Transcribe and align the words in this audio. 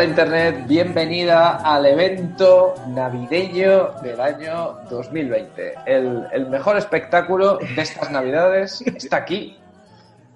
Hola 0.00 0.08
Internet, 0.08 0.66
bienvenida 0.66 1.56
al 1.56 1.84
evento 1.84 2.74
navideño 2.88 3.90
del 4.02 4.18
año 4.18 4.78
2020. 4.88 5.74
El, 5.84 6.26
el 6.32 6.48
mejor 6.48 6.78
espectáculo 6.78 7.58
de 7.58 7.82
estas 7.82 8.10
navidades 8.10 8.80
está 8.80 9.18
aquí. 9.18 9.58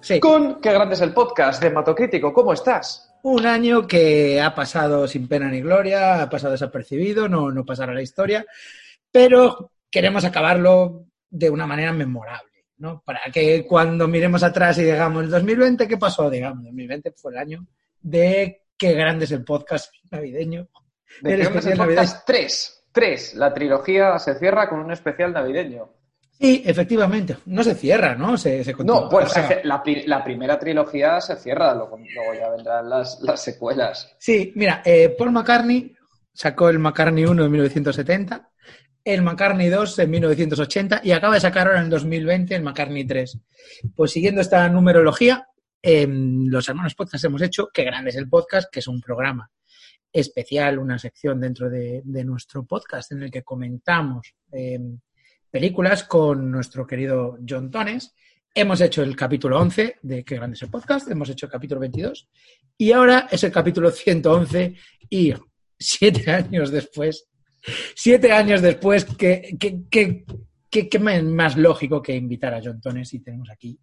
Sí. 0.01 0.19
Con 0.19 0.61
Qué 0.61 0.71
grande 0.71 0.93
es 0.93 1.01
el 1.01 1.15
podcast 1.15 1.63
de 1.63 1.71
Matocrítico. 1.71 2.31
¿Cómo 2.31 2.53
estás? 2.53 3.11
Un 3.23 3.47
año 3.47 3.87
que 3.87 4.39
ha 4.39 4.53
pasado 4.53 5.07
sin 5.07 5.27
pena 5.27 5.49
ni 5.49 5.61
gloria, 5.61 6.21
ha 6.21 6.29
pasado 6.29 6.51
desapercibido, 6.51 7.27
no, 7.27 7.49
no 7.49 7.65
pasará 7.65 7.91
la 7.91 8.03
historia, 8.03 8.45
pero 9.11 9.71
queremos 9.89 10.25
acabarlo 10.25 11.07
de 11.27 11.49
una 11.49 11.65
manera 11.65 11.91
memorable, 11.91 12.65
¿no? 12.77 13.01
Para 13.03 13.21
que 13.33 13.65
cuando 13.65 14.07
miremos 14.07 14.43
atrás 14.43 14.77
y 14.77 14.83
digamos 14.83 15.23
el 15.23 15.31
2020, 15.31 15.87
¿qué 15.87 15.97
pasó? 15.97 16.29
Digamos, 16.29 16.65
2020 16.65 17.13
fue 17.13 17.31
el 17.31 17.37
año 17.39 17.67
de 17.99 18.64
Qué 18.77 18.93
grande 18.93 19.25
es 19.25 19.31
el 19.31 19.43
podcast 19.43 19.93
navideño. 20.11 20.67
De 21.21 21.33
El 21.33 21.41
especial 21.41 21.77
navideño. 21.77 22.01
podcast 22.01 22.25
3. 22.27 22.83
3. 22.91 23.35
La 23.35 23.53
trilogía 23.53 24.19
se 24.19 24.35
cierra 24.37 24.67
con 24.69 24.79
un 24.79 24.91
especial 24.91 25.33
navideño. 25.33 25.89
Sí, 26.37 26.61
efectivamente. 26.65 27.37
No 27.45 27.63
se 27.63 27.75
cierra, 27.75 28.15
¿no? 28.15 28.37
Se, 28.37 28.63
se 28.63 28.73
continúa. 28.73 29.01
No, 29.03 29.09
bueno, 29.09 29.27
O 29.27 29.31
sea, 29.31 29.47
se- 29.47 29.63
la, 29.63 29.81
pri- 29.81 30.05
la 30.05 30.21
primera 30.23 30.59
trilogía 30.59 31.21
se 31.21 31.37
cierra, 31.37 31.73
luego, 31.73 31.97
luego 31.97 32.33
ya 32.33 32.49
vendrán 32.49 32.89
las, 32.89 33.19
las 33.21 33.41
secuelas. 33.41 34.13
Sí, 34.19 34.51
mira, 34.55 34.81
eh, 34.83 35.15
Paul 35.17 35.31
McCartney 35.31 35.95
sacó 36.33 36.67
el 36.67 36.79
McCartney 36.79 37.23
1 37.25 37.45
en 37.45 37.51
1970, 37.51 38.49
el 39.05 39.21
McCartney 39.21 39.69
2 39.69 39.99
en 39.99 40.09
1980 40.11 41.01
y 41.05 41.11
acaba 41.13 41.35
de 41.35 41.39
sacar 41.39 41.67
ahora 41.67 41.79
en 41.81 41.89
2020 41.89 42.53
el 42.55 42.63
McCartney 42.63 43.05
3. 43.05 43.39
Pues 43.95 44.11
siguiendo 44.11 44.41
esta 44.41 44.67
numerología, 44.67 45.47
eh, 45.87 46.07
los 46.09 46.67
hermanos 46.67 46.95
podcast 46.95 47.25
hemos 47.25 47.43
hecho 47.43 47.69
Qué 47.71 47.83
grande 47.83 48.09
es 48.09 48.15
el 48.15 48.27
podcast, 48.27 48.71
que 48.71 48.79
es 48.79 48.87
un 48.87 48.99
programa 48.99 49.51
especial, 50.11 50.79
una 50.79 50.97
sección 50.97 51.39
dentro 51.39 51.69
de, 51.69 52.01
nuestro 52.25 52.65
podcast 52.65 53.11
en 53.11 53.21
el 53.21 53.29
que 53.29 53.43
comentamos 53.43 54.33
eh, 54.51 54.79
películas 55.51 56.03
con 56.05 56.49
nuestro 56.49 56.87
querido 56.87 57.37
John 57.47 57.69
Tones. 57.69 58.15
Hemos 58.55 58.81
hecho 58.81 59.03
el 59.03 59.15
capítulo 59.15 59.59
11 59.59 59.97
de 60.01 60.23
Qué 60.23 60.35
grande 60.35 60.55
es 60.55 60.63
el 60.63 60.71
podcast, 60.71 61.07
hemos 61.11 61.29
hecho 61.29 61.45
el 61.45 61.51
capítulo 61.51 61.81
22 61.81 62.29
y 62.79 62.91
ahora 62.91 63.27
es 63.29 63.43
el 63.43 63.51
capítulo 63.51 63.91
111 63.91 64.73
y 65.11 65.35
siete 65.77 66.31
años 66.31 66.71
después, 66.71 67.27
siete 67.95 68.31
años 68.31 68.63
después, 68.63 69.05
que, 69.05 69.55
que, 69.59 70.25
más 71.21 71.57
lógico 71.57 72.01
que 72.01 72.15
invitar 72.15 72.55
a 72.55 72.61
John 72.63 72.81
Tones 72.81 73.13
y 73.13 73.19
tenemos 73.19 73.51
aquí, 73.51 73.79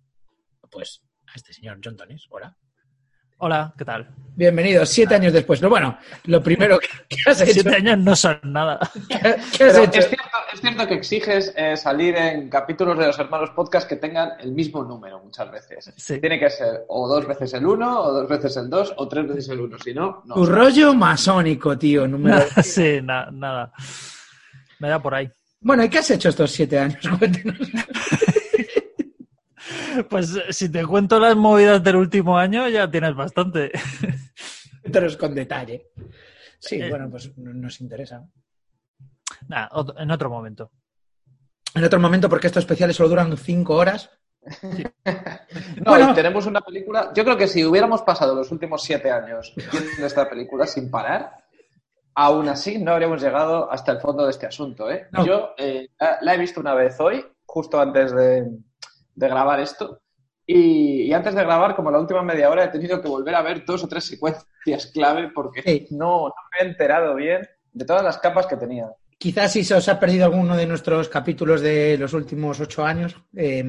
pues, 0.69 1.01
a 1.33 1.37
este 1.37 1.53
señor 1.53 1.79
John 1.83 1.97
Tones. 1.97 2.27
Hola. 2.31 2.55
Hola, 3.45 3.75
¿qué 3.77 3.85
tal? 3.85 4.09
Bienvenido, 4.37 4.87
siete 4.87 5.17
años 5.17 5.33
después. 5.33 5.59
Pero 5.59 5.71
bueno, 5.71 5.99
lo 6.27 6.41
primero 6.41 6.79
que, 6.79 6.87
que 7.09 7.17
has 7.29 7.41
hecho... 7.41 7.55
Siete 7.55 7.75
años 7.75 7.99
no 7.99 8.15
son 8.15 8.39
nada. 8.45 8.79
¿qué, 9.09 9.19
qué 9.19 9.27
has 9.29 9.59
Pero 9.59 9.79
hecho? 9.83 9.99
es, 9.99 10.09
cierto, 10.09 10.29
es 10.55 10.61
cierto 10.61 10.87
que 10.87 10.95
exiges 10.95 11.53
eh, 11.57 11.77
salir 11.77 12.15
en 12.15 12.49
capítulos 12.49 12.97
de 12.97 13.07
los 13.09 13.19
hermanos 13.19 13.51
podcast 13.51 13.89
que 13.89 13.97
tengan 13.97 14.35
el 14.39 14.53
mismo 14.53 14.85
número 14.85 15.19
muchas 15.25 15.51
veces. 15.51 15.93
Sí. 15.97 16.21
Tiene 16.21 16.39
que 16.39 16.51
ser 16.51 16.85
o 16.87 17.09
dos 17.09 17.27
veces 17.27 17.53
el 17.55 17.67
uno, 17.67 18.01
o 18.01 18.13
dos 18.13 18.29
veces 18.29 18.57
el 18.59 18.71
dos, 18.71 18.95
o 18.97 19.09
tres 19.09 19.27
veces 19.27 19.49
el 19.49 19.61
uno. 19.61 19.77
Si 19.77 19.93
no, 19.93 20.23
no. 20.25 20.35
Tu 20.37 20.47
rollo 20.47 20.95
masónico, 20.95 21.77
tío. 21.77 22.07
Número... 22.07 22.45
sí, 22.63 23.01
na- 23.03 23.29
nada. 23.33 23.73
Me 24.79 24.89
da 24.89 25.03
por 25.03 25.17
ahí. 25.17 25.29
Bueno, 25.61 25.83
¿y 25.83 25.89
qué 25.89 25.99
has 25.99 26.11
hecho 26.13 26.29
estos 26.29 26.53
siete 26.53 26.79
años? 26.79 26.99
Cuéntanos. 27.19 27.59
Pues 30.09 30.35
eh, 30.37 30.53
si 30.53 30.71
te 30.71 30.85
cuento 30.87 31.19
las 31.21 31.37
movidas 31.37 31.83
del 31.83 31.97
último 31.97 32.37
año, 32.39 32.69
ya 32.69 32.91
tienes 32.91 33.15
bastante. 33.15 33.71
Cuéntanos 34.83 35.17
con 35.17 35.35
detalle. 35.35 35.89
Sí, 36.59 36.81
Eh. 36.81 36.89
bueno, 36.89 37.09
pues 37.11 37.37
no- 37.39 37.53
nos 37.53 37.81
interesa. 37.81 38.25
Nada, 39.49 39.69
ot- 39.71 39.95
en 40.01 40.11
otro 40.11 40.31
momento. 40.31 40.71
En 41.75 41.85
otro 41.85 41.99
momento, 41.99 42.29
porque 42.29 42.47
estos 42.49 42.63
especiales 42.65 42.97
solo 42.97 43.09
duran 43.09 43.37
cinco 43.37 43.75
horas. 43.77 44.11
No, 45.05 45.93
Bueno. 45.93 46.11
y 46.11 46.15
tenemos 46.15 46.47
una 46.47 46.61
película. 46.61 47.13
Yo 47.15 47.25
creo 47.25 47.37
que 47.37 47.47
si 47.49 47.65
hubiéramos 47.65 48.03
pasado 48.03 48.35
los 48.35 48.51
últimos 48.53 48.83
siete 48.83 49.11
años 49.11 49.53
viendo 49.57 50.07
esta 50.07 50.29
película 50.29 50.67
sin 50.67 50.91
parar, 50.91 51.33
aún 52.15 52.49
así 52.49 52.79
no 52.79 52.93
habríamos 52.93 53.21
llegado 53.23 53.71
hasta 53.71 53.93
el 53.93 54.01
fondo 54.01 54.25
de 54.25 54.31
este 54.31 54.47
asunto. 54.47 54.91
¿eh? 54.91 55.09
No. 55.13 55.25
Yo 55.27 55.55
eh, 55.59 55.89
la- 55.99 56.19
la 56.21 56.35
he 56.35 56.39
visto 56.39 56.61
una 56.61 56.75
vez 56.75 56.99
hoy, 57.01 57.25
justo 57.47 57.81
antes 57.81 58.15
de, 58.15 58.49
de 59.15 59.29
grabar 59.29 59.61
esto. 59.61 60.01
Y, 60.47 61.03
y 61.03 61.13
antes 61.13 61.35
de 61.35 61.43
grabar, 61.45 61.77
como 61.77 61.91
la 61.91 62.01
última 62.01 62.23
media 62.23 62.51
hora, 62.51 62.65
he 62.65 62.69
tenido 62.69 63.01
que 63.01 63.09
volver 63.09 63.35
a 63.35 63.43
ver 63.43 63.65
dos 63.65 63.85
o 63.85 63.89
tres 63.89 64.05
secuencias 64.05 64.87
clave 64.93 65.31
porque 65.35 65.63
Sí. 65.63 65.87
no, 65.91 66.29
no 66.29 66.35
me 66.53 66.67
he 66.67 66.71
enterado 66.71 67.15
bien 67.15 67.43
de 67.73 67.85
todas 67.85 68.03
las 68.03 68.19
capas 68.19 68.47
que 68.47 68.57
tenía. 68.57 68.89
Quizás 69.19 69.53
si 69.53 69.63
se 69.63 69.75
os 69.75 69.89
ha 69.89 70.01
perdido 70.01 70.25
alguno 70.25 70.57
de 70.57 70.67
nuestros 70.67 71.09
capítulos 71.09 71.61
de 71.61 71.97
los 71.97 72.13
últimos 72.13 72.59
ocho 72.61 72.85
años. 72.85 73.17
eh, 73.37 73.61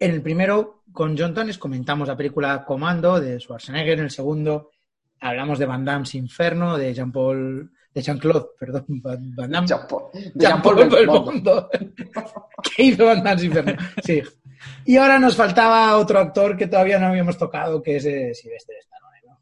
en 0.00 0.12
el 0.12 0.22
primero, 0.22 0.84
con 0.92 1.18
John 1.18 1.34
Tones, 1.34 1.58
comentamos 1.58 2.06
la 2.06 2.16
película 2.16 2.64
Comando 2.64 3.18
de 3.20 3.40
Schwarzenegger. 3.40 3.98
En 3.98 4.04
el 4.04 4.10
segundo, 4.12 4.70
hablamos 5.18 5.58
de 5.58 5.66
Van 5.66 5.84
Damme's 5.84 6.14
Inferno, 6.14 6.78
de 6.78 6.94
Jean-Paul, 6.94 7.72
de 7.92 8.00
Jean-Claude, 8.02 8.46
perdón, 8.56 8.84
Van 8.88 9.34
Damme. 9.34 9.66
Jean-Paul 9.66 10.02
de 10.12 10.20
Jean-Paul 10.36 10.76
Jean-Paul 10.78 10.88
Belmondo. 10.88 11.68
¿Qué 12.76 12.82
hizo 12.84 13.04
Van 13.06 13.24
Damme's 13.24 13.42
Inferno? 13.44 13.72
Sí. 14.04 14.22
Y 14.84 14.96
ahora 14.96 15.18
nos 15.18 15.36
faltaba 15.36 15.96
otro 15.96 16.18
actor 16.18 16.56
que 16.56 16.66
todavía 16.66 16.98
no 16.98 17.06
habíamos 17.08 17.36
tocado, 17.38 17.82
que 17.82 17.96
es 17.96 18.04
eh, 18.04 18.32
Sylvester 18.34 18.76
Stallone. 18.78 19.20
¿no? 19.26 19.38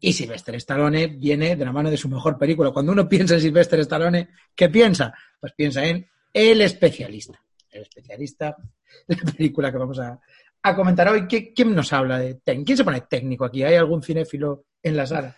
Y 0.00 0.12
Sylvester 0.12 0.54
Stallone 0.56 1.06
viene 1.08 1.56
de 1.56 1.64
la 1.64 1.72
mano 1.72 1.90
de 1.90 1.96
su 1.96 2.08
mejor 2.08 2.38
película. 2.38 2.70
Cuando 2.70 2.92
uno 2.92 3.08
piensa 3.08 3.34
en 3.34 3.40
Sylvester 3.40 3.80
Stallone, 3.80 4.28
¿qué 4.54 4.68
piensa? 4.68 5.12
Pues 5.40 5.52
piensa 5.54 5.84
en 5.84 6.06
El 6.32 6.60
especialista. 6.60 7.40
El 7.70 7.82
especialista, 7.82 8.56
la 9.08 9.32
película 9.32 9.72
que 9.72 9.78
vamos 9.78 9.98
a, 9.98 10.18
a 10.62 10.76
comentar 10.76 11.08
hoy. 11.08 11.22
¿Qui- 11.22 11.52
¿Quién 11.54 11.74
nos 11.74 11.92
habla 11.92 12.18
de 12.18 12.34
técnico? 12.34 12.66
¿Quién 12.66 12.76
se 12.78 12.84
pone 12.84 13.00
técnico 13.02 13.44
aquí? 13.46 13.62
¿Hay 13.64 13.74
algún 13.74 14.02
cinéfilo 14.02 14.64
en 14.82 14.96
la 14.96 15.06
sala? 15.06 15.34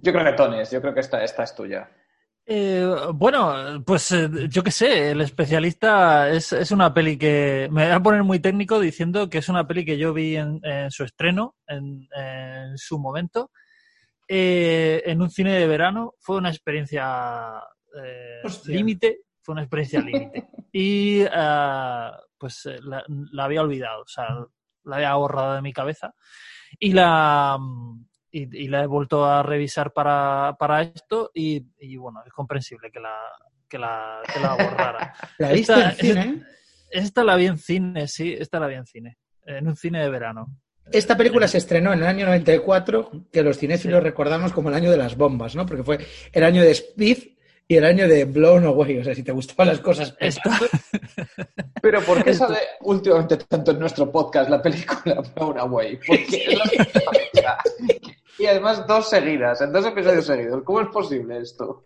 Yo 0.00 0.12
creo 0.12 0.24
que 0.24 0.32
Tones, 0.32 0.70
yo 0.70 0.80
creo 0.80 0.94
que 0.94 1.00
esta, 1.00 1.24
esta 1.24 1.42
es 1.44 1.54
tuya. 1.54 1.90
Eh, 2.44 2.84
bueno, 3.14 3.82
pues 3.86 4.10
eh, 4.12 4.28
yo 4.48 4.62
qué 4.64 4.72
sé, 4.72 5.12
El 5.12 5.20
especialista 5.20 6.28
es, 6.28 6.52
es 6.52 6.72
una 6.72 6.92
peli 6.92 7.16
que 7.16 7.68
me 7.70 7.84
voy 7.84 7.92
a 7.92 8.02
poner 8.02 8.24
muy 8.24 8.40
técnico 8.40 8.80
diciendo 8.80 9.30
que 9.30 9.38
es 9.38 9.48
una 9.48 9.66
peli 9.66 9.84
que 9.84 9.96
yo 9.96 10.12
vi 10.12 10.36
en, 10.36 10.60
en 10.64 10.90
su 10.90 11.04
estreno, 11.04 11.54
en, 11.68 12.08
en 12.16 12.76
su 12.76 12.98
momento, 12.98 13.50
eh, 14.26 15.02
en 15.06 15.22
un 15.22 15.30
cine 15.30 15.52
de 15.52 15.66
verano. 15.66 16.14
Fue 16.18 16.36
una 16.36 16.50
experiencia 16.50 17.62
eh, 18.02 18.42
límite, 18.66 19.20
fue 19.40 19.52
una 19.52 19.62
experiencia 19.62 20.00
límite. 20.02 20.48
Y 20.72 21.22
ah, 21.30 22.18
pues 22.36 22.68
la, 22.82 23.04
la 23.06 23.44
había 23.44 23.62
olvidado, 23.62 24.02
o 24.02 24.08
sea, 24.08 24.26
la 24.84 24.96
había 24.96 25.14
borrado 25.14 25.54
de 25.54 25.62
mi 25.62 25.72
cabeza. 25.72 26.12
Y 26.80 26.92
la, 26.92 27.56
y, 28.32 28.64
y 28.64 28.68
la 28.68 28.82
he 28.82 28.86
vuelto 28.86 29.24
a 29.24 29.42
revisar 29.42 29.92
para, 29.92 30.56
para 30.58 30.82
esto 30.82 31.30
y, 31.34 31.64
y, 31.78 31.96
bueno, 31.98 32.20
es 32.26 32.32
comprensible 32.32 32.90
que 32.90 32.98
la, 32.98 33.14
que 33.68 33.78
la, 33.78 34.20
que 34.32 34.40
la 34.40 34.54
borrara. 34.54 35.14
¿La 35.38 35.52
viste 35.52 35.72
Esta- 35.74 35.90
en 35.90 35.96
cine? 35.96 36.42
Esta 36.90 37.24
la 37.24 37.36
vi 37.36 37.46
en 37.46 37.56
cine, 37.58 38.06
sí, 38.08 38.34
esta 38.38 38.60
la 38.60 38.66
vi 38.66 38.74
en 38.74 38.84
cine, 38.86 39.16
en 39.46 39.66
un 39.66 39.76
cine 39.76 40.02
de 40.02 40.10
verano. 40.10 40.46
Esta 40.90 41.16
película 41.16 41.48
se 41.48 41.56
estrenó 41.56 41.92
en 41.94 42.00
el 42.00 42.06
año 42.06 42.26
94, 42.26 43.28
que 43.32 43.42
los 43.42 43.56
cinéfilos 43.56 44.02
recordamos 44.02 44.52
como 44.52 44.68
el 44.68 44.74
año 44.74 44.90
de 44.90 44.98
las 44.98 45.16
bombas, 45.16 45.54
¿no? 45.56 45.64
Porque 45.64 45.84
fue 45.84 45.98
el 46.32 46.44
año 46.44 46.60
de 46.60 46.72
Speed 46.72 47.18
y 47.66 47.76
el 47.76 47.86
año 47.86 48.06
de 48.08 48.26
Blown 48.26 48.66
Away. 48.66 48.98
O 48.98 49.04
sea, 49.04 49.14
si 49.14 49.22
te 49.22 49.32
gustaban 49.32 49.68
las 49.68 49.80
cosas 49.80 50.14
Esta, 50.20 50.58
Pero 51.80 52.02
¿por 52.02 52.22
qué 52.22 52.30
Esto- 52.32 52.48
sale 52.48 52.58
últimamente 52.80 53.38
tanto 53.38 53.70
en 53.70 53.78
nuestro 53.78 54.10
podcast 54.12 54.50
la 54.50 54.60
película 54.60 55.22
Blown 55.34 55.58
Away? 55.60 55.98
Porque 56.06 56.44
es 56.44 57.42
la. 57.42 57.58
Y 58.38 58.46
además 58.46 58.86
dos 58.86 59.08
seguidas, 59.08 59.60
en 59.60 59.72
dos 59.72 59.86
episodios 59.86 60.26
seguidos. 60.26 60.62
¿Cómo 60.64 60.80
es 60.80 60.88
posible 60.88 61.38
esto? 61.38 61.84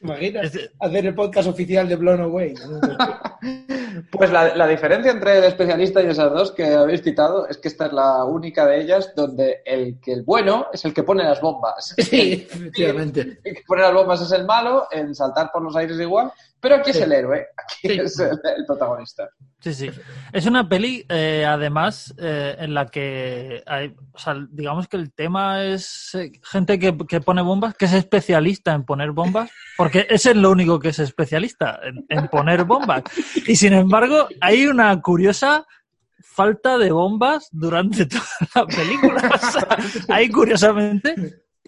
¿Imaginas 0.00 0.52
hacer 0.78 1.06
el 1.06 1.14
podcast 1.14 1.48
oficial 1.48 1.88
de 1.88 1.96
Blown 1.96 2.20
Away? 2.20 2.54
Pues 4.10 4.30
la, 4.30 4.54
la 4.54 4.66
diferencia 4.66 5.10
entre 5.10 5.38
el 5.38 5.44
especialista 5.44 6.02
y 6.02 6.08
esas 6.08 6.30
dos 6.30 6.52
que 6.52 6.74
habéis 6.74 7.02
citado 7.02 7.48
es 7.48 7.56
que 7.58 7.68
esta 7.68 7.86
es 7.86 7.92
la 7.92 8.24
única 8.24 8.66
de 8.66 8.80
ellas 8.80 9.12
donde 9.14 9.62
el 9.64 9.98
que 10.00 10.12
el 10.12 10.22
bueno 10.22 10.66
es 10.72 10.84
el 10.84 10.92
que 10.92 11.02
pone 11.02 11.24
las 11.24 11.40
bombas. 11.40 11.94
Sí, 11.96 12.46
efectivamente. 12.50 13.38
El 13.42 13.54
que 13.54 13.62
pone 13.66 13.82
las 13.82 13.94
bombas 13.94 14.20
es 14.20 14.32
el 14.32 14.44
malo, 14.44 14.86
en 14.90 15.14
saltar 15.14 15.50
por 15.50 15.62
los 15.62 15.74
aires 15.76 15.98
igual, 15.98 16.32
pero 16.66 16.80
aquí 16.80 16.90
es 16.90 17.00
el 17.00 17.12
héroe, 17.12 17.46
aquí 17.56 17.88
Sí. 17.94 18.00
es 18.00 18.18
el, 18.18 18.30
el 18.56 18.66
protagonista. 18.66 19.28
Sí, 19.60 19.72
sí. 19.72 19.90
Es 20.32 20.46
una 20.46 20.68
peli, 20.68 21.06
eh, 21.08 21.44
además, 21.46 22.12
eh, 22.18 22.56
en 22.58 22.74
la 22.74 22.86
que 22.86 23.62
hay, 23.66 23.94
o 24.12 24.18
sea, 24.18 24.34
digamos 24.50 24.88
que 24.88 24.96
el 24.96 25.12
tema 25.12 25.62
es 25.62 26.12
eh, 26.16 26.32
gente 26.42 26.80
que, 26.80 26.96
que 27.08 27.20
pone 27.20 27.40
bombas, 27.42 27.76
que 27.76 27.84
es 27.84 27.92
especialista 27.92 28.72
en 28.72 28.84
poner 28.84 29.12
bombas, 29.12 29.48
porque 29.76 30.08
ese 30.10 30.30
es 30.30 30.36
lo 30.36 30.50
único 30.50 30.80
que 30.80 30.88
es 30.88 30.98
especialista, 30.98 31.78
en, 31.84 32.04
en 32.08 32.26
poner 32.26 32.64
bombas. 32.64 33.04
Y 33.46 33.54
sin 33.54 33.72
embargo, 33.72 34.26
hay 34.40 34.66
una 34.66 35.00
curiosa 35.00 35.64
falta 36.20 36.78
de 36.78 36.90
bombas 36.90 37.48
durante 37.52 38.06
toda 38.06 38.26
la 38.56 38.66
película. 38.66 39.22
O 39.36 39.50
sea, 39.52 39.68
hay 40.08 40.28
curiosamente 40.30 41.14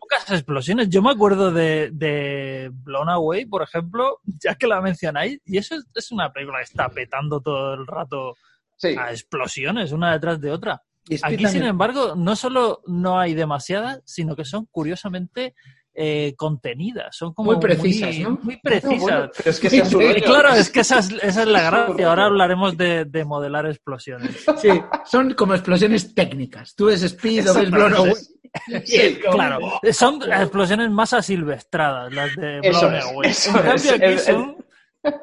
pocas 0.08 0.31
explosiones. 0.31 0.88
Yo 0.88 1.02
me 1.02 1.10
acuerdo 1.10 1.50
de, 1.52 1.90
de 1.93 2.70
Blown 2.72 3.08
Away, 3.08 3.46
por 3.46 3.62
ejemplo, 3.62 4.20
ya 4.25 4.55
que 4.55 4.66
la 4.66 4.81
mencionáis, 4.81 5.40
y 5.44 5.58
eso 5.58 5.75
es, 5.76 5.84
es 5.94 6.10
una 6.12 6.32
película 6.32 6.58
que 6.58 6.64
está 6.64 6.88
petando 6.88 7.40
todo 7.40 7.75
el 7.75 7.87
rato 7.87 8.34
Sí. 8.81 8.94
a 8.96 9.10
explosiones, 9.10 9.90
una 9.90 10.12
detrás 10.12 10.40
de 10.40 10.52
otra. 10.52 10.81
Aquí, 11.22 11.46
sin 11.49 11.64
embargo, 11.64 12.14
no 12.14 12.37
solo 12.37 12.81
no 12.87 13.19
hay 13.19 13.34
demasiadas, 13.34 14.02
sino 14.05 14.37
que 14.37 14.44
son 14.44 14.66
curiosamente 14.70 15.55
eh, 15.94 16.34
contenidas. 16.37 17.16
Son 17.16 17.34
como 17.34 17.50
Muy 17.52 17.61
precisas, 17.61 18.16
¿no? 18.20 18.38
Muy 18.40 18.56
precisas. 18.62 19.00
Bueno, 19.00 19.31
pero 19.37 19.50
es 19.50 19.58
que 19.58 19.69
Sí, 19.69 19.78
Y 19.78 19.81
rollo. 19.81 20.14
claro, 20.25 20.50
es 20.54 20.70
que 20.70 20.81
esa 20.81 21.00
es, 21.00 21.11
esa 21.11 21.43
es 21.43 21.49
la 21.49 21.62
gracia. 21.70 22.08
Ahora 22.08 22.26
hablaremos 22.26 22.76
de, 22.76 23.04
de 23.04 23.25
modelar 23.25 23.66
explosiones. 23.66 24.44
Sí, 24.58 24.69
son 25.06 25.34
como 25.34 25.54
explosiones 25.54 26.14
técnicas. 26.14 26.76
Tú 26.76 26.84
ves 26.84 27.02
Speed 27.02 27.50
o 27.50 27.54
ves 27.54 27.70
Blown 27.72 27.94
Away. 27.94 28.12
como- 29.23 29.35
Claro, 29.35 29.59
son 29.93 30.23
explosiones 30.33 30.91
más 30.91 31.12
asilvestradas, 31.12 32.12
las 32.12 32.35
de 32.37 32.61
Eso 32.62 32.91
es, 32.91 33.05
eso 33.25 33.50
En 33.50 33.55
cambio, 33.56 33.75
es. 33.75 33.93
aquí 33.93 34.05
El- 34.05 34.19
son... 34.19 34.56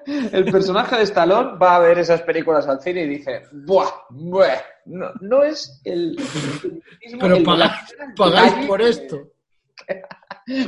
El 0.08 0.46
personaje 0.46 0.96
de 0.96 1.04
Stallone 1.04 1.58
va 1.58 1.76
a 1.76 1.80
ver 1.80 2.00
esas 2.00 2.22
películas 2.22 2.66
al 2.68 2.80
cine 2.82 3.04
y 3.04 3.08
dice, 3.10 3.44
¡buah! 3.52 3.90
bueh, 4.10 4.58
no, 4.86 5.12
no 5.22 5.44
es 5.44 5.82
el... 5.84 6.16
el- 7.02 7.18
Pero 7.20 7.36
el- 7.36 7.44
pagáis, 7.46 7.96
pagáis 8.16 8.66
por 8.68 8.82
esto. 8.82 9.32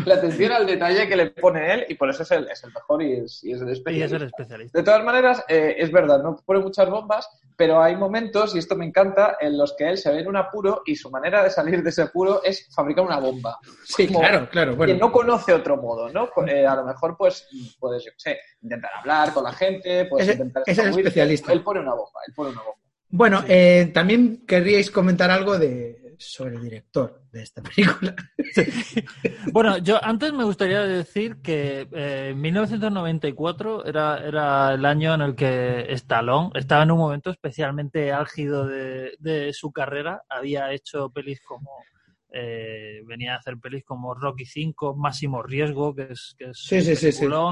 La 0.06 0.16
atención 0.16 0.52
al 0.52 0.66
detalle 0.68 1.08
que 1.08 1.16
le 1.16 1.32
pone 1.32 1.74
él 1.74 1.86
y 1.88 1.96
por 1.96 2.10
eso 2.10 2.24
es 2.24 2.32
el, 2.32 2.48
es 2.50 2.64
el 2.64 2.74
mejor 2.74 3.02
y 3.02 3.14
es, 3.14 3.44
y 3.44 3.52
es 3.54 3.62
el 3.62 3.70
Y 3.70 3.72
es 3.72 3.78
especialista. 3.78 4.16
el 4.18 4.24
especialista. 4.24 4.78
De 4.80 4.84
todas 4.84 5.04
maneras, 5.04 5.46
eh, 5.48 5.76
es 5.78 5.92
verdad, 5.92 6.22
no 6.22 6.36
pone 6.46 6.60
muchas 6.60 6.90
bombas, 6.90 7.30
pero 7.58 7.82
hay 7.82 7.96
momentos, 7.96 8.56
y 8.56 8.60
esto 8.60 8.76
me 8.76 8.86
encanta, 8.86 9.36
en 9.42 9.58
los 9.58 9.76
que 9.76 9.90
él 9.90 9.98
se 9.98 10.12
ve 10.12 10.20
en 10.20 10.28
un 10.28 10.38
apuro 10.38 10.84
y 10.86 10.96
su 10.96 11.10
manera 11.10 11.44
de 11.44 11.50
salir 11.50 11.82
de 11.82 11.90
ese 11.90 12.04
apuro 12.04 12.42
es 12.44 12.70
fabricar 12.74 13.04
una 13.04 13.18
bomba. 13.20 13.58
Sí, 13.84 14.06
Como 14.08 14.20
claro, 14.20 14.48
claro. 14.50 14.72
Que 14.74 14.78
Bueno, 14.78 14.96
no 15.00 15.12
conoce 15.12 15.54
otro 15.54 15.76
modo, 15.78 16.08
¿no? 16.10 16.30
Eh, 16.48 16.66
a 16.68 16.76
lo 16.76 16.86
mejor, 16.86 17.18
pues, 17.18 17.48
puedes, 17.80 18.06
yo 18.06 18.12
sé, 18.16 18.38
intentar 18.62 18.92
hablar 19.00 19.34
con 19.34 19.44
la 19.44 19.52
gente, 19.54 20.06
puedes 20.06 20.28
Ese- 20.28 20.38
intentar 20.38 20.64
es 20.68 20.78
el 20.78 20.90
especialista. 20.90 21.52
Él 21.52 21.64
pone 21.64 21.80
una 21.80 21.92
bomba, 21.96 22.20
él 22.28 22.34
pone 22.36 22.52
una 22.52 22.62
bomba. 22.62 22.78
bueno 23.10 23.44
eh, 23.48 23.90
también 23.94 24.46
querríais 24.46 24.92
comentar 24.92 25.32
algo 25.32 25.58
de 25.58 26.07
sobre 26.18 26.56
el 26.56 26.62
director 26.64 27.22
de 27.32 27.44
esta 27.44 27.62
película. 27.62 28.16
Bueno, 29.52 29.78
yo 29.78 30.04
antes 30.04 30.34
me 30.34 30.44
gustaría 30.44 30.82
decir 30.84 31.38
que 31.42 31.88
eh, 31.92 32.34
1994 32.36 33.86
era, 33.86 34.18
era 34.26 34.74
el 34.74 34.86
año 34.86 35.14
en 35.14 35.22
el 35.22 35.36
que 35.36 35.86
Stallone 35.94 36.52
estaba 36.56 36.84
en 36.84 36.92
un 36.92 36.98
momento 37.00 37.30
especialmente 37.30 38.12
álgido 38.12 38.66
de, 38.68 39.14
de 39.20 39.54
su 39.54 39.72
carrera. 39.72 40.24
Había 40.30 40.72
hecho 40.74 41.10
pelis 41.12 41.42
como. 41.42 41.72
eh, 42.32 43.02
venía 43.06 43.34
a 43.36 43.38
hacer 43.38 43.58
pelis 43.58 43.84
como 43.86 44.14
Rocky 44.14 44.44
V, 44.44 44.94
Máximo 44.98 45.42
Riesgo, 45.44 45.96
que 45.96 46.10
es, 46.12 46.36
que 46.38 46.46
es 46.52 46.58
Sí, 46.58 46.82
sí, 46.82 47.12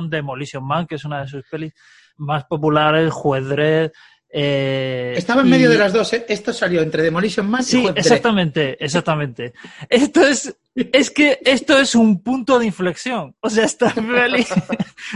Demolition 0.10 0.66
Man, 0.66 0.86
que 0.86 0.96
es 0.96 1.06
una 1.06 1.22
de 1.22 1.28
sus 1.28 1.44
pelis 1.50 1.74
más 2.18 2.46
populares, 2.46 3.12
Juez 3.12 3.48
Dredd. 3.48 3.92
Eh, 4.38 5.14
Estaba 5.16 5.42
en 5.42 5.48
y- 5.48 5.52
medio 5.52 5.70
de 5.70 5.78
las 5.78 5.94
dos, 5.94 6.12
¿eh? 6.12 6.26
Esto 6.28 6.52
salió 6.52 6.82
entre 6.82 7.02
Demolition 7.04 7.50
Man 7.50 7.62
y 7.62 7.64
Sí, 7.64 7.82
Juez 7.82 7.94
Dredd. 7.94 8.06
exactamente, 8.06 8.84
exactamente. 8.84 9.54
Esto 9.90 10.28
es, 10.28 10.54
es 10.76 11.10
que 11.12 11.40
esto 11.46 11.80
es 11.80 11.96
un 11.96 12.22
punto 12.22 12.60
de 12.60 12.66
inflexión. 12.66 13.34
O 13.40 13.50
sea, 13.50 13.64
esta 13.64 13.94
peli 13.96 14.46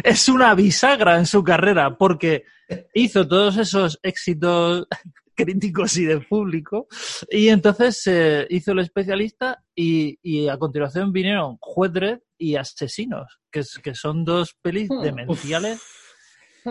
es 0.05 0.29
una 0.29 0.55
bisagra 0.55 1.17
en 1.17 1.25
su 1.25 1.43
carrera 1.43 1.97
porque 1.97 2.45
hizo 2.93 3.27
todos 3.27 3.57
esos 3.57 3.99
éxitos 4.03 4.87
críticos 5.35 5.97
y 5.97 6.05
de 6.05 6.19
público 6.21 6.87
y 7.29 7.47
entonces 7.49 8.01
eh, 8.07 8.45
hizo 8.49 8.71
el 8.73 8.79
especialista 8.79 9.63
y, 9.75 10.17
y 10.21 10.47
a 10.49 10.57
continuación 10.57 11.11
vinieron 11.11 11.57
Juez 11.59 11.91
Dredd 11.93 12.19
y 12.37 12.55
Asesinos, 12.55 13.39
que, 13.51 13.63
que 13.83 13.95
son 13.95 14.23
dos 14.23 14.55
pelis 14.61 14.89
Hmm. 14.89 15.01
demenciales 15.01 15.81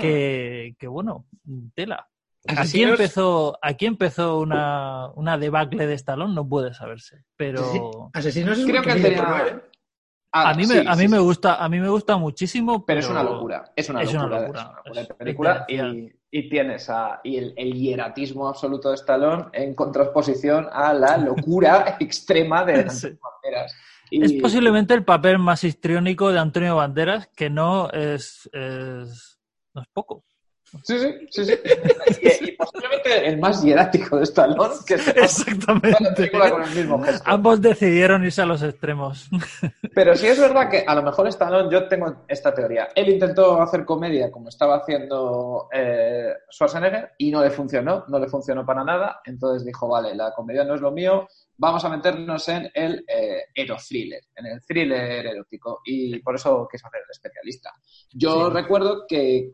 que, 0.01 0.75
que 0.79 0.87
bueno, 0.87 1.27
tela. 1.75 2.07
Aquí 2.57 2.83
empezó, 2.83 3.59
aquí 3.63 3.87
empezó 3.87 4.39
una, 4.39 5.09
una 5.15 5.37
debacle 5.39 5.87
de 5.87 5.95
Stallone, 5.95 6.35
no 6.35 6.49
puede 6.49 6.73
saberse. 6.75 7.25
Pero 7.37 8.11
Asesinos 8.13 8.59
es 8.59 8.65
Creo 8.67 8.83
que 8.83 8.93
¿eh? 8.93 9.61
Ah, 10.33 10.51
a 10.51 10.55
mí, 10.55 10.65
sí, 10.67 10.75
me, 10.75 10.91
a 10.91 10.95
sí, 10.95 11.03
mí 11.03 11.09
me 11.09 11.19
gusta, 11.19 11.55
a 11.57 11.69
mí 11.69 11.81
me 11.81 11.89
gusta 11.89 12.17
muchísimo. 12.19 12.85
Pero 12.85 13.01
es 13.01 13.09
una 13.09 13.23
locura, 13.23 13.73
es 13.75 13.89
una 13.89 14.03
es 14.03 14.13
una 14.13 14.27
locura, 14.27 14.43
es 14.47 14.51
una 14.51 14.77
locura 14.77 15.01
es- 15.01 15.09
película 15.15 15.65
y, 15.69 16.13
y 16.31 16.49
tienes 16.51 16.91
a, 16.91 17.21
y 17.25 17.37
el, 17.39 17.55
el 17.57 17.73
hieratismo 17.73 18.47
absoluto 18.47 18.91
de 18.91 18.97
Stallone 18.97 19.47
en 19.55 19.75
contraposición 19.75 20.69
a 20.71 20.93
la 20.93 21.17
locura 21.17 21.97
extrema 22.01 22.65
de 22.65 22.91
Sí. 22.91 23.09
Banderas. 23.21 23.75
Y- 24.11 24.23
Es 24.23 24.33
posiblemente 24.43 24.93
el 24.95 25.05
papel 25.05 25.39
más 25.39 25.65
histriónico 25.65 26.31
de 26.31 26.39
Antonio 26.39 26.77
Banderas, 26.77 27.29
que 27.29 27.49
no 27.49 27.91
es, 27.91 28.49
es 28.53 29.39
no 29.75 29.81
es 29.83 29.89
poco. 29.95 30.25
Sí, 30.83 30.99
sí, 30.99 31.27
sí, 31.31 31.45
sí. 31.45 31.55
y, 32.23 32.49
y 32.49 32.53
posiblemente 32.53 33.27
el 33.27 33.39
más 33.39 33.63
hierático 33.63 34.19
de 34.19 34.25
Stallone, 34.25 34.75
que 34.87 34.97
la 34.97 35.03
Exactamente. 35.03 36.31
con 36.31 36.63
el 36.63 36.75
mismo 36.75 37.03
gesto. 37.03 37.23
Ambos 37.25 37.61
decidieron 37.61 38.25
irse 38.25 38.43
a 38.43 38.47
los 38.47 38.63
extremos. 38.63 39.29
Pero 39.95 40.15
sí 40.15 40.27
es 40.27 40.39
verdad 40.39 40.69
que 40.69 40.85
a 40.87 40.95
lo 40.95 41.03
mejor 41.03 41.29
Stallone, 41.29 41.73
yo 41.73 41.89
tengo 41.89 42.25
esta 42.29 42.55
teoría. 42.55 42.89
Él 42.95 43.09
intentó 43.09 43.61
hacer 43.61 43.85
comedia 43.85 44.31
como 44.31 44.49
estaba 44.49 44.77
haciendo 44.77 45.69
eh, 45.73 46.33
Schwarzenegger 46.51 47.13
y 47.19 47.31
no 47.31 47.43
le 47.43 47.51
funcionó, 47.51 48.05
no 48.09 48.19
le 48.19 48.29
funcionó 48.29 48.67
para 48.67 48.85
nada. 48.85 49.21
Entonces 49.25 49.65
dijo, 49.65 49.89
vale, 49.89 50.15
la 50.15 50.33
comedia 50.33 50.65
no 50.65 50.75
es 50.75 50.81
lo 50.81 50.91
mío, 50.91 51.27
vamos 51.59 51.85
a 51.85 51.89
meternos 51.91 52.49
en 52.49 52.71
el 52.73 53.05
eh, 53.07 53.43
en 53.55 54.47
el 54.47 54.61
thriller 54.67 55.27
erótico. 55.27 55.81
Y 55.85 56.19
por 56.21 56.37
eso 56.37 56.67
quiso 56.71 56.87
hacer 56.87 57.01
el 57.05 57.11
especialista. 57.11 57.73
Yo 58.13 58.47
Sí. 58.49 58.55
recuerdo 58.55 59.05
que, 59.09 59.51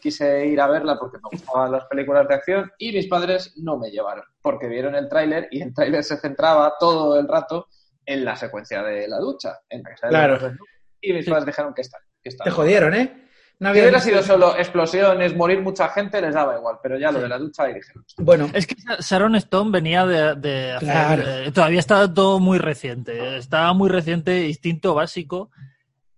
quise 0.00 0.46
ir 0.46 0.60
a 0.60 0.68
verla 0.68 0.98
porque 0.98 1.16
me 1.18 1.30
gustaban 1.32 1.72
las 1.72 1.86
películas 1.86 2.28
de 2.28 2.34
acción 2.34 2.70
y 2.78 2.92
mis 2.92 3.06
padres 3.08 3.54
no 3.56 3.78
me 3.78 3.90
llevaron 3.90 4.24
porque 4.42 4.68
vieron 4.68 4.94
el 4.94 5.08
tráiler 5.08 5.48
y 5.50 5.62
el 5.62 5.74
tráiler 5.74 6.04
se 6.04 6.16
centraba 6.18 6.74
todo 6.78 7.18
el 7.18 7.26
rato 7.26 7.66
en 8.04 8.24
la 8.24 8.36
secuencia 8.36 8.82
de 8.84 9.08
la 9.08 9.18
ducha, 9.18 9.58
en 9.68 9.82
la 9.82 9.90
que 9.90 9.96
sale 9.96 10.10
Claro. 10.10 10.34
el 10.36 10.40
desnudo. 10.42 10.64
Y 11.00 11.12
mis 11.12 11.26
padres 11.28 11.46
dijeron 11.46 11.74
que 11.74 11.82
está. 11.82 11.98
Que 12.22 12.28
está 12.28 12.44
Te 12.44 12.50
jodieron, 12.50 12.94
¿eh? 12.94 13.25
No 13.58 13.68
Si 13.68 13.70
había 13.70 13.82
hubiera 13.84 14.00
sido 14.00 14.22
solo 14.22 14.56
explosiones, 14.58 15.34
morir 15.34 15.62
mucha 15.62 15.88
gente, 15.88 16.20
les 16.20 16.34
daba 16.34 16.56
igual, 16.58 16.76
pero 16.82 16.98
ya 16.98 17.10
lo 17.10 17.18
Sí. 17.18 17.22
de 17.22 17.28
la 17.30 17.38
ducha 17.38 17.62
ahí 17.64 17.74
dijeron. 17.74 18.04
Bueno, 18.18 18.50
Es 18.52 18.66
que 18.66 18.74
Sharon 19.00 19.34
Stone 19.36 19.70
venía 19.70 20.04
de, 20.04 20.34
de 20.34 20.72
hacer. 20.72 20.88
Claro. 20.88 21.22
eh, 21.26 21.52
todavía 21.52 21.78
estaba 21.80 22.12
todo 22.12 22.38
muy 22.38 22.58
reciente. 22.58 23.38
Estaba 23.38 23.72
muy 23.72 23.88
reciente, 23.88 24.46
Instinto 24.46 24.94
Básico. 24.94 25.50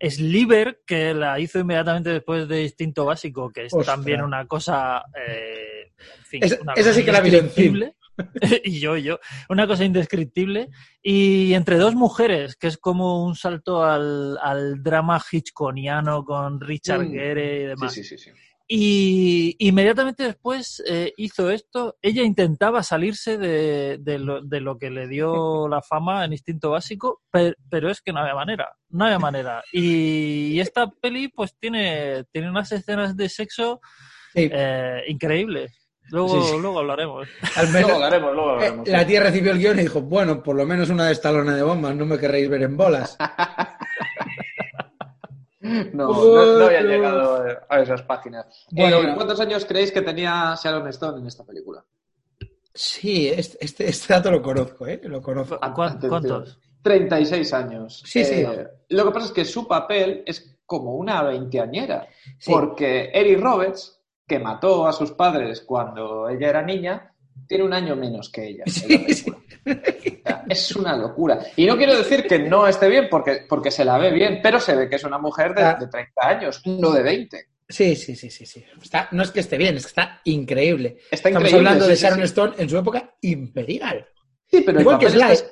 Sliver, 0.01 0.81
que 0.87 1.13
la 1.15 1.39
hizo 1.41 1.59
inmediatamente 1.59 2.11
después 2.11 2.47
de 2.49 2.63
Instinto 2.65 3.05
Básico, 3.05 3.51
que 3.51 3.67
es 3.67 3.73
Ostras. 3.75 3.97
también 3.97 4.23
una 4.23 4.47
cosa. 4.47 5.03
eh, 5.15 5.93
en 6.19 6.25
fin, 6.25 6.45
Esa- 6.45 6.61
una 6.63 6.73
esa 6.75 6.83
cosa 6.91 6.93
sí 6.95 7.05
que 7.05 7.13
la 7.13 7.21
vi. 7.21 7.31
y 8.65 8.81
yo, 8.81 8.97
y 8.97 9.03
yo. 9.05 9.19
Una 9.49 9.67
cosa 9.67 9.85
indescriptible. 9.85 10.69
Y 11.03 11.55
entre 11.55 11.77
dos 11.77 11.95
mujeres, 11.95 12.57
que 12.57 12.67
es 12.67 12.77
como 12.79 13.25
un 13.25 13.35
salto 13.37 13.85
al, 13.85 14.39
al 14.43 14.83
drama 14.83 15.21
hitchconiano 15.31 16.25
con 16.25 16.61
Richard 16.61 17.05
Mm. 17.07 17.13
Gere 17.13 17.63
y 17.63 17.67
demás. 17.67 17.93
Sí, 17.95 18.05
sí, 18.05 18.19
sí. 18.19 18.31
Y 18.71 19.57
inmediatamente 19.61 20.25
después 20.25 20.83
eh, 20.87 21.15
hizo 21.17 21.51
esto. 21.51 21.97
Ella 22.03 22.23
intentaba 22.23 22.83
salirse 22.83 23.39
de, 23.39 23.97
de 23.99 24.19
lo, 24.19 24.43
de 24.43 24.61
lo 24.61 24.77
que 24.77 24.91
le 24.91 25.09
dio 25.09 25.69
la 25.71 25.81
fama 25.81 26.23
en 26.27 26.33
Instinto 26.33 26.71
Básico, 26.73 27.23
per- 27.31 27.57
pero 27.71 27.91
es 27.91 28.03
que 28.03 28.13
no 28.13 28.21
había 28.21 28.35
manera, 28.35 28.69
no 28.91 29.07
había 29.07 29.19
manera. 29.19 29.63
Y 29.73 30.61
esta 30.61 30.87
peli 30.91 31.29
pues 31.29 31.57
tiene, 31.59 32.25
tiene 32.31 32.51
unas 32.51 32.71
escenas 32.73 33.17
de 33.17 33.31
sexo 33.31 33.81
eh, 34.35 35.03
increíbles. 35.09 35.88
Luego, 36.11 36.29
Sí, 36.43 36.49
sí. 36.53 36.59
luego 36.61 36.79
hablaremos. 36.81 37.29
al 37.57 37.65
Luego 37.73 37.73
menos 37.73 37.91
hablaremos, 37.93 38.35
luego 38.35 38.51
eh, 38.51 38.55
hablaremos. 38.55 38.89
la 38.89 39.07
tía 39.07 39.21
recibió 39.23 39.53
el 39.53 39.59
guion 39.59 39.79
y 39.79 39.83
dijo, 39.83 40.01
bueno, 40.03 40.43
por 40.43 40.57
lo 40.57 40.65
menos 40.67 40.89
una 40.91 41.07
de 41.07 41.13
estalona 41.13 41.55
de 41.55 41.63
bombas, 41.63 41.95
no 41.95 42.07
me 42.07 42.19
querréis 42.19 42.49
ver 42.49 42.63
en 42.63 42.77
bolas. 42.77 43.17
No, 45.61 46.09
no, 46.09 46.59
no 46.61 46.65
había 46.67 46.83
llegado 46.83 47.43
a 47.69 47.81
esas 47.81 48.03
páginas. 48.03 48.47
Bueno, 48.71 48.99
Eh. 49.03 49.13
¿Cuántos 49.15 49.41
años 49.41 49.65
creéis 49.65 49.91
que 49.91 50.03
tenía 50.03 50.55
Sharon 50.63 50.87
Stone 50.89 51.21
en 51.21 51.27
esta 51.27 51.45
película? 51.45 51.85
Sí, 52.73 53.29
este, 53.29 53.59
este, 53.65 53.89
este 53.89 54.15
dato 54.15 54.31
lo 54.31 54.41
conozco, 54.41 54.87
¿eh? 54.87 55.01
Lo 55.03 55.21
conozco. 55.21 55.59
Ah, 55.61 55.75
¿Cuán- 55.75 55.89
atención. 55.97 56.11
¿Cuántos? 56.11 56.59
36 56.83 57.53
años. 57.53 58.03
Sí, 58.07 58.25
sí. 58.25 58.35
Eh, 58.37 58.67
Lo 58.91 59.05
que 59.07 59.11
pasa 59.11 59.27
es 59.27 59.33
que 59.33 59.45
su 59.45 59.67
papel 59.67 60.23
es 60.27 60.59
como 60.65 60.95
una 60.95 61.23
veinteañera, 61.25 62.07
Sí. 62.39 62.53
porque 62.53 63.11
Eric 63.13 63.41
Roberts, 63.41 63.98
que 64.29 64.39
mató 64.39 64.87
a 64.87 64.93
sus 64.93 65.13
padres 65.13 65.63
cuando 65.63 66.29
ella 66.29 66.49
era 66.51 66.63
niña, 66.63 67.13
tiene 67.47 67.65
un 67.65 67.73
año 67.73 67.97
menos 67.97 68.29
que 68.31 68.47
ella. 68.49 68.65
Sí. 68.67 69.25
O 69.67 69.71
sea, 70.25 70.45
es 70.49 70.77
una 70.77 70.97
locura. 70.97 71.41
Y 71.57 71.67
no 71.67 71.77
quiero 71.77 71.97
decir 71.97 72.27
que 72.27 72.39
no 72.39 72.67
esté 72.67 72.89
bien, 72.89 73.09
porque, 73.11 73.47
porque 73.49 73.71
se 73.71 73.85
la 73.85 73.99
ve 73.99 74.11
bien, 74.13 74.41
pero 74.43 74.61
se 74.61 74.75
ve 74.77 74.89
que 74.89 74.97
es 74.97 75.05
una 75.05 75.19
mujer 75.19 75.55
de, 75.55 75.63
Ah. 75.63 75.75
de 75.81 75.87
30 75.89 76.27
años, 76.29 76.63
no 76.67 76.91
de 76.93 77.03
20. 77.03 77.47
Sí, 77.69 77.97
sí, 77.97 78.17
sí, 78.17 78.31
sí, 78.31 78.47
sí. 78.47 78.65
Está, 78.83 79.09
no 79.13 79.23
es 79.23 79.31
que 79.31 79.41
esté 79.41 79.59
bien, 79.59 79.77
es 79.77 79.85
que 79.85 79.89
está 79.89 80.21
increíble. 80.25 80.99
Está 81.11 81.29
Estamos 81.29 81.41
increíble. 81.49 81.59
hablando 81.59 81.85
sí, 81.85 81.91
de 81.91 81.97
Sharon. 81.97 82.23
Stone 82.23 82.55
en 82.59 82.69
su 82.69 82.79
época 82.79 83.15
imperial. 83.23 84.07
Sí, 84.47 84.63
pero 84.65 84.81
Igual 84.81 84.99
que 84.99 85.11
Sly. 85.11 85.33
está- 85.33 85.51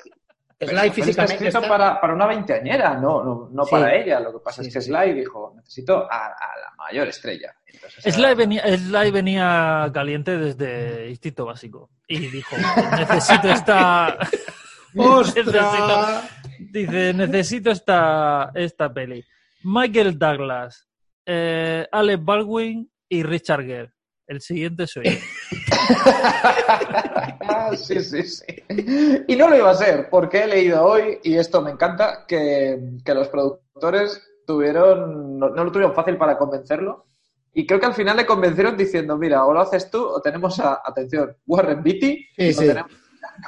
Sly 0.58 0.68
Pero 0.68 0.80
está 0.80 0.92
físicamente 0.94 1.34
escrito 1.34 1.58
está- 1.58 1.68
para, 1.68 2.00
para 2.00 2.14
una 2.14 2.26
veinteañera, 2.26 2.94
no, 2.94 3.22
no, 3.22 3.48
no 3.52 3.64
Sí. 3.64 3.70
para 3.70 3.94
ella. 3.94 4.20
Lo 4.20 4.32
que 4.32 4.38
pasa 4.42 4.62
Sí, 4.62 4.68
es 4.68 4.74
que 4.74 4.80
sí. 4.80 4.86
Sly 4.90 5.12
dijo, 5.12 5.52
necesito 5.56 6.10
a, 6.10 6.26
a 6.28 6.56
la 6.60 6.74
mayor 6.78 7.08
estrella. 7.08 7.54
Entonces, 7.66 8.14
Sly 8.14 8.24
era- 8.24 8.34
venía, 8.34 8.62
Sly 8.78 9.10
venía 9.10 9.90
caliente 9.92 10.38
desde 10.38 11.10
Instinto 11.10 11.44
Básico 11.44 11.90
y 12.08 12.18
dijo, 12.28 12.56
necesito 12.96 13.48
esta... 13.50 14.16
¡Ostras! 14.96 16.30
Dice, 16.58 17.12
necesito 17.12 17.70
esta, 17.70 18.50
esta 18.54 18.92
peli. 18.92 19.22
Michael 19.62 20.18
Douglas, 20.18 20.88
eh, 21.26 21.86
Alec 21.92 22.20
Baldwin 22.24 22.90
y 23.08 23.22
Richard 23.22 23.64
Gere. 23.64 23.92
El 24.26 24.40
siguiente 24.40 24.86
soy 24.86 25.04
yo. 25.04 25.10
Ah, 27.48 27.70
sí, 27.76 28.02
sí, 28.02 28.24
sí. 28.24 28.44
Y 29.28 29.36
no 29.36 29.48
lo 29.48 29.56
iba 29.56 29.70
a 29.70 29.74
ser, 29.74 30.08
porque 30.10 30.42
he 30.42 30.46
leído 30.48 30.84
hoy, 30.84 31.18
y 31.22 31.36
esto 31.36 31.62
me 31.62 31.70
encanta, 31.70 32.24
que, 32.26 32.98
que 33.04 33.14
los 33.14 33.28
productores 33.28 34.20
tuvieron, 34.46 35.38
no, 35.38 35.50
no 35.50 35.64
lo 35.64 35.70
tuvieron 35.70 35.94
fácil 35.94 36.16
para 36.16 36.36
convencerlo. 36.36 37.06
Y 37.52 37.66
creo 37.66 37.78
que 37.78 37.86
al 37.86 37.94
final 37.94 38.16
le 38.16 38.26
convencieron 38.26 38.76
diciendo, 38.76 39.16
mira, 39.16 39.44
o 39.44 39.52
lo 39.52 39.60
haces 39.60 39.90
tú 39.90 40.04
o 40.04 40.20
tenemos 40.20 40.58
a, 40.58 40.80
atención, 40.84 41.36
Warren 41.46 41.82
Beatty, 41.82 42.26
Sí, 42.36 42.52
sí. 42.52 42.66
tenemos 42.66 42.90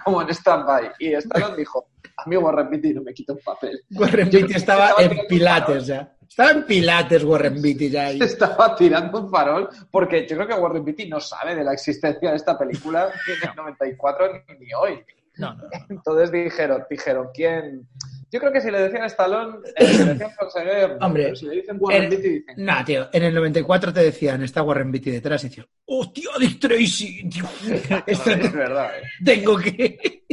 como 0.05 0.23
en 0.23 0.29
stand-by. 0.31 0.93
Y 0.99 1.15
Stallone 1.15 1.57
dijo, 1.57 1.89
a 2.17 2.29
mí 2.29 2.37
Warren 2.37 2.71
Beatty 2.71 2.95
no 2.95 3.03
me 3.03 3.13
quita 3.15 3.33
un 3.33 3.41
papel. 3.41 3.81
Warren 3.91 4.31
Beatty 4.31 4.55
estaba 4.55 4.91
estaba 4.91 5.03
en 5.03 5.27
pilates 5.29 5.87
ya. 5.87 6.15
Estaba 6.29 6.51
en 6.51 6.65
pilates 6.65 7.25
Warren 7.25 7.61
Beatty 7.61 7.91
ya 7.91 8.07
ahí. 8.07 8.19
Estaba 8.23 8.77
tirando 8.77 9.21
un 9.21 9.31
farol, 9.31 9.69
porque 9.91 10.27
yo 10.29 10.37
creo 10.37 10.47
que 10.49 10.55
Warren 10.55 10.85
Beatty 10.85 11.09
no 11.09 11.19
sabe 11.21 11.55
de 11.57 11.65
la 11.65 11.73
existencia 11.73 12.31
de 12.31 12.37
esta 12.37 12.57
película 12.59 13.11
en 13.43 13.49
el 13.51 13.57
94 13.57 14.33
ni, 14.49 14.59
ni 14.67 14.73
hoy. 14.75 15.01
No, 15.37 15.55
no, 15.55 15.63
no. 15.65 15.71
Entonces 15.89 16.31
dijeron, 16.33 16.85
dijeron, 16.91 17.29
¿quién? 17.35 17.89
Yo 18.31 18.41
creo 18.41 18.53
que 18.53 18.61
si 18.61 18.71
le 18.71 18.81
decían 18.83 19.05
Stallone, 19.05 19.59
eh, 19.77 19.87
si 19.87 19.99
le 20.05 20.05
decían 20.13 20.31
Schwarzenegger, 20.33 20.99
Hombre, 21.01 21.35
si 21.35 21.47
le 21.47 21.55
dicen 21.57 21.77
Warren 21.81 22.03
en- 22.05 22.11
Beatty, 22.11 22.29
dicen, 22.29 22.55
No, 22.59 22.85
tío, 22.85 23.09
en 23.13 23.23
el 23.23 23.35
94 23.35 23.93
te 23.93 24.01
decían, 24.03 24.43
está 24.43 24.63
Warren 24.63 24.93
Beatty 24.93 25.11
detrás 25.13 25.43
y 25.45 25.49
decían, 25.49 25.67
¡hostia, 25.87 26.29
Dick 26.39 26.61
Tracy! 26.61 27.29
tío! 27.31 27.45
Esto 28.07 28.31
es 28.31 28.53
verdad. 28.53 28.91
eh". 28.99 29.03
tengo 29.25 29.57
que... 29.59 30.25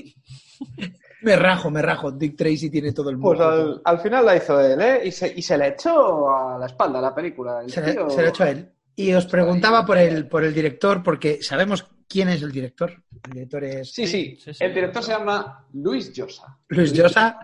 me 1.25 1.35
rajo, 1.35 1.69
me 1.69 1.81
rajo. 1.81 2.11
Dick 2.11 2.37
Tracy 2.37 2.69
tiene 2.69 2.93
todo 2.93 3.09
el 3.09 3.17
Pues 3.19 3.37
mundo. 3.39 3.51
al, 3.53 3.81
al 3.83 3.99
final 3.99 4.25
la 4.25 4.35
hizo 4.37 4.59
él, 4.61 4.79
¿eh? 4.79 5.01
Y 5.05 5.11
se, 5.11 5.33
y 5.35 5.41
se 5.41 5.57
le 5.57 5.67
echó 5.69 6.29
a 6.33 6.57
la 6.57 6.67
espalda 6.67 7.01
la 7.01 7.13
película. 7.13 7.61
El 7.61 7.69
Se 7.69 7.81
le, 7.81 7.93
tío- 7.93 8.09
se 8.09 8.21
lo 8.21 8.27
ha 8.27 8.29
hecho 8.29 8.43
a 8.43 8.49
él. 8.51 8.71
Y 8.95 9.13
os 9.13 9.25
preguntaba 9.25 9.85
por 9.85 9.97
el, 9.97 10.27
por 10.29 10.43
el 10.45 10.53
director, 10.53 11.03
porque 11.03 11.43
sabemos 11.43 11.85
quién 12.07 12.29
es 12.29 12.41
el 12.41 12.51
director. 12.51 12.93
El 13.25 13.31
director 13.33 13.63
es 13.65 13.91
Sí, 13.91 14.07
sí, 14.07 14.37
Sí, 14.41 14.53
sí, 14.53 14.63
El 14.63 14.73
director 14.73 15.03
se 15.03 15.11
llama 15.11 15.65
Luis 15.73 16.13
Llosa. 16.13 16.57
Luis 16.69 16.93
Llosa, 16.93 17.37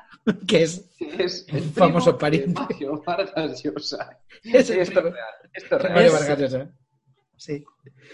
que 0.47 0.63
es, 0.63 0.89
que 0.97 1.23
Es 1.25 1.45
el 1.49 1.63
Un 1.63 1.73
famoso 1.73 2.17
pariente. 2.17 2.47
de 2.53 2.53
Mario 2.73 3.03
Vargas 3.05 3.61
Llosa. 3.63 4.17
es 4.43 4.67
Sí, 4.67 4.73
el 4.73 4.79
esto 4.79 4.99
es 4.99 5.03
real. 5.05 5.15
Esto 5.51 5.75
es 5.75 5.81
real. 5.81 5.93
Mario 5.95 6.11
Vargas 6.13 6.39
Llosa. 6.39 6.69
Sí. 7.41 7.63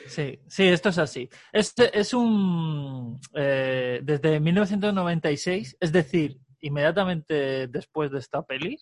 Sí, 0.08 0.40
sí, 0.48 0.64
esto 0.70 0.88
es 0.88 0.98
así. 1.00 1.30
Este 1.52 2.00
es 2.00 2.14
un. 2.14 3.20
eh, 3.36 4.00
desde 4.02 4.40
1996, 4.40 5.76
es 5.82 5.92
decir, 5.92 6.38
inmediatamente 6.62 7.68
después 7.68 8.10
de 8.10 8.20
esta 8.20 8.42
peli, 8.44 8.80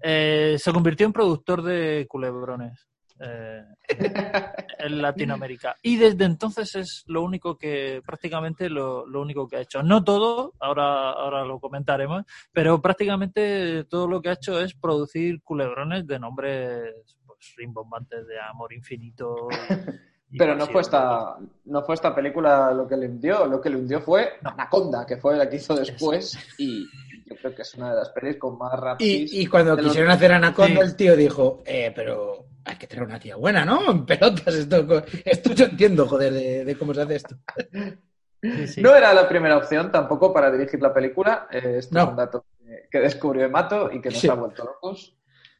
eh, 0.00 0.54
se 0.56 0.72
convirtió 0.72 1.04
en 1.04 1.12
productor 1.12 1.62
de 1.62 2.06
culebrones 2.08 2.86
eh, 3.18 3.64
en 4.78 5.02
Latinoamérica. 5.02 5.74
Y 5.82 5.96
desde 5.96 6.26
entonces 6.26 6.76
es 6.76 7.02
lo 7.08 7.22
único 7.22 7.58
que, 7.58 8.00
prácticamente 8.06 8.70
lo, 8.70 9.04
lo 9.04 9.20
único 9.20 9.48
que 9.48 9.56
ha 9.56 9.62
hecho. 9.62 9.82
No 9.82 10.04
todo, 10.04 10.54
ahora, 10.60 11.10
ahora 11.10 11.44
lo 11.44 11.58
comentaremos, 11.58 12.22
pero 12.52 12.80
prácticamente 12.80 13.82
todo 13.90 14.06
lo 14.06 14.22
que 14.22 14.28
ha 14.28 14.34
hecho 14.34 14.60
es 14.60 14.74
producir 14.74 15.42
culebrones 15.42 16.06
de 16.06 16.20
nombres 16.20 17.16
rimbombantes 17.56 18.26
de 18.26 18.38
amor 18.40 18.72
infinito. 18.72 19.48
y- 19.50 19.54
y 20.34 20.38
Pero 20.38 20.54
no 20.54 20.66
fue, 20.66 20.82
esta, 20.82 21.36
no 21.66 21.82
fue 21.82 21.94
esta 21.94 22.14
película 22.14 22.70
lo 22.72 22.86
que 22.86 22.96
le 22.96 23.06
hundió, 23.06 23.46
lo 23.46 23.60
que 23.60 23.70
le 23.70 23.76
hundió 23.76 24.00
fue 24.00 24.34
Anaconda, 24.44 25.06
que 25.06 25.16
fue 25.16 25.36
la 25.36 25.48
que 25.48 25.56
hizo 25.56 25.74
después, 25.74 26.36
y 26.58 26.84
yo 27.26 27.36
creo 27.36 27.54
que 27.54 27.62
es 27.62 27.74
una 27.74 27.90
de 27.90 27.96
las 27.96 28.10
pelis 28.10 28.36
con 28.36 28.56
más 28.58 28.78
rapis. 28.78 29.32
Y, 29.32 29.40
y 29.42 29.46
cuando 29.46 29.74
los- 29.76 29.86
quisieron 29.86 30.10
hacer 30.10 30.32
Anaconda, 30.32 30.80
Sí. 30.82 30.86
el 30.86 30.96
tío 30.96 31.16
dijo, 31.16 31.62
eh, 31.64 31.92
pero 31.94 32.46
hay 32.64 32.76
que 32.76 32.86
tener 32.86 33.04
una 33.04 33.18
tía 33.18 33.36
buena, 33.36 33.64
¿no? 33.64 33.90
En 33.90 34.04
pelotas, 34.04 34.54
esto, 34.54 35.02
esto 35.24 35.52
yo 35.54 35.64
entiendo, 35.66 36.06
joder, 36.06 36.32
de, 36.34 36.64
de 36.64 36.76
cómo 36.76 36.92
se 36.92 37.00
hace 37.02 37.16
esto. 37.16 37.36
Sí, 38.42 38.66
sí. 38.68 38.82
No 38.82 38.94
era 38.94 39.12
la 39.14 39.28
primera 39.28 39.56
opción 39.56 39.90
tampoco 39.90 40.32
para 40.32 40.50
dirigir 40.50 40.80
la 40.80 40.92
película. 40.94 41.48
eh, 41.50 41.76
esto 41.78 41.94
No. 41.96 42.04
es 42.04 42.08
un 42.10 42.16
dato 42.16 42.44
que, 42.58 42.88
que 42.90 42.98
descubrió 43.00 43.44
Emato 43.46 43.90
y 43.90 44.00
que 44.00 44.10
nos 44.10 44.18
Sí. 44.20 44.28
ha 44.28 44.34
vuelto 44.34 44.64
locos. 44.64 45.16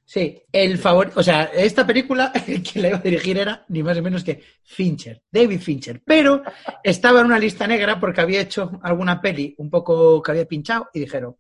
Sí, 0.09 0.43
el 0.51 0.79
favor, 0.79 1.13
o 1.17 1.23
sea, 1.23 1.51
esta 1.53 1.87
película, 1.87 2.33
el 2.47 2.63
que 2.63 2.81
la 2.81 2.89
iba 2.89 2.97
a 2.97 3.03
dirigir 3.03 3.37
era 3.37 3.67
ni 3.69 3.83
más 3.83 3.95
ni 3.95 4.01
menos 4.01 4.25
que 4.25 4.43
Fincher, 4.65 5.21
David 5.31 5.61
Fincher, 5.61 6.01
pero 6.03 6.43
estaba 6.83 7.21
en 7.21 7.27
una 7.27 7.39
lista 7.39 7.67
negra 7.67 8.01
porque 8.01 8.23
había 8.23 8.41
hecho 8.41 8.81
alguna 8.83 9.21
peli 9.21 9.55
un 9.59 9.69
poco 9.69 10.23
que 10.23 10.31
había 10.31 10.47
pinchado 10.47 10.89
y 10.95 11.01
dijeron, 11.01 11.37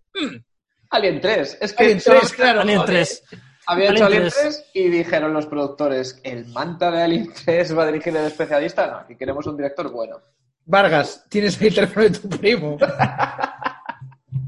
Alien 0.90 1.18
3. 1.18 1.58
Es 1.62 1.72
que 1.72 1.84
Alien 1.84 2.00
solo 2.02 2.20
3, 2.20 2.32
claro. 2.34 2.60
Alien 2.60 2.80
joder. 2.80 3.06
3. 3.06 3.22
había 3.68 3.90
hecho 3.90 4.04
Alien 4.04 4.22
Alien 4.25 4.34
3. 4.34 4.42
3 4.42 4.70
y 4.75 4.88
dijeron 4.90 5.32
los 5.32 5.46
productores, 5.46 6.20
¿el 6.22 6.44
manta 6.48 6.90
de 6.90 7.02
Alien 7.02 7.32
3 7.32 7.75
va 7.75 7.84
a 7.84 7.87
dirigir 7.87 8.14
el 8.14 8.26
especialista? 8.26 8.87
No, 8.87 8.96
aquí 8.98 9.16
queremos 9.16 9.46
un 9.46 9.56
director 9.56 9.90
bueno. 9.90 10.20
Vargas, 10.66 11.25
tienes 11.30 11.58
ahí 11.58 11.68
el 11.68 11.75
teléfono 11.75 12.04
de 12.06 12.18
tu 12.18 12.28
primo. 12.28 12.76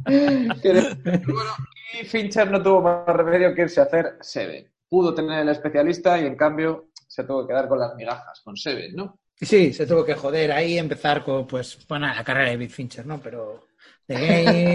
Bueno, 0.05 0.55
y 1.93 2.05
Fincher 2.05 2.51
no 2.51 2.63
tuvo 2.63 2.83
más 2.83 3.07
remedio 3.07 3.55
que 3.55 3.63
irse 3.63 3.81
a 3.81 3.85
hacer 3.85 4.17
Seven. 4.21 4.71
Pudo 4.89 5.15
tener 5.15 5.41
el 5.41 5.49
especialista 5.49 6.19
y 6.19 6.27
en 6.27 6.37
cambio 6.37 6.91
se 7.07 7.25
tuvo 7.25 7.47
que 7.47 7.53
quedar 7.53 7.69
con 7.69 7.79
las 7.79 7.95
migajas, 7.95 8.41
con 8.43 8.57
Seven, 8.57 8.95
¿no? 8.95 9.19
Sí, 9.35 9.73
se 9.73 9.87
tuvo 9.87 10.05
que 10.05 10.15
joder 10.15 10.53
ahí, 10.53 10.77
empezar 10.79 11.25
con, 11.25 11.47
pues, 11.47 11.79
bueno, 11.89 12.07
la 12.07 12.23
carrera 12.23 12.47
de 12.51 12.57
David 12.57 12.71
Fincher, 12.71 13.07
¿no? 13.07 13.19
Pero, 13.21 13.69
The 14.07 14.15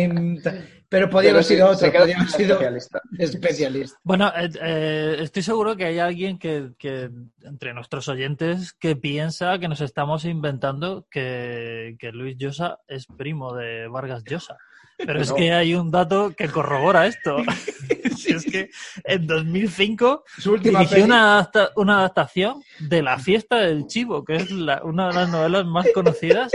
Game, 0.08 0.42
ta- 0.44 0.56
pero 0.90 1.08
podía 1.10 1.30
Pero 1.30 1.36
haber 1.38 1.44
sido 1.44 1.68
otro, 1.70 1.92
podía 1.92 2.16
haber 2.18 2.30
sido 2.30 2.54
especialista. 2.54 3.02
especialista. 3.20 3.98
Bueno, 4.04 4.32
eh, 4.36 4.50
eh, 4.62 5.18
estoy 5.20 5.44
seguro 5.44 5.76
que 5.76 5.86
hay 5.86 6.00
alguien 6.00 6.40
que, 6.40 6.72
que, 6.80 7.12
entre 7.44 7.74
nuestros 7.74 8.08
oyentes, 8.08 8.74
que 8.74 8.96
piensa 8.96 9.60
que 9.60 9.68
nos 9.68 9.82
estamos 9.82 10.26
inventando 10.26 11.06
que, 11.12 11.96
que 12.00 12.12
Luis 12.12 12.36
Llosa 12.38 12.80
es 12.88 13.06
primo 13.06 13.54
de 13.56 13.88
Vargas 13.88 14.24
Llosa. 14.24 14.58
Pero 14.98 15.22
es 15.22 15.30
No. 15.30 15.36
que 15.36 15.52
hay 15.54 15.76
un 15.76 15.92
dato 15.92 16.34
que 16.36 16.48
corrobora 16.50 17.06
esto. 17.08 17.38
Si 18.18 18.32
es 18.34 18.46
que 18.46 18.70
en 19.04 19.28
2005 19.28 20.24
Su 20.40 20.54
última 20.54 20.80
dirigió 20.80 21.04
una, 21.06 21.38
adapta- 21.38 21.72
una 21.76 22.00
adaptación 22.00 22.64
de 22.80 23.02
La 23.04 23.20
fiesta 23.20 23.58
del 23.58 23.86
chivo, 23.88 24.24
que 24.26 24.38
es 24.38 24.50
la- 24.52 24.82
una 24.84 25.08
de 25.10 25.14
las 25.14 25.30
novelas 25.30 25.66
más 25.66 25.86
conocidas 25.94 26.52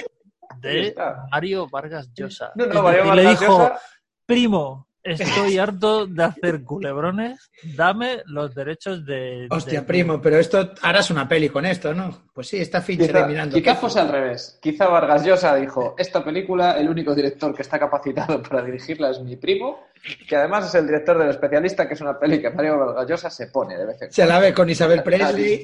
de. 0.58 0.94
Mario 1.30 1.68
Vargas 1.68 2.10
Llosa. 2.14 2.50
No, 2.56 2.66
Mario 2.82 3.00
decir, 3.04 3.14
le 3.14 3.24
Vargas 3.24 3.40
dijo, 3.40 3.58
Llosa- 3.58 3.78
primo, 4.26 4.88
estoy 5.02 5.58
harto 5.58 6.06
de 6.06 6.24
hacer 6.24 6.62
culebrones, 6.62 7.50
dame 7.76 8.22
los 8.26 8.54
derechos 8.54 9.04
de... 9.06 9.46
Hostia, 9.50 9.80
de- 9.80 9.86
primo, 9.86 10.20
pero 10.20 10.38
esto 10.38 10.72
harás 10.82 11.10
una 11.10 11.28
peli 11.28 11.48
con 11.48 11.64
esto, 11.66 11.94
¿no? 11.94 12.24
Pues 12.34 12.48
sí, 12.48 12.58
está 12.58 12.80
Fincher 12.80 13.26
mirando. 13.26 13.54
quizá 13.56 13.74
fuese 13.74 14.00
al 14.00 14.08
revés. 14.08 14.58
Quizá 14.60 14.88
Vargas 14.88 15.24
Llosa 15.24 15.54
dijo, 15.56 15.94
esta 15.98 16.24
película, 16.24 16.72
el 16.78 16.88
único 16.88 17.14
director 17.14 17.54
que 17.54 17.62
está 17.62 17.78
capacitado 17.78 18.42
para 18.48 18.62
dirigirla 18.62 19.10
es 19.10 19.20
mi 19.20 19.36
primo, 19.36 19.86
que 20.28 20.36
además 20.36 20.66
es 20.66 20.74
el 20.74 20.86
director 20.86 21.18
del 21.18 21.30
especialista, 21.30 21.86
que 21.86 21.94
es 21.94 22.00
una 22.00 22.18
peli 22.18 22.40
que 22.40 22.50
Mario 22.50 22.78
Vargas 22.78 23.08
Llosa 23.08 23.30
se 23.30 23.46
pone 23.48 23.76
de 23.76 23.86
vez 23.86 24.02
en 24.02 24.12
Se 24.12 24.26
la 24.26 24.38
ve 24.38 24.52
con 24.54 24.68
Isabel 24.70 25.02
cuando. 25.02 25.18
La 25.18 25.32
Presley, 25.32 25.62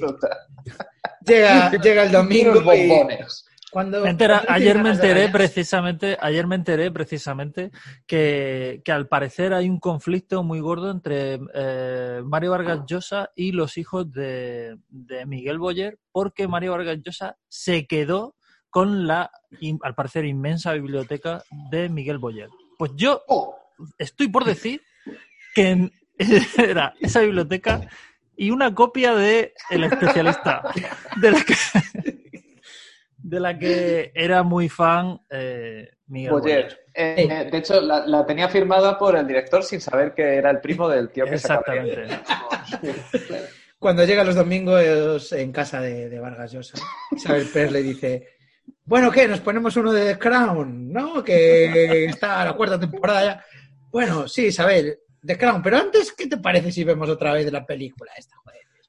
llega, 1.25 1.71
llega 1.71 2.03
el 2.03 2.11
domingo 2.11 2.73
y 2.73 2.87
bombones. 2.87 3.45
Cuando... 3.71 4.05
Entera- 4.05 4.43
ayer 4.47 4.81
me 4.81 4.91
enteré 4.91 5.29
precisamente, 5.29 6.17
ayer 6.21 6.47
me 6.47 6.55
enteré 6.55 6.91
precisamente 6.91 7.71
que, 8.05 8.81
que 8.83 8.91
al 8.91 9.07
parecer 9.07 9.53
hay 9.53 9.69
un 9.69 9.79
conflicto 9.79 10.43
muy 10.43 10.59
gordo 10.59 10.89
entre 10.89 11.39
eh, 11.53 12.21
Mario 12.25 12.51
Vargas 12.51 12.81
Llosa 12.87 13.31
y 13.35 13.51
los 13.51 13.77
hijos 13.77 14.11
de, 14.11 14.77
de 14.89 15.25
Miguel 15.25 15.59
Boyer, 15.59 15.99
porque 16.11 16.47
Mario 16.47 16.71
Vargas 16.71 16.99
Llosa 17.03 17.37
se 17.47 17.87
quedó 17.87 18.35
con 18.69 19.07
la, 19.07 19.31
al 19.81 19.95
parecer, 19.95 20.25
inmensa 20.25 20.73
biblioteca 20.73 21.43
de 21.71 21.89
Miguel 21.89 22.17
Boyer. 22.19 22.49
Pues 22.77 22.91
yo 22.95 23.21
estoy 23.97 24.27
por 24.27 24.45
decir 24.45 24.81
que 25.55 25.91
era 26.57 26.93
esa 26.99 27.21
biblioteca 27.21 27.81
y 28.35 28.51
una 28.51 28.73
copia 28.75 29.15
de 29.15 29.53
El 29.69 29.83
especialista, 29.85 30.61
de 31.15 31.31
la 31.31 31.43
que, 31.43 31.55
de 33.27 33.39
la 33.41 33.59
que 33.59 34.11
era 34.15 34.41
muy 34.41 34.69
fan 34.69 35.19
eh, 35.29 35.89
Miguel 36.07 36.31
Boyer. 36.31 36.63
Boyer. 36.63 36.79
Eh, 36.93 37.27
eh, 37.29 37.49
de 37.51 37.57
hecho, 37.57 37.81
la, 37.81 38.07
la 38.07 38.25
tenía 38.25 38.47
firmada 38.47 38.97
por 38.97 39.17
el 39.17 39.27
director 39.27 39.63
sin 39.63 39.81
saber 39.81 40.13
que 40.13 40.35
era 40.35 40.49
el 40.49 40.61
primo 40.61 40.87
del 40.87 41.09
tío 41.09 41.25
que 41.25 41.35
Exactamente. 41.35 42.07
Cuando 43.79 44.05
llega 44.05 44.23
los 44.23 44.35
domingos 44.35 45.31
en 45.33 45.51
casa 45.51 45.81
de, 45.81 46.09
de 46.09 46.19
Vargas 46.19 46.53
Llosa, 46.53 46.79
Isabel 47.11 47.47
Presley 47.51 47.83
dice, 47.83 48.27
Bueno, 48.85 49.11
¿qué? 49.11 49.27
Nos 49.27 49.41
ponemos 49.41 49.75
uno 49.75 49.91
de 49.91 50.13
The 50.13 50.19
Crown, 50.19 50.91
¿no? 50.91 51.21
Que 51.21 52.05
está 52.05 52.41
a 52.41 52.45
la 52.45 52.53
cuarta 52.53 52.79
temporada 52.79 53.23
ya. 53.23 53.45
Bueno, 53.91 54.27
sí, 54.27 54.45
Isabel, 54.47 54.99
The 55.23 55.37
Crown. 55.37 55.61
Pero 55.61 55.77
antes, 55.77 56.13
¿qué 56.13 56.27
te 56.27 56.37
parece 56.37 56.71
si 56.71 56.85
vemos 56.85 57.09
otra 57.09 57.33
vez 57.33 57.51
la 57.51 57.65
película 57.65 58.11
esta, 58.17 58.35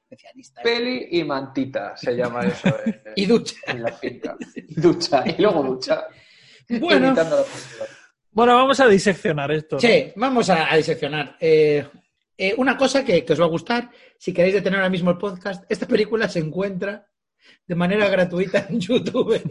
especialista? 0.09 0.61
Peli 0.61 1.07
y 1.11 1.23
mantita 1.23 1.95
se 1.95 2.15
llama 2.15 2.41
eso. 2.47 2.67
en- 2.85 3.01
Y 3.15 3.25
ducha. 3.25 3.55
En 3.67 3.83
la 3.83 3.91
finca. 3.93 4.35
Y 4.55 4.75
ducha. 4.81 5.23
Y 5.25 5.41
luego 5.41 5.63
ducha. 5.63 6.05
Bueno. 6.79 7.15
Bueno, 8.31 8.55
vamos 8.55 8.79
a 8.79 8.87
diseccionar 8.87 9.51
esto. 9.51 9.75
¿no? 9.75 9.79
sí, 9.79 10.11
vamos 10.15 10.49
a, 10.49 10.71
a 10.71 10.77
diseccionar. 10.77 11.35
Eh, 11.39 11.85
eh, 12.37 12.53
una 12.57 12.77
cosa 12.77 13.03
que, 13.03 13.25
que 13.25 13.33
os 13.33 13.41
va 13.41 13.45
a 13.45 13.49
gustar, 13.49 13.89
si 14.17 14.31
queréis 14.33 14.53
detener 14.53 14.79
ahora 14.79 14.89
mismo 14.89 15.11
el 15.11 15.17
podcast, 15.17 15.65
esta 15.69 15.87
película 15.87 16.29
se 16.29 16.39
encuentra 16.39 17.07
de 17.67 17.75
manera 17.75 18.07
gratuita 18.07 18.67
en 18.69 18.79
YouTube. 18.79 19.41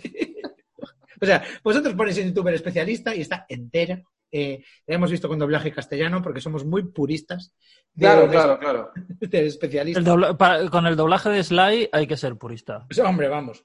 o 1.21 1.27
sea, 1.27 1.43
vosotros 1.63 1.95
ponéis 1.95 2.19
en 2.19 2.29
YouTube 2.29 2.49
el 2.49 2.55
especialista 2.55 3.15
y 3.15 3.21
está 3.23 3.45
entera. 3.49 4.01
Eh, 4.31 4.63
la 4.87 4.95
hemos 4.97 5.11
visto 5.11 5.29
con 5.29 5.39
doblaje 5.39 5.73
castellano 5.73 6.21
porque 6.23 6.41
somos 6.41 6.65
muy 6.65 6.85
puristas 6.85 7.55
de- 7.95 8.07
Claro, 8.07 8.23
de- 8.23 8.29
claro, 8.29 8.59
claro. 8.59 8.91
El 9.21 10.37
pa- 10.37 10.69
con 10.71 10.87
el 10.87 10.97
doblaje 10.97 11.31
de 11.31 11.43
Sly 11.45 11.89
hay 11.93 12.07
que 12.07 12.17
ser 12.17 12.37
purista. 12.37 12.85
Pues, 12.87 12.99
hombre, 13.01 13.29
vamos. 13.29 13.65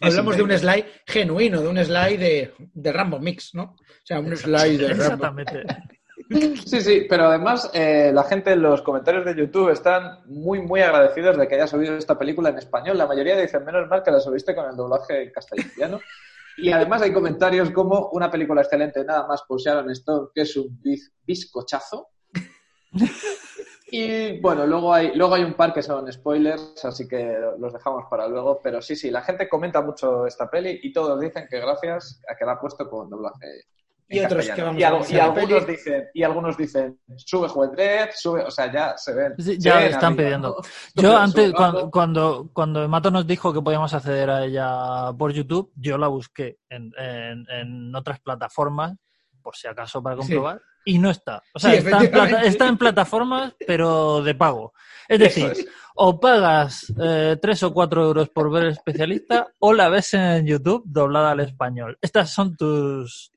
Es 0.00 0.10
Hablamos 0.10 0.36
de 0.36 0.42
un 0.42 0.52
slide 0.58 0.86
genuino, 1.06 1.62
de 1.62 1.68
un 1.68 1.78
slide 1.78 2.18
de, 2.18 2.54
de 2.58 2.92
Rambo 2.92 3.18
Mix, 3.20 3.54
¿no? 3.54 3.62
O 3.62 3.76
sea, 4.04 4.18
un 4.20 4.36
slide 4.36 4.78
de 4.78 4.88
Rambo. 4.88 5.02
Exactamente. 5.02 5.64
Sí, 6.64 6.80
sí, 6.80 7.06
pero 7.08 7.24
además 7.26 7.70
eh, 7.74 8.10
la 8.14 8.22
gente 8.22 8.52
en 8.52 8.62
los 8.62 8.80
comentarios 8.80 9.26
de 9.26 9.34
YouTube 9.36 9.68
están 9.70 10.20
muy, 10.26 10.62
muy 10.62 10.80
agradecidos 10.80 11.36
de 11.36 11.46
que 11.46 11.56
hayas 11.56 11.68
subido 11.70 11.96
esta 11.96 12.18
película 12.18 12.48
en 12.48 12.56
español. 12.56 12.96
La 12.96 13.06
mayoría 13.06 13.36
dicen, 13.38 13.62
menos 13.64 13.86
mal 13.88 14.02
que 14.02 14.10
la 14.10 14.20
subiste 14.20 14.54
con 14.54 14.64
el 14.70 14.74
doblaje 14.76 15.24
en 15.24 15.32
castellano. 15.32 16.00
Y 16.56 16.70
además 16.70 17.02
hay 17.02 17.12
comentarios 17.12 17.70
como 17.70 18.10
una 18.12 18.30
película 18.30 18.62
excelente, 18.62 19.04
nada 19.04 19.26
más 19.26 19.42
por 19.42 19.60
Sharon 19.60 19.90
Stone, 19.90 20.28
que 20.34 20.42
es 20.42 20.56
un 20.56 20.80
biz- 20.82 21.12
bizcochazo. 21.26 22.08
Y 23.90 24.40
bueno, 24.40 24.66
luego 24.66 24.92
hay, 24.92 25.14
luego 25.14 25.34
hay 25.34 25.44
un 25.44 25.54
par 25.54 25.72
que 25.72 25.82
son 25.82 26.10
spoilers, 26.12 26.84
así 26.84 27.06
que 27.06 27.38
los 27.58 27.72
dejamos 27.72 28.04
para 28.10 28.26
luego. 28.26 28.60
Pero 28.62 28.80
sí, 28.82 28.96
sí, 28.96 29.10
la 29.10 29.22
gente 29.22 29.48
comenta 29.48 29.82
mucho 29.82 30.26
esta 30.26 30.50
peli 30.50 30.80
y 30.82 30.92
todos 30.92 31.20
dicen 31.20 31.46
que 31.48 31.60
gracias 31.60 32.20
a 32.28 32.34
que 32.36 32.44
la 32.44 32.52
ha 32.52 32.60
puesto 32.60 32.88
con 32.88 33.08
doblaje. 33.10 33.46
Y 34.16 34.24
otros 34.24 34.46
castellano. 34.46 34.56
que 34.56 34.62
vamos 34.62 34.80
y, 34.80 34.82
a 34.84 34.86
al- 34.88 34.92
analizar 34.94 35.14
y 35.14 35.16
la 35.16 35.24
algunos 35.24 35.66
dicen, 35.66 36.04
y 36.14 36.22
algunos 36.22 36.56
dicen, 36.56 37.00
sube 37.16 37.48
Juez 37.48 37.70
sube, 38.16 38.42
o 38.44 38.50
sea, 38.50 38.72
ya 38.72 38.96
se 38.96 39.14
ven. 39.14 39.34
Sí, 39.38 39.42
se 39.44 39.58
ya 39.58 39.76
ven 39.76 39.84
están 39.86 40.04
arriba, 40.12 40.16
pidiendo. 40.24 40.48
¿no? 40.94 41.02
Yo 41.02 41.08
Sube, 41.12 41.20
antes, 41.20 41.44
sube, 41.46 41.54
cuando, 41.54 41.90
cuando, 41.90 42.50
cuando 42.52 42.88
Mato 42.88 43.10
nos 43.10 43.26
dijo 43.26 43.52
que 43.52 43.60
podíamos 43.62 43.92
acceder 43.94 44.30
a 44.30 44.44
ella 44.44 45.12
por 45.18 45.32
YouTube, 45.32 45.72
yo 45.76 45.98
la 45.98 46.08
busqué 46.08 46.58
en, 46.68 46.92
en- 46.98 47.46
en 47.50 47.94
otras 47.94 48.20
plataformas, 48.20 48.94
por 49.42 49.56
si 49.56 49.68
acaso 49.68 50.02
para 50.02 50.16
comprobar, 50.16 50.60
y 50.86 50.98
no 50.98 51.10
está. 51.10 51.42
O 51.54 51.58
sea, 51.58 51.70
Sí, 51.70 51.76
está, 51.78 51.88
en 51.90 51.96
plata- 51.96 52.04
efectivamente. 52.04 52.48
está 52.48 52.68
en 52.68 52.78
plataformas, 52.78 53.54
pero 53.66 54.22
de 54.22 54.34
pago. 54.34 54.72
Es 55.08 55.18
decir, 55.18 55.46
es. 55.52 55.66
o 55.96 56.18
pagas 56.20 56.92
eh, 57.00 57.36
3 57.40 57.62
o 57.64 57.72
4 57.74 58.04
euros 58.04 58.28
por 58.30 58.50
ver 58.50 58.64
el 58.64 58.70
especialista, 58.72 59.48
o 59.60 59.72
la 59.74 59.88
ves 59.88 60.12
en 60.14 60.46
YouTube 60.46 60.82
doblada 60.86 61.30
al 61.32 61.40
español. 61.40 61.98
Estas 62.02 62.30
son 62.30 62.56
tus, 62.56 63.32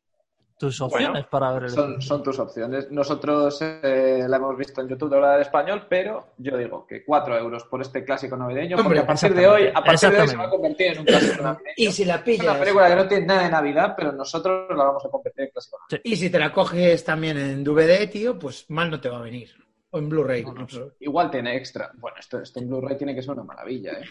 tus 0.57 0.81
opciones 0.81 1.11
Bueno, 1.11 1.27
para 1.29 1.51
ver 1.51 1.63
el 1.63 1.69
Son, 1.69 2.01
son 2.01 2.23
tus 2.23 2.39
opciones. 2.39 2.89
Nosotros 2.91 3.59
eh, 3.61 4.25
la 4.27 4.37
hemos 4.37 4.57
visto 4.57 4.81
en 4.81 4.87
YouTube 4.89 5.09
doblada 5.09 5.35
al 5.35 5.41
español, 5.41 5.85
pero 5.87 6.29
yo 6.37 6.57
digo 6.57 6.85
que 6.87 7.03
4 7.05 7.37
euros 7.37 7.63
por 7.65 7.81
este 7.81 8.03
clásico 8.03 8.35
navideño, 8.35 8.77
Hombre, 8.77 8.83
porque 8.85 8.99
a 8.99 9.05
partir 9.05 9.33
de 9.33 9.47
hoy, 9.47 9.67
a 9.67 9.83
partir 9.83 10.09
de 10.09 10.21
hoy 10.21 10.27
se 10.27 10.35
va 10.37 10.45
a 10.45 10.49
convertir 10.49 10.87
en 10.93 10.99
un 10.99 11.05
clásico 11.05 11.43
navideño. 11.43 11.73
Y 11.77 11.91
si 11.91 12.05
la 12.05 12.15
Es 12.15 12.17
una 12.19 12.23
pillas, 12.23 12.57
película 12.57 12.87
que 12.89 12.95
no 12.95 13.07
tiene 13.07 13.25
nada 13.25 13.43
de 13.43 13.49
Navidad, 13.51 13.93
pero 13.95 14.11
nosotros 14.11 14.67
la 14.75 14.83
vamos 14.83 15.05
a 15.05 15.09
convertir 15.09 15.45
en 15.45 15.51
clásico 15.51 15.77
navideño. 15.79 16.01
y 16.03 16.15
si 16.15 16.29
te 16.29 16.39
la 16.39 16.51
coges 16.51 17.03
también 17.03 17.37
en 17.37 17.63
DVD, 17.63 18.09
tío, 18.09 18.37
pues 18.39 18.65
mal 18.69 18.89
no 18.89 18.99
te 18.99 19.09
va 19.09 19.19
a 19.19 19.21
venir. 19.21 19.51
O 19.91 19.99
en 19.99 20.09
Blu-ray, 20.09 20.43
No, 20.43 20.53
no. 20.53 20.67
Igual 20.99 21.31
tiene 21.31 21.55
extra. 21.55 21.91
Bueno, 21.95 22.17
esto, 22.19 22.41
esto 22.41 22.59
en 22.59 22.67
Blu-ray 22.67 22.97
tiene 22.97 23.15
que 23.15 23.21
ser 23.21 23.31
una 23.31 23.43
maravilla, 23.43 23.93
¿eh? 23.93 24.05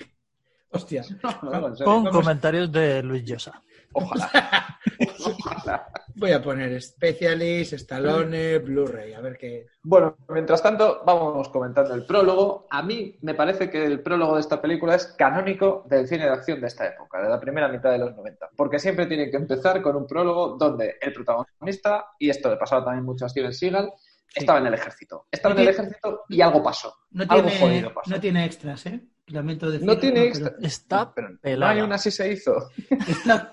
Hostia. 0.70 1.04
No. 1.42 1.74
Con 1.84 2.06
comentarios 2.06 2.70
de 2.72 3.02
Luis 3.02 3.24
Llosa. 3.24 3.62
Ojalá. 3.96 4.78
Ojalá. 5.24 5.86
Voy 6.18 6.32
a 6.32 6.40
poner 6.42 6.80
Specialist, 6.80 7.74
Stallone, 7.74 8.58
Blu-ray, 8.58 9.12
a 9.12 9.20
ver 9.20 9.36
qué. 9.36 9.66
Bueno, 9.82 10.16
mientras 10.28 10.62
tanto, 10.62 11.02
vamos 11.04 11.48
comentando 11.50 11.94
el 11.94 12.06
prólogo. 12.06 12.66
A 12.70 12.82
mí 12.82 13.18
me 13.20 13.34
parece 13.34 13.68
que 13.68 13.84
el 13.84 14.00
prólogo 14.00 14.34
de 14.34 14.40
esta 14.40 14.60
película 14.62 14.94
es 14.94 15.06
canónico 15.18 15.84
del 15.88 16.08
cine 16.08 16.24
de 16.24 16.30
acción 16.30 16.60
de 16.60 16.68
esta 16.68 16.86
época, 16.86 17.22
de 17.22 17.28
la 17.28 17.38
primera 17.40 17.68
mitad 17.68 17.90
de 17.90 17.98
los 17.98 18.14
90. 18.16 18.50
Porque 18.56 18.78
siempre 18.78 19.06
tiene 19.06 19.30
que 19.30 19.36
empezar 19.36 19.82
con 19.82 19.94
un 19.96 20.06
prólogo 20.06 20.56
donde 20.58 20.96
el 21.00 21.12
protagonista, 21.12 22.06
y 22.18 22.30
esto 22.30 22.48
le 22.50 22.56
pasaba 22.56 22.84
también 22.84 23.04
mucho 23.04 23.26
a 23.26 23.28
Steven 23.28 23.52
Seagal, 23.52 23.92
estaba 24.34 24.58
en 24.58 24.66
el 24.66 24.74
ejército. 24.74 25.26
Estaba 25.30 25.54
en 25.54 25.60
el 25.62 25.68
ejército 25.68 26.24
y 26.28 26.40
algo 26.40 26.62
pasó. 26.62 26.94
No 27.10 27.24
Algo 27.28 27.48
tiene, 27.48 27.60
jodido 27.60 27.94
pasó. 27.94 28.10
no 28.10 28.20
tiene 28.20 28.44
extras, 28.44 28.86
¿eh? 28.86 29.00
Lamento. 29.28 29.66
No 29.80 29.98
tiene 29.98 30.20
pero 30.20 30.26
extra. 30.26 30.54
Está 30.62 31.12
Pero 31.14 31.30
no 31.30 31.38
pelada. 31.40 31.72
hay 31.72 31.80
una 31.80 31.96
así 31.96 32.10
se 32.12 32.32
hizo. 32.32 32.70
Está, 33.08 33.50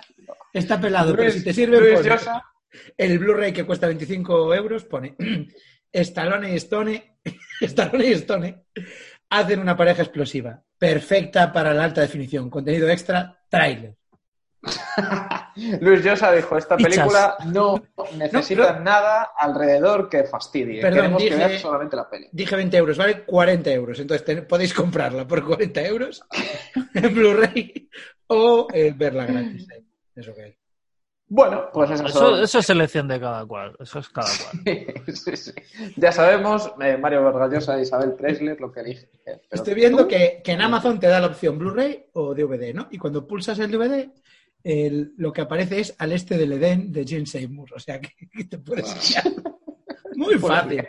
está 0.53 0.79
pelado, 0.79 1.15
pero 1.15 1.31
si 1.31 1.43
te 1.43 1.53
sirve, 1.53 1.79
Luis 1.79 2.05
Llosa, 2.05 2.43
el 2.97 3.19
Blu-ray 3.19 3.51
que 3.51 3.65
cuesta 3.65 3.87
25 3.87 4.53
euros, 4.55 4.85
pone 4.85 5.15
Stallone 5.91 6.53
y 6.53 6.55
Stone, 6.57 7.17
Stallone 7.61 8.05
y 8.07 8.11
Stone 8.13 8.63
hacen 9.29 9.59
una 9.59 9.75
pareja 9.75 10.03
explosiva, 10.03 10.61
perfecta 10.77 11.51
para 11.51 11.73
la 11.73 11.83
alta 11.83 12.01
definición, 12.01 12.49
contenido 12.49 12.87
extra, 12.89 13.39
trailer. 13.49 13.95
Luis 15.81 16.03
Llosa 16.03 16.31
dijo, 16.31 16.57
esta 16.57 16.77
Pichas. 16.77 16.93
película 16.95 17.35
no 17.47 17.83
necesita 18.15 18.79
nada 18.79 19.31
alrededor 19.37 20.07
que 20.09 20.23
fastidie. 20.23 20.79
Perdón, 20.81 21.17
Queremos 21.17 21.23
que 21.23 21.35
veas 21.35 21.61
solamente 21.61 21.95
la 21.95 22.09
peli. 22.09 22.29
Dije 22.31 22.55
20 22.55 22.77
euros, 22.77 22.97
vale 22.97 23.23
40 23.23 23.71
euros. 23.71 23.99
Entonces 23.99 24.25
ten- 24.25 24.47
podéis 24.47 24.73
comprarla 24.73 25.27
por 25.27 25.45
40 25.45 25.81
euros 25.81 26.23
en 26.93 27.13
Blu-ray 27.13 27.89
o 28.27 28.67
eh, 28.73 28.93
verla 28.95 29.25
gratis. 29.25 29.67
eh. 29.69 29.82
Eso 30.15 30.33
que 30.33 30.43
hay. 30.43 30.55
Bueno, 31.27 31.69
pues 31.73 31.89
Eso, 31.89 32.07
son- 32.09 32.43
eso 32.43 32.59
es 32.59 32.69
elección 32.69 33.07
de 33.07 33.19
cada 33.19 33.45
cual. 33.45 33.75
Eso 33.79 33.99
es 33.99 34.09
cada 34.09 34.27
cual. 34.27 34.85
Sí, 35.15 35.35
sí. 35.37 35.51
Ya 35.95 36.11
sabemos, 36.11 36.71
eh, 36.81 36.97
Mario 36.97 37.23
Vargallosa 37.23 37.77
e 37.77 37.83
Isabel 37.83 38.13
Presley 38.13 38.55
lo 38.59 38.71
que 38.71 38.81
elige. 38.81 39.09
Pero 39.25 39.39
Estoy 39.49 39.73
viendo 39.73 40.07
que, 40.07 40.41
que 40.43 40.51
en 40.51 40.61
Amazon 40.61 40.99
te 40.99 41.07
da 41.07 41.19
la 41.19 41.27
opción 41.27 41.57
Blu-ray 41.57 42.07
o 42.13 42.35
DVD, 42.35 42.73
¿no? 42.73 42.87
Y 42.91 42.97
cuando 42.97 43.25
pulsas 43.25 43.57
el 43.59 43.71
DVD, 43.71 44.11
el- 44.63 45.13
lo 45.17 45.31
que 45.33 45.41
aparece 45.41 45.79
es 45.79 45.95
Al 45.97 46.11
este 46.11 46.37
del 46.37 46.53
Edén 46.53 46.91
de 46.91 47.05
Jane 47.07 47.25
Seymour. 47.25 47.73
O 47.73 47.79
sea 47.79 47.99
que, 47.99 48.09
que 48.31 48.43
te 48.43 48.57
puedes 48.59 48.93
guiar. 49.09 49.23
Muy 50.15 50.37
fácil. 50.37 50.87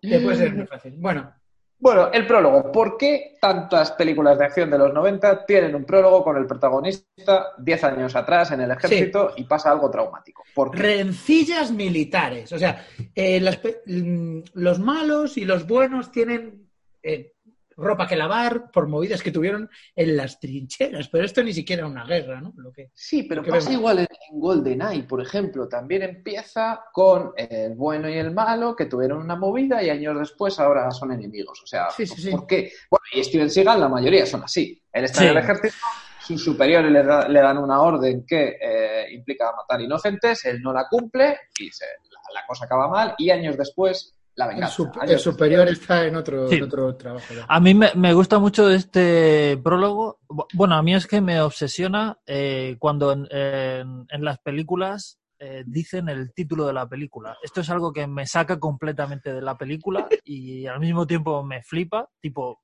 Te 0.00 0.20
puede 0.20 0.36
ser 0.36 0.54
muy 0.54 0.66
fácil. 0.66 0.94
Bueno, 0.96 1.34
Bueno, 1.80 2.10
el 2.12 2.26
prólogo. 2.26 2.70
¿Por 2.70 2.98
qué 2.98 3.38
tantas 3.40 3.92
películas 3.92 4.38
de 4.38 4.44
acción 4.44 4.70
de 4.70 4.76
los 4.76 4.92
90 4.92 5.46
tienen 5.46 5.74
un 5.74 5.84
prólogo 5.84 6.22
con 6.22 6.36
el 6.36 6.46
protagonista 6.46 7.52
10 7.56 7.84
años 7.84 8.14
atrás 8.14 8.50
en 8.50 8.60
el 8.60 8.70
ejército 8.70 9.32
y 9.36 9.44
pasa 9.44 9.70
algo 9.70 9.90
traumático? 9.90 10.44
¿Por 10.54 10.70
qué? 10.70 10.78
rencillas 10.78 11.72
militares. 11.72 12.52
O 12.52 12.58
sea, 12.58 12.86
eh, 13.14 13.40
las 13.40 13.60
mm, 13.86 14.40
los 14.54 14.78
malos 14.78 15.38
y 15.38 15.46
los 15.46 15.66
buenos 15.66 16.12
tienen 16.12 16.68
eh, 17.02 17.32
ropa 17.80 18.06
que 18.06 18.16
lavar 18.16 18.70
por 18.70 18.86
movidas 18.88 19.22
que 19.22 19.32
tuvieron 19.32 19.68
en 19.96 20.16
las 20.16 20.38
trincheras. 20.38 21.08
Pero 21.08 21.24
esto 21.24 21.42
ni 21.42 21.52
siquiera 21.52 21.86
una 21.86 22.04
guerra, 22.04 22.40
¿no? 22.40 22.52
Lo 22.56 22.70
que... 22.72 22.90
Sí, 22.94 23.24
pero 23.24 23.42
Que 23.42 23.50
pasa 23.50 23.68
vemos. 23.68 23.80
igual 23.80 23.98
en 24.00 24.06
en 24.32 24.38
GoldenEye, 24.40 25.02
por 25.04 25.20
ejemplo. 25.20 25.66
También 25.68 26.02
empieza 26.02 26.84
con 26.92 27.32
el 27.36 27.74
bueno 27.74 28.08
y 28.08 28.14
el 28.18 28.30
malo 28.32 28.76
que 28.76 28.86
tuvieron 28.86 29.18
una 29.18 29.34
movida 29.34 29.82
y 29.82 29.90
años 29.90 30.16
después 30.18 30.60
ahora 30.60 30.90
son 30.92 31.10
enemigos. 31.12 31.60
O 31.62 31.66
sea, 31.66 31.90
Sí, 31.90 32.06
sí, 32.06 32.20
sí. 32.22 32.30
¿por 32.30 32.46
qué? 32.46 32.70
Bueno, 32.90 33.02
y 33.12 33.24
Steven 33.24 33.50
Seagal, 33.50 33.80
la 33.80 33.88
mayoría 33.88 34.24
son 34.26 34.44
así. 34.44 34.80
Él 34.92 35.04
está 35.04 35.24
en 35.24 35.30
el 35.30 35.36
ejército, 35.38 35.74
sus 36.20 36.44
superiores 36.44 36.92
le, 36.92 37.02
da- 37.02 37.26
le 37.28 37.40
dan 37.40 37.58
una 37.58 37.80
orden 37.80 38.24
que 38.24 38.56
eh, 38.60 39.06
implica 39.12 39.52
matar 39.56 39.80
inocentes, 39.80 40.44
él 40.44 40.60
no 40.62 40.72
la 40.72 40.86
cumple 40.88 41.38
y 41.58 41.70
se- 41.72 41.86
la, 41.86 42.40
la 42.40 42.46
cosa 42.46 42.66
acaba 42.66 42.86
mal 42.88 43.14
y 43.18 43.30
años 43.30 43.56
después 43.56 44.14
la 44.40 44.46
El, 44.46 44.54
venganza. 44.54 45.18
superior 45.18 45.68
está 45.68 46.04
en 46.06 46.16
otro, 46.16 46.48
Sí. 46.48 46.56
en 46.56 46.64
otro 46.64 46.94
trabajo. 46.96 47.26
A 47.46 47.60
mí 47.60 47.74
me, 47.74 47.90
me 47.94 48.12
gusta 48.12 48.38
mucho 48.38 48.68
este 48.70 49.56
prólogo. 49.62 50.18
Bu- 50.28 50.46
Bueno, 50.54 50.74
a 50.76 50.82
mí 50.82 50.94
es 50.94 51.06
que 51.06 51.20
me 51.20 51.40
obsesiona 51.40 52.18
eh, 52.26 52.76
cuando 52.78 53.12
en, 53.12 53.26
en- 53.30 54.06
en 54.08 54.24
las 54.24 54.38
películas 54.40 55.18
eh, 55.38 55.64
dicen 55.66 56.08
el 56.10 56.32
título 56.34 56.66
de 56.66 56.72
la 56.74 56.86
película. 56.88 57.36
Esto 57.42 57.62
es 57.62 57.70
algo 57.70 57.92
que 57.92 58.06
me 58.06 58.26
saca 58.26 58.58
completamente 58.60 59.32
de 59.32 59.40
la 59.40 59.56
película 59.56 60.06
y 60.24 60.66
al 60.66 60.80
mismo 60.80 61.06
tiempo 61.06 61.42
me 61.42 61.62
flipa. 61.62 62.08
Tipo, 62.20 62.60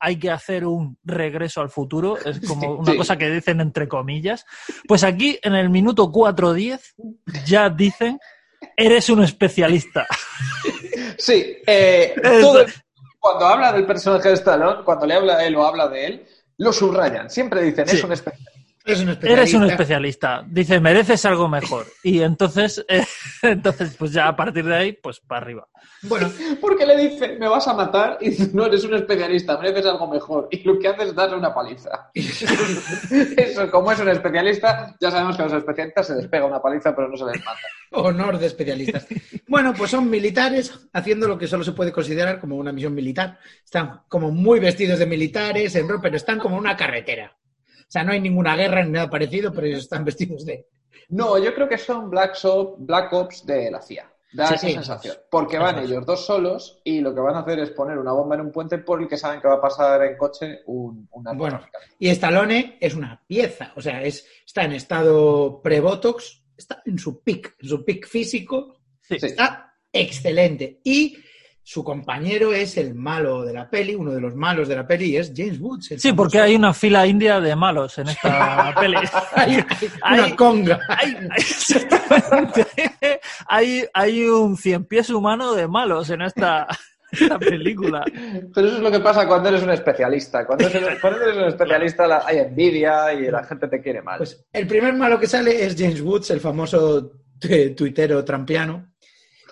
hay 0.00 0.16
que 0.18 0.30
hacer 0.30 0.64
un 0.64 0.96
regreso 1.04 1.60
al 1.60 1.68
futuro. 1.68 2.16
Es 2.16 2.40
como 2.48 2.60
Sí, 2.62 2.66
una 2.80 2.92
sí. 2.92 2.96
cosa 2.98 3.18
que 3.18 3.30
dicen 3.30 3.60
entre 3.60 3.88
comillas. 3.88 4.46
Pues 4.86 5.04
aquí, 5.04 5.38
en 5.42 5.54
el 5.54 5.68
minuto 5.68 6.10
4.10, 6.10 6.80
ya 7.44 7.68
dicen, 7.68 8.18
eres 8.76 9.10
un 9.10 9.22
especialista. 9.22 10.06
Sí, 11.18 11.58
eh, 11.66 12.14
todo 12.40 12.60
el- 12.60 12.72
cuando 13.18 13.46
habla 13.46 13.72
del 13.72 13.84
personaje 13.86 14.28
de 14.28 14.34
Stallone, 14.34 14.84
cuando 14.84 15.04
le 15.06 15.14
habla 15.14 15.36
a 15.38 15.44
él 15.44 15.56
o 15.56 15.66
habla 15.66 15.88
de 15.88 16.06
él, 16.06 16.26
lo 16.58 16.72
subrayan. 16.72 17.28
Siempre 17.28 17.62
dicen, 17.62 17.86
Sí. 17.88 17.96
es 17.96 18.04
un 18.04 18.12
especialista. 18.12 18.57
Es 18.88 19.00
un 19.00 19.10
especialista. 19.10 19.42
Eres 19.42 19.54
un 19.54 19.64
especialista. 19.64 20.44
Dice, 20.48 20.80
mereces 20.80 21.24
algo 21.26 21.46
mejor. 21.46 21.86
Y 22.02 22.22
entonces, 22.22 22.82
eh, 22.88 23.04
entonces, 23.42 23.94
pues 23.98 24.12
ya 24.12 24.28
a 24.28 24.34
partir 24.34 24.64
de 24.64 24.74
ahí, 24.74 24.92
pues 24.92 25.20
para 25.20 25.42
arriba. 25.42 25.68
Bueno, 26.02 26.30
Porque 26.60 26.86
le 26.86 26.96
dice, 26.96 27.36
me 27.38 27.48
vas 27.48 27.68
a 27.68 27.74
matar 27.74 28.16
y 28.20 28.30
dice, 28.30 28.50
no, 28.54 28.64
eres 28.64 28.84
un 28.84 28.94
especialista, 28.94 29.58
mereces 29.58 29.84
algo 29.84 30.06
mejor. 30.06 30.48
Y 30.50 30.62
lo 30.62 30.78
que 30.78 30.88
hace 30.88 31.02
es 31.02 31.14
darle 31.14 31.36
una 31.36 31.52
paliza. 31.52 32.10
Eso, 32.14 33.70
como 33.70 33.92
es 33.92 34.00
un 34.00 34.08
especialista, 34.08 34.96
ya 34.98 35.10
sabemos 35.10 35.36
que 35.36 35.42
a 35.42 35.46
los 35.46 35.54
especialistas 35.54 36.06
se 36.06 36.16
les 36.16 36.28
pega 36.28 36.46
una 36.46 36.62
paliza, 36.62 36.96
pero 36.96 37.08
no 37.08 37.16
se 37.18 37.26
les 37.26 37.44
mata. 37.44 37.60
honor 37.90 38.38
de 38.38 38.46
especialistas. 38.46 39.06
Bueno, 39.46 39.74
pues 39.76 39.90
son 39.90 40.08
militares 40.08 40.88
haciendo 40.94 41.28
lo 41.28 41.36
que 41.36 41.46
solo 41.46 41.62
se 41.62 41.72
puede 41.72 41.92
considerar 41.92 42.40
como 42.40 42.56
una 42.56 42.72
misión 42.72 42.94
militar. 42.94 43.38
Están 43.62 44.00
como 44.08 44.30
muy 44.30 44.60
vestidos 44.60 44.98
de 44.98 45.04
militares, 45.04 45.74
en 45.74 45.88
ropa, 45.88 46.04
pero 46.04 46.16
están 46.16 46.38
como 46.38 46.56
en 46.56 46.60
una 46.60 46.76
carretera. 46.76 47.36
O 47.88 47.90
sea, 47.90 48.04
no 48.04 48.12
hay 48.12 48.20
ninguna 48.20 48.54
guerra 48.54 48.84
ni 48.84 48.90
nada 48.92 49.08
parecido, 49.08 49.50
pero 49.52 49.66
ellos 49.66 49.80
están 49.80 50.04
vestidos 50.04 50.44
de... 50.44 50.66
No, 51.08 51.38
yo 51.38 51.54
creo 51.54 51.68
que 51.68 51.78
son 51.78 52.10
Black, 52.10 52.36
Ops, 52.44 52.84
Black 52.84 53.12
Ops 53.14 53.46
de 53.46 53.70
la 53.70 53.80
CIA. 53.80 54.12
Da 54.30 54.46
Sí, 54.48 54.54
esa 54.54 54.66
sí. 54.66 54.72
sensación. 54.74 55.16
Porque 55.30 55.56
van 55.58 55.78
ellos 55.78 56.04
dos 56.04 56.26
solos 56.26 56.82
y 56.84 57.00
lo 57.00 57.14
que 57.14 57.20
van 57.20 57.36
a 57.36 57.38
hacer 57.40 57.60
es 57.60 57.70
poner 57.70 57.96
una 57.96 58.12
bomba 58.12 58.34
en 58.34 58.42
un 58.42 58.52
puente 58.52 58.76
por 58.76 59.00
el 59.00 59.08
que 59.08 59.16
saben 59.16 59.40
que 59.40 59.48
va 59.48 59.54
a 59.54 59.60
pasar 59.60 60.04
en 60.04 60.18
coche 60.18 60.60
un, 60.66 61.08
un 61.10 61.38
Bueno, 61.38 61.62
y 61.98 62.10
Stallone 62.10 62.76
es 62.78 62.94
una 62.94 63.22
pieza, 63.26 63.72
o 63.74 63.80
sea, 63.80 64.02
es, 64.02 64.26
está 64.44 64.64
en 64.64 64.72
estado 64.72 65.62
pre-botox, 65.62 66.42
está 66.54 66.82
en 66.84 66.98
su 66.98 67.22
pic, 67.22 67.56
en 67.58 67.68
su 67.70 67.82
pic 67.86 68.06
físico. 68.06 68.76
Sí. 69.00 69.16
está 69.16 69.74
excelente. 69.90 70.80
Y 70.84 71.16
su 71.70 71.84
compañero 71.84 72.54
es 72.54 72.78
el 72.78 72.94
malo 72.94 73.42
de 73.44 73.52
la 73.52 73.68
peli, 73.68 73.94
uno 73.94 74.12
de 74.12 74.22
los 74.22 74.34
malos 74.34 74.68
de 74.68 74.76
la 74.76 74.86
peli, 74.86 75.18
es 75.18 75.34
James 75.36 75.60
Woods. 75.60 75.92
Sí, 75.98 76.14
porque 76.14 76.40
hay 76.40 76.56
una 76.56 76.72
fila 76.72 77.06
india 77.06 77.40
de 77.42 77.54
malos 77.54 77.98
en 77.98 78.08
esta 78.08 78.74
peli. 78.80 78.96
Hay- 79.34 79.62
hay 80.00 80.18
una 80.18 80.34
conga. 80.34 80.80
Hay, 80.88 81.14
hay, 83.48 83.84
hay 83.92 84.24
un 84.24 84.56
cien 84.56 84.84
pies 84.86 85.10
humano 85.10 85.54
de 85.54 85.68
malos 85.68 86.08
en 86.10 86.22
esta, 86.22 86.66
esta 87.12 87.38
película. 87.38 88.02
Pero 88.54 88.66
eso 88.66 88.76
es 88.76 88.82
lo 88.82 88.90
que 88.90 89.00
pasa 89.00 89.26
cuando 89.28 89.50
eres 89.50 89.62
un 89.62 89.70
especialista. 89.70 90.46
Cuando 90.46 90.66
eres, 90.68 90.98
cuando 91.02 91.20
eres 91.22 91.36
un 91.36 91.44
especialista 91.44 92.06
la- 92.06 92.22
hay 92.26 92.38
envidia 92.38 93.12
y 93.12 93.30
la 93.30 93.44
gente 93.44 93.68
te 93.68 93.82
quiere 93.82 94.00
mal. 94.02 94.18
Pues 94.18 94.42
el 94.52 94.66
primer 94.66 94.94
malo 94.94 95.18
que 95.20 95.26
sale 95.26 95.64
es 95.66 95.74
James 95.78 96.00
Woods, 96.00 96.30
el 96.30 96.40
famoso 96.40 97.10
tu- 97.38 97.74
tuitero 97.76 98.24
trampiano, 98.24 98.94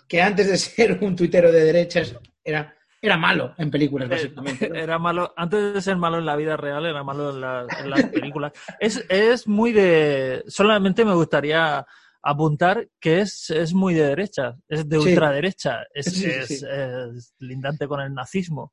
que 0.09 0.23
antes 0.23 0.47
de 0.49 0.57
ser 0.59 0.99
un 1.03 1.15
tuitero 1.17 1.51
de 1.53 1.65
derechas 1.65 2.15
era, 2.45 2.75
era 3.03 3.17
malo 3.17 3.55
en 3.59 3.71
películas, 3.71 4.09
básicamente. 4.09 4.69
¿no? 4.69 4.75
Era 4.75 4.99
malo, 4.99 5.33
antes 5.37 5.75
de 5.75 5.81
ser 5.83 5.97
malo 5.97 6.19
en 6.19 6.27
la 6.27 6.37
vida 6.37 6.57
real, 6.57 6.87
era 6.87 7.03
malo 7.05 7.31
en, 7.31 7.41
la- 7.41 7.67
en 7.79 7.91
las 7.91 8.05
películas. 8.07 8.53
Es, 8.81 9.05
es 9.09 9.47
muy 9.47 9.73
de. 9.73 10.43
Solamente 10.49 11.05
me 11.05 11.15
gustaría 11.15 11.85
apuntar 12.23 12.89
que 12.99 13.21
es, 13.21 13.51
es 13.51 13.73
muy 13.73 13.95
de 13.95 14.07
derecha, 14.09 14.57
es 14.69 14.89
de 14.89 14.99
ultraderecha, 14.99 15.85
es, 15.95 16.07
Sí, 16.07 16.23
sí, 16.23 16.27
es- 16.31 16.49
sí. 16.61 16.67
es 16.69 17.35
lindante 17.39 17.87
con 17.87 18.01
el 18.01 18.13
nazismo. 18.13 18.73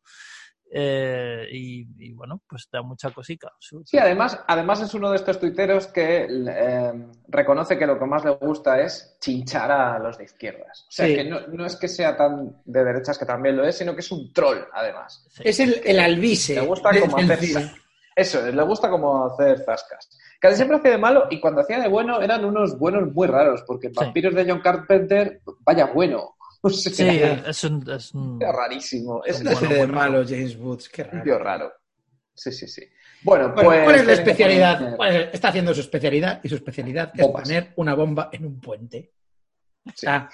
Eh, 0.75 1.45
y, 1.51 1.86
y, 1.99 2.13
bueno, 2.13 2.41
pues 2.49 2.67
da 2.71 2.81
mucha 2.81 3.12
cosica. 3.12 3.51
Sí, 3.59 3.97
además, 3.99 4.39
además 4.47 4.81
es 4.81 4.91
uno 4.95 5.12
de 5.12 5.17
estos 5.17 5.39
tuiteros 5.39 5.86
que 5.86 6.25
eh, 6.27 6.93
reconoce 7.27 7.77
que 7.77 7.86
lo 7.86 7.99
que 7.99 8.05
más 8.05 8.25
le 8.25 8.31
gusta 8.31 8.81
es 8.81 9.15
chinchar 9.21 9.71
a 9.71 9.99
los 9.99 10.17
de 10.17 10.23
izquierdas. 10.23 10.86
O 10.89 10.91
sea, 10.91 11.05
Sí. 11.05 11.15
que 11.15 11.23
no, 11.25 11.41
no 11.47 11.63
es 11.67 11.75
que 11.75 11.88
sea 11.88 12.17
tan 12.17 12.57
de 12.65 12.83
derechas, 12.83 13.19
que 13.19 13.25
también 13.25 13.55
lo 13.55 13.63
es, 13.65 13.77
sino 13.77 13.93
que 13.93 13.99
es 14.01 14.12
un 14.12 14.33
troll, 14.33 14.62
además. 14.73 15.23
sí. 15.29 15.43
Es 15.45 15.59
el, 15.59 15.79
el 15.86 15.99
albise. 15.99 16.55
Le 16.55 16.62
gusta 16.62 16.89
como 16.99 17.17
hacer... 17.17 17.69
Eso, 18.15 18.41
le 18.41 18.63
gusta 18.63 18.89
como 18.89 19.25
hacer 19.25 19.59
zascas. 19.63 20.09
Casi 20.39 20.55
siempre 20.55 20.77
hacía 20.77 20.91
de 20.91 20.97
malo 20.97 21.25
y 21.29 21.39
cuando 21.39 21.62
hacía 21.62 21.79
de 21.79 21.88
bueno 21.88 22.19
eran 22.21 22.45
unos 22.45 22.77
buenos 22.79 23.12
muy 23.13 23.27
raros, 23.27 23.63
porque 23.67 23.89
Sí. 23.89 23.93
Vampiros 23.95 24.33
de 24.33 24.45
John 24.49 24.62
Carpenter, 24.62 25.41
vaya 25.59 25.86
bueno. 25.86 26.36
O 26.65 26.69
sea, 26.69 26.93
Sí, 26.93 27.21
es 27.49 27.63
un, 27.65 27.89
es 27.91 28.13
un- 28.13 28.39
rarísimo. 28.39 29.21
Es 29.26 29.43
Bueno, 29.43 29.58
Hace 29.58 29.67
un 29.67 29.73
de 29.73 29.88
malo 29.88 30.23
James 30.26 30.56
Woods, 30.56 30.88
qué 30.89 31.04
raro. 31.04 31.23
tío 31.23 31.38
raro. 31.39 31.73
Sí, 32.34 32.52
sí, 32.52 32.67
sí. 32.67 32.82
Bueno, 33.21 33.54
pues... 33.54 33.65
¿cuál 33.84 33.95
es 33.95 34.06
la 34.06 34.13
especialidad? 34.13 34.80
poner- 34.80 34.95
¿Cuál 34.95 35.15
es- 35.15 35.34
Está 35.34 35.49
haciendo 35.49 35.73
su 35.73 35.82
especialidad 35.82 36.39
y 36.43 36.49
su 36.49 36.56
especialidad 36.56 37.12
es 37.15 37.28
poner 37.28 37.73
una 37.76 37.93
bomba 37.95 38.30
en 38.32 38.45
un 38.45 38.60
puente. 38.62 39.12
O 39.86 39.91
sea, 39.93 40.30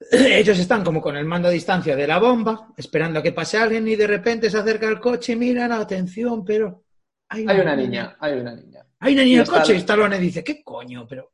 ellos 0.10 0.58
están 0.58 0.82
como 0.84 1.00
con 1.00 1.16
el 1.16 1.24
mando 1.24 1.48
a 1.48 1.52
distancia 1.52 1.94
de 1.94 2.06
la 2.06 2.18
bomba, 2.18 2.68
esperando 2.76 3.20
a 3.20 3.22
que 3.22 3.32
pase 3.32 3.56
alguien 3.58 3.86
y 3.86 3.96
de 3.96 4.06
repente 4.08 4.50
se 4.50 4.58
acerca 4.58 4.88
el 4.88 4.98
coche 5.00 5.32
y 5.32 5.36
miran, 5.36 5.72
atención, 5.72 6.44
pero... 6.44 6.84
Hay 7.28 7.44
una 7.44 7.76
niña, 7.76 8.16
hay 8.18 8.32
una 8.32 8.54
niña. 8.56 8.84
Hay 8.98 9.14
una 9.14 9.22
niña 9.22 9.36
en 9.36 9.42
el 9.42 9.48
coche 9.48 9.74
y 9.74 9.78
Stallone 9.78 10.18
dice, 10.18 10.42
¿qué 10.42 10.62
coño? 10.64 11.06
Pero... 11.08 11.30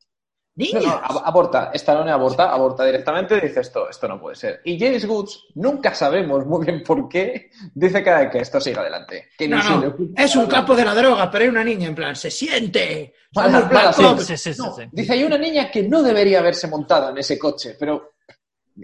No, 0.58 0.64
¡Niña! 0.64 0.80
no, 0.80 1.02
ab- 1.02 1.22
aborta. 1.26 1.70
Stallone 1.74 2.10
aborta, 2.10 2.50
aborta 2.50 2.84
directamente 2.86 3.36
y 3.36 3.40
dice 3.42 3.60
esto, 3.60 3.90
esto 3.90 4.08
no 4.08 4.18
puede 4.18 4.36
ser. 4.36 4.62
Y 4.64 4.78
James 4.78 5.04
Woods, 5.06 5.48
nunca 5.54 5.94
sabemos 5.94 6.46
muy 6.46 6.64
bien 6.64 6.82
por 6.82 7.08
qué, 7.10 7.50
dice 7.74 8.02
que, 8.02 8.28
que 8.32 8.38
esto 8.38 8.58
siga 8.60 8.80
adelante. 8.80 9.28
Que 9.36 9.46
No, 9.48 9.58
no, 9.62 9.94
es 10.16 10.34
un 10.34 10.46
capo 10.46 10.74
de 10.74 10.84
la 10.86 10.94
droga, 10.94 11.30
pero 11.30 11.44
hay 11.44 11.50
una 11.50 11.62
niña 11.62 11.88
en 11.88 11.94
plan, 11.94 12.16
se 12.16 12.30
siente. 12.30 13.12
Mala- 13.34 13.58
Somos 13.60 13.66
mala 13.72 13.80
Black 13.82 13.94
siente. 13.94 14.12
Ops. 14.14 14.26
Sí, 14.26 14.36
sí, 14.38 14.54
sí, 14.54 14.62
No, 14.62 14.74
sí. 14.74 14.82
Dice, 14.90 15.12
hay 15.12 15.24
una 15.24 15.36
niña 15.38 15.70
que 15.70 15.82
no 15.82 16.02
debería 16.02 16.38
haberse 16.38 16.68
montado 16.68 17.10
en 17.10 17.18
ese 17.18 17.38
coche, 17.38 17.76
pero 17.78 18.14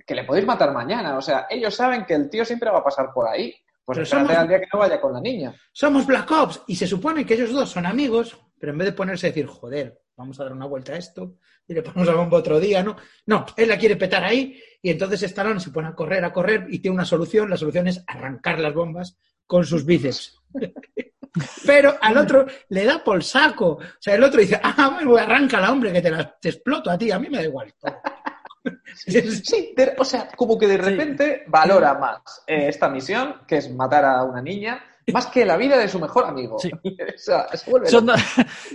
que 0.07 0.15
le 0.15 0.25
podéis 0.25 0.47
matar 0.47 0.73
mañana. 0.73 1.17
O 1.17 1.23
sea, 1.23 1.47
ellos 1.49 1.75
saben 1.75 2.05
que 2.05 2.13
el 2.15 2.29
tío 2.29 2.45
siempre 2.45 2.71
va 2.71 2.81
a 2.81 2.85
pasar 2.85 3.13
por 3.15 3.27
ahí. 3.29 3.55
Pues 3.85 3.97
espérate 3.99 4.29
somos- 4.29 4.43
al 4.43 4.49
día 4.49 4.61
que 4.61 4.69
no 4.73 4.79
vaya 4.79 5.01
con 5.01 5.13
la 5.15 5.21
niña. 5.21 5.55
Somos 5.73 6.05
Black 6.07 6.31
Ops. 6.31 6.61
Y 6.67 6.77
se 6.77 6.87
supone 6.87 7.25
que 7.25 7.33
ellos 7.35 7.51
dos 7.53 7.71
son 7.71 7.87
amigos, 7.87 8.39
pero 8.59 8.73
en 8.73 8.79
vez 8.79 8.87
de 8.89 8.93
ponerse 8.93 9.27
a 9.27 9.31
decir, 9.31 9.47
joder, 9.47 10.03
vamos 10.17 10.39
a 10.39 10.45
dar 10.45 10.53
una 10.53 10.67
vuelta 10.67 10.93
a 10.93 10.97
esto 10.99 11.37
y 11.67 11.75
le 11.75 11.83
ponemos 11.83 12.07
la 12.07 12.15
bomba 12.15 12.39
otro 12.39 12.59
día, 12.61 12.83
¿no? 12.83 12.97
No, 13.27 13.47
él 13.57 13.69
la 13.69 13.79
quiere 13.79 13.97
petar 13.97 14.25
ahí 14.25 14.61
y 14.83 14.91
entonces 14.91 15.23
Stallone 15.23 15.61
se 15.61 15.71
pone 15.71 15.89
a 15.89 15.95
correr, 15.95 16.25
a 16.25 16.33
correr 16.33 16.67
y 16.69 16.79
tiene 16.81 16.95
una 16.97 17.05
solución. 17.05 17.49
La 17.49 17.57
solución 17.57 17.87
es 17.89 18.03
arrancar 18.07 18.59
las 18.59 18.75
bombas 18.75 19.17
con 19.47 19.65
sus 19.65 19.85
bíceps. 19.85 20.37
Pero 21.67 21.95
al 22.01 22.19
otro 22.19 22.47
le 22.69 22.85
da 22.85 23.03
por 23.03 23.23
saco. 23.25 23.69
O 23.69 23.81
sea, 23.99 24.15
el 24.17 24.25
otro 24.25 24.41
dice, 24.41 24.61
ah, 24.63 24.91
bueno, 24.95 25.17
arranca 25.17 25.61
la 25.61 25.73
hombre, 25.73 25.93
que 25.93 26.03
te, 26.03 26.11
la, 26.11 26.37
te 26.39 26.51
exploto 26.51 26.91
a 26.91 26.99
ti, 26.99 27.11
a 27.11 27.19
mí 27.19 27.29
me 27.31 27.39
da 27.39 27.45
igual. 27.45 27.73
todo". 27.81 27.95
Sí, 28.95 29.73
de- 29.77 29.95
o 29.99 30.05
sea, 30.05 30.29
como 30.37 30.57
que 30.57 30.69
de 30.69 30.77
repente 30.77 31.43
valora 31.49 31.95
más 31.95 32.45
eh, 32.47 32.67
esta 32.69 32.89
misión, 32.89 33.41
que 33.47 33.57
es 33.57 33.73
matar 33.75 34.05
a 34.05 34.23
una 34.23 34.41
niña, 34.41 34.85
más 35.13 35.27
que 35.27 35.45
la 35.45 35.57
vida 35.57 35.79
de 35.79 35.89
su 35.89 35.99
mejor 35.99 36.25
amigo. 36.27 36.59
Sí. 36.59 36.71
o 36.85 37.19
sea, 37.19 37.49
se 37.57 37.71
vuelve 37.71 37.89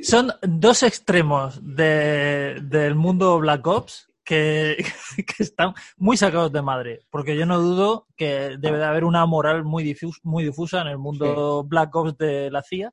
Son, 0.01 0.31
dos 0.41 0.83
extremos 0.83 1.59
de- 1.61 2.59
del 2.63 2.95
mundo 2.95 3.37
Black 3.39 3.65
Ops 3.67 4.09
que, 4.23 4.75
que 5.37 5.43
están 5.43 5.73
muy 5.97 6.17
sacados 6.17 6.51
de 6.51 6.61
madre. 6.61 6.99
Porque 7.09 7.35
yo 7.37 7.45
no 7.45 7.59
dudo 7.59 8.07
que 8.15 8.57
debe 8.59 8.77
de 8.77 8.85
haber 8.85 9.03
una 9.05 9.25
moral 9.25 9.63
muy, 9.63 9.83
difus- 9.83 10.19
muy 10.23 10.43
difusa 10.43 10.81
en 10.81 10.87
el 10.87 10.97
mundo 10.97 11.63
Black 11.63 11.95
Ops 11.95 12.17
de 12.17 12.51
la 12.51 12.61
CIA. 12.61 12.91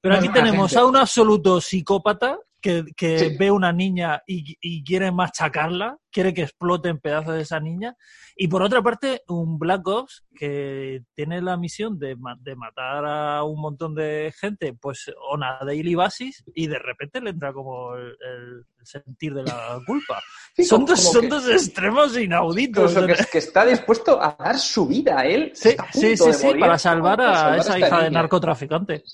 Pero 0.00 0.16
aquí 0.16 0.28
tenemos 0.28 0.70
gente- 0.70 0.82
a 0.82 0.86
un 0.86 0.96
absoluto 0.96 1.60
psicópata 1.62 2.38
que, 2.60 2.84
que 2.96 3.18
Sí. 3.18 3.36
ve 3.38 3.50
una 3.50 3.72
niña 3.72 4.22
y, 4.26 4.56
y 4.60 4.84
quiere 4.84 5.10
machacarla, 5.10 5.96
quiere 6.14 6.32
que 6.32 6.42
explote 6.42 6.88
en 6.88 6.98
pedazos 7.00 7.34
de 7.34 7.42
esa 7.42 7.58
niña. 7.58 7.96
Y 8.36 8.46
por 8.48 8.62
otra 8.62 8.80
parte, 8.82 9.22
un 9.28 9.58
Black 9.58 9.86
Ops 9.86 10.24
que 10.34 11.02
tiene 11.14 11.42
la 11.42 11.56
misión 11.56 11.98
de, 11.98 12.14
ma- 12.16 12.36
de 12.40 12.54
matar 12.56 13.04
a 13.04 13.42
un 13.42 13.60
montón 13.60 13.94
de 13.96 14.32
gente, 14.38 14.72
pues 14.80 15.10
on 15.30 15.42
a 15.42 15.58
daily 15.64 15.94
basis, 15.96 16.42
y 16.54 16.68
de 16.68 16.78
repente 16.78 17.20
le 17.20 17.30
entra 17.30 17.52
como 17.52 17.94
el, 17.96 18.08
el 18.20 18.64
sentir 18.84 19.34
de 19.34 19.42
la 19.42 19.78
culpa. 19.86 20.22
Sí, 20.54 20.62
son 20.64 20.82
como- 20.82 20.88
dos, 20.92 21.00
como 21.00 21.12
son 21.12 21.22
que- 21.22 21.28
dos 21.28 21.48
extremos 21.48 22.16
inauditos. 22.16 22.94
Que, 22.94 23.16
que 23.32 23.38
está 23.38 23.64
dispuesto 23.66 24.22
a 24.22 24.36
dar 24.38 24.56
su 24.58 24.86
vida 24.86 25.18
a 25.20 25.26
él. 25.26 25.50
Sí, 25.54 25.70
a 25.76 25.92
sí, 25.92 26.16
sí, 26.16 26.26
de 26.26 26.32
sí, 26.32 26.46
morir 26.46 26.60
para 26.60 26.78
salvar 26.78 27.20
a 27.20 27.34
salvar 27.34 27.58
esa 27.58 27.78
hija 27.78 28.02
de 28.04 28.10
narcotraficante. 28.10 29.02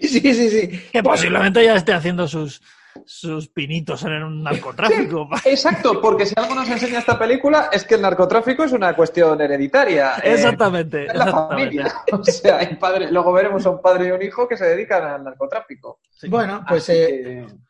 Sí, 0.00 0.20
sí, 0.20 0.48
sí. 0.50 0.80
Que 0.92 1.02
posiblemente 1.02 1.62
ya 1.64 1.74
esté 1.74 1.92
haciendo 1.92 2.28
sus, 2.28 2.62
sus 3.06 3.48
pinitos 3.48 4.02
en 4.04 4.22
un 4.22 4.42
narcotráfico. 4.42 5.28
Exacto, 5.44 6.00
porque 6.00 6.26
si 6.26 6.34
algo 6.36 6.54
nos 6.54 6.68
enseña 6.68 6.98
esta 7.00 7.18
película 7.18 7.68
es 7.72 7.84
que 7.84 7.94
el 7.96 8.02
narcotráfico 8.02 8.64
es 8.64 8.72
una 8.72 8.94
cuestión 8.94 9.40
hereditaria. 9.40 10.14
eh, 10.22 10.32
Exactamente. 10.34 11.06
es 11.06 11.14
la 11.14 11.24
exactamente. 11.24 11.54
familia. 11.82 11.94
O 12.12 12.24
sea, 12.24 12.58
hay 12.58 12.74
padre, 12.76 13.10
luego 13.10 13.32
veremos 13.32 13.64
a 13.66 13.70
un 13.70 13.80
padre 13.82 14.08
y 14.08 14.10
un 14.10 14.22
hijo 14.22 14.46
que 14.48 14.56
se 14.56 14.64
dedican 14.66 15.02
al 15.04 15.24
narcotráfico. 15.24 16.00
Sí. 16.10 16.28
Bueno, 16.28 16.64
pues 16.68 16.88
eh, 16.90 17.44
que- 17.46 17.68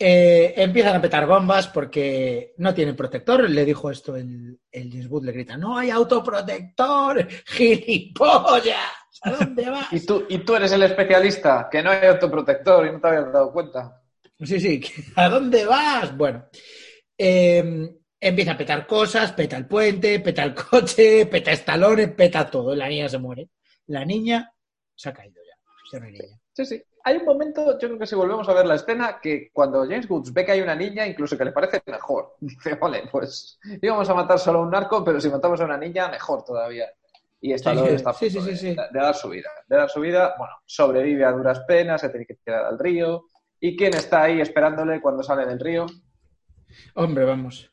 Eh, 0.00 0.54
empiezan 0.62 0.94
a 0.94 1.00
petar 1.02 1.26
bombas 1.26 1.66
porque 1.66 2.54
no 2.58 2.72
tiene 2.72 2.94
protector. 2.94 3.50
Le 3.50 3.64
dijo 3.64 3.90
esto 3.90 4.14
el, 4.14 4.56
el 4.70 4.90
James 4.92 5.08
Wood, 5.10 5.24
le 5.24 5.32
grita, 5.32 5.56
no 5.56 5.76
hay 5.76 5.90
autoprotector, 5.90 7.26
gilipollas, 7.46 8.76
¿a 9.22 9.30
dónde 9.32 9.68
vas? 9.70 9.92
¿Y 9.92 10.06
tú, 10.06 10.24
y 10.28 10.38
tú 10.38 10.54
eres 10.54 10.72
el 10.72 10.82
especialista, 10.84 11.68
que 11.70 11.82
no 11.82 11.90
hay 11.90 12.06
autoprotector 12.06 12.86
y 12.86 12.92
no 12.92 13.00
te 13.00 13.08
habías 13.08 13.32
dado 13.32 13.52
cuenta. 13.52 14.00
Sí, 14.40 14.60
sí, 14.60 14.80
¿a 15.16 15.28
dónde 15.28 15.64
vas? 15.66 16.16
Bueno, 16.16 16.46
eh, 17.16 17.90
empieza 18.20 18.52
a 18.52 18.56
petar 18.58 18.86
cosas, 18.86 19.32
peta 19.32 19.56
el 19.56 19.66
puente, 19.66 20.20
peta 20.20 20.44
el 20.44 20.54
coche, 20.54 21.26
peta 21.30 21.52
estalones, 21.52 22.12
peta 22.12 22.48
todo. 22.48 22.74
La 22.74 22.88
niña 22.88 23.08
se 23.08 23.18
muere. 23.18 23.48
La 23.86 24.04
niña 24.04 24.52
se 24.94 25.08
ha 25.08 25.12
caído 25.12 25.42
ya. 25.44 25.56
Ya 25.92 26.00
no 26.00 26.06
hay 26.06 26.12
niña. 26.12 26.38
Sí, 26.52 26.66
sí. 26.66 26.82
hay 27.04 27.16
un 27.16 27.24
momento, 27.24 27.78
yo 27.78 27.88
creo 27.88 27.98
que 27.98 28.06
si 28.06 28.16
volvemos 28.16 28.48
a 28.48 28.52
ver 28.52 28.66
la 28.66 28.74
escena, 28.74 29.20
que 29.22 29.48
cuando 29.52 29.82
James 29.82 30.10
Woods 30.10 30.32
ve 30.32 30.44
que 30.44 30.52
hay 30.52 30.60
una 30.60 30.74
niña, 30.74 31.06
incluso 31.06 31.38
que 31.38 31.44
le 31.44 31.52
parece 31.52 31.82
mejor, 31.86 32.34
dice, 32.40 32.74
vale, 32.74 33.04
pues 33.10 33.58
íbamos 33.80 34.08
a 34.08 34.14
matar 34.14 34.38
solo 34.38 34.58
a 34.58 34.62
un 34.62 34.70
narco, 34.70 35.04
pero 35.04 35.20
si 35.20 35.28
matamos 35.28 35.60
a 35.60 35.64
una 35.64 35.78
niña, 35.78 36.08
mejor 36.08 36.44
todavía. 36.44 36.86
Y 37.40 37.52
Stallone 37.52 37.90
Sí, 37.90 37.94
está 37.94 38.12
sí, 38.12 38.30
sí, 38.30 38.74
de, 38.74 38.82
de 38.90 39.00
dar 39.00 39.14
su 39.14 39.28
vida. 39.28 39.48
De 39.68 39.76
dar 39.76 39.88
su 39.88 40.00
vida, 40.00 40.34
bueno, 40.36 40.54
sobrevive 40.66 41.24
a 41.24 41.30
duras 41.30 41.60
penas, 41.60 42.00
se 42.00 42.08
tiene 42.08 42.26
que 42.26 42.34
tirar 42.34 42.64
al 42.64 42.78
río. 42.78 43.26
¿Y 43.60 43.76
quién 43.76 43.94
está 43.94 44.22
ahí 44.22 44.40
esperándole 44.40 45.00
cuando 45.00 45.22
sale 45.22 45.46
del 45.46 45.58
río? 45.58 45.86
Hombre, 46.94 47.24
vamos. 47.24 47.70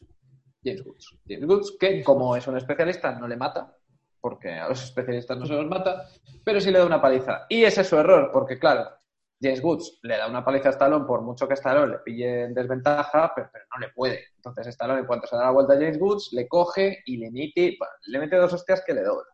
James 0.64 0.86
Woods. 0.86 1.18
James 1.28 1.46
Woods, 1.46 1.78
que 1.80 2.04
como 2.04 2.36
es 2.36 2.48
un 2.48 2.58
especialista, 2.58 3.12
no 3.14 3.28
le 3.28 3.38
mata, 3.38 3.78
porque 4.20 4.52
a 4.54 4.68
los 4.68 4.84
especialistas 4.84 5.38
no 5.38 5.46
se 5.46 5.54
los 5.54 5.68
mata, 5.68 6.08
pero 6.44 6.60
sí 6.60 6.72
le 6.72 6.80
da 6.80 6.86
una 6.86 7.02
paliza. 7.02 7.46
Y 7.50 7.64
ese 7.64 7.82
es 7.82 7.88
su 7.88 7.98
error, 7.98 8.32
porque 8.34 8.58
claro, 8.58 8.90
James 9.40 9.64
Woods 9.64 10.00
le 10.04 10.18
da 10.18 10.28
una 10.28 10.44
paliza 10.44 10.70
a 10.70 10.72
Stallone 10.72 11.06
por 11.06 11.22
mucho 11.22 11.48
que 11.48 11.54
Stallone 11.54 11.94
le 11.94 12.00
pille 12.00 12.46
en 12.46 12.54
desventaja, 12.54 13.32
pero, 13.36 13.50
pero 13.54 13.66
no 13.74 13.80
le 13.80 13.90
puede. 13.94 14.30
Entonces 14.38 14.68
Stallone, 14.68 15.02
en 15.02 15.06
cuanto 15.06 15.28
se 15.28 15.36
da 15.36 15.44
la 15.44 15.52
vuelta 15.52 15.74
a 15.74 15.78
James 15.78 16.00
Woods, 16.00 16.30
le 16.34 16.48
coge 16.48 17.04
y 17.06 17.18
le 17.18 17.30
mete, 17.30 17.78
le 18.08 18.20
mete 18.20 18.38
dos 18.38 18.54
hostias 18.54 18.82
que 18.84 18.94
le 18.94 19.04
dobla. 19.04 19.30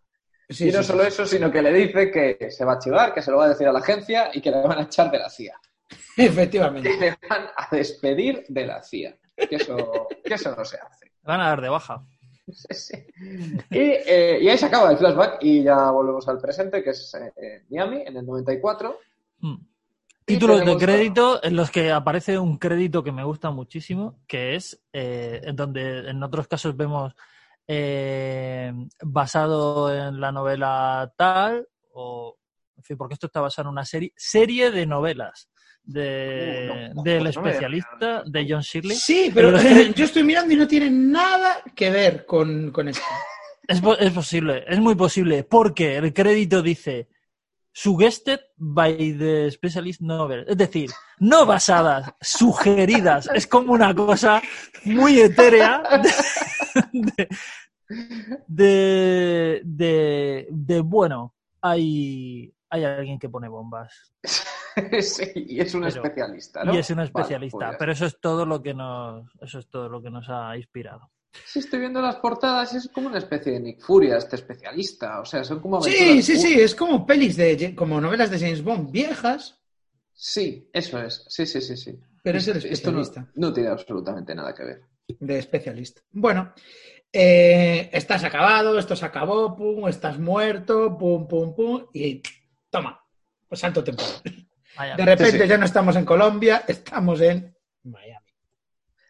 Sí, 0.50 0.68
y 0.68 0.72
no 0.72 0.80
sí, 0.80 0.84
solo 0.86 1.04
sí. 1.04 1.08
eso, 1.08 1.26
sino 1.26 1.50
que 1.50 1.62
le 1.62 1.72
dice 1.72 2.12
que 2.12 2.52
se 2.52 2.66
va 2.66 2.74
a 2.74 2.80
chivar, 2.80 3.14
que 3.14 3.22
se 3.22 3.32
lo 3.32 3.38
va 3.38 3.46
a 3.46 3.50
decir 3.50 3.68
a 3.68 3.72
la 3.72 3.80
agencia 3.80 4.32
y 4.34 4.42
que 4.42 4.52
le 4.52 4.62
van 4.62 4.80
a 4.80 4.84
echar 4.84 5.10
de 5.10 5.20
la 5.20 5.30
CIA. 5.30 5.58
Efectivamente. 6.18 6.90
Que 6.90 6.98
le 6.98 7.18
van 7.30 7.48
a 7.56 7.68
despedir 7.72 8.46
de 8.48 8.66
la 8.66 8.84
CIA. 8.84 9.18
Que 9.36 9.56
eso, 9.56 10.08
que 10.24 10.34
eso 10.34 10.56
no 10.56 10.66
se 10.66 10.78
hace. 10.78 11.12
Van 11.24 11.42
a 11.42 11.50
dar 11.50 11.62
de 11.62 11.70
baja. 11.70 12.04
Sí, 12.52 12.74
sí. 12.74 12.98
Y, 13.70 13.80
eh, 13.80 14.40
y 14.42 14.50
ahí 14.50 14.58
se 14.58 14.66
acaba 14.66 14.92
el 14.92 14.98
flashback 14.98 15.38
y 15.42 15.64
ya 15.64 15.90
volvemos 15.92 16.28
al 16.28 16.40
presente, 16.40 16.84
que 16.84 16.90
es 16.90 17.14
eh, 17.16 17.64
Miami, 17.70 18.04
en 18.06 18.18
el 18.18 18.26
94. 18.26 18.98
Mm. 19.40 19.56
Y 20.26 20.34
Títulos 20.36 20.60
de 20.60 20.66
tenemos 20.66 20.84
crédito 20.84 21.44
en 21.44 21.56
los 21.56 21.72
que 21.72 21.92
aparece 21.92 22.38
un 22.38 22.58
crédito 22.58 23.04
que 23.04 23.12
me 23.12 23.24
gusta 23.24 23.52
muchísimo, 23.52 24.20
que 24.28 24.56
es 24.56 24.82
eh, 24.94 25.42
en 25.44 25.56
donde 25.56 26.10
en 26.10 26.22
otros 26.22 26.48
casos 26.48 26.78
vemos 26.78 27.14
eh, 27.68 28.72
basado 29.02 29.94
en 29.94 30.20
la 30.20 30.32
novela 30.32 31.12
tal, 31.18 31.68
o 31.94 32.38
en 32.78 32.84
fin, 32.84 32.98
porque 32.98 33.16
esto 33.16 33.28
está 33.28 33.42
basado 33.42 33.68
en 33.68 33.74
una 33.74 33.86
serie, 33.86 34.14
serie 34.16 34.72
de 34.72 34.86
novelas 34.86 35.51
de, 35.84 36.90
Uh, 36.92 36.96
no, 36.96 37.04
del 37.04 37.24
pues 37.24 37.36
no 37.36 37.42
especialista 37.46 38.24
de 38.26 38.46
John 38.50 38.62
Shirley. 38.62 38.96
Sí, 38.96 39.32
pero 39.34 39.58
eh, 39.60 39.92
yo 39.96 40.06
estoy 40.06 40.24
mirando 40.24 40.54
y 40.54 40.58
no 40.58 40.68
tiene 40.68 40.90
nada 40.90 41.62
que 41.76 41.90
ver 41.90 42.26
con, 42.26 42.72
con 42.72 42.88
esto. 42.88 43.04
Es, 43.68 43.80
po- 43.82 43.98
es 43.98 44.12
posible, 44.12 44.64
es 44.68 44.80
muy 44.80 44.96
posible, 44.96 45.44
porque 45.44 45.98
el 45.98 46.14
crédito 46.14 46.62
dice 46.62 47.08
suggested 47.74 48.40
by 48.58 48.96
the 49.18 49.50
specialist 49.52 50.02
novel, 50.02 50.44
es 50.48 50.58
decir, 50.58 50.90
no 51.20 51.46
basadas, 51.46 52.12
sugeridas. 52.20 53.30
Es 53.34 53.48
como 53.48 53.72
una 53.72 53.96
cosa 53.96 54.42
muy 54.84 55.20
etérea 55.22 55.82
de, 57.08 57.28
de, 58.48 59.62
de- 59.64 60.48
de, 60.50 60.82
bueno, 60.82 61.34
hay, 61.62 62.54
hay 62.72 62.84
alguien 62.86 63.20
que 63.20 63.30
pone 63.30 63.48
bombas 63.50 64.12
sí, 65.02 65.26
y 65.36 65.60
es 65.60 65.74
un 65.76 65.82
Pero- 65.84 66.04
especialista, 66.04 66.64
¿no? 66.64 66.74
y 66.74 66.78
es 66.78 66.90
un 66.90 67.00
especialista, 67.02 67.68
pues 67.68 67.78
pero 67.78 67.92
eso 67.92 68.06
es 68.06 68.20
todo 68.20 68.46
lo 68.46 68.62
que 68.62 68.74
nos, 68.74 69.26
eso 69.42 69.60
es 69.60 69.68
todo 69.68 69.90
lo 69.90 70.02
que 70.02 70.10
nos 70.10 70.28
ha 70.30 70.56
inspirado. 70.58 71.12
Sí, 71.46 71.60
estoy 71.60 71.80
viendo 71.80 72.02
las 72.02 72.18
portadas 72.18 72.74
y 72.74 72.78
es 72.78 72.90
como 72.94 73.08
una 73.08 73.18
especie 73.20 73.54
de 73.54 73.60
Nick 73.62 73.82
Furia, 73.82 74.18
este 74.18 74.36
especialista. 74.36 75.22
O 75.22 75.26
sea, 75.26 75.46
son 75.46 75.62
como 75.62 75.82
Sí, 75.82 76.22
sí, 76.22 76.36
sí, 76.38 76.60
es 76.60 76.76
como 76.76 77.06
pelis 77.06 77.38
de, 77.38 77.74
como 77.74 78.02
novelas 78.02 78.30
de 78.30 78.38
James 78.40 78.62
Bond 78.64 78.92
viejas, 78.92 79.58
Sí, 80.14 80.70
eso 80.74 81.02
es. 81.02 81.26
Sí, 81.30 81.46
sí, 81.46 81.62
sí, 81.62 81.78
sí. 81.78 81.98
pero 82.22 82.38
es 82.38 82.48
el 82.50 82.58
Esto 82.58 82.92
no, 82.92 83.00
especialista, 83.02 83.28
no 83.40 83.54
tiene 83.54 83.70
absolutamente 83.70 84.36
nada 84.36 84.54
que 84.54 84.64
ver. 84.64 84.82
de 85.20 85.40
especialista. 85.40 86.02
Bueno, 86.12 86.54
eh, 87.14 87.90
estás 87.94 88.24
acabado, 88.24 88.78
esto 88.78 88.96
se 88.96 89.06
acabó, 89.06 89.56
pum, 89.56 89.88
estás 89.88 90.20
muerto, 90.20 90.98
pum, 90.98 91.28
pum, 91.28 91.56
pum, 91.56 91.86
y 91.94 92.22
toma, 92.72 93.00
pues 93.48 93.62
salto 93.62 93.84
temporal. 93.84 94.22
De 94.98 95.06
repente 95.06 95.32
Sí, 95.32 95.40
sí. 95.40 95.48
ya 95.48 95.58
no 95.58 95.66
estamos 95.66 95.96
en 95.96 96.06
Colombia, 96.06 96.64
estamos 96.68 97.22
en 97.22 97.56
Miami. 97.84 98.26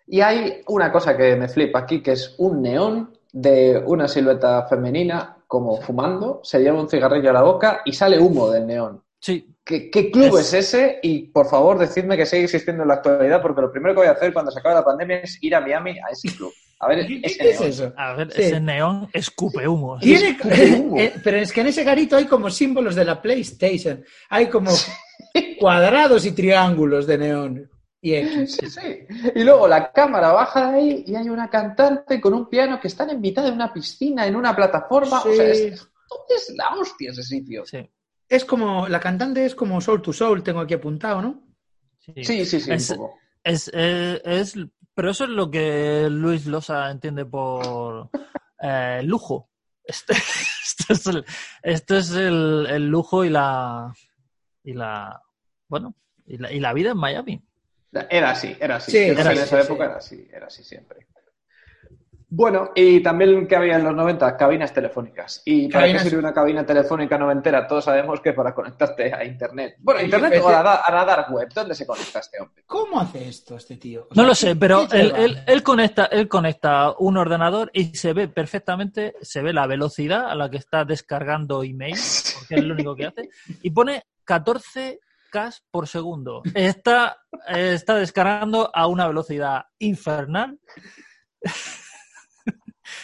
Y 0.08 0.19
hay 0.19 0.63
una 0.67 0.91
cosa 0.91 1.15
que 1.15 1.36
me 1.38 1.47
flipa 1.47 1.80
aquí, 1.80 2.02
que 2.02 2.13
es 2.13 2.36
un 2.39 2.62
neón 2.62 3.17
de 3.32 3.82
una 3.86 4.08
silueta 4.10 4.67
femenina 4.67 5.38
como 5.47 5.80
fumando, 5.82 6.41
se 6.43 6.60
lleva 6.60 6.82
un 6.82 6.89
cigarrillo 6.89 7.30
a 7.30 7.34
la 7.34 7.43
boca 7.43 7.82
y 7.86 7.93
sale 7.93 8.19
humo 8.19 8.50
del 8.50 8.67
neón. 8.67 9.04
Sí, 9.22 9.56
¿Qué, 9.64 9.92
qué 9.92 10.10
club 10.10 10.36
es... 10.38 10.52
Es- 10.54 10.74
ese? 10.74 11.00
Y 11.04 11.28
por 11.28 11.48
favor, 11.48 11.78
decidme 11.78 12.18
que 12.18 12.26
sigue 12.26 12.46
existiendo 12.46 12.82
en 12.82 12.88
la 12.90 12.96
actualidad, 12.96 13.42
porque 13.42 13.62
lo 13.62 13.72
primero 13.72 13.94
que 13.94 14.00
voy 14.00 14.08
a 14.08 14.12
hacer 14.14 14.34
cuando 14.34 14.50
se 14.52 14.60
acabe 14.60 14.74
la 14.76 14.84
pandemia 14.84 15.18
es 15.20 15.38
ir 15.44 15.54
a 15.56 15.62
Miami 15.62 15.92
a 16.00 16.10
ese 16.12 16.36
club. 16.36 16.52
A 16.80 16.88
ver, 16.88 17.06
¿Qué, 17.08 17.22
ese 17.24 17.38
qué 17.38 17.50
es 17.52 17.62
eso? 17.62 17.94
a 17.96 18.14
ver, 18.14 18.32
Sí. 18.32 18.42
ese 18.42 18.60
neón 18.60 19.08
escupe 19.14 19.68
humos. 19.68 20.02
Tiene- 20.02 20.30
escupe 20.30 20.72
humo. 20.80 20.98
eh, 21.00 21.14
pero 21.24 21.38
es 21.38 21.54
que 21.54 21.62
en 21.62 21.68
ese 21.68 21.84
garito 21.84 22.18
hay 22.18 22.26
como 22.26 22.50
símbolos 22.50 22.96
de 22.96 23.06
la 23.06 23.22
PlayStation. 23.22 24.04
Hay 24.30 24.48
como 24.50 24.72
cuadrados 25.60 26.26
y 26.26 26.32
triángulos 26.32 27.08
de 27.08 27.18
neón. 27.18 27.70
Y 28.04 28.16
X. 28.16 28.58
Sí, 28.60 28.70
sí. 28.72 29.06
Y 29.36 29.44
luego 29.44 29.68
la 29.68 29.92
cámara 29.92 30.32
baja 30.32 30.72
de 30.72 30.78
ahí 30.80 31.04
y 31.06 31.16
hay 31.16 31.30
una 31.30 31.48
cantante 31.52 32.20
con 32.20 32.34
un 32.34 32.50
piano 32.50 32.80
que 32.80 32.88
están 32.88 33.12
en 33.12 33.22
mitad 33.22 33.44
de 33.44 33.52
una 33.52 33.72
piscina, 33.72 34.26
en 34.26 34.36
una 34.36 34.56
plataforma. 34.56 35.20
O 35.22 35.32
sea, 35.32 35.46
es, 35.48 35.60
Sí. 35.60 35.88
es 36.36 36.54
la 36.58 36.70
hostia 36.80 37.12
ese 37.12 37.22
sitio. 37.22 37.64
Sí, 37.64 37.88
Es 38.32 38.46
como, 38.46 38.88
la 38.88 39.02
cantante 39.02 39.46
es 39.46 39.56
como 39.56 39.82
Soul 39.82 40.02
to 40.02 40.13
Soul, 40.13 40.41
tengo 40.41 40.62
aquí 40.62 40.74
apuntado, 40.74 41.22
¿no? 41.22 41.44
sí. 42.00 42.24
Sí, 42.24 42.46
sí, 42.46 42.62
sí, 42.62 42.72
Es- 42.72 42.89
un 42.91 42.98
poco. 42.98 43.20
Es, 43.44 43.70
eh, 43.74 44.22
es, 44.24 44.56
pero 44.94 45.10
eso 45.12 45.26
es 45.26 45.32
lo 45.32 45.52
que 45.52 46.08
Luis 46.10 46.46
Losa 46.46 46.89
entiende 46.91 47.26
por 47.26 48.10
eh, 48.62 49.02
lujo. 49.04 49.50
Este- 49.84 50.13
Esto, 50.63 50.94
es, 50.94 51.08
el, 51.08 51.26
esto 51.63 51.98
es 51.98 52.12
el, 52.12 52.67
el 52.70 52.88
lujo 52.88 53.26
y 53.26 53.30
la 53.30 53.94
y 54.63 54.74
la 54.74 55.22
bueno 55.67 55.96
y 56.26 56.38
la, 56.38 56.52
y 56.54 56.60
la 56.62 56.72
vida 56.72 56.91
en 56.91 56.98
Miami. 56.98 57.44
Era 58.10 58.30
así, 58.32 58.56
era 58.62 58.78
así. 58.78 58.91
Sí, 58.91 58.98
era 59.00 59.34
en 59.34 59.39
esa 59.39 59.60
sí. 59.62 59.65
época 59.67 59.86
era 59.86 59.98
así, 59.98 60.28
era 60.32 60.48
así 60.48 60.63
siempre. 60.63 61.06
Bueno, 62.34 62.72
y 62.74 63.04
también 63.04 63.46
que 63.46 63.58
había 63.58 63.76
en 63.76 63.84
los 63.84 63.94
90 63.94 64.38
cabinas 64.38 64.74
telefónicas. 64.74 65.41
¿Y 65.44 65.67
para 65.67 65.84
Cabinas- 65.84 66.04
qué 66.04 66.10
sirve 66.10 66.22
una 66.22 66.34
cabina 66.34 66.65
telefónica 66.65 67.17
noventera? 67.17 67.67
Todos 67.67 67.84
sabemos 67.84 68.22
que 68.22 68.32
para 68.32 68.54
conectarte 68.56 69.13
a 69.13 69.26
Internet. 69.26 69.76
Bueno, 69.80 70.02
Internet 70.02 70.39
o 70.41 70.48
a 70.48 70.52
la, 70.54 70.63
da- 70.63 70.76
a 70.76 70.91
la 70.96 71.04
dark 71.04 71.34
web. 71.34 71.50
¿Dónde 71.54 71.76
se 71.76 71.86
conecta 71.86 72.20
este 72.20 72.39
hombre? 72.39 72.63
¿Cómo 72.65 73.02
hace 73.02 73.28
esto 73.28 73.58
este 73.58 73.76
tío? 73.76 74.08
O 74.10 74.15
No 74.15 74.24
lo 74.24 74.34
sé, 74.34 74.56
pero 74.56 74.88
¿qué 74.89 75.02
él, 75.02 75.08
lleva? 75.08 75.20
él, 75.20 75.44
él 75.46 75.62
conecta 75.63 76.06
él 76.06 76.30
conecta 76.30 76.94
un 77.00 77.17
ordenador 77.17 77.70
y 77.74 77.94
se 77.96 78.13
ve 78.13 78.30
perfectamente 78.30 79.13
se 79.22 79.41
ve 79.41 79.52
la 79.52 79.67
velocidad 79.67 80.30
a 80.32 80.36
la 80.36 80.50
que 80.50 80.56
está 80.58 80.86
descargando 80.86 81.63
email 81.63 81.98
porque 82.39 82.56
es 82.56 82.63
lo 82.63 82.74
único 82.76 82.96
que 82.96 83.08
hace 83.08 83.30
y 83.62 83.72
pone 83.72 84.04
14 84.24 85.02
K 85.32 85.50
por 85.70 85.86
segundo. 85.88 86.44
Está, 86.56 87.17
eh, 87.50 87.74
está 87.74 87.96
descargando 87.96 88.70
a 88.74 88.88
una 88.88 89.06
velocidad 89.08 89.63
infernal 89.80 90.58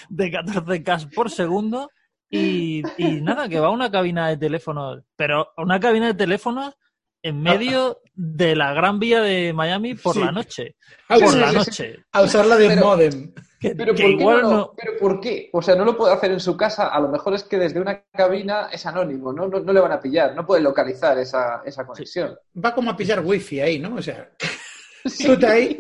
de 0.10 0.32
14 0.32 0.84
K 0.84 0.98
por 1.16 1.30
segundo 1.32 1.90
y, 2.30 2.82
y 2.98 3.22
nada, 3.22 3.48
que 3.48 3.60
va 3.60 3.68
a 3.68 3.72
una 3.72 3.90
cabina 3.92 4.28
de 4.30 4.38
teléfonos, 4.38 5.02
pero 5.16 5.50
una 5.58 5.80
cabina 5.80 6.08
de 6.08 6.14
teléfonos 6.14 6.76
en 7.24 7.42
medio 7.42 8.02
de 8.14 8.56
la 8.56 8.74
gran 8.74 9.00
vía 9.00 9.22
de 9.22 9.52
Miami 9.54 9.96
por 9.96 10.14
Sí. 10.14 10.20
la 10.20 10.32
noche. 10.32 10.76
Ah, 11.10 11.18
Por 11.20 11.30
sí, 11.34 11.40
la 11.40 11.50
sí, 11.50 11.56
noche. 11.56 11.96
A 12.12 12.22
usarla 12.22 12.56
de 12.58 12.68
Pero- 12.70 12.82
modem. 12.86 13.34
Que, 13.60 13.74
Pero 13.74 13.96
que 13.96 14.04
¿por, 14.04 14.12
qué 14.12 14.18
igual 14.22 14.42
no 14.44 14.50
lo- 14.52 14.56
no- 14.58 14.74
¿Pero 14.78 14.92
por 15.00 15.20
qué? 15.20 15.50
O 15.52 15.64
sea, 15.64 15.76
no 15.76 15.84
lo 15.84 15.98
puede 15.98 16.14
hacer 16.14 16.32
en 16.32 16.40
su 16.40 16.56
casa. 16.56 16.90
A 16.90 17.00
lo 17.00 17.08
mejor 17.10 17.34
es 17.34 17.44
que 17.44 17.58
desde 17.58 17.82
una 17.82 18.04
cabina 18.14 18.70
es 18.72 18.86
anónimo, 18.86 19.34
¿no? 19.34 19.48
No, 19.48 19.60
no 19.62 19.74
le 19.74 19.80
van 19.80 19.94
a 19.94 20.00
pillar, 20.00 20.36
no 20.36 20.46
puede 20.46 20.62
localizar 20.62 21.18
esa, 21.18 21.64
esa 21.66 21.84
conexión. 21.88 22.38
Va 22.64 22.76
como 22.76 22.92
a 22.92 22.96
pillar 22.96 23.20
wifi 23.26 23.60
ahí, 23.60 23.80
¿no? 23.80 23.96
O 23.96 24.02
sea, 24.02 24.30
tú 25.40 25.46
ahí. 25.48 25.80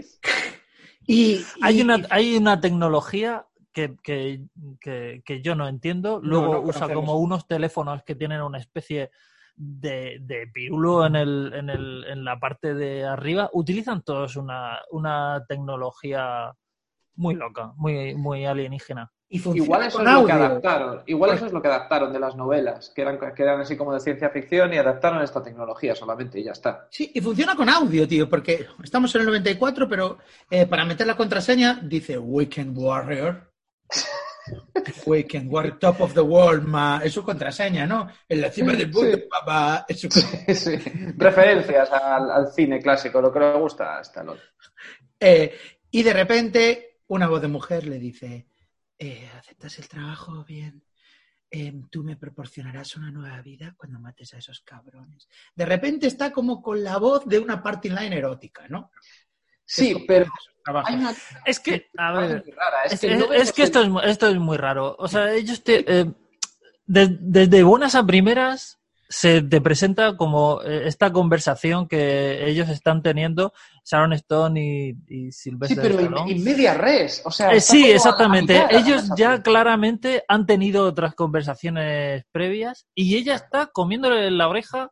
Y, 1.05 1.45
Hay 1.61 1.81
una, 1.81 2.01
hay 2.09 2.35
una 2.35 2.59
tecnología 2.59 3.45
que, 3.77 3.95
que, 4.01 4.41
que- 4.81 5.21
que 5.23 5.41
yo 5.43 5.53
no 5.53 5.67
entiendo. 5.67 6.19
Luego 6.23 6.47
no 6.53 6.59
usa 6.61 6.87
como 6.95 7.17
unos 7.17 7.45
teléfonos 7.47 8.01
que 8.03 8.15
tienen 8.15 8.41
una 8.41 8.57
especie 8.57 9.11
de, 9.55 10.17
de 10.21 10.47
pirulo 10.51 11.05
en, 11.05 11.15
el, 11.15 11.51
en, 11.53 11.69
el, 11.69 12.03
en 12.09 12.25
la 12.25 12.39
parte 12.39 12.73
de 12.73 13.05
arriba. 13.05 13.51
Utilizan 13.53 14.01
todos 14.01 14.35
una, 14.35 14.79
una 14.91 15.45
tecnología 15.47 16.53
muy 17.15 17.35
loca, 17.35 17.73
muy, 17.77 18.15
muy 18.15 18.45
alienígena. 18.45 19.11
y 19.29 19.39
funciona 19.39 19.65
Igual 19.65 19.81
eso 19.87 20.01
es 20.01 20.11
lo 20.11 20.25
que 20.25 20.31
adaptaron. 20.31 21.03
Igual 21.07 21.31
eso 21.33 21.45
es 21.47 21.51
lo 21.53 21.61
que 21.61 21.67
adaptaron 21.67 22.13
de 22.13 22.19
las 22.19 22.35
novelas, 22.35 22.91
que 22.95 23.01
eran, 23.01 23.19
que 23.35 23.43
eran 23.43 23.59
así 23.61 23.75
como 23.75 23.93
de 23.93 23.99
ciencia 23.99 24.29
ficción 24.29 24.73
y 24.73 24.77
adaptaron 24.77 25.21
esta 25.23 25.43
tecnología 25.43 25.95
solamente 25.95 26.39
y 26.39 26.43
ya 26.45 26.51
está. 26.53 26.87
Sí, 26.91 27.11
y 27.13 27.19
funciona 27.21 27.55
con 27.55 27.69
audio, 27.69 28.07
tío, 28.07 28.27
porque 28.29 28.67
estamos 28.83 29.13
en 29.15 29.21
el 29.21 29.27
94, 29.27 29.87
pero 29.89 30.17
eh, 30.51 30.65
para 30.67 30.85
meter 30.85 31.05
la 31.07 31.15
contraseña 31.17 31.79
dice 31.83 32.17
Weekend 32.19 32.77
Warrior. 32.77 33.46
Weekend, 35.05 35.49
we're 35.51 35.71
top 35.77 35.99
of 36.01 36.13
the 36.13 36.21
world, 36.21 36.63
ma. 36.65 37.01
Es 37.03 37.13
su 37.13 37.23
contraseña, 37.23 37.85
¿no? 37.85 38.07
En 38.29 38.41
la 38.41 38.49
cima 38.51 38.73
del 38.73 38.91
mundo, 38.91 39.17
Sí. 39.17 39.23
papá. 39.29 39.85
Es 39.87 39.99
su- 40.01 40.09
Sí. 40.09 40.77
Referencias 41.17 41.91
al, 41.91 42.31
al 42.31 42.51
cine 42.53 42.79
clásico, 42.79 43.19
lo 43.21 43.31
que 43.31 43.39
le 43.39 43.53
gusta 43.57 43.97
a 43.97 44.01
Stallone. 44.01 44.39
Eh, 45.19 45.57
y 45.91 46.03
de 46.03 46.13
repente, 46.13 46.99
una 47.07 47.27
voz 47.27 47.41
de 47.41 47.47
mujer 47.49 47.85
le 47.87 47.99
dice: 47.99 48.47
eh, 48.97 49.29
¿Aceptas 49.37 49.79
el 49.79 49.87
trabajo? 49.89 50.43
Bien. 50.45 50.83
Eh, 51.49 51.73
tú 51.89 52.03
me 52.03 52.17
proporcionarás 52.17 52.97
una 52.97 53.09
nueva 53.09 53.41
vida 53.41 53.73
cuando 53.77 53.99
mates 54.01 54.33
a 54.33 54.37
esos 54.37 54.59
cabrones. 54.61 55.29
De 55.55 55.65
repente 55.65 56.07
está 56.07 56.31
como 56.31 56.61
con 56.61 56.83
la 56.83 56.97
voz 56.97 57.25
de 57.25 57.39
una 57.39 57.63
party 57.63 57.89
line 57.89 58.17
erótica, 58.17 58.67
¿no? 58.67 58.91
Sí, 59.67 60.05
pero 60.07 60.25
una 60.89 61.13
Es 61.45 61.59
que, 61.59 61.87
a 61.97 62.11
ver. 62.13 62.43
Es, 62.89 62.99
que, 62.99 63.13
es- 63.13 63.19
no 63.19 63.25
es 63.25 63.29
vemos 63.29 63.51
que 63.53 63.61
el- 63.61 63.65
esto 63.67 63.81
es, 63.81 63.89
mu- 63.89 63.99
esto 63.99 64.27
es 64.27 64.37
muy 64.39 64.57
raro. 64.57 64.95
O 64.97 65.07
sea, 65.07 65.31
ellos 65.33 65.63
te, 65.63 65.83
eh, 65.99 66.05
de- 66.85 67.17
desde 67.19 67.63
buenas 67.63 67.93
a 67.95 68.05
primeras 68.05 68.79
se 69.09 69.41
te 69.41 69.61
presenta 69.61 70.17
como 70.17 70.61
eh, 70.63 70.85
esta 70.85 71.13
conversación 71.13 71.87
que 71.87 72.45
ellos 72.49 72.67
están 72.67 73.01
teniendo, 73.01 73.53
Sharon 73.85 74.11
Stone 74.11 74.59
y, 74.61 74.89
y 75.07 75.31
Sí, 75.31 75.49
Sylvester 75.51 75.95
pero 75.95 76.25
en, 76.25 76.29
en 76.37 76.43
media 76.43 76.73
res. 76.73 77.21
O 77.23 77.31
sea, 77.31 77.53
Eh, 77.53 77.61
sí, 77.61 77.89
exactamente. 77.89 78.65
Ellos 78.69 79.09
ya 79.17 79.41
claramente 79.41 80.25
han 80.27 80.45
tenido 80.45 80.83
otras 80.85 81.15
conversaciones 81.15 82.25
previas 82.33 82.85
y 82.93 83.15
ella 83.15 83.35
está 83.35 83.67
comiéndole 83.67 84.29
la 84.31 84.49
oreja 84.49 84.91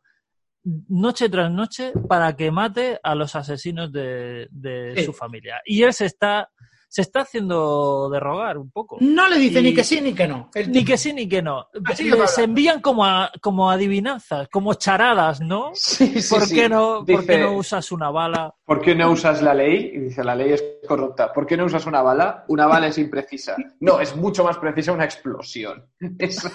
noche 0.88 1.28
tras 1.28 1.50
noche 1.50 1.92
para 2.08 2.34
que 2.36 2.50
mate 2.50 2.98
a 3.02 3.14
los 3.14 3.36
asesinos 3.36 3.92
de, 3.92 4.48
de 4.50 4.94
Sí. 4.96 5.04
su 5.04 5.12
familia. 5.12 5.60
Y 5.64 5.82
él 5.82 5.92
se 5.92 6.06
está, 6.06 6.50
se 6.96 7.02
está 7.02 7.20
haciendo 7.20 8.08
de 8.08 8.18
rogar 8.18 8.56
un 8.56 8.70
poco. 8.70 8.96
No 9.00 9.28
le 9.28 9.36
dice 9.38 9.60
Y- 9.60 9.64
ni 9.64 9.74
que 9.74 9.84
sí 9.84 10.00
ni 10.00 10.14
que 10.14 10.26
no. 10.26 10.50
El 10.54 10.72
Ni 10.72 10.82
que 10.82 10.96
sí 10.96 11.12
ni 11.12 11.28
que 11.28 11.42
no. 11.42 11.66
Así 11.84 12.08
que 12.08 12.16
Les 12.16 12.38
envían 12.38 12.80
como, 12.80 13.04
a- 13.04 13.30
como 13.42 13.70
adivinanzas, 13.70 14.48
como 14.48 14.72
charadas, 14.72 15.42
¿no? 15.42 15.72
Sí, 15.74 16.22
sí, 16.22 16.34
¿Por, 16.34 16.46
sí. 16.46 16.54
qué 16.54 16.70
no, 16.70 17.04
¿Por 17.06 17.26
qué 17.26 17.36
no 17.36 17.52
usas 17.52 17.92
una 17.92 18.08
bala? 18.10 18.54
¿Por 18.64 18.80
qué 18.80 18.94
no 18.94 19.10
usas 19.10 19.42
la 19.42 19.52
ley? 19.52 19.90
Y 19.94 19.98
dice, 19.98 20.24
la 20.24 20.34
ley 20.34 20.54
es 20.54 20.64
corrupta. 20.88 21.34
¿Por 21.34 21.46
qué 21.46 21.54
no 21.58 21.66
usas 21.66 21.84
una 21.84 22.00
bala? 22.00 22.46
Una 22.48 22.66
bala 22.66 22.86
es 22.86 22.96
imprecisa. 22.96 23.56
No, 23.80 24.00
es 24.00 24.16
mucho 24.16 24.42
más 24.42 24.56
precisa 24.56 24.92
una 24.92 25.04
explosión. 25.04 25.84
Es 26.18 26.48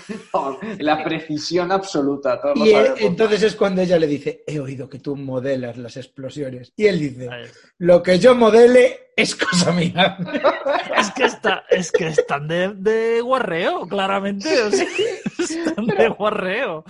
la 0.79 1.03
precisión 1.03 1.71
absoluta. 1.71 2.41
todos 2.41 2.57
Y 2.57 2.73
entonces 3.05 3.43
es 3.43 3.55
cuando 3.55 3.81
ella 3.83 3.99
le 3.99 4.07
dice, 4.07 4.43
he 4.47 4.59
oído 4.59 4.89
que 4.89 4.97
tú 4.97 5.15
modelas 5.15 5.77
las 5.77 5.97
explosiones. 5.97 6.73
Y 6.75 6.87
él 6.87 6.97
dice, 6.99 7.29
lo 7.77 8.01
que 8.01 8.17
yo 8.17 8.33
modele 8.33 9.10
es 9.21 9.35
cosa 9.35 9.71
mía. 9.71 10.17
Es 10.97 11.11
que 11.11 11.23
está, 11.25 11.63
es 11.69 11.91
que 11.91 12.07
están 12.07 12.47
de, 12.47 12.73
de 12.75 13.21
guarreo, 13.21 13.87
claramente. 13.87 14.61
o 14.63 14.71
sea, 14.71 14.85
están 15.39 15.85
de 15.85 16.09
guarreo. 16.09 16.83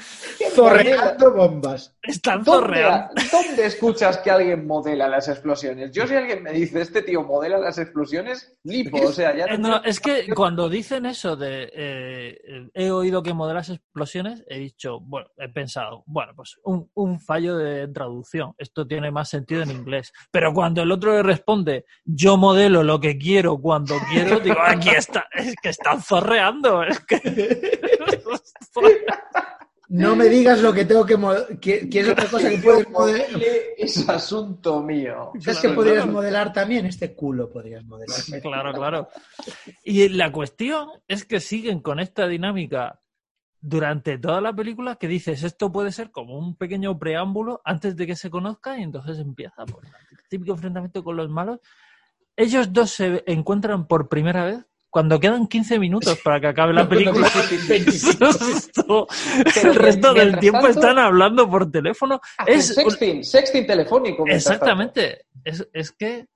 Zorreando 0.54 1.34
bombas. 1.34 1.96
Están 2.02 2.44
¿Dónde, 2.44 2.68
zorreando. 2.68 3.14
¿Dónde 3.32 3.66
escuchas 3.66 4.18
que 4.20 4.32
alguien 4.32 4.66
modela 4.68 5.08
las 5.08 5.28
explosiones? 5.28 5.92
Yo 5.92 6.08
si 6.08 6.16
alguien 6.16 6.44
me 6.44 6.52
dice, 6.52 6.82
este 6.82 7.02
tío 7.02 7.24
modela 7.24 7.58
las 7.58 7.78
explosiones, 7.78 8.58
lipo. 8.64 9.00
O 9.02 9.12
sea, 9.12 9.36
ya 9.36 9.46
Eh, 9.46 9.58
no, 9.58 9.84
es 9.84 10.00
que 10.00 10.28
cuando 10.34 10.70
dicen 10.70 11.06
eso 11.06 11.36
de 11.36 11.72
eh, 11.74 12.70
he 12.74 12.92
oído 12.92 13.24
que 13.24 13.34
modelas 13.34 13.70
explosiones, 13.70 14.44
he 14.48 14.60
dicho, 14.60 15.00
bueno, 15.00 15.30
he 15.38 15.50
pensado, 15.50 16.04
bueno, 16.06 16.34
pues 16.36 16.58
un, 16.64 16.90
un 16.94 17.20
fallo 17.20 17.58
de 17.58 17.88
traducción. 17.88 18.54
Esto 18.58 18.88
tiene 18.88 19.12
más 19.12 19.30
sentido 19.30 19.62
en 19.62 19.72
inglés. 19.72 20.12
Pero 20.32 20.54
cuando 20.54 20.82
el 20.82 20.92
otro 20.92 21.14
le 21.14 21.24
responde, 21.24 21.86
yo 22.22 22.38
modelo 22.38 22.84
lo 22.84 23.00
que 23.00 23.18
quiero 23.18 23.58
cuando 23.58 23.96
quiero, 24.12 24.40
digo, 24.40 24.60
aquí 24.64 24.90
está, 24.90 25.26
es 25.34 25.56
que 25.62 25.70
están 25.70 26.02
zorreando. 26.04 26.84
Es 26.84 27.00
que... 27.00 27.18
No 29.90 30.16
me 30.16 30.30
digas 30.30 30.62
lo 30.62 30.72
que 30.72 30.86
tengo 30.86 31.04
que 31.06 31.18
modelar. 31.18 31.60
Que, 31.60 31.90
que 31.90 32.00
es 32.00 32.08
otra 32.08 32.26
cosa 32.28 32.50
que 32.50 32.60
puedes 32.60 32.90
modelar. 32.90 33.28
es 33.78 34.08
asunto 34.08 34.82
mío. 34.82 35.32
¿Sabes 35.40 35.60
que 35.60 35.70
podrías 35.70 36.08
modelar 36.08 36.54
también? 36.54 36.86
Este 36.86 37.14
culo 37.14 37.50
podrías 37.52 37.84
modelar. 37.84 38.18
Claro, 38.42 38.72
claro. 38.72 39.10
Y 39.84 40.08
la 40.10 40.32
cuestión 40.32 40.90
es 41.08 41.26
que 41.26 41.40
siguen 41.40 41.82
con 41.82 42.00
esta 42.00 42.28
dinámica 42.28 43.02
durante 43.60 44.18
toda 44.18 44.42
la 44.42 44.54
película 44.54 44.96
que 44.96 45.08
dices, 45.08 45.44
esto 45.44 45.72
puede 45.72 45.92
ser 45.92 46.12
como 46.12 46.38
un 46.38 46.56
pequeño 46.56 46.98
preámbulo 46.98 47.62
antes 47.66 47.96
de 47.96 48.08
que 48.08 48.16
se 48.16 48.30
conozcan 48.30 48.80
y 48.80 48.84
entonces 48.84 49.20
empieza 49.20 49.66
por 49.66 49.86
el 49.86 49.92
típico 50.30 50.54
enfrentamiento 50.54 51.04
con 51.04 51.18
los 51.18 51.30
malos. 51.30 51.60
Ellos 52.38 52.72
dos 52.74 52.92
se 52.92 53.24
encuentran 53.28 53.88
por 53.88 54.08
primera 54.10 54.46
vez 54.46 54.60
cuando 54.90 55.20
quedan 55.20 55.48
15 55.48 55.80
minutos 55.80 56.20
para 56.24 56.40
que 56.42 56.48
acabe 56.48 56.74
la 56.74 56.88
película. 56.90 57.28
El 59.64 59.76
resto 59.76 60.14
del 60.14 60.40
tiempo 60.40 60.62
tanto- 60.62 60.80
están 60.80 61.00
hablando 61.00 61.50
por 61.50 61.70
teléfono. 61.72 62.20
Es, 62.46 62.74
sexting, 62.74 63.24
sexting 63.24 63.66
telefónico. 63.68 64.26
exactamente. 64.28 65.26
Es, 65.44 65.68
es 65.74 65.92
que 65.92 66.28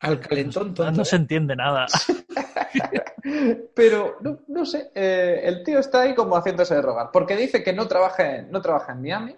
Al 0.00 0.20
calentón 0.20 0.68
no, 0.68 0.74
tonto. 0.74 1.04
se 1.04 1.16
entiende 1.16 1.56
nada. 1.56 1.86
Pero 3.74 4.18
no, 4.20 4.38
no 4.48 4.66
sé, 4.66 4.90
eh, 4.94 5.40
el 5.44 5.62
tío 5.64 5.78
está 5.78 6.02
ahí 6.02 6.14
como 6.14 6.36
haciéndose 6.36 6.74
de 6.74 6.82
rogar, 6.82 7.10
porque 7.12 7.36
dice 7.36 7.62
que 7.62 7.72
no 7.72 7.88
trabaja, 7.88 8.36
en, 8.36 8.50
no 8.50 8.60
trabaja 8.60 8.92
en 8.92 9.00
Miami. 9.02 9.36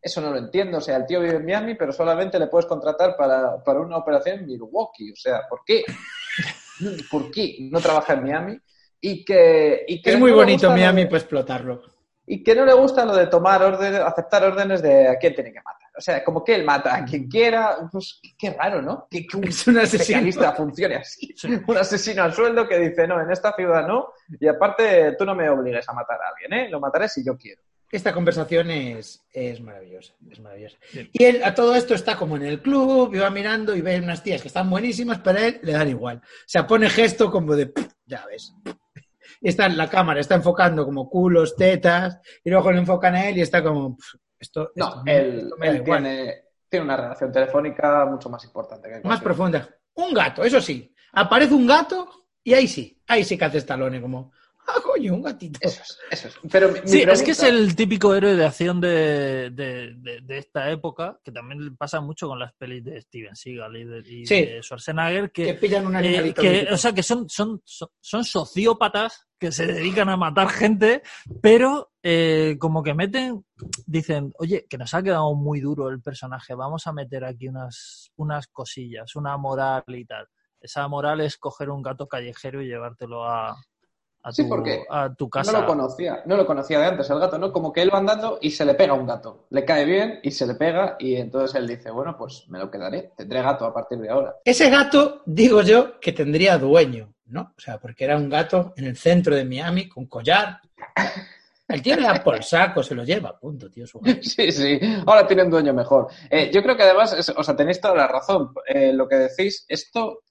Eso 0.00 0.20
no 0.20 0.30
lo 0.30 0.38
entiendo. 0.38 0.78
O 0.78 0.80
sea, 0.80 0.96
el 0.96 1.06
tío 1.06 1.20
vive 1.20 1.36
en 1.36 1.44
Miami, 1.44 1.74
pero 1.74 1.92
solamente 1.92 2.38
le 2.38 2.46
puedes 2.46 2.66
contratar 2.66 3.16
para, 3.16 3.62
para 3.62 3.80
una 3.80 3.96
operación 3.96 4.38
en 4.40 4.46
Milwaukee. 4.46 5.12
O 5.12 5.16
sea, 5.16 5.42
¿por 5.48 5.60
qué? 5.64 5.84
¿Por 7.10 7.30
qué 7.30 7.56
no 7.70 7.80
trabaja 7.80 8.14
en 8.14 8.22
Miami? 8.22 8.60
Y 9.00 9.24
que, 9.24 9.84
y 9.86 10.00
que 10.02 10.10
Es 10.10 10.18
muy 10.18 10.30
no 10.30 10.36
bonito 10.38 10.70
Miami 10.70 11.02
de- 11.02 11.06
para 11.08 11.18
explotarlo. 11.18 11.82
y 12.26 12.42
que 12.42 12.54
no 12.54 12.64
le 12.64 12.72
gusta 12.74 13.04
lo 13.04 13.14
de 13.16 13.26
tomar 13.28 13.62
órdenes, 13.62 14.00
aceptar 14.00 14.44
órdenes 14.44 14.82
de 14.82 15.08
a 15.08 15.16
quién 15.18 15.34
tiene 15.34 15.52
que 15.52 15.60
matar. 15.60 15.88
O 15.96 16.00
sea, 16.00 16.22
como 16.22 16.44
que 16.44 16.54
él 16.54 16.64
mata 16.64 16.94
a 16.94 17.04
quien 17.04 17.26
quiera, 17.28 17.76
pues 17.90 18.20
qué, 18.22 18.30
qué 18.38 18.50
raro, 18.56 18.80
¿no? 18.82 19.08
Que, 19.10 19.26
que 19.26 19.36
un 19.36 19.44
Es 19.48 19.66
un 19.66 19.78
asesino. 19.78 20.00
especialista 20.02 20.52
funcione 20.52 20.94
así. 20.96 21.34
Sí. 21.36 21.48
Un 21.66 21.76
asesino 21.76 22.22
al 22.22 22.32
sueldo 22.32 22.68
que 22.68 22.78
dice, 22.78 23.06
no, 23.08 23.20
en 23.20 23.30
esta 23.32 23.52
ciudad 23.54 23.86
no, 23.86 24.12
y 24.40 24.46
aparte 24.46 25.16
tú 25.18 25.24
no 25.24 25.34
me 25.34 25.48
obligues 25.50 25.88
a 25.88 25.92
matar 25.92 26.20
a 26.22 26.28
alguien, 26.28 26.52
¿eh? 26.52 26.68
Lo 26.70 26.78
mataré 26.78 27.08
si 27.08 27.24
yo 27.24 27.36
quiero. 27.36 27.62
Esta 27.90 28.12
conversación 28.12 28.70
es, 28.70 29.24
es 29.32 29.60
maravillosa, 29.62 30.12
es 30.30 30.38
maravillosa. 30.40 30.76
Sí. 30.92 31.08
Y 31.12 31.24
él 31.24 31.40
a 31.42 31.54
todo 31.54 31.74
esto 31.74 31.94
está 31.94 32.16
como 32.16 32.36
en 32.36 32.42
el 32.42 32.60
club, 32.60 33.14
y 33.14 33.18
va 33.18 33.30
mirando 33.30 33.74
y 33.74 33.80
ve 33.80 33.98
unas 33.98 34.22
tías 34.22 34.42
que 34.42 34.48
están 34.48 34.68
buenísimas, 34.68 35.20
pero 35.24 35.38
a 35.38 35.46
él 35.46 35.60
le 35.62 35.72
dan 35.72 35.88
igual. 35.88 36.18
O 36.18 36.20
sea, 36.46 36.66
pone 36.66 36.90
gesto 36.90 37.30
como 37.30 37.56
de, 37.56 37.66
"Pff, 37.66 37.86
ya 38.06 38.26
ves. 38.26 38.54
Y 39.40 39.48
está 39.48 39.66
en 39.66 39.76
la 39.78 39.88
cámara, 39.88 40.20
está 40.20 40.34
enfocando 40.34 40.84
como 40.84 41.08
culos, 41.08 41.56
tetas, 41.56 42.18
y 42.44 42.50
luego 42.50 42.70
le 42.72 42.78
enfocan 42.78 43.14
a 43.14 43.28
él 43.28 43.38
y 43.38 43.40
está 43.40 43.62
como, 43.62 43.96
"Pff, 43.96 44.14
esto, 44.38 44.70
No, 44.76 44.86
esto- 44.88 45.02
él, 45.06 45.38
esto 45.44 45.56
me 45.56 45.66
da 45.66 45.72
él 45.72 45.82
igual". 45.82 46.02
tiene, 46.02 46.34
tiene 46.68 46.84
una 46.84 46.96
relación 46.96 47.32
telefónica 47.32 48.04
mucho 48.04 48.28
más 48.28 48.44
importante 48.44 48.88
que 48.88 48.94
Más 48.96 49.02
cualquier- 49.02 49.22
profunda. 49.24 49.68
Un 49.94 50.12
gato, 50.12 50.44
eso 50.44 50.60
sí. 50.60 50.94
Aparece 51.12 51.54
un 51.54 51.66
gato 51.66 52.26
y 52.44 52.52
ahí 52.52 52.68
sí, 52.68 53.00
ahí 53.06 53.24
sí 53.24 53.38
que 53.38 53.44
hace 53.46 53.58
Stallone 53.58 54.00
como, 54.00 54.32
ah, 54.68 54.80
coño, 54.84 55.14
un 55.14 55.22
gatito. 55.22 55.58
Eso 55.62 55.82
es, 55.82 55.98
eso 56.10 56.28
es. 56.28 56.38
Pero 56.50 56.68
mi- 56.70 56.80
mi 56.80 56.88
Sí, 56.88 57.02
es 57.02 57.22
que 57.22 57.30
es 57.32 57.42
el 57.42 57.74
típico 57.74 58.14
héroe 58.14 58.36
de 58.36 58.44
acción 58.46 58.80
de, 58.80 59.50
de- 59.50 59.94
de- 59.96 60.20
de 60.22 60.38
esta 60.38 60.70
época, 60.70 61.18
que 61.24 61.32
también 61.32 61.76
pasa 61.76 62.00
mucho 62.00 62.28
con 62.28 62.38
las 62.38 62.52
pelis 62.54 62.84
de 62.84 63.00
Steven 63.02 63.34
Seagal 63.34 63.76
y 63.76 63.84
de, 63.84 63.98
y 64.00 64.26
Sí. 64.26 64.44
de 64.44 64.62
Schwarzenegger, 64.62 65.32
Que 65.32 65.46
que, 65.46 65.54
pillan 65.54 65.86
un 65.86 65.94
eh, 65.94 65.98
animalito. 65.98 66.42
que, 66.42 66.50
mítico. 66.50 66.74
o 66.74 66.76
sea, 66.76 66.92
que 66.92 67.02
son, 67.02 67.28
son, 67.28 67.60
son, 67.64 67.88
son 68.00 68.24
sociópatas 68.24 69.26
que 69.38 69.52
se 69.52 69.66
dedican 69.66 70.08
a 70.08 70.16
matar 70.16 70.48
gente, 70.48 71.02
pero 71.40 71.92
eh, 72.02 72.56
como 72.58 72.82
que 72.82 72.92
meten, 72.94 73.44
dicen, 73.86 74.32
oye, 74.38 74.66
que 74.68 74.78
nos 74.78 74.92
ha 74.94 75.02
quedado 75.02 75.32
muy 75.34 75.60
duro 75.60 75.88
el 75.90 76.00
personaje, 76.02 76.54
vamos 76.54 76.86
a 76.88 76.92
meter 76.92 77.24
aquí 77.24 77.46
unas, 77.48 78.10
unas 78.16 78.48
cosillas, 78.48 79.14
una 79.14 79.36
moral 79.36 79.84
y 79.88 80.04
tal. 80.04 80.26
Esa 80.60 80.88
moral 80.88 81.20
es 81.20 81.36
coger 81.38 81.70
un 81.70 81.82
gato 81.82 82.08
callejero 82.08 82.60
y 82.60 82.66
llevártelo 82.66 83.24
a, 83.24 83.56
a, 84.28 84.32
Sí, 84.32 84.42
tu, 84.44 84.48
porque 84.48 84.84
a 84.88 85.12
tu 85.14 85.28
casa. 85.28 85.52
No 85.52 85.60
lo 85.60 85.66
conocía, 85.66 86.22
no 86.26 86.36
lo 86.36 86.46
conocía 86.46 86.78
de 86.80 86.86
antes 86.86 87.08
el 87.10 87.18
gato, 87.18 87.38
¿no? 87.38 87.52
Como 87.52 87.72
que 87.72 87.82
él 87.82 87.90
va 87.92 87.98
andando 87.98 88.38
y 88.40 88.50
se 88.50 88.64
le 88.64 88.74
pega 88.74 88.94
un 88.94 89.06
gato. 89.06 89.46
Le 89.50 89.64
cae 89.64 89.84
bien 89.84 90.20
y 90.22 90.30
se 90.30 90.46
le 90.46 90.54
pega 90.54 90.96
y 90.98 91.16
entonces 91.16 91.54
él 91.56 91.66
dice, 91.66 91.90
bueno, 91.90 92.16
pues 92.16 92.44
me 92.48 92.58
lo 92.58 92.70
quedaré, 92.70 93.12
tendré 93.16 93.42
gato 93.42 93.64
a 93.64 93.72
partir 93.74 93.98
de 93.98 94.10
ahora. 94.10 94.36
Ese 94.44 94.70
gato, 94.70 95.22
digo 95.26 95.62
yo, 95.62 95.98
que 96.00 96.12
tendría 96.12 96.58
dueño, 96.58 97.12
¿no? 97.26 97.52
O 97.56 97.60
sea, 97.60 97.78
porque 97.78 98.04
era 98.04 98.16
un 98.16 98.28
gato 98.28 98.72
en 98.76 98.84
el 98.84 98.96
centro 98.96 99.34
de 99.34 99.44
Miami 99.44 99.88
con 99.88 100.06
collar. 100.06 100.60
El 101.66 101.82
tío 101.82 101.96
le 101.96 102.02
da 102.02 102.14
por 102.24 102.42
saco, 102.42 102.82
se 102.82 102.94
lo 102.94 103.04
lleva, 103.04 103.38
punto, 103.38 103.70
tío. 103.70 103.86
Su 103.86 104.00
gato. 104.00 104.20
Sí, 104.22 104.50
sí, 104.52 104.80
ahora 105.06 105.26
tiene 105.26 105.42
un 105.42 105.50
dueño 105.50 105.74
mejor. 105.74 106.08
Eh, 106.30 106.50
yo 106.52 106.62
creo 106.62 106.74
que 106.76 106.82
además, 106.82 107.12
es- 107.12 107.28
o 107.28 107.42
sea, 107.42 107.54
tenéis 107.54 107.78
toda 107.80 107.94
la 107.94 108.08
razón. 108.08 108.52
Eh, 108.66 108.92
lo 108.94 109.06
que 109.06 109.16
decís, 109.16 109.66
esto 109.68 110.22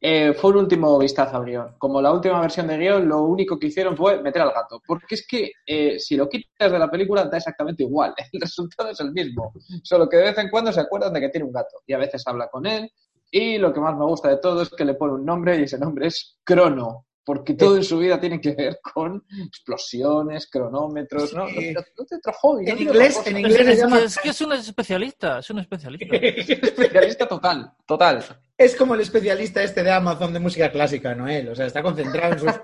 eh, 0.00 0.32
fue 0.34 0.50
un 0.52 0.56
último 0.58 0.98
vistazo 0.98 1.36
al 1.36 1.44
guion. 1.44 1.74
Como 1.78 2.00
la 2.00 2.12
última 2.12 2.40
versión 2.40 2.66
de 2.68 2.78
guion, 2.78 3.08
lo 3.08 3.22
único 3.24 3.58
que 3.58 3.66
hicieron 3.66 3.96
fue 3.96 4.22
meter 4.22 4.42
al 4.42 4.52
gato. 4.52 4.80
Porque 4.86 5.14
es 5.16 5.26
que 5.26 5.52
eh, 5.66 5.98
si 5.98 6.16
lo 6.16 6.28
quitas 6.28 6.72
de 6.72 6.78
la 6.78 6.90
película, 6.90 7.24
da 7.26 7.36
exactamente 7.36 7.82
igual. 7.82 8.14
El 8.32 8.40
resultado 8.40 8.90
es 8.90 9.00
el 9.00 9.12
mismo. 9.12 9.52
Solo 9.82 10.08
que 10.08 10.16
de 10.16 10.22
vez 10.24 10.38
en 10.38 10.48
cuando 10.50 10.72
se 10.72 10.80
acuerdan 10.80 11.12
de 11.12 11.20
que 11.20 11.28
tiene 11.28 11.46
un 11.46 11.52
gato. 11.52 11.76
Y 11.86 11.92
a 11.92 11.98
veces 11.98 12.22
habla 12.26 12.48
con 12.48 12.66
él. 12.66 12.90
Y 13.30 13.58
lo 13.58 13.72
que 13.72 13.80
más 13.80 13.96
me 13.96 14.04
gusta 14.06 14.28
de 14.28 14.38
todo 14.38 14.62
es 14.62 14.70
que 14.70 14.84
le 14.84 14.94
pone 14.94 15.12
un 15.14 15.24
nombre 15.24 15.58
y 15.58 15.62
ese 15.64 15.78
nombre 15.78 16.06
es 16.08 16.38
Crono. 16.42 17.06
porque 17.24 17.54
todo 17.54 17.76
en 17.76 17.84
su 17.84 17.98
vida 17.98 18.18
tiene 18.18 18.40
que 18.40 18.54
ver 18.56 18.80
con 18.82 19.22
explosiones, 19.46 20.48
cronómetros, 20.50 21.32
¿no? 21.34 21.46
Sí. 21.48 21.72
No, 21.72 21.80
no 21.98 22.04
te 22.04 22.18
trajo 22.18 22.58
En 22.58 22.78
inglés, 22.78 23.20
en 23.26 23.38
inglés 23.38 23.56
se 23.66 23.72
Es, 23.72 23.78
llama... 23.78 23.98
que- 23.98 24.04
es 24.06 24.18
que 24.18 24.28
es 24.30 24.40
un 24.40 24.52
especialista, 24.52 25.38
es 25.38 25.50
un 25.50 25.58
especialista. 25.60 26.16
especialista 26.16 27.28
total, 27.28 27.72
total. 27.86 28.24
Es 28.60 28.76
como 28.76 28.94
el 28.94 29.00
especialista 29.00 29.62
este 29.62 29.82
de 29.82 29.90
Amazon 29.90 30.34
de 30.34 30.38
música 30.38 30.70
clásica, 30.70 31.14
Noel. 31.14 31.48
O 31.48 31.54
sea, 31.54 31.64
está 31.64 31.82
concentrado 31.82 32.34
en, 32.34 32.38
sus- 32.40 32.60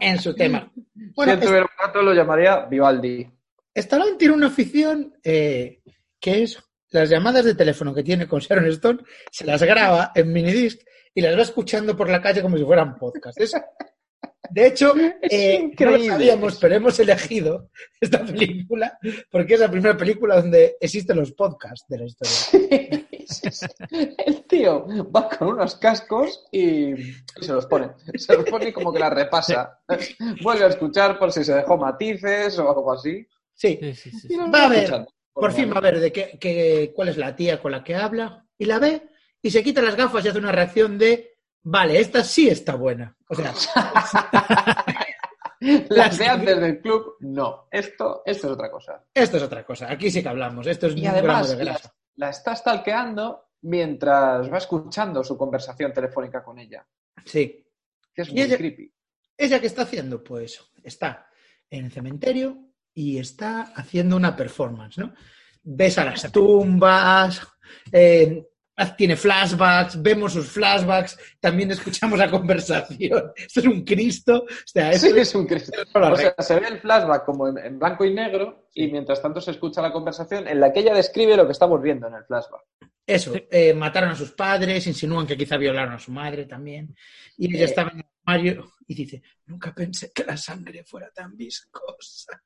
en 0.00 0.18
su 0.18 0.34
tema. 0.34 0.72
Bueno, 1.14 1.34
si 1.34 1.40
tuviera 1.40 1.62
un 1.64 1.86
gato 1.86 2.00
lo 2.02 2.14
llamaría 2.14 2.60
Vivaldi. 2.64 3.28
Stallone 3.74 4.16
tiene 4.16 4.32
una 4.34 4.46
afición 4.46 5.14
eh, 5.22 5.82
que 6.18 6.42
es 6.44 6.58
las 6.90 7.10
llamadas 7.10 7.44
de 7.44 7.54
teléfono 7.54 7.94
que 7.94 8.02
tiene 8.02 8.26
con 8.26 8.40
Sharon 8.40 8.66
Stone, 8.68 9.00
se 9.30 9.44
las 9.44 9.62
graba 9.62 10.10
en 10.14 10.32
minidisc 10.32 10.80
y 11.14 11.20
las 11.20 11.36
va 11.36 11.42
escuchando 11.42 11.94
por 11.96 12.08
la 12.08 12.22
calle 12.22 12.40
como 12.40 12.56
si 12.56 12.64
fueran 12.64 12.96
podcast. 12.96 13.38
Es- 13.38 13.52
de 14.52 14.66
hecho, 14.66 14.94
eh, 15.22 15.70
no 15.78 15.90
lo 15.90 16.02
sabíamos, 16.04 16.56
pero 16.58 16.74
hemos 16.76 16.98
elegido 16.98 17.68
esta 18.00 18.24
película 18.24 18.98
porque 19.30 19.54
es 19.54 19.60
la 19.60 19.70
primera 19.70 19.96
película 19.96 20.36
donde 20.40 20.76
existen 20.80 21.18
los 21.18 21.32
podcasts 21.32 21.84
de 21.88 21.98
la 21.98 22.04
historia. 22.06 23.06
El 23.90 24.44
tío 24.44 24.86
va 25.10 25.28
con 25.28 25.48
unos 25.48 25.76
cascos 25.76 26.44
y, 26.52 26.94
se 27.40 27.52
los 27.52 27.66
pone. 27.66 27.90
Se 28.16 28.34
los 28.36 28.44
pone 28.44 28.68
y 28.68 28.72
como 28.72 28.92
que 28.92 28.98
la 28.98 29.10
repasa. 29.10 29.80
Vuelve 30.42 30.64
a 30.64 30.68
escuchar 30.68 31.18
por 31.18 31.32
si 31.32 31.44
se 31.44 31.54
dejó 31.54 31.76
matices 31.76 32.58
o 32.58 32.68
algo 32.68 32.92
así. 32.92 33.26
Sí, 33.54 33.78
Sí, 33.94 34.10
sí, 34.10 34.36
Va 34.36 34.64
a 34.64 34.68
ver, 34.68 35.06
por 35.32 35.52
fin 35.52 35.70
va 35.72 35.78
a 35.78 35.80
ver 35.82 36.00
de 36.00 36.10
qué, 36.12 36.38
qué- 36.40 36.92
cuál 36.94 37.08
es 37.08 37.16
la 37.16 37.34
tía 37.36 37.60
con 37.60 37.72
la 37.72 37.84
que 37.84 37.94
habla 37.94 38.46
y 38.56 38.64
la 38.64 38.78
ve 38.78 39.08
y 39.42 39.50
se 39.50 39.62
quita 39.62 39.82
las 39.82 39.96
gafas 39.96 40.24
y 40.24 40.28
hace 40.28 40.38
una 40.38 40.52
reacción 40.52 40.98
de, 40.98 41.34
vale, 41.62 41.98
esta 42.00 42.24
sí 42.24 42.48
está 42.48 42.74
buena. 42.74 43.16
O 43.28 43.34
sea, 43.34 43.52
Las 45.90 46.16
de 46.16 46.26
antes 46.26 46.58
del 46.60 46.80
club, 46.80 47.16
no. 47.20 47.66
Esto, 47.70 48.22
esto 48.24 48.46
es 48.46 48.52
otra 48.54 48.70
cosa. 48.70 49.04
esto 49.12 49.36
es 49.36 49.42
otra 49.42 49.64
cosa. 49.64 49.90
Aquí 49.90 50.10
sí 50.10 50.22
que 50.22 50.28
hablamos. 50.30 50.66
Esto 50.66 50.86
es 50.86 50.94
Y 50.94 50.96
un 50.96 51.02
gramo 51.02 51.18
además, 51.18 51.48
de 51.50 51.56
grasa. 51.64 51.94
La 52.20 52.28
está 52.30 52.54
stalkeando 52.54 53.52
mientras 53.62 54.52
va 54.52 54.58
escuchando 54.58 55.24
su 55.24 55.36
conversación 55.38 55.92
telefónica 55.92 56.44
con 56.44 56.58
ella. 56.58 56.86
Sí. 57.24 57.66
Que 58.14 58.22
es 58.22 58.30
muy 58.30 58.42
ella- 58.42 58.58
creepy. 58.58 58.92
¿Ella 59.36 59.58
qué 59.58 59.66
está 59.66 59.82
haciendo? 59.82 60.22
Pues 60.22 60.60
está 60.84 61.26
en 61.70 61.86
el 61.86 61.90
cementerio 61.92 62.58
y 62.92 63.16
está 63.18 63.72
haciendo 63.74 64.16
una 64.16 64.36
performance, 64.36 64.98
¿no? 64.98 65.14
Ves 65.62 65.96
a 65.96 66.04
las 66.04 66.30
tumbas, 66.30 67.40
eh, 67.90 68.49
tiene 68.96 69.16
flashbacks, 69.16 70.00
vemos 70.02 70.32
sus 70.32 70.48
flashbacks, 70.48 71.18
también 71.40 71.70
escuchamos 71.70 72.18
la 72.18 72.30
conversación. 72.30 73.32
Esto 73.36 73.60
es 73.60 73.66
un 73.66 73.84
Cristo. 73.84 74.44
O 74.44 74.46
sea, 74.66 74.90
esto 74.92 75.06
Sí, 75.08 75.12
es- 75.12 75.28
es 75.28 75.34
un 75.34 75.46
Cristo. 75.46 75.72
O 75.94 76.16
sea, 76.16 76.34
se 76.38 76.58
ve 76.60 76.68
el 76.68 76.78
flashback 76.80 77.24
como 77.24 77.48
en, 77.48 77.58
en 77.58 77.78
blanco 77.78 78.04
y 78.04 78.14
negro 78.14 78.68
y 78.74 78.90
mientras 78.90 79.20
tanto 79.20 79.40
se 79.40 79.50
escucha 79.52 79.82
la 79.82 79.92
conversación 79.92 80.46
en 80.48 80.60
la 80.60 80.72
que 80.72 80.80
ella 80.80 80.94
describe 80.94 81.36
lo 81.36 81.46
que 81.46 81.52
estamos 81.52 81.80
viendo 81.82 82.06
en 82.08 82.14
el 82.14 82.24
flashback. 82.24 82.62
Eso, 83.06 83.32
eh, 83.50 83.74
mataron 83.74 84.10
a 84.10 84.14
sus 84.16 84.32
padres, 84.32 84.86
insinúan 84.86 85.26
que 85.26 85.36
quizá 85.36 85.56
violaron 85.56 85.94
a 85.94 85.98
su 85.98 86.12
madre 86.12 86.44
también. 86.46 86.94
Y 87.36 87.54
ella 87.54 87.64
Eh. 87.64 87.68
estaba 87.68 87.90
en 87.90 87.98
el 87.98 88.04
armario 88.24 88.72
y 88.86 88.94
dice, 88.94 89.22
nunca 89.46 89.74
pensé 89.74 90.12
que 90.12 90.24
la 90.24 90.36
sangre 90.36 90.84
fuera 90.84 91.10
tan 91.10 91.36
viscosa. 91.36 92.40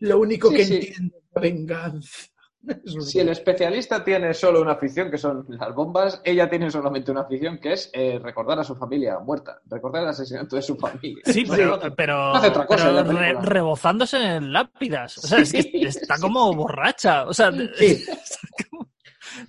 Lo 0.00 0.18
único 0.18 0.48
Sí, 0.50 0.56
que 0.56 0.64
sí. 0.64 0.74
entiendo 0.76 1.16
es 1.18 1.24
la 1.34 1.40
venganza. 1.42 2.26
Si 3.00 3.20
el 3.20 3.28
especialista 3.28 4.02
tiene 4.04 4.34
solo 4.34 4.60
una 4.62 4.72
afición, 4.72 5.10
que 5.10 5.18
son 5.18 5.44
las 5.48 5.74
bombas, 5.74 6.20
ella 6.24 6.48
tiene 6.50 6.70
solamente 6.70 7.10
una 7.10 7.20
afición, 7.22 7.58
que 7.58 7.72
es 7.74 7.90
eh, 7.92 8.18
recordar 8.22 8.58
a 8.58 8.64
su 8.64 8.74
familia 8.74 9.18
muerta, 9.18 9.60
recordar 9.66 10.02
el 10.02 10.08
asesinato 10.08 10.56
de 10.56 10.62
su 10.62 10.76
familia. 10.76 11.22
Sí, 11.26 11.44
pero, 11.48 11.74
hace- 11.76 11.90
pero, 11.92 12.16
no 12.16 12.34
hace 12.34 12.48
otra 12.48 12.66
cosa 12.66 13.04
pero 13.06 13.18
re- 13.18 13.34
rebozándose 13.40 14.16
en 14.36 14.52
lápidas. 14.52 15.18
O 15.18 15.26
sea, 15.26 15.38
es 15.38 15.52
que 15.52 15.70
está 15.82 16.16
sí, 16.16 16.22
como 16.22 16.52
borracha. 16.54 17.24
O 17.26 17.32
sea, 17.34 17.50
Sí. 17.76 18.04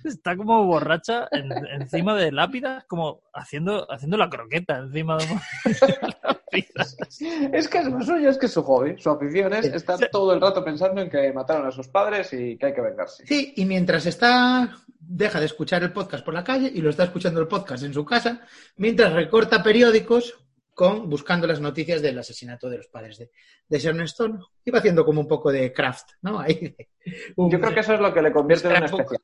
está, 0.04 0.36
como, 0.36 0.64
borracha 0.64 1.28
en- 1.30 1.52
encima 1.80 2.14
de 2.14 2.32
lápidas, 2.32 2.84
como 2.84 3.22
haciendo, 3.32 3.90
haciendo 3.90 4.16
la 4.16 4.28
croqueta 4.28 4.78
encima 4.78 5.16
de 5.18 5.24
lápidas. 6.22 6.96
Es 7.52 7.68
que 7.68 7.78
es 7.78 7.86
lo 7.86 8.00
suyo, 8.02 8.30
es 8.30 8.38
que 8.38 8.46
es 8.46 8.52
su 8.52 8.62
hobby, 8.62 8.96
su 8.98 9.10
afición 9.10 9.52
es 9.54 9.66
estar 9.66 9.98
todo 10.10 10.32
el 10.32 10.40
rato 10.40 10.64
pensando 10.64 11.00
en 11.00 11.10
que 11.10 11.32
mataron 11.32 11.66
a 11.66 11.70
sus 11.72 11.88
padres 11.88 12.32
y 12.32 12.56
que 12.56 12.66
hay 12.66 12.74
que 12.74 12.80
vengarse. 12.80 13.26
Sí, 13.26 13.52
y 13.56 13.64
mientras 13.64 14.06
está, 14.06 14.74
deja 14.98 15.40
de 15.40 15.46
escuchar 15.46 15.82
el 15.82 15.92
podcast 15.92 16.24
por 16.24 16.34
la 16.34 16.44
calle 16.44 16.70
y 16.74 16.80
lo 16.80 16.90
está 16.90 17.04
escuchando 17.04 17.40
el 17.40 17.48
podcast 17.48 17.82
en 17.84 17.94
su 17.94 18.04
casa, 18.04 18.42
mientras 18.76 19.12
recorta 19.12 19.62
periódicos 19.62 20.38
con 20.74 21.10
buscando 21.10 21.46
las 21.48 21.60
noticias 21.60 22.00
del 22.02 22.16
asesinato 22.20 22.70
de 22.70 22.76
los 22.76 22.86
padres 22.86 23.18
de, 23.18 23.32
de 23.68 23.78
Sharon 23.80 24.02
Stone. 24.02 24.38
Va 24.72 24.78
haciendo 24.78 25.04
como 25.04 25.20
un 25.20 25.26
poco 25.26 25.50
de 25.50 25.72
craft, 25.72 26.10
¿no? 26.22 26.38
Ahí, 26.38 26.76
un- 27.36 27.50
Yo 27.50 27.58
creo 27.58 27.74
que 27.74 27.80
eso 27.80 27.94
es 27.94 28.00
lo 28.00 28.14
que 28.14 28.22
le 28.22 28.30
convierte 28.30 28.68
en 28.68 28.82
un 28.84 28.88
Scrapbook. 28.88 29.20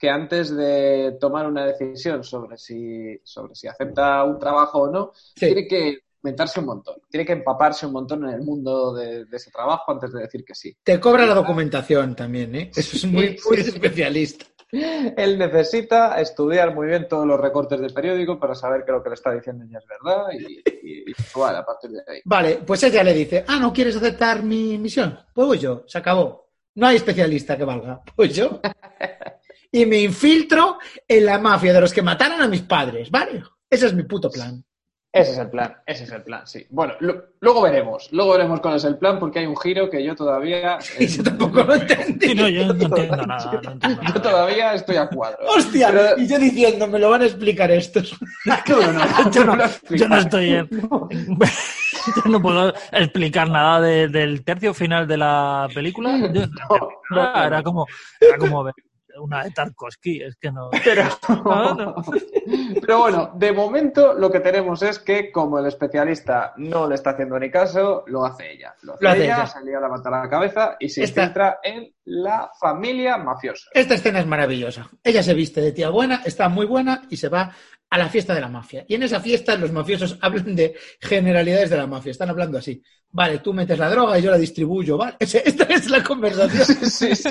Que 0.00 0.08
antes 0.08 0.56
de 0.56 1.18
tomar 1.20 1.46
una 1.46 1.66
decisión 1.66 2.24
sobre 2.24 2.56
si, 2.56 3.20
sobre 3.22 3.54
si 3.54 3.68
acepta 3.68 4.24
un 4.24 4.38
trabajo 4.38 4.80
o 4.84 4.90
no, 4.90 5.10
Sí. 5.14 5.46
tiene 5.46 5.68
que 5.68 5.98
inventarse 6.22 6.58
un 6.60 6.66
montón. 6.66 6.96
Tiene 7.10 7.26
que 7.26 7.32
empaparse 7.34 7.84
un 7.86 7.92
montón 7.92 8.24
en 8.26 8.30
el 8.34 8.40
mundo 8.40 8.94
de, 8.94 9.26
de 9.26 9.36
ese 9.36 9.50
trabajo 9.50 9.92
antes 9.92 10.10
de 10.12 10.22
decir 10.22 10.42
que 10.44 10.54
sí. 10.54 10.74
Te 10.82 10.98
cobra 10.98 11.26
la 11.26 11.34
documentación 11.34 12.16
también, 12.16 12.54
¿eh? 12.54 12.70
Eso 12.74 12.96
es 12.96 13.04
muy, 13.04 13.38
muy 13.46 13.60
especialista. 13.60 14.46
Él 14.72 15.36
necesita 15.36 16.20
estudiar 16.20 16.72
muy 16.74 16.86
bien 16.86 17.08
todos 17.08 17.26
los 17.26 17.40
recortes 17.40 17.80
del 17.80 17.92
periódico 17.92 18.38
para 18.38 18.54
saber 18.54 18.84
que 18.84 18.92
lo 18.92 19.02
que 19.02 19.08
le 19.10 19.14
está 19.16 19.32
diciendo 19.32 19.64
ya 19.68 19.78
es 19.78 19.84
verdad 19.86 20.26
y, 20.32 20.62
y, 20.88 21.10
y 21.10 21.12
actuar 21.18 21.56
a 21.56 21.66
partir 21.66 21.90
de 21.90 22.00
ahí. 22.06 22.20
Vale, 22.24 22.60
pues 22.64 22.82
ella 22.84 23.02
le 23.02 23.12
dice, 23.12 23.44
ah, 23.48 23.58
¿no 23.58 23.72
quieres 23.72 23.96
aceptar 23.96 24.42
mi 24.44 24.78
misión? 24.78 25.18
Pues 25.34 25.46
voy 25.46 25.58
yo, 25.58 25.82
se 25.86 25.98
acabó. 25.98 26.48
No 26.76 26.86
hay 26.86 26.96
especialista 26.96 27.56
que 27.58 27.64
valga. 27.64 28.00
Pues 28.14 28.34
yo. 28.34 28.60
Y 29.72 29.86
me 29.86 29.98
infiltro 30.00 30.78
en 31.06 31.26
la 31.26 31.38
mafia 31.38 31.72
de 31.72 31.80
los 31.80 31.92
que 31.92 32.02
mataron 32.02 32.40
a 32.42 32.48
mis 32.48 32.62
padres, 32.62 33.10
¿vale? 33.10 33.42
Ese 33.68 33.86
es 33.86 33.94
mi 33.94 34.02
puto 34.02 34.30
plan. 34.30 34.64
Ese 35.12 35.32
es 35.32 35.38
el 35.38 35.50
plan, 35.50 35.76
ese 35.84 36.04
es 36.04 36.12
el 36.12 36.22
plan, 36.22 36.46
sí. 36.46 36.64
Bueno, 36.70 36.94
lo- 37.00 37.30
luego 37.40 37.62
veremos, 37.62 38.08
luego 38.12 38.30
veremos 38.32 38.60
cuál 38.60 38.76
es 38.76 38.84
el 38.84 38.96
plan 38.96 39.18
porque 39.18 39.40
hay 39.40 39.46
un 39.46 39.56
giro 39.56 39.90
que 39.90 40.04
yo 40.04 40.14
todavía... 40.14 40.78
Y 41.00 41.06
yo 41.08 41.24
tampoco 41.24 41.64
lo 41.64 41.74
entendí. 41.74 42.28
Sí, 42.28 42.34
no, 42.36 42.48
yo 42.48 42.66
no 42.66 42.72
entiendo 42.84 43.16
nada. 43.26 43.50
No 43.60 43.72
entiendo 43.72 44.02
Yo 44.14 44.22
todavía 44.22 44.74
estoy 44.74 44.96
a 44.96 45.08
cuadro. 45.08 45.38
¡Hostia! 45.48 45.88
Pero- 45.90 46.16
Y 46.16 46.28
yo 46.28 46.38
diciendo, 46.38 46.86
me 46.86 47.00
lo 47.00 47.10
van 47.10 47.22
a 47.22 47.26
explicar 47.26 47.70
estos. 47.72 48.16
No, 48.46 48.56
no, 48.68 48.92
no, 48.92 49.30
Yo 49.32 49.44
no, 49.44 49.56
yo 49.90 50.08
no 50.08 50.16
estoy 50.16 50.50
en- 50.50 50.68
yo 50.70 52.30
no 52.30 52.40
puedo 52.40 52.72
explicar 52.92 53.50
nada 53.50 53.80
de- 53.80 54.06
del 54.08 54.44
tercio 54.44 54.72
final 54.74 55.08
de 55.08 55.16
la 55.16 55.68
película. 55.74 56.16
Yo- 56.32 56.46
no, 56.46 56.88
no. 57.10 57.44
era 57.44 57.62
como 57.64 57.84
era 58.20 58.38
como 58.38 58.62
ver 58.64 58.74
una 59.18 59.44
de 59.44 59.50
Tarkovsky, 59.50 60.22
es 60.22 60.36
que 60.36 60.50
no. 60.52 60.70
Pero, 60.84 61.04
No, 61.44 61.74
no. 61.74 61.94
pero 62.80 62.98
bueno, 62.98 63.32
de 63.34 63.52
momento 63.52 64.14
lo 64.14 64.30
que 64.30 64.40
tenemos 64.40 64.82
es 64.82 64.98
que 64.98 65.30
como 65.32 65.58
el 65.58 65.66
especialista 65.66 66.52
no 66.56 66.88
le 66.88 66.94
está 66.94 67.10
haciendo 67.10 67.38
ni 67.38 67.50
caso, 67.50 68.04
lo 68.06 68.24
hace 68.24 68.52
ella. 68.52 68.74
Lo 68.82 68.94
hace, 68.94 69.04
Lo 69.04 69.10
hace 69.10 69.24
ella, 69.24 69.36
ella. 69.36 69.46
se 69.46 69.64
lía 69.64 69.80
la 69.80 69.88
mata 69.88 70.08
a 70.08 70.22
la 70.22 70.28
cabeza 70.28 70.76
y 70.78 70.88
se 70.88 71.02
Esta- 71.04 71.60
en 71.62 71.92
la 72.04 72.50
familia 72.58 73.16
mafiosa. 73.18 73.68
Esta 73.72 73.94
escena 73.94 74.20
es 74.20 74.26
maravillosa. 74.26 74.88
Ella 75.04 75.22
se 75.22 75.34
viste 75.34 75.60
de 75.60 75.72
tía 75.72 75.90
buena, 75.90 76.22
está 76.24 76.48
muy 76.48 76.66
buena 76.66 77.02
y 77.10 77.16
se 77.16 77.28
va 77.28 77.52
a 77.90 77.98
la 77.98 78.08
fiesta 78.08 78.34
de 78.34 78.40
la 78.40 78.48
mafia. 78.48 78.84
Y 78.88 78.94
en 78.94 79.02
esa 79.02 79.20
fiesta 79.20 79.56
los 79.56 79.72
mafiosos 79.72 80.16
hablan 80.22 80.54
de 80.54 80.74
generalidades 81.00 81.70
de 81.70 81.76
la 81.76 81.86
mafia. 81.86 82.10
Están 82.12 82.30
hablando 82.30 82.58
así. 82.58 82.82
Vale, 83.12 83.38
tú 83.40 83.52
metes 83.52 83.76
la 83.78 83.90
droga 83.90 84.16
y 84.18 84.22
yo 84.22 84.30
la 84.30 84.38
distribuyo. 84.38 84.96
Vale, 84.96 85.16
esta 85.20 85.64
es 85.64 85.90
la 85.90 86.02
conversación. 86.02 86.64
Sí, 86.88 87.14
sí. 87.16 87.30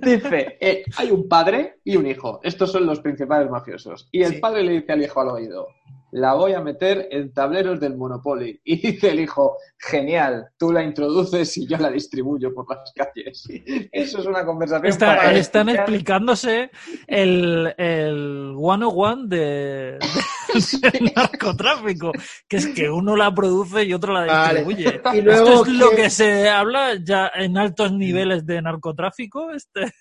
Dice, 0.00 0.56
eh, 0.60 0.84
hay 0.96 1.10
un 1.10 1.28
padre 1.28 1.80
y 1.84 1.96
un 1.96 2.06
hijo. 2.06 2.40
Estos 2.44 2.70
son 2.70 2.86
los 2.86 3.00
principales 3.00 3.50
mafiosos. 3.50 4.08
Y 4.12 4.22
el 4.22 4.34
Sí. 4.34 4.38
padre 4.40 4.62
le 4.62 4.72
dice 4.72 4.92
al 4.92 5.02
hijo 5.02 5.20
al 5.20 5.28
oído, 5.28 5.66
la 6.12 6.34
voy 6.34 6.54
a 6.54 6.60
meter 6.60 7.08
en 7.10 7.32
tableros 7.32 7.78
del 7.80 7.96
Monopoly. 7.96 8.60
Y 8.64 8.76
dice 8.92 9.10
el 9.10 9.20
hijo, 9.20 9.56
genial, 9.78 10.48
tú 10.58 10.72
la 10.72 10.82
introduces 10.82 11.56
y 11.58 11.66
yo 11.66 11.76
la 11.78 11.90
distribuyo 11.90 12.52
por 12.54 12.66
las 12.68 12.92
calles. 12.94 13.44
Eso 13.92 14.18
es 14.20 14.26
una 14.26 14.44
conversación 14.44 14.86
Está- 14.86 15.16
para 15.16 15.32
están 15.34 15.68
explicar- 15.68 15.88
explicándose 15.88 16.70
el, 17.06 17.74
el 17.76 18.54
101 18.58 19.26
de, 19.26 19.98
de- 19.98 21.12
narcotráfico, 21.14 22.12
que 22.48 22.56
es 22.56 22.66
que 22.68 22.88
uno 22.90 23.16
la 23.16 23.34
produce 23.34 23.84
y 23.84 23.92
otro 23.94 24.12
la 24.12 24.24
Vale. 24.26 24.64
distribuye. 24.64 25.00
Y 25.14 25.20
luego, 25.22 25.48
Esto 25.48 25.62
es 25.66 25.72
lo 25.72 25.86
¿quién- 25.90 25.96
que 26.02 26.10
se 26.10 26.48
habla 26.48 26.94
ya 27.02 27.30
en 27.34 27.56
altos 27.58 27.92
niveles 27.92 28.46
de 28.46 28.62
narcotráfico. 28.62 29.50
Este, 29.52 29.92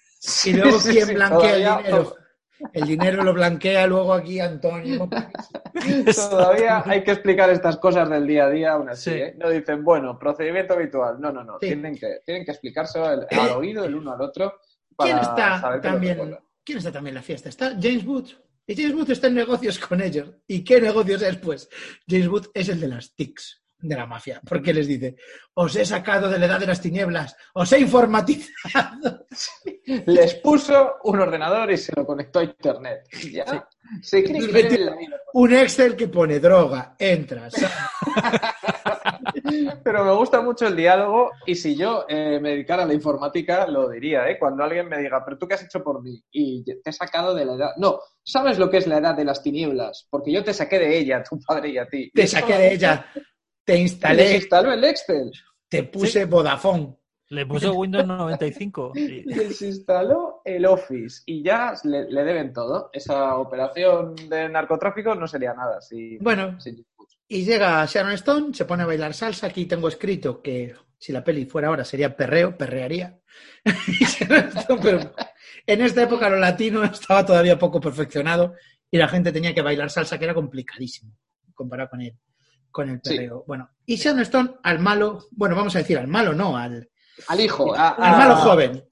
y 0.49 0.53
luego 0.53 0.79
Sí, 0.79 0.87
sí, 0.89 0.93
quién 0.95 1.07
sí, 1.07 1.13
blanquea 1.15 1.53
el 1.77 1.83
dinero. 1.83 2.15
El 2.73 2.87
dinero 2.87 3.23
lo 3.23 3.33
blanquea 3.33 3.87
luego 3.87 4.13
aquí 4.13 4.39
Antonio. 4.39 5.07
Todavía 6.29 6.83
hay 6.85 7.03
que 7.03 7.11
explicar 7.11 7.49
estas 7.49 7.77
cosas 7.77 8.09
del 8.09 8.25
día 8.25 8.45
a 8.45 8.49
día 8.49 8.71
aún 8.73 8.89
así. 8.89 9.11
Sí. 9.11 9.15
¿eh? 9.17 9.35
No 9.37 9.49
dicen, 9.49 9.83
bueno, 9.83 10.17
procedimiento 10.17 10.73
habitual. 10.73 11.19
No, 11.19 11.31
no, 11.31 11.43
no. 11.43 11.57
Sí. 11.59 11.67
Tienen, 11.67 11.97
que, 11.97 12.19
tienen 12.25 12.45
que 12.45 12.51
explicárselo 12.51 13.05
al, 13.05 13.27
al 13.29 13.49
oído 13.51 13.85
el 13.85 13.95
uno 13.95 14.13
al 14.13 14.21
otro. 14.21 14.59
Para 14.95 15.11
¿Quién 15.11 15.23
está 15.23 15.61
saber 15.61 15.81
también? 15.81 16.37
¿Quién 16.63 16.77
está 16.79 16.91
también 16.91 17.11
en 17.11 17.15
la 17.15 17.23
fiesta? 17.23 17.49
Está 17.49 17.69
James 17.79 18.05
Woods. 18.05 18.37
Y 18.65 18.75
James 18.75 18.95
Wood 18.95 19.11
está 19.11 19.27
en 19.27 19.35
negocios 19.35 19.79
con 19.79 20.01
ellos. 20.01 20.29
¿Y 20.47 20.63
qué 20.63 20.81
negocios 20.81 21.21
es? 21.21 21.37
Pues 21.37 21.69
James 22.07 22.27
Wood 22.27 22.47
es 22.53 22.67
el 22.69 22.81
de 22.81 22.87
las 22.89 23.15
TICs 23.15 23.66
de 23.79 23.95
la 23.95 24.05
mafia, 24.05 24.41
porque 24.47 24.73
les 24.73 24.87
dice, 24.87 25.15
os 25.53 25.75
he 25.75 25.85
sacado 25.85 26.29
de 26.29 26.39
la 26.39 26.47
edad 26.47 26.59
de 26.59 26.67
las 26.67 26.81
tinieblas, 26.81 27.35
os 27.53 27.71
he 27.71 27.79
informatizado. 27.79 29.27
Les 30.05 30.35
puso 30.35 30.95
un 31.03 31.19
ordenador 31.19 31.71
y 31.71 31.77
se 31.77 31.93
lo 31.95 32.05
conectó 32.05 32.39
a 32.39 32.43
internet. 32.43 33.07
Se 34.01 34.23
cree 34.23 34.39
que 34.39 34.47
vive 34.47 34.77
la 34.79 34.95
vida. 34.95 35.17
Un 35.33 35.53
Excel 35.53 35.95
que 35.95 36.09
pone 36.09 36.39
droga, 36.39 36.95
entras. 36.99 37.53
Pero 39.83 40.03
me 40.03 40.13
gusta 40.13 40.41
mucho 40.41 40.67
el 40.67 40.75
diálogo 40.75 41.31
y 41.45 41.55
si 41.55 41.75
yo 41.75 42.05
eh, 42.07 42.39
me 42.41 42.49
dedicara 42.49 42.83
a 42.83 42.85
la 42.85 42.93
informática 42.93 43.67
lo 43.67 43.89
diría, 43.89 44.29
¿eh? 44.29 44.37
Cuando 44.37 44.63
alguien 44.63 44.89
me 44.89 44.97
diga, 44.97 45.23
pero 45.23 45.37
tú 45.37 45.47
qué 45.47 45.55
has 45.55 45.63
hecho 45.63 45.83
por 45.83 46.01
mí 46.01 46.21
y 46.31 46.63
te 46.63 46.89
he 46.89 46.93
sacado 46.93 47.33
de 47.33 47.45
la 47.45 47.53
edad. 47.53 47.71
No, 47.77 47.99
¿sabes 48.23 48.59
lo 48.59 48.69
que 48.69 48.77
es 48.77 48.87
la 48.87 48.97
edad 48.97 49.15
de 49.15 49.25
las 49.25 49.41
tinieblas? 49.41 50.07
Porque 50.09 50.31
yo 50.31 50.43
te 50.43 50.53
saqué 50.53 50.79
de 50.79 50.97
ella, 50.97 51.23
tu 51.23 51.39
padre 51.39 51.69
y 51.69 51.77
a 51.77 51.87
ti. 51.87 52.11
Te 52.13 52.27
saqué 52.27 52.57
de 52.57 52.73
ella, 52.73 53.05
te 53.67 53.77
instalé, 53.77 54.35
instaló 54.37 54.71
el 54.71 54.83
Excel. 54.83 55.31
te 55.67 55.83
puse 55.83 56.25
Vodafone. 56.25 56.95
Le 57.29 57.45
puso 57.45 57.73
Windows 57.73 58.07
95. 58.07 58.93
y- 58.95 59.23
Les 59.25 59.61
instaló 59.61 60.41
el 60.45 60.65
Office 60.65 61.23
y 61.25 61.43
ya 61.43 61.73
le, 61.83 62.09
le 62.09 62.23
deben 62.23 62.53
todo. 62.53 62.89
Esa 62.93 63.35
operación 63.37 64.15
de 64.29 64.47
narcotráfico 64.47 65.13
no 65.13 65.27
sería 65.27 65.53
nada 65.53 65.81
si, 65.81 66.17
Bueno, 66.19 66.57
y 67.27 67.43
llega 67.43 67.85
Sharon 67.85 68.13
Stone, 68.13 68.53
se 68.53 68.63
pone 68.63 68.83
a 68.83 68.85
bailar 68.85 69.13
salsa. 69.13 69.47
Aquí 69.47 69.65
tengo 69.65 69.89
escrito 69.89 70.41
que 70.41 70.73
si 70.97 71.11
la 71.11 71.21
peli 71.21 71.45
fuera 71.45 71.67
ahora 71.67 71.83
sería 71.83 72.15
perreo, 72.15 72.57
perrearía. 72.57 73.19
Pero 74.81 75.13
en 75.65 75.81
esta 75.81 76.03
época 76.03 76.29
lo 76.29 76.37
latino 76.37 76.83
estaba 76.85 77.25
todavía 77.25 77.59
poco 77.59 77.81
perfeccionado 77.81 78.53
y 78.89 78.97
la 78.97 79.09
gente 79.09 79.31
tenía 79.33 79.53
que 79.53 79.61
bailar 79.61 79.89
salsa, 79.89 80.17
que 80.17 80.23
era 80.25 80.33
complicadísimo 80.33 81.11
comparado 81.53 81.89
con 81.89 82.01
el, 82.01 82.13
con 82.71 82.89
el 82.89 82.99
Sí. 83.03 83.15
perreo. 83.15 83.43
Bueno, 83.47 83.69
y 83.85 83.95
Sharon 83.95 84.21
Stone 84.21 84.55
al 84.63 84.79
malo, 84.79 85.25
bueno, 85.31 85.55
vamos 85.55 85.75
a 85.75 85.79
decir 85.79 85.97
al 85.97 86.07
malo, 86.07 86.33
no, 86.33 86.57
al, 86.57 86.89
Al 87.27 87.39
hijo, 87.39 87.75
a- 87.75 87.89
al 87.89 88.13
a- 88.13 88.17
malo 88.17 88.35
joven. 88.37 88.83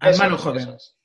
Al 0.00 0.10
Eso 0.10 0.22
malo 0.22 0.36
es, 0.36 0.42
joven. 0.42 0.68
es. 0.70 0.96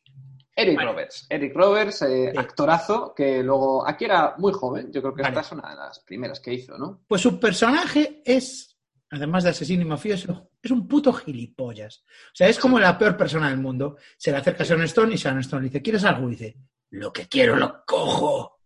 Eric 0.57 0.77
Vale. 0.77 0.91
Roberts. 0.91 1.25
Eric 1.29 1.53
Roberts, 1.55 2.01
eh, 2.03 2.29
Sí. 2.31 2.37
actorazo, 2.37 3.13
que 3.13 3.43
luego 3.43 3.85
aquí 3.87 4.05
era 4.05 4.35
muy 4.37 4.53
joven. 4.53 4.89
Yo 4.91 5.01
creo 5.01 5.13
que 5.13 5.21
Vale. 5.21 5.33
esta 5.39 5.41
es 5.47 5.51
una 5.59 5.69
de 5.69 5.75
las 5.75 5.99
primeras 5.99 6.39
que 6.39 6.53
hizo, 6.53 6.77
¿no? 6.77 7.01
Pues 7.07 7.21
su 7.21 7.37
personaje 7.39 8.21
es, 8.25 8.77
además 9.09 9.43
de 9.43 9.49
asesino 9.49 9.81
y 9.81 9.85
mafioso, 9.85 10.49
es 10.63 10.71
un 10.71 10.87
puto 10.87 11.11
gilipollas. 11.11 12.05
O 12.07 12.35
sea, 12.35 12.47
es 12.47 12.57
como 12.57 12.79
la 12.79 12.97
peor 12.97 13.17
persona 13.17 13.49
del 13.49 13.59
mundo. 13.59 13.97
Se 14.17 14.31
le 14.31 14.37
acerca 14.37 14.63
a 14.63 14.65
Sharon 14.65 14.85
Stone 14.85 15.13
y 15.13 15.17
Sharon 15.17 15.39
Stone 15.41 15.63
le 15.63 15.69
dice, 15.69 15.81
¿quieres 15.81 16.05
algo? 16.05 16.27
Y 16.29 16.31
dice, 16.31 16.57
lo 16.91 17.11
que 17.11 17.27
quiero 17.27 17.57
lo 17.57 17.83
cojo. 17.85 18.59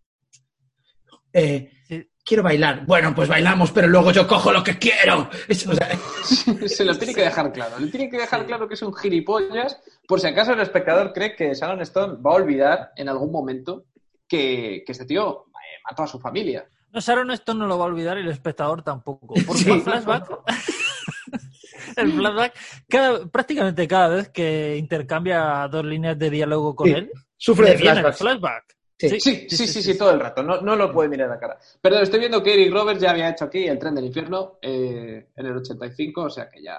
Eh, 1.34 1.72
Sí. 1.88 2.10
Quiero 2.30 2.44
bailar. 2.44 2.86
Bueno, 2.86 3.16
pues 3.16 3.28
bailamos, 3.28 3.72
pero 3.72 3.88
luego 3.88 4.12
yo 4.12 4.28
cojo 4.28 4.52
lo 4.52 4.64
que 4.64 4.78
quiero. 4.78 5.28
Es- 5.48 5.66
o 5.66 5.74
sea, 5.74 5.90
Se 6.68 6.86
lo 6.86 6.96
tiene 6.96 7.16
que 7.16 7.22
dejar 7.24 7.52
claro. 7.52 7.80
Le 7.80 7.88
tiene 7.88 8.08
que 8.08 8.20
dejar 8.20 8.46
claro 8.46 8.68
que 8.68 8.76
es 8.76 8.82
un 8.84 8.94
gilipollas, 8.94 9.82
por 10.08 10.20
si 10.20 10.28
acaso 10.28 10.54
el 10.54 10.60
espectador 10.60 11.12
cree 11.12 11.36
que 11.36 11.56
Sharon 11.56 11.82
Stone 11.82 12.18
va 12.24 12.34
a 12.34 12.36
olvidar 12.36 12.92
en 12.98 13.10
algún 13.10 13.32
momento 13.32 13.86
que, 14.28 14.84
que 14.86 14.92
este 14.92 15.06
tío 15.06 15.46
eh, 15.48 15.82
mató 15.90 16.04
a 16.04 16.08
su 16.08 16.20
familia. 16.20 16.70
No, 16.92 17.00
Sharon 17.00 17.32
esto 17.32 17.56
no 17.56 17.66
lo 17.66 17.80
va 17.80 17.86
a 17.86 17.88
olvidar 17.88 18.18
y 18.20 18.22
el 18.22 18.30
espectador 18.30 18.84
tampoco. 18.84 19.34
Porque 19.48 19.64
Sí. 19.64 19.72
el 19.72 19.82
flashback, 19.82 20.30
el 21.98 22.12
flashback 22.14 22.54
cada- 22.88 23.26
prácticamente 23.28 23.88
cada 23.88 24.10
vez 24.10 24.30
que 24.30 24.76
intercambia 24.78 25.68
dos 25.68 25.84
líneas 25.84 26.18
de 26.20 26.30
diálogo 26.30 26.76
con 26.76 26.88
Sí. 26.88 26.94
él, 26.94 27.12
sufre 27.38 27.66
de 27.68 27.72
el 27.74 28.14
flashback. 28.14 28.78
Sí. 29.00 29.18
Sí, 29.18 29.48
sí, 29.50 29.66
sí, 29.66 29.82
sí, 29.82 29.98
todo 29.98 30.12
el 30.12 30.20
rato. 30.20 30.44
No, 30.44 30.60
no 30.60 30.76
lo 30.76 30.92
puede 30.92 31.08
mirar 31.08 31.30
a 31.30 31.36
la 31.36 31.40
cara. 31.40 31.58
Pero 31.82 32.00
estoy 32.00 32.20
viendo 32.20 32.44
que 32.44 32.54
Eric 32.54 32.74
Roberts 32.74 33.02
ya 33.02 33.12
había 33.12 33.30
hecho 33.30 33.46
aquí 33.46 33.66
el 33.66 33.80
tren 33.80 33.96
del 33.96 34.06
infierno 34.06 34.60
eh, 34.62 35.30
en 35.34 35.46
el 35.46 35.56
85, 35.56 36.22
o 36.24 36.30
sea 36.30 36.50
que 36.50 36.62
ya, 36.62 36.78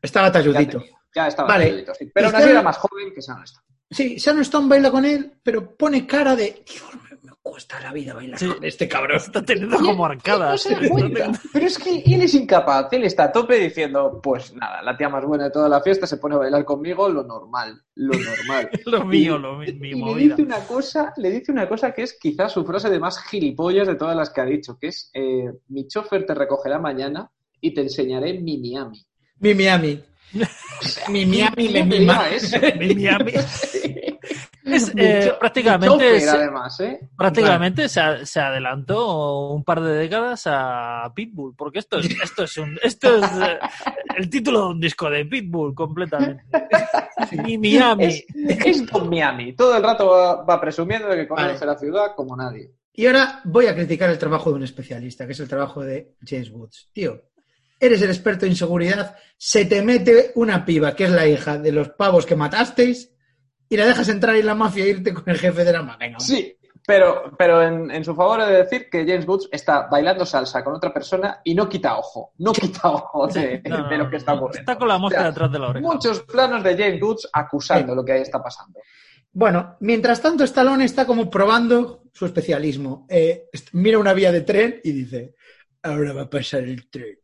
Estaba 0.00 0.32
talludito. 0.32 0.82
ya 1.14 1.28
estaba 1.28 1.48
talludito. 1.48 1.92
Pero 2.14 2.28
aún 2.28 2.36
así 2.36 2.50
era 2.50 2.62
más 2.62 2.78
joven 2.78 3.12
que 3.14 3.20
Sharon 3.20 3.44
Stone. 3.44 3.66
Sí, 3.90 4.16
Sharon 4.16 4.40
Stone 4.40 4.68
baila 4.68 4.90
con 4.90 5.04
él, 5.04 5.34
pero 5.42 5.76
pone 5.76 6.06
cara 6.06 6.34
de, 6.34 6.64
Dios, 6.66 6.82
cuesta 7.50 7.80
la 7.80 7.92
vida 7.92 8.14
bailar 8.14 8.38
Sí. 8.38 8.46
con 8.46 8.64
este 8.64 8.88
cabrón. 8.88 9.16
Está 9.18 9.44
teniendo 9.44 9.76
como 9.78 10.06
arcadas. 10.06 10.66
Pero 11.52 11.66
es 11.66 11.78
que 11.78 11.98
él 12.06 12.22
es 12.22 12.34
incapaz, 12.34 12.92
él 12.92 13.04
está 13.04 13.24
a 13.24 13.32
tope 13.32 13.56
diciendo, 13.58 14.20
pues 14.22 14.54
nada, 14.54 14.82
la 14.82 14.96
tía 14.96 15.08
más 15.08 15.24
buena 15.24 15.44
de 15.44 15.50
toda 15.50 15.68
la 15.68 15.80
fiesta 15.82 16.06
se 16.06 16.16
pone 16.18 16.36
a 16.36 16.38
bailar 16.38 16.64
conmigo, 16.64 17.08
lo 17.08 17.22
normal, 17.24 17.82
lo 17.96 18.12
normal. 18.18 18.70
lo 18.86 19.04
mío, 19.04 19.36
Y- 19.36 19.38
lo 19.40 19.58
mi, 19.58 19.72
mi 19.72 19.90
y 19.90 20.14
le 20.14 20.28
dice 20.28 20.42
una 20.42 20.60
cosa, 20.66 21.12
le 21.16 21.30
dice 21.30 21.52
una 21.52 21.68
cosa 21.68 21.92
que 21.92 22.02
es 22.02 22.18
quizás 22.18 22.52
su 22.52 22.64
frase 22.64 22.88
de 22.90 22.98
más 22.98 23.22
gilipollas 23.24 23.86
de 23.86 23.96
todas 23.96 24.16
las 24.16 24.30
que 24.30 24.40
ha 24.40 24.44
dicho, 24.46 24.78
que 24.80 24.88
es 24.88 25.10
eh, 25.14 25.50
mi 25.68 25.86
chofer 25.88 26.24
te 26.26 26.34
recogerá 26.34 26.78
mañana 26.78 27.30
y 27.60 27.74
te 27.74 27.82
enseñaré 27.82 28.34
mi 28.40 28.58
Miami. 28.58 29.04
Mi 29.40 29.54
Miami. 29.54 30.00
Mi 31.08 31.26
Miami 31.26 31.64
me 31.64 31.72
¿Quién 31.72 31.88
me 31.88 31.98
mima. 31.98 32.14
diga 32.24 32.30
eso? 32.30 32.56
Mi 32.78 32.94
Miami. 32.94 33.32
Es, 34.64 34.92
eh, 34.96 35.22
cho- 35.24 35.32
mi 35.32 35.38
prácticamente 35.38 35.88
chofer, 35.94 36.20
se- 36.20 36.28
además, 36.30 36.80
¿eh? 36.80 37.00
Prácticamente 37.16 37.88
se, 37.88 38.26
se 38.26 38.40
adelantó 38.40 39.48
un 39.50 39.64
par 39.64 39.80
de 39.80 39.94
décadas 39.94 40.42
a 40.46 41.10
Pitbull, 41.14 41.54
porque 41.56 41.78
esto 41.78 41.98
es, 41.98 42.08
esto 42.22 42.44
es 42.44 42.56
un, 42.58 42.78
esto 42.82 43.16
es 43.16 43.24
eh, 43.40 43.58
el 44.18 44.28
título 44.28 44.60
de 44.60 44.66
un 44.66 44.80
disco 44.80 45.08
de 45.08 45.24
Pitbull 45.24 45.74
completamente. 45.74 46.44
Y 47.46 47.56
Miami. 47.58 48.04
Es, 48.06 48.24
es 48.66 48.86
Don 48.86 49.08
Miami. 49.08 49.54
Todo 49.54 49.76
el 49.76 49.82
rato 49.82 50.08
va, 50.08 50.42
va 50.44 50.60
presumiendo 50.60 51.08
de 51.08 51.16
que 51.16 51.28
conoce 51.28 51.54
Vale. 51.54 51.66
la 51.66 51.78
ciudad 51.78 52.06
como 52.16 52.36
nadie. 52.36 52.70
Y 52.92 53.06
ahora 53.06 53.40
voy 53.44 53.66
a 53.66 53.74
criticar 53.74 54.10
el 54.10 54.18
trabajo 54.18 54.50
de 54.50 54.56
un 54.56 54.64
especialista, 54.64 55.24
que 55.26 55.32
es 55.32 55.40
el 55.40 55.48
trabajo 55.48 55.80
de 55.82 56.16
James 56.26 56.50
Woods. 56.50 56.90
Tío, 56.92 57.22
eres 57.78 58.02
el 58.02 58.10
experto 58.10 58.44
en 58.46 58.56
seguridad, 58.56 59.16
se 59.38 59.64
te 59.64 59.80
mete 59.80 60.32
una 60.34 60.64
piba, 60.66 60.94
que 60.94 61.04
es 61.04 61.10
la 61.10 61.26
hija 61.26 61.56
de 61.56 61.72
los 61.72 61.90
pavos 61.90 62.26
que 62.26 62.36
matasteis, 62.36 63.10
y 63.70 63.76
la 63.78 63.86
dejas 63.86 64.08
entrar 64.10 64.36
en 64.36 64.44
la 64.44 64.54
mafia 64.54 64.84
e 64.84 64.88
irte 64.88 65.14
con 65.14 65.24
el 65.26 65.38
jefe 65.38 65.64
de 65.64 65.72
la 65.72 65.82
mafia. 65.82 66.18
Sí, 66.18 66.56
pero, 66.86 67.32
pero 67.38 67.62
en, 67.62 67.90
en 67.90 68.04
su 68.04 68.14
favor 68.14 68.40
he 68.40 68.46
de 68.46 68.56
decir 68.64 68.90
que 68.90 69.06
James 69.06 69.26
Woods 69.26 69.48
está 69.52 69.86
bailando 69.86 70.26
salsa 70.26 70.62
con 70.64 70.74
otra 70.74 70.92
persona 70.92 71.40
y 71.44 71.54
no 71.54 71.68
quita 71.68 71.96
ojo. 71.96 72.32
No 72.38 72.52
quita 72.52 72.90
ojo 72.90 73.28
de, 73.28 73.62
No, 73.68 73.78
no, 73.78 73.88
de 73.88 73.96
lo 73.96 74.10
que 74.10 74.16
está 74.16 74.34
ocurriendo. 74.34 74.60
Está 74.60 74.76
con 74.78 74.88
la 74.88 74.98
mosca 74.98 75.18
O 75.18 75.22
sea, 75.22 75.28
detrás 75.30 75.52
de 75.52 75.58
la 75.58 75.68
oreja. 75.68 75.86
Muchos 75.86 76.20
planos 76.24 76.64
de 76.64 76.76
James 76.76 77.00
Woods 77.00 77.28
acusando 77.32 77.92
Sí. 77.92 77.96
lo 77.96 78.04
que 78.04 78.12
ahí 78.12 78.22
está 78.22 78.42
pasando. 78.42 78.80
Bueno, 79.32 79.76
mientras 79.80 80.20
tanto, 80.20 80.42
Stallone 80.42 80.84
está 80.84 81.06
como 81.06 81.30
probando 81.30 82.02
su 82.12 82.26
especialismo. 82.26 83.06
Eh, 83.08 83.48
mira 83.72 83.98
una 83.98 84.12
vía 84.12 84.32
de 84.32 84.40
tren 84.40 84.80
y 84.82 84.90
dice, 84.90 85.36
ahora 85.84 86.12
va 86.12 86.22
a 86.22 86.30
pasar 86.30 86.64
el 86.64 86.90
tren. 86.90 87.16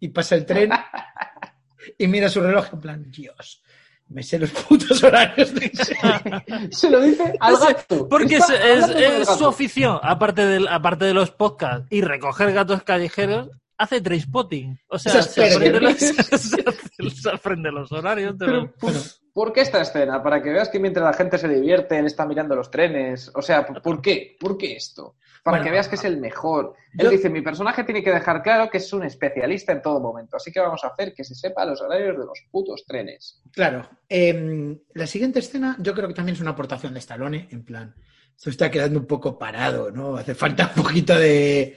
Y 0.00 0.08
pasa 0.08 0.34
el 0.34 0.44
tren 0.44 0.70
y 1.98 2.06
mira 2.08 2.28
su 2.28 2.42
reloj 2.42 2.66
en 2.74 2.80
plan, 2.80 3.10
Dios, 3.10 3.62
me 4.08 4.22
sé 4.22 4.38
los 4.38 4.50
putos 4.50 5.02
horarios. 5.02 5.54
de- 5.54 5.70
Se 6.70 6.90
lo 6.90 7.00
dice 7.00 7.34
al 7.40 7.56
gato. 7.56 8.08
Porque 8.08 8.36
es, 8.36 8.48
gato. 8.48 9.36
su 9.36 9.46
afición, 9.46 9.98
aparte, 10.02 10.46
del, 10.46 10.68
aparte 10.68 11.04
de 11.04 11.14
los 11.14 11.30
podcasts 11.30 11.86
y 11.90 12.00
recoger 12.00 12.52
gatos 12.52 12.82
callejeros, 12.82 13.50
hace 13.78 14.00
trainspotting. 14.00 14.78
O 14.88 14.98
sea, 14.98 15.22
se 15.22 15.54
aprende, 15.54 15.80
los, 15.80 15.98
se, 17.22 17.30
aprende 17.30 17.72
los 17.72 17.90
horarios. 17.92 18.38
de 18.38 18.46
Pero, 18.46 18.72
pues, 18.78 19.20
¿Por 19.32 19.52
qué 19.52 19.62
esta 19.62 19.80
escena? 19.80 20.22
Para 20.22 20.40
que 20.40 20.50
veas 20.50 20.68
que 20.68 20.78
mientras 20.78 21.04
la 21.04 21.12
gente 21.12 21.38
se 21.38 21.48
divierte, 21.48 21.98
él 21.98 22.06
está 22.06 22.24
mirando 22.24 22.54
los 22.54 22.70
trenes. 22.70 23.32
O 23.34 23.42
sea, 23.42 23.66
¿por 23.66 23.82
por 23.82 24.00
qué? 24.00 24.36
¿Por 24.38 24.56
qué 24.56 24.76
esto? 24.76 25.16
Para 25.44 25.58
Bueno, 25.58 25.64
que 25.66 25.70
veas 25.72 25.88
que 25.88 25.96
es 25.96 26.04
el 26.04 26.16
mejor. 26.16 26.74
yo- 26.94 27.04
Él 27.10 27.16
dice, 27.16 27.28
mi 27.28 27.42
personaje 27.42 27.84
tiene 27.84 28.02
que 28.02 28.10
dejar 28.10 28.42
claro 28.42 28.70
que 28.70 28.78
es 28.78 28.90
un 28.94 29.04
especialista 29.04 29.72
en 29.72 29.82
todo 29.82 30.00
momento. 30.00 30.36
Así 30.38 30.50
que 30.50 30.58
vamos 30.58 30.82
a 30.84 30.88
hacer 30.88 31.12
que 31.12 31.22
se 31.22 31.34
sepa 31.34 31.66
los 31.66 31.82
horarios 31.82 32.16
de 32.18 32.24
los 32.24 32.40
putos 32.50 32.84
trenes. 32.86 33.42
Claro. 33.52 33.86
em, 34.08 34.78
la 34.94 35.06
siguiente 35.06 35.40
escena 35.40 35.76
yo 35.80 35.92
creo 35.94 36.08
que 36.08 36.14
también 36.14 36.34
es 36.34 36.40
una 36.40 36.52
aportación 36.52 36.94
de 36.94 37.00
Stallone, 37.00 37.48
en 37.50 37.62
plan, 37.64 37.94
esto 38.34 38.48
está 38.50 38.70
quedando 38.70 38.98
un 38.98 39.06
poco 39.06 39.38
parado, 39.38 39.90
¿no? 39.90 40.16
Hace 40.16 40.34
falta 40.34 40.72
un 40.74 40.82
poquito 40.82 41.14
de 41.18 41.76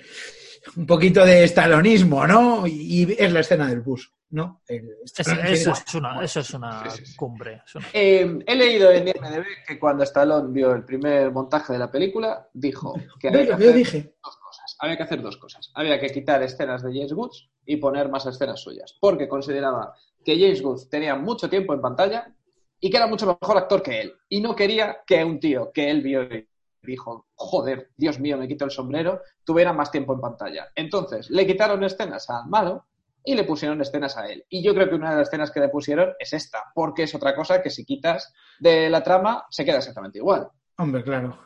un 0.77 0.85
poquito 0.85 1.25
de 1.25 1.43
estalonismo, 1.43 2.25
¿no? 2.25 2.65
Y 2.67 3.15
es 3.19 3.31
la 3.33 3.39
escena 3.41 3.67
del 3.67 3.81
bus, 3.81 4.13
¿no? 4.29 4.61
El- 4.67 4.89
Es- 5.03 5.19
eso, 5.19 5.71
es 5.71 5.95
una, 5.95 6.23
eso 6.23 6.39
es 6.41 6.53
una 6.53 6.89
Sí, 6.89 6.97
sí, 6.97 7.05
sí. 7.07 7.15
cumbre. 7.15 7.61
es 7.65 7.75
una- 7.75 7.87
Eh, 7.93 8.39
he 8.45 8.55
leído 8.55 8.91
en 8.91 9.07
IMDb 9.07 9.45
que 9.67 9.79
cuando 9.79 10.03
Stallone 10.03 10.51
vio 10.51 10.73
el 10.73 10.83
primer 10.83 11.31
montaje 11.31 11.73
de 11.73 11.79
la 11.79 11.89
película, 11.91 12.47
dijo 12.53 12.93
que 13.19 13.29
había 13.29 13.45
que, 13.47 13.53
hacer 13.53 13.73
dije, 13.73 14.15
dos 14.23 14.37
cosas. 14.37 14.75
Había 14.79 14.97
que 14.97 15.03
hacer 15.03 15.21
dos 15.21 15.37
cosas. 15.37 15.71
Había 15.75 15.99
que 15.99 16.07
quitar 16.09 16.43
escenas 16.43 16.83
de 16.83 16.91
James 16.93 17.13
Woods 17.13 17.49
y 17.65 17.77
poner 17.77 18.09
más 18.09 18.25
escenas 18.25 18.61
suyas. 18.61 18.95
Porque 18.99 19.27
consideraba 19.27 19.93
que 20.23 20.37
James 20.39 20.61
Woods 20.61 20.89
tenía 20.89 21.15
mucho 21.15 21.49
tiempo 21.49 21.73
en 21.73 21.81
pantalla 21.81 22.33
y 22.79 22.89
que 22.89 22.97
era 22.97 23.07
mucho 23.07 23.25
mejor 23.41 23.57
actor 23.57 23.81
que 23.81 24.01
él. 24.01 24.13
Y 24.29 24.41
no 24.41 24.55
quería 24.55 24.97
que 25.07 25.23
un 25.23 25.39
tío 25.39 25.71
que 25.73 25.89
él 25.89 26.01
vio 26.01 26.23
y 26.23 26.47
dijo, 26.83 27.27
joder, 27.35 27.91
Dios 27.97 28.19
mío, 28.19 28.37
me 28.37 28.47
quito 28.47 28.65
el 28.65 28.71
sombrero, 28.71 29.21
tuviera 29.43 29.73
más 29.73 29.89
tiempo 29.89 30.13
en 30.13 30.21
pantalla. 30.21 30.67
Entonces, 30.75 31.29
le 31.29 31.47
quitaron 31.47 31.83
escenas 31.83 32.29
al 32.29 32.47
malo 32.47 32.85
y 33.23 33.35
le 33.35 33.43
pusieron 33.43 33.81
escenas 33.81 34.15
a 34.17 34.27
él. 34.27 34.45
Y 34.49 34.63
yo 34.63 34.73
creo 34.73 34.87
que 34.89 34.95
una 34.95 35.11
de 35.11 35.17
las 35.17 35.27
escenas 35.27 35.51
que 35.51 35.59
le 35.59 35.69
pusieron 35.69 36.13
es 36.19 36.33
esta, 36.33 36.63
porque 36.73 37.03
es 37.03 37.13
otra 37.15 37.35
cosa 37.35 37.61
que 37.61 37.69
si 37.69 37.83
quitas 37.85 38.33
de 38.59 38.89
la 38.89 39.03
trama 39.03 39.45
se 39.49 39.65
queda 39.65 39.77
exactamente 39.77 40.17
igual. 40.19 40.47
hombre, 40.77 41.03
claro. 41.03 41.37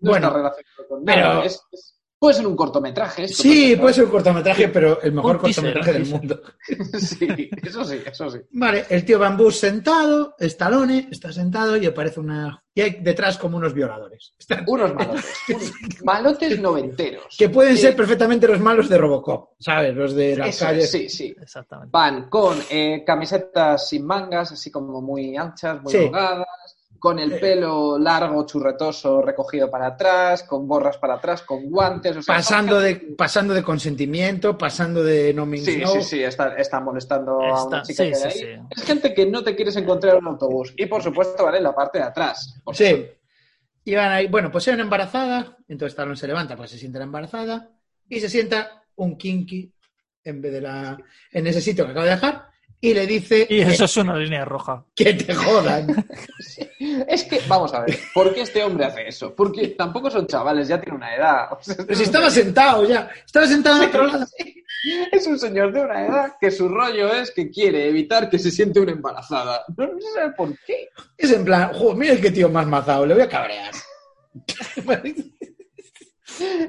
No 0.00 0.10
Bueno, 0.10 0.26
está 0.26 0.36
relacionado 0.38 0.88
con 0.88 1.04
pero- 1.04 1.20
nada. 1.34 1.44
Es- 1.44 1.64
es- 1.70 2.01
puede 2.22 2.34
ser 2.36 2.46
un 2.46 2.54
cortometraje. 2.54 3.24
esto, 3.24 3.42
Sí, 3.42 3.74
puede 3.74 3.94
ser 3.94 4.04
un 4.04 4.10
cortometraje, 4.12 4.68
pero 4.68 5.02
el 5.02 5.10
mejor 5.10 5.40
cortometraje 5.40 5.92
del 5.94 6.06
mundo. 6.06 6.40
Sí, 7.00 7.50
eso 7.64 7.84
sí, 7.84 7.98
eso 8.06 8.30
sí. 8.30 8.38
Vale, 8.52 8.84
el 8.88 9.04
tío 9.04 9.18
Bambú 9.18 9.50
sentado, 9.50 10.36
Stallone 10.38 11.08
está 11.10 11.32
sentado 11.32 11.76
y 11.76 11.86
aparece 11.86 12.20
una... 12.20 12.62
Y 12.74 12.80
hay 12.80 12.90
detrás 13.02 13.36
como 13.38 13.56
unos 13.56 13.74
violadores. 13.74 14.34
Están- 14.38 14.64
Unos 14.68 14.94
malotes. 14.94 15.42
unos 15.48 15.72
malotes 16.04 16.60
noventeros. 16.60 17.34
Que 17.36 17.48
pueden 17.48 17.74
Sí, 17.76 17.82
ser 17.82 17.96
perfectamente 17.96 18.46
los 18.46 18.60
malos 18.60 18.88
de 18.88 18.96
Robocop, 18.98 19.50
¿sabes? 19.58 19.92
Los 19.94 20.14
de 20.14 20.36
las 20.36 20.48
eso, 20.50 20.64
calles. 20.64 20.90
Sí, 20.90 21.08
sí. 21.08 21.34
Exactamente. 21.42 21.90
Van 21.92 22.28
con 22.30 22.56
eh, 22.70 23.02
camisetas 23.04 23.88
sin 23.88 24.06
mangas, 24.06 24.52
así 24.52 24.70
como 24.70 25.02
muy 25.02 25.36
anchas, 25.36 25.82
muy 25.82 25.92
Sí. 25.92 25.98
holgadas, 25.98 26.46
con 27.02 27.18
el 27.18 27.32
Eh. 27.32 27.38
pelo 27.40 27.98
largo, 27.98 28.46
churretoso, 28.46 29.20
recogido 29.22 29.68
para 29.68 29.88
atrás, 29.88 30.44
con 30.44 30.68
borras 30.68 30.98
para 30.98 31.14
atrás, 31.14 31.42
con 31.42 31.68
guantes. 31.68 32.16
O 32.16 32.22
sea, 32.22 32.36
Pasando 32.36 32.78
de, 32.78 32.94
pasando 33.18 33.52
de 33.54 33.62
consentimiento, 33.64 34.56
pasando 34.56 35.02
de 35.02 35.34
no 35.34 35.44
means 35.44 35.64
Sí, 35.66 35.78
no. 35.78 35.88
sí, 35.88 36.02
sí, 36.02 36.22
está, 36.22 36.54
está 36.54 36.78
molestando 36.78 37.40
a 37.42 37.64
una 37.66 37.82
chica 37.82 38.04
sí, 38.04 38.10
que 38.10 38.16
hay 38.16 38.30
sí, 38.30 38.38
ahí. 38.44 38.56
sí. 38.56 38.62
Es 38.70 38.84
gente 38.84 39.12
que 39.12 39.26
no 39.26 39.42
te 39.42 39.56
quieres 39.56 39.74
encontrar 39.74 40.12
en 40.14 40.20
un 40.20 40.28
autobús. 40.28 40.74
Y 40.76 40.86
por 40.86 41.02
supuesto, 41.02 41.42
vale, 41.42 41.56
en 41.58 41.64
la 41.64 41.74
parte 41.74 41.98
de 41.98 42.04
atrás. 42.04 42.60
Por 42.62 42.76
Sí. 42.76 43.04
Iban 43.84 44.12
ahí, 44.12 44.28
bueno, 44.28 44.52
pues 44.52 44.68
era 44.68 44.76
una 44.76 44.84
embarazada, 44.84 45.56
entonces 45.66 45.94
Stallone 45.94 46.14
se 46.16 46.28
levanta, 46.28 46.54
pues 46.56 46.70
se 46.70 46.78
sienta 46.78 47.00
la 47.00 47.06
embarazada 47.06 47.68
y 48.08 48.20
se 48.20 48.28
sienta 48.28 48.84
un 48.94 49.16
kinky 49.18 49.74
en 50.22 50.40
vez 50.40 50.52
de 50.52 50.60
la 50.60 50.96
en 51.32 51.46
ese 51.48 51.60
sitio 51.60 51.84
que 51.84 51.90
acaba 51.90 52.06
de 52.06 52.12
dejar 52.12 52.51
y 52.84 52.94
le 52.94 53.06
dice 53.06 53.46
Y 53.48 53.60
eso 53.60 53.84
es 53.84 53.96
una 53.96 54.16
línea 54.16 54.44
roja. 54.44 54.84
que, 54.94 55.04
que 55.16 55.24
te 55.24 55.34
jodan. 55.34 56.04
Es 57.06 57.22
que, 57.22 57.40
vamos 57.46 57.72
a 57.74 57.82
ver, 57.82 57.96
¿por 58.12 58.34
qué 58.34 58.40
este 58.40 58.64
hombre 58.64 58.84
hace 58.84 59.06
eso? 59.06 59.32
Porque 59.36 59.68
tampoco 59.68 60.10
son 60.10 60.26
chavales, 60.26 60.66
ya 60.66 60.80
tiene 60.80 60.96
una 60.96 61.14
edad. 61.14 61.52
O 61.52 61.62
sea, 61.62 61.76
Pero 61.76 61.94
si 61.94 62.02
estaba 62.02 62.28
sentado 62.28 62.84
ya, 62.88 63.08
estaba 63.24 63.46
sentado 63.46 63.82
en 63.82 63.88
otro 63.88 64.06
lado. 64.08 64.26
Es 65.12 65.26
un 65.28 65.38
señor 65.38 65.72
de 65.72 65.80
una 65.80 66.04
edad 66.04 66.32
que 66.40 66.50
su 66.50 66.68
rollo 66.68 67.14
es 67.14 67.30
que 67.30 67.50
quiere 67.50 67.86
evitar 67.88 68.28
que 68.28 68.40
se 68.40 68.50
siente 68.50 68.80
una 68.80 68.90
embarazada. 68.90 69.64
No, 69.76 69.86
no 69.86 70.00
sé 70.00 70.30
por 70.36 70.58
qué. 70.66 70.88
Es 71.16 71.30
en 71.30 71.44
plan, 71.44 71.72
joder, 71.72 71.96
mira 71.96 72.16
qué 72.20 72.32
tío 72.32 72.48
más 72.48 72.66
mazado, 72.66 73.06
le 73.06 73.14
voy 73.14 73.22
a 73.22 73.28
cabrear. 73.28 73.72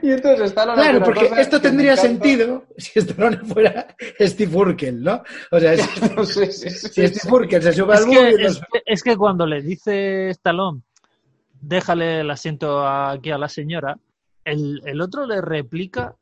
Y 0.01 0.11
entonces 0.11 0.53
la 0.55 0.73
Claro, 0.73 1.03
porque 1.03 1.31
esto 1.37 1.59
tendría 1.61 1.95
sentido 1.97 2.65
si 2.77 2.99
Stallone 2.99 3.37
fuera 3.37 3.87
Steve 4.19 4.55
Urkel, 4.55 5.01
¿no? 5.03 5.23
O 5.51 5.59
sea, 5.59 5.77
si, 5.77 6.01
No 6.15 6.25
sé, 6.25 6.51
sí, 6.51 6.69
sí, 6.69 6.87
si 6.89 7.07
sí. 7.07 7.15
Steve 7.19 7.33
Urkel 7.33 7.61
se 7.63 7.73
sube 7.73 7.93
Es 7.93 8.01
al 8.01 8.13
es, 8.41 8.59
que- 8.71 8.81
es 8.85 9.03
que 9.03 9.15
cuando 9.17 9.45
le 9.45 9.61
dice 9.61 10.29
Stallone, 10.29 10.81
déjale 11.61 12.21
el 12.21 12.29
asiento 12.31 12.85
aquí 12.87 13.31
a 13.31 13.37
la 13.37 13.47
señora, 13.49 13.97
el, 14.43 14.81
el 14.85 15.01
otro 15.01 15.25
le 15.25 15.39
replica 15.41 16.15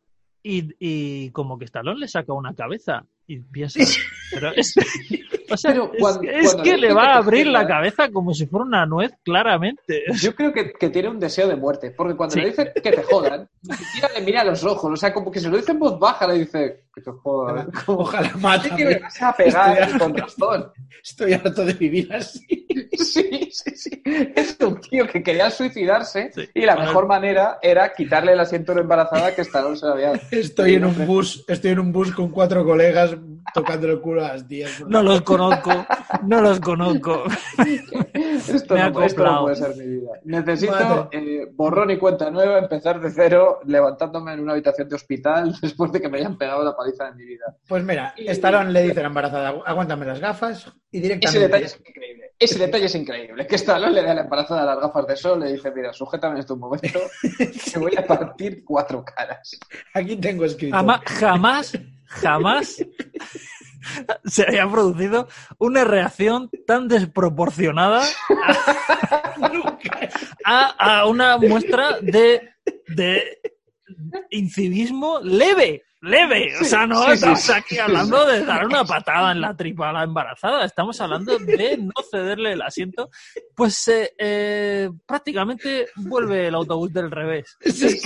y, 0.44 0.70
y 0.80 1.32
como 1.32 1.58
que 1.58 1.66
Stallone 1.66 2.00
le 2.00 2.08
saca 2.08 2.34
una 2.34 2.54
cabeza 2.54 3.06
y 3.28 3.40
piensa, 3.40 3.80
pero 4.32 4.52
es, 4.56 4.74
o 5.54 5.58
sea, 5.58 5.72
Pero 5.72 5.92
es- 5.94 6.00
cuando- 6.00 6.22
es, 6.24 6.46
cuando 6.46 6.64
que 6.64 6.78
le 6.78 6.94
va 6.94 7.14
a 7.14 7.18
abrir 7.18 7.48
la 7.48 7.68
cabeza 7.68 8.10
como 8.12 8.34
si 8.34 8.46
fuera 8.48 8.66
una 8.66 8.86
nuez, 8.86 9.12
claramente. 9.24 10.04
Yo 10.22 10.36
creo 10.36 10.52
que, 10.54 10.74
que 10.74 10.90
tiene 10.90 11.10
un 11.10 11.20
deseo 11.20 11.48
de 11.48 11.56
muerte, 11.56 11.92
porque 11.92 12.16
cuando 12.16 12.34
Sí. 12.34 12.42
le 12.42 12.48
dice 12.50 12.72
que 12.74 12.92
te 12.92 13.04
jodan, 13.04 13.48
ni 13.64 13.76
siquiera 13.76 14.10
le 14.16 14.22
mira 14.22 14.42
a 14.42 14.46
los 14.46 14.64
ojos, 14.64 14.92
o 14.92 14.96
sea, 14.96 15.14
como 15.14 15.32
que 15.32 15.40
se 15.40 15.50
lo 15.50 15.58
dice 15.58 15.72
en 15.72 15.80
voz 15.80 16.00
baja, 16.00 16.28
le 16.28 16.40
dice 16.40 16.84
que 16.94 17.02
te 17.02 17.12
jodan. 17.12 17.70
Como, 17.86 18.00
Ojalá 18.00 18.30
"Sé 18.32 18.38
mátame. 18.38 18.76
que 18.76 18.86
me 18.86 19.00
vas 19.00 19.22
a 19.22 19.34
pegar 19.34 19.82
Estoy 19.82 20.00
con 20.00 20.16
razón. 20.18 20.72
Estoy 21.04 21.34
harto 21.34 21.66
de 21.66 21.74
vivir 21.74 22.14
así. 22.14 22.68
Sí, 23.02 23.50
sí, 23.52 23.76
sí. 23.76 24.02
Es 24.36 24.58
un 24.62 24.80
tío 24.80 25.08
que 25.08 25.22
quería 25.24 25.50
suicidarse 25.50 26.32
Sí. 26.34 26.48
y 26.54 26.62
la 26.66 26.76
mejor 26.76 27.08
manera 27.08 27.58
era 27.62 27.92
quitarle 27.94 28.34
el 28.34 28.40
asiento 28.40 28.72
a 28.72 28.76
la 28.76 28.82
embarazada 28.82 29.34
que 29.36 29.42
Stallone 29.42 29.76
se 29.76 29.86
lo 29.88 29.94
había... 29.94 30.14
Estoy 30.32 30.76
en 30.76 30.86
un 30.86 31.06
bus, 31.08 31.44
estoy 31.48 31.72
en 31.72 31.80
un 31.80 31.92
bus 31.92 32.12
con 32.14 32.30
cuatro 32.30 32.64
colegas 32.64 33.16
tocando 33.54 33.88
el 33.88 34.00
culo 34.00 34.24
a 34.26 34.30
las 34.34 34.48
tías. 34.48 34.72
No 34.88 35.02
los 35.04 35.22
conozco, 35.22 35.41
no 36.24 36.42
los 36.42 36.60
conozco. 36.60 37.24
Esto, 38.48 38.74
Me 38.76 38.90
no, 38.90 39.04
esto 39.04 39.24
no 39.24 39.42
puede 39.44 39.56
ser 39.56 39.76
mi 39.76 39.88
vida. 39.88 40.12
Necesito 40.26 41.10
eh, 41.12 41.48
borrón 41.54 41.92
y 41.92 41.98
cuenta 41.98 42.30
nueva, 42.30 42.60
empezar 42.60 43.00
de 43.00 43.12
cero, 43.12 43.60
levantándome 43.66 44.34
en 44.34 44.42
una 44.42 44.54
habitación 44.54 44.88
de 44.90 44.96
hospital 44.96 45.56
después 45.62 45.92
de 45.92 46.02
que 46.02 46.10
me 46.10 46.20
hayan 46.20 46.38
pegado 46.38 46.64
la 46.64 46.76
paliza 46.76 47.06
de 47.06 47.16
mi 47.16 47.26
vida. 47.26 47.56
Pues 47.68 47.84
mira, 47.84 48.14
Stallone 48.18 48.72
le 48.72 48.84
dice 48.84 49.00
a 49.00 49.04
la 49.04 49.10
embarazada, 49.10 49.50
aguántame 49.66 50.06
las 50.06 50.20
gafas 50.20 50.72
y 50.92 50.98
Ese 50.98 51.08
directamente... 51.08 51.40
detalle 51.40 51.66
es 51.66 51.80
increíble. 51.80 52.32
Ese 52.40 52.58
detalle 52.58 52.86
es 52.86 52.96
increíble. 52.96 53.48
Que 53.48 53.56
Stallone 53.56 53.94
le 53.94 54.04
da 54.04 54.12
a 54.12 54.16
la 54.16 54.22
embarazada 54.22 54.66
las 54.66 54.80
gafas 54.80 55.06
de 55.08 55.16
sol, 55.16 55.40
le 55.40 55.54
dice, 55.54 55.72
mira, 55.72 55.94
sujétame 55.94 56.36
en 56.36 56.40
este 56.40 56.56
momento, 56.56 57.00
que 57.72 57.80
voy 57.80 57.96
a 57.96 58.06
partir 58.06 58.64
cuatro 58.66 59.06
caras. 59.06 59.60
Aquí 59.94 60.16
tengo 60.16 60.46
escrito. 60.46 60.76
Jamás, 60.76 61.02
jamás 61.06 62.86
se 64.26 64.44
había 64.44 64.70
producido 64.70 65.28
una 65.58 65.84
reacción 65.84 66.50
tan 66.66 66.88
desproporcionada 66.88 68.04
a, 70.46 71.00
a 71.00 71.06
una 71.08 71.38
muestra 71.38 72.00
de, 72.02 72.50
de 72.88 73.40
incivismo 74.30 75.20
leve. 75.22 75.84
Leve, 76.04 76.52
o 76.60 76.64
sea, 76.64 76.88
no 76.88 77.04
Sí, 77.06 77.12
estamos 77.12 77.42
sí, 77.42 77.52
aquí 77.52 77.76
sí, 77.76 77.80
hablando 77.80 78.26
de 78.26 78.44
dar 78.44 78.66
una 78.66 78.84
patada 78.84 79.32
en 79.32 79.42
la 79.42 79.56
tripa 79.56 79.90
a 79.90 79.94
la 79.94 80.04
embarazada, 80.04 80.66
estamos 80.66 81.00
hablando 81.00 81.38
de 81.38 81.78
no 81.78 81.92
cederle 82.10 82.54
el 82.54 82.62
asiento, 82.64 83.12
pues 83.56 83.88
eh, 83.88 84.12
eh, 84.18 84.90
prácticamente 85.06 85.90
vuelve 85.98 86.48
el 86.48 86.56
autobús 86.56 86.92
del 86.92 87.12
revés. 87.12 87.56
Es 87.62 88.02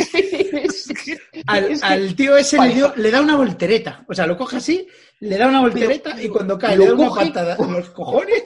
que 1.01 1.17
al, 1.47 1.63
Es 1.71 1.79
que- 1.81 1.85
al 1.87 2.15
tío 2.15 2.35
ese 2.35 2.59
le, 2.61 2.73
dio- 2.73 2.93
le 2.97 3.11
da 3.11 3.21
una 3.21 3.37
voltereta. 3.37 4.03
O 4.09 4.13
sea, 4.13 4.27
lo 4.27 4.35
coge 4.35 4.57
así, 4.57 4.87
le 5.21 5.37
da 5.37 5.47
una 5.47 5.61
voltereta 5.61 6.21
y 6.21 6.27
cuando 6.27 6.57
cae 6.59 6.77
le 6.77 6.87
da 6.87 6.93
una 6.95 7.07
coge- 7.07 7.27
patada 7.27 7.55
en 7.59 7.71
los 7.73 7.89
cojones 7.91 8.43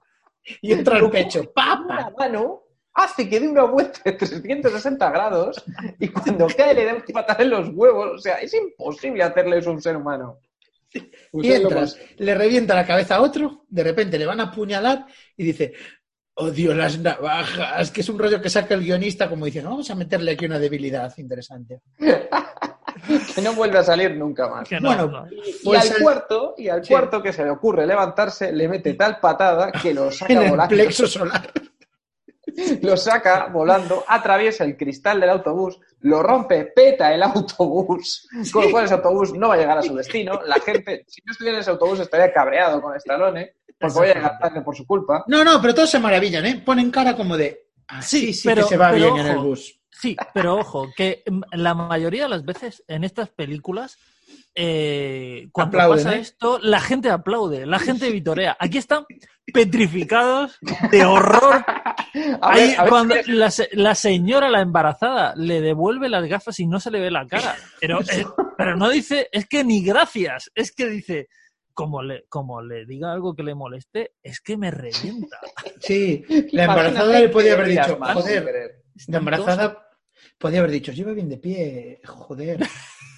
y 0.62 0.72
entra 0.72 0.96
al 0.96 1.10
pecho. 1.10 1.52
¡Papa! 1.54 1.84
Una 1.84 2.10
mano 2.18 2.62
hace 2.96 3.28
que 3.28 3.38
dé 3.40 3.46
una 3.48 3.64
vuelta 3.64 4.00
de 4.04 4.12
360 4.12 5.10
grados 5.10 5.62
y 6.00 6.08
cuando 6.08 6.46
cae 6.48 6.74
le 6.74 6.84
da 6.86 6.94
un 6.94 7.02
patada 7.12 7.44
en 7.44 7.50
los 7.50 7.68
huevos. 7.72 8.10
O 8.14 8.18
sea, 8.18 8.36
es 8.36 8.52
imposible 8.54 9.22
hacerle 9.22 9.58
eso 9.58 9.70
a 9.70 9.74
un 9.74 9.82
ser 9.82 9.96
humano. 9.96 10.40
Y 10.92 11.00
Ustedes 11.32 11.62
lo 11.62 11.68
entras, 11.68 11.98
le 12.16 12.34
revienta 12.34 12.74
la 12.74 12.86
cabeza 12.86 13.16
a 13.16 13.20
otro, 13.20 13.66
de 13.68 13.84
repente 13.84 14.18
le 14.18 14.24
van 14.24 14.40
a 14.40 14.44
apuñalar 14.44 15.04
y 15.36 15.44
dice, 15.44 15.74
odio 16.34 16.74
las 16.74 16.98
navajas, 16.98 17.90
que 17.90 18.00
es 18.00 18.08
un 18.08 18.18
rollo 18.18 18.40
que 18.40 18.48
saca 18.48 18.74
el 18.74 18.82
guionista 18.82 19.28
como 19.28 19.44
diciendo, 19.44 19.70
vamos 19.70 19.90
a 19.90 19.94
meterle 19.94 20.32
aquí 20.32 20.46
una 20.46 20.58
debilidad 20.58 21.12
interesante. 21.18 21.82
que 21.98 23.42
no 23.42 23.52
vuelve 23.52 23.78
a 23.78 23.84
salir 23.84 24.16
nunca 24.16 24.48
más. 24.48 24.66
Que 24.66 24.80
no, 24.80 24.88
Bueno, 24.88 25.06
no. 25.08 25.26
Y 25.30 25.56
Pues 25.62 25.90
al 25.90 26.02
cuarto, 26.02 26.54
y 26.56 26.68
al 26.68 26.82
Sí. 26.82 26.92
cuarto 26.94 27.22
que 27.22 27.32
se 27.32 27.44
le 27.44 27.50
ocurre 27.50 27.86
levantarse, 27.86 28.52
le 28.52 28.68
mete 28.68 28.94
tal 28.94 29.20
patada 29.20 29.70
que 29.72 29.92
lo 29.92 30.10
saca 30.10 30.32
En 30.32 30.42
el 30.42 30.68
plexo 30.68 31.06
solar. 31.06 31.50
Lo 32.82 32.96
saca 32.96 33.48
volando, 33.52 34.04
atraviesa 34.06 34.64
el 34.64 34.76
cristal 34.76 35.20
del 35.20 35.30
autobús, 35.30 35.78
lo 36.00 36.22
rompe, 36.22 36.64
peta 36.66 37.12
el 37.12 37.22
autobús, 37.22 38.28
con 38.52 38.64
lo 38.64 38.70
cual 38.70 38.84
ese 38.86 38.94
autobús 38.94 39.32
no 39.34 39.48
va 39.48 39.54
a 39.54 39.58
llegar 39.58 39.78
a 39.78 39.82
su 39.82 39.94
destino. 39.94 40.40
La 40.46 40.56
gente, 40.60 41.04
si 41.08 41.20
yo 41.24 41.32
estuviera 41.32 41.56
en 41.58 41.60
ese 41.62 41.70
autobús, 41.70 42.00
estaría 42.00 42.32
cabreado 42.32 42.80
con 42.80 42.96
Stallone, 42.96 43.54
porque 43.78 43.94
voy 43.94 44.08
a 44.08 44.14
llegar 44.14 44.38
tarde 44.38 44.62
por 44.62 44.74
su 44.76 44.86
culpa. 44.86 45.24
No, 45.26 45.44
no, 45.44 45.60
pero 45.60 45.74
todos 45.74 45.90
se 45.90 45.98
maravillan, 45.98 46.46
¿eh? 46.46 46.62
Ponen 46.64 46.90
cara 46.90 47.14
como 47.14 47.36
de, 47.36 47.66
así 47.88 48.26
sí, 48.28 48.34
Sí, 48.34 48.48
pero- 48.48 48.62
que 48.62 48.68
se 48.70 48.76
va 48.76 48.92
bien 48.92 49.16
en 49.16 49.26
el 49.26 49.36
ojo. 49.36 49.48
bus. 49.48 49.78
Sí, 49.90 50.14
pero 50.34 50.56
ojo, 50.56 50.88
que 50.94 51.22
la 51.52 51.74
mayoría 51.74 52.24
de 52.24 52.28
las 52.28 52.44
veces 52.44 52.84
en 52.86 53.02
estas 53.04 53.30
películas, 53.30 53.98
eh, 54.56 55.48
cuando 55.52 55.78
Aplauden, 55.78 56.04
pasa 56.04 56.16
¿eh? 56.16 56.20
esto, 56.20 56.58
la 56.62 56.80
gente 56.80 57.10
aplaude, 57.10 57.66
la 57.66 57.78
gente 57.78 58.10
vitorea. 58.10 58.56
Aquí 58.58 58.78
están 58.78 59.04
petrificados 59.52 60.58
de 60.90 61.04
horror. 61.04 61.64
A 62.40 62.52
Ahí, 62.52 62.68
ver, 62.68 62.78
a 62.78 62.82
ver 62.84 62.90
cuando 62.90 63.14
si- 63.22 63.32
la, 63.32 63.50
se- 63.50 63.68
la 63.72 63.94
señora, 63.94 64.48
la 64.48 64.62
embarazada, 64.62 65.34
le 65.36 65.60
devuelve 65.60 66.08
las 66.08 66.26
gafas 66.26 66.58
y 66.60 66.66
no 66.66 66.80
se 66.80 66.90
le 66.90 66.98
ve 66.98 67.10
la 67.10 67.26
cara. 67.26 67.54
Pero, 67.78 68.00
eh, 68.00 68.24
pero 68.56 68.74
no 68.76 68.88
dice, 68.88 69.28
es 69.30 69.46
que 69.46 69.62
ni 69.64 69.84
gracias, 69.84 70.50
es 70.54 70.72
que 70.72 70.88
dice, 70.88 71.28
como 71.74 72.02
le, 72.02 72.24
como 72.30 72.62
le 72.62 72.86
diga 72.86 73.12
algo 73.12 73.34
que 73.34 73.42
le 73.42 73.54
moleste, 73.54 74.12
es 74.22 74.40
que 74.40 74.56
me 74.56 74.70
revienta. 74.70 75.38
Sí, 75.78 76.24
la 76.52 76.64
embarazada 76.64 77.20
le 77.20 77.28
podía 77.28 77.52
haber 77.52 77.68
dicho, 77.68 77.98
joder, 78.00 78.82
la 79.08 79.18
embarazada 79.18 79.86
podía 80.38 80.60
haber 80.60 80.70
dicho, 80.70 80.92
lleva 80.92 81.12
bien 81.12 81.28
de 81.28 81.36
pie, 81.36 82.00
joder. 82.06 82.60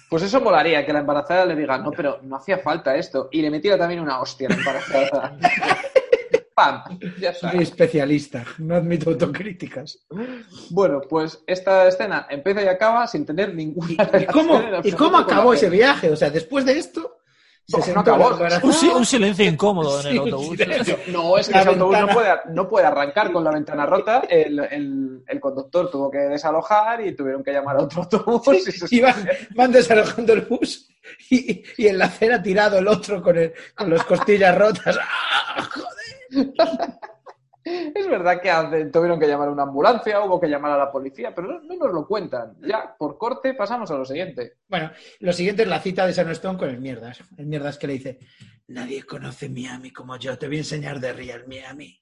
Pues 0.09 0.23
eso 0.23 0.41
molaría, 0.41 0.85
que 0.85 0.91
la 0.91 0.99
embarazada 0.99 1.45
le 1.45 1.55
diga, 1.55 1.77
no, 1.77 1.91
pero 1.91 2.19
no 2.23 2.37
hacía 2.37 2.57
falta 2.57 2.95
esto. 2.95 3.29
Y 3.31 3.41
le 3.41 3.51
metiera 3.51 3.77
también 3.77 3.99
una 3.99 4.19
hostia 4.19 4.47
a 4.47 4.51
la 4.51 4.57
embarazada. 4.57 5.37
¡Pam! 6.55 6.99
Ya 7.19 7.29
está. 7.29 7.51
Soy 7.51 7.61
especialista, 7.61 8.43
no 8.57 8.75
admito 8.75 9.11
autocríticas. 9.11 9.99
Bueno, 10.71 11.01
pues 11.07 11.41
esta 11.45 11.87
escena 11.87 12.27
empieza 12.29 12.63
y 12.63 12.67
acaba 12.67 13.07
sin 13.07 13.25
tener 13.25 13.53
ninguna 13.53 14.09
¿Y 14.19 14.25
cómo, 14.25 14.59
relación 14.59 14.93
¿y 14.93 14.97
cómo 14.97 15.17
acabó 15.17 15.53
ese 15.53 15.69
viaje? 15.69 16.09
O 16.09 16.15
sea, 16.15 16.29
después 16.31 16.65
de 16.65 16.79
esto, 16.79 17.18
se 17.69 17.91
acabó. 17.91 18.37
Un, 18.63 18.73
si- 18.73 18.87
un 18.87 19.05
silencio 19.05 19.45
incómodo 19.49 20.01
en 20.01 20.07
el 20.07 20.11
Sí, 20.13 20.17
autobús. 20.19 20.57
No, 21.07 21.37
es 21.37 21.47
que 21.47 21.53
La 21.53 21.59
ese 21.61 21.69
autobús 21.69 21.77
no 21.93 21.97
ventana. 22.07 22.13
puede, 22.13 22.53
no 22.55 22.67
puede 22.67 22.85
arrancar 22.87 23.31
con 23.31 23.43
la 23.43 23.51
ventana 23.51 23.85
rota. 23.85 24.23
El, 24.29 24.59
el- 24.59 25.23
el 25.27 25.39
conductor 25.39 25.89
tuvo 25.91 26.09
que 26.09 26.17
desalojar 26.17 27.05
y 27.05 27.15
tuvieron 27.15 27.43
que 27.43 27.51
llamar 27.53 27.77
a 27.77 27.83
otro 27.83 28.01
autobús. 28.03 28.47
y 28.67 28.71
se- 28.71 28.95
Y 28.95 29.01
van, 29.01 29.27
van 29.55 29.71
desalojando 29.71 30.33
el 30.33 30.41
bus 30.41 30.89
y, 31.29 31.63
y 31.77 31.87
en 31.87 31.97
la 31.97 32.05
acera 32.05 32.41
tirado 32.41 32.77
el 32.79 32.87
otro 32.87 33.21
con, 33.21 33.37
el, 33.37 33.53
con 33.75 33.89
las 33.89 34.03
costillas 34.03 34.57
rotas. 34.57 34.97
¡Ah, 35.55 35.67
joder! 35.71 36.53
Es 37.95 38.07
verdad 38.07 38.41
que 38.41 38.85
tuvieron 38.85 39.19
que 39.19 39.27
llamar 39.27 39.49
a 39.49 39.51
una 39.51 39.63
ambulancia, 39.63 40.23
hubo 40.23 40.39
que 40.39 40.47
llamar 40.47 40.71
a 40.71 40.77
la 40.77 40.91
policía, 40.91 41.33
pero 41.35 41.47
no, 41.47 41.61
no 41.61 41.75
nos 41.75 41.93
lo 41.93 42.07
cuentan. 42.07 42.57
Ya, 42.61 42.95
por 42.97 43.17
corte, 43.17 43.53
pasamos 43.53 43.91
a 43.91 43.97
lo 43.97 44.05
siguiente. 44.05 44.57
Bueno, 44.67 44.91
lo 45.19 45.33
siguiente 45.33 45.63
es 45.63 45.67
la 45.67 45.79
cita 45.79 46.05
de 46.05 46.13
San 46.13 46.29
Stone 46.29 46.57
con 46.57 46.69
el 46.69 46.79
mierdas. 46.79 47.19
El 47.37 47.45
mierdas 47.45 47.77
que 47.77 47.87
le 47.87 47.93
dice, 47.93 48.19
nadie 48.67 49.03
conoce 49.03 49.49
Miami 49.49 49.91
como 49.91 50.17
yo, 50.17 50.37
te 50.37 50.47
voy 50.47 50.57
a 50.57 50.59
enseñar 50.59 50.99
de 50.99 51.13
Real 51.13 51.45
Miami. 51.47 52.01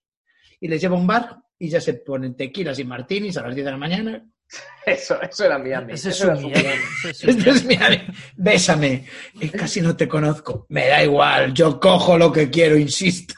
Y 0.59 0.67
les 0.67 0.81
lleva 0.81 0.95
a 0.95 0.99
un 0.99 1.07
bar 1.07 1.37
y 1.59 1.69
ya 1.69 1.81
se 1.81 1.95
ponen 1.95 2.35
tequilas 2.35 2.79
y 2.79 2.83
martinis 2.83 3.37
a 3.37 3.43
las 3.43 3.55
10 3.55 3.65
de 3.65 3.71
la 3.71 3.77
mañana. 3.77 4.25
Eso, 4.85 5.21
eso 5.21 5.43
era 5.43 5.57
Miami. 5.57 5.91
Es 5.91 6.05
eso 6.05 6.23
su 6.23 6.27
era 6.27 6.35
su 6.37 6.49
Miami, 6.49 6.83
es 7.03 7.23
Esto 7.25 7.49
es 7.49 7.65
Miami. 7.65 8.07
Bésame. 8.37 9.05
Casi 9.51 9.81
no 9.81 9.97
te 9.97 10.07
conozco. 10.07 10.65
Me 10.69 10.87
da 10.87 11.03
igual, 11.03 11.53
yo 11.53 11.77
cojo 11.77 12.17
lo 12.17 12.31
que 12.31 12.49
quiero, 12.49 12.77
insisto. 12.77 13.35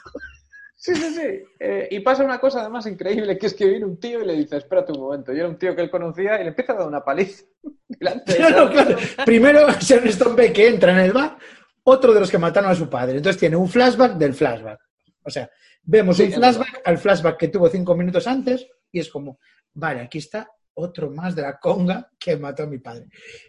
Sí, 0.82 0.94
sí, 0.94 1.14
sí. 1.14 1.44
Eh, 1.58 1.88
y 1.90 2.00
pasa 2.00 2.24
una 2.24 2.40
cosa 2.40 2.62
además 2.62 2.86
increíble, 2.86 3.36
que 3.36 3.48
es 3.48 3.54
que 3.54 3.66
viene 3.66 3.84
un 3.84 4.00
tío 4.00 4.22
y 4.22 4.26
le 4.26 4.32
dice, 4.32 4.56
espérate 4.56 4.92
un 4.92 5.00
momento. 5.00 5.30
Y 5.30 5.38
era 5.38 5.46
un 5.46 5.58
tío 5.58 5.76
que 5.76 5.82
él 5.82 5.90
conocía 5.90 6.40
y 6.40 6.44
le 6.44 6.48
empieza 6.48 6.72
a 6.72 6.76
dar 6.76 6.88
una 6.88 7.04
paliza 7.04 7.44
delante 7.88 8.32
de 8.32 8.38
Claro. 8.38 8.96
Primero 9.26 9.70
Sharon 9.78 10.08
Stone 10.08 10.34
ve 10.36 10.50
que 10.54 10.68
entra 10.68 10.92
en 10.92 11.00
el 11.00 11.12
bar 11.12 11.36
otro 11.82 12.14
de 12.14 12.20
los 12.20 12.30
que 12.30 12.38
mataron 12.38 12.70
a 12.70 12.74
su 12.74 12.88
padre. 12.88 13.18
Entonces 13.18 13.38
tiene 13.38 13.56
un 13.56 13.68
flashback 13.68 14.14
del 14.14 14.32
flashback. 14.32 14.80
O 15.22 15.28
sea, 15.28 15.50
vemos 15.82 16.16
Sí, 16.16 16.22
un 16.24 16.32
flashback 16.32 16.80
al 16.82 16.96
flashback 16.96 17.36
que 17.36 17.48
tuvo 17.48 17.68
cinco 17.68 17.94
minutos 17.94 18.26
antes 18.26 18.66
y 18.90 19.00
es 19.00 19.10
como, 19.10 19.38
vale, 19.74 20.00
aquí 20.00 20.16
está 20.16 20.50
otro 20.72 21.10
más 21.10 21.36
de 21.36 21.42
la 21.42 21.58
conga 21.58 22.10
que 22.18 22.38
mató 22.38 22.62
a 22.62 22.66
mi 22.66 22.78
padre. 22.78 23.04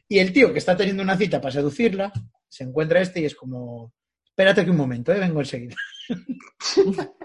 Y 0.05 0.19
el 0.19 0.33
tío 0.33 0.51
que 0.51 0.59
está 0.59 0.75
teniendo 0.75 1.01
una 1.01 1.15
cita 1.15 1.39
para 1.39 1.53
seducirla, 1.53 2.11
se 2.49 2.65
encuentra 2.65 2.99
este 2.99 3.21
y 3.21 3.25
es 3.25 3.35
como, 3.35 3.93
espérate 4.41 4.65
que 4.65 4.71
un 4.71 4.77
momento, 4.77 5.11
eh, 5.13 5.19
vengo 5.19 5.39
enseguida. 5.39 5.75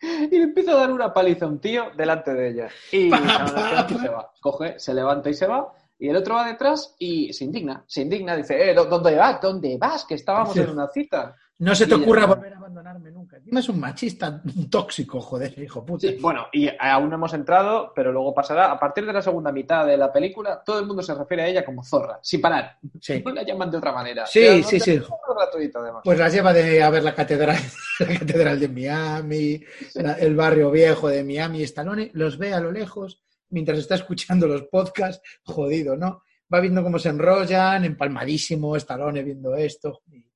Y 0.00 0.30
le 0.38 0.44
empieza 0.44 0.72
a 0.72 0.76
dar 0.76 0.92
una 0.92 1.12
paliza 1.12 1.44
a 1.44 1.48
un 1.48 1.60
tío 1.60 1.86
delante 1.96 2.32
de 2.32 2.50
ella. 2.50 2.68
Y 2.92 3.10
se 4.00 4.08
va. 4.08 4.30
Coge, 4.40 4.78
se 4.78 4.94
levanta 4.94 5.28
y 5.28 5.34
se 5.34 5.46
va. 5.46 5.72
Y 5.98 6.08
el 6.08 6.14
otro 6.16 6.36
va 6.36 6.46
detrás 6.46 6.94
y 7.00 7.32
se 7.32 7.44
indigna. 7.44 7.82
Se 7.88 8.02
indigna, 8.02 8.36
dice, 8.36 8.70
eh, 8.70 8.74
¿dó- 8.74 8.84
¿dónde 8.84 9.16
vas? 9.16 9.40
¿Dónde 9.40 9.76
vas? 9.76 10.04
Que 10.04 10.14
estábamos 10.14 10.52
Sí. 10.52 10.60
en 10.60 10.70
una 10.70 10.86
cita. 10.86 11.34
No 11.58 11.74
se 11.74 11.88
te 11.88 11.96
Y 11.96 12.02
ocurra 12.02 12.26
volver 12.26 12.54
a 12.54 12.58
abandonarme 12.58 13.10
nunca. 13.10 13.17
Encima 13.48 13.60
es 13.60 13.68
un 13.70 13.80
machista 13.80 14.42
tóxico, 14.70 15.22
joder, 15.22 15.58
hijo 15.58 15.82
puta. 15.82 16.06
Sí, 16.06 16.18
bueno, 16.20 16.48
y 16.52 16.68
aún 16.78 17.08
no 17.08 17.14
hemos 17.14 17.32
entrado, 17.32 17.92
pero 17.94 18.12
luego 18.12 18.34
pasará. 18.34 18.70
A 18.70 18.78
partir 18.78 19.06
de 19.06 19.12
la 19.14 19.22
segunda 19.22 19.50
mitad 19.50 19.86
de 19.86 19.96
la 19.96 20.12
película, 20.12 20.62
todo 20.62 20.80
el 20.80 20.86
mundo 20.86 21.02
se 21.02 21.14
refiere 21.14 21.44
a 21.44 21.46
ella 21.48 21.64
como 21.64 21.82
zorra, 21.82 22.18
sin 22.22 22.42
parar. 22.42 22.76
Sí. 23.00 23.22
No 23.24 23.32
la 23.32 23.42
llaman 23.42 23.70
de 23.70 23.78
otra 23.78 23.90
manera. 23.92 24.26
Sí, 24.26 24.62
sí, 24.62 24.78
sí. 24.78 24.90
es 24.92 25.02
gratuito, 25.34 25.78
además. 25.78 26.02
Pues 26.04 26.18
las 26.18 26.30
lleva 26.30 26.52
de 26.52 26.82
a 26.82 26.90
ver 26.90 27.02
la 27.02 27.14
catedral, 27.14 27.56
la 28.00 28.18
catedral 28.18 28.60
de 28.60 28.68
Miami, 28.68 29.60
la- 29.94 30.12
el 30.18 30.36
barrio 30.36 30.70
viejo 30.70 31.08
de 31.08 31.24
Miami, 31.24 31.62
Stallone, 31.62 32.10
los 32.12 32.36
ve 32.36 32.52
a 32.52 32.60
lo 32.60 32.70
lejos 32.70 33.22
mientras 33.48 33.78
está 33.78 33.94
escuchando 33.94 34.46
los 34.46 34.64
podcasts, 34.64 35.22
jodido, 35.42 35.96
¿no? 35.96 36.22
Va 36.52 36.60
viendo 36.60 36.82
cómo 36.82 36.98
se 36.98 37.08
enrollan, 37.08 37.82
empalmadísimo, 37.86 38.76
Stallone 38.76 39.22
viendo 39.22 39.54
esto. 39.54 40.02
Y, 40.12 40.27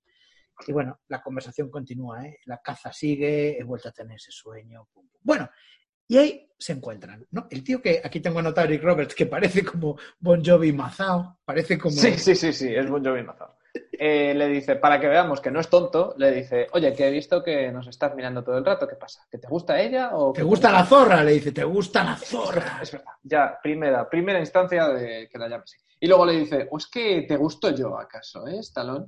y 0.66 0.72
bueno, 0.72 1.00
la 1.08 1.22
conversación 1.22 1.70
continúa, 1.70 2.26
¿eh? 2.26 2.38
La 2.46 2.58
caza 2.58 2.92
sigue, 2.92 3.58
he 3.58 3.64
vuelto 3.64 3.88
a 3.88 3.92
tener 3.92 4.16
ese 4.16 4.30
sueño. 4.30 4.88
pum, 4.92 5.08
pum. 5.08 5.20
Bueno, 5.22 5.48
y 6.08 6.18
ahí 6.18 6.50
se 6.58 6.72
encuentran, 6.72 7.26
¿no? 7.30 7.46
El 7.50 7.64
tío 7.64 7.80
que 7.80 8.00
aquí 8.04 8.20
tengo 8.20 8.38
anotado, 8.40 8.66
Rick 8.68 8.82
Roberts, 8.82 9.14
que 9.14 9.26
parece 9.26 9.64
como 9.64 9.96
Bon 10.18 10.44
Jovi 10.44 10.72
mazao, 10.72 11.38
parece 11.44 11.78
como... 11.78 11.94
Sí, 11.94 12.12
sí, 12.18 12.34
sí, 12.34 12.52
sí, 12.52 12.74
es 12.74 12.88
Bon 12.88 13.04
Jovi 13.04 13.22
mazao. 13.22 13.56
Eh, 13.92 14.34
le 14.34 14.48
dice, 14.48 14.76
para 14.76 15.00
que 15.00 15.08
veamos 15.08 15.40
que 15.40 15.50
no 15.50 15.60
es 15.60 15.68
tonto, 15.70 16.14
le 16.18 16.30
dice, 16.32 16.66
oye, 16.72 16.92
que 16.92 17.06
he 17.06 17.10
visto 17.10 17.42
que 17.42 17.72
nos 17.72 17.86
estás 17.86 18.14
mirando 18.14 18.44
todo 18.44 18.58
el 18.58 18.64
rato, 18.64 18.86
¿qué 18.86 18.96
pasa? 18.96 19.26
¿Que 19.30 19.38
te 19.38 19.48
gusta 19.48 19.80
ella 19.80 20.10
o 20.14 20.32
¿Te 20.32 20.42
gusta 20.42 20.68
pasa?". 20.68 20.80
la 20.80 20.86
zorra? 20.86 21.24
Le 21.24 21.32
dice, 21.32 21.52
¿te 21.52 21.64
gusta 21.64 22.04
la 22.04 22.16
zorra? 22.16 22.80
Es 22.82 22.92
verdad, 22.92 23.12
ya, 23.22 23.58
primera, 23.62 24.08
primera 24.10 24.40
instancia 24.40 24.88
de 24.88 25.28
que 25.30 25.38
la 25.38 25.48
llame 25.48 25.62
así. 25.64 25.78
Y 26.00 26.06
luego 26.08 26.26
le 26.26 26.32
dice, 26.40 26.68
¿o 26.70 26.76
es 26.76 26.86
que 26.88 27.22
te 27.22 27.36
gusto 27.36 27.70
yo 27.70 27.96
acaso, 27.98 28.46
eh, 28.46 28.58
Stallone? 28.58 29.06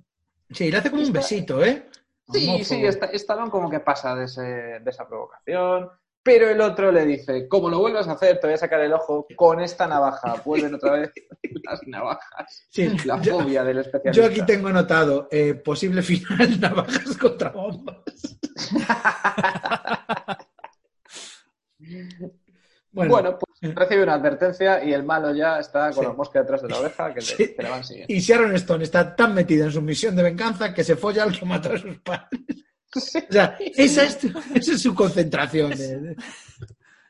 Sí, 0.55 0.71
le 0.71 0.79
hace 0.79 0.91
como 0.91 1.03
un 1.03 1.09
Está- 1.09 1.19
besito, 1.19 1.65
¿eh? 1.65 1.87
Sí, 2.33 2.45
Homófobo. 2.49 2.65
sí, 2.65 2.87
Sta- 2.93 3.11
Stallone 3.13 3.51
como 3.51 3.69
que 3.69 3.81
pasa 3.81 4.15
de, 4.15 4.25
ese- 4.25 4.41
de 4.81 4.91
esa 4.91 5.07
provocación, 5.07 5.91
pero 6.23 6.49
el 6.49 6.59
otro 6.63 6.91
le 6.91 7.05
dice, 7.05 7.47
como 7.49 7.69
lo 7.69 7.81
vuelvas 7.81 8.09
a 8.09 8.13
hacer, 8.13 8.41
te 8.41 8.47
voy 8.47 8.55
a 8.55 8.59
sacar 8.59 8.81
el 8.81 8.95
ojo 8.95 9.27
con 9.37 9.61
esta 9.61 9.87
navaja. 9.87 10.37
Vuelven 10.45 10.75
otra 10.75 10.93
vez 10.93 11.11
las 11.65 11.81
navajas. 11.87 12.67
Sí, 12.71 12.89
La 13.05 13.21
yo, 13.21 13.41
fobia 13.41 13.63
del 13.63 13.79
especialista. 13.81 14.23
yo 14.23 14.27
aquí 14.31 14.41
tengo 14.47 14.69
anotado 14.69 15.29
eh, 15.31 15.53
posible 15.55 16.01
final 16.03 16.59
navajas 16.61 17.15
contra 17.19 17.51
bombas. 17.51 18.03
Bueno, 22.95 23.11
Bueno, 23.11 23.39
pues 23.39 23.75
recibe 23.75 24.05
una 24.05 24.15
advertencia 24.15 24.83
y 24.85 24.93
el 24.93 25.03
malo 25.03 25.35
ya 25.35 25.59
está 25.59 25.91
con 25.91 26.05
Sí. 26.05 26.09
la 26.11 26.13
mosca 26.15 26.41
detrás 26.41 26.63
de 26.63 26.69
la 26.69 26.79
oreja 26.79 27.09
que 27.13 27.21
le, 27.21 27.27
Sí. 27.27 27.55
que 27.55 27.63
le 27.63 27.69
van 27.69 27.85
siguiendo. 27.85 28.15
y 28.15 28.21
Sharon 28.21 28.55
Stone 28.55 28.85
está 28.85 29.17
tan 29.17 29.35
metida 29.35 29.65
en 29.65 29.73
su 29.73 29.83
misión 29.83 30.15
de 30.15 30.23
venganza 30.23 30.73
que 30.73 30.85
se 30.85 30.95
folla 30.97 31.25
al 31.25 31.37
que 31.39 31.45
mató 31.45 31.73
a 31.73 31.79
sus 31.79 31.99
padres. 31.99 32.29
Sí. 32.97 33.19
O 33.29 33.33
sea, 33.33 33.59
esa 33.59 34.05
es, 34.05 34.19
esa 34.55 34.73
es 34.75 34.81
su 34.81 34.95
concentración. 34.95 35.71
de- 35.71 35.99
de- 36.01 36.17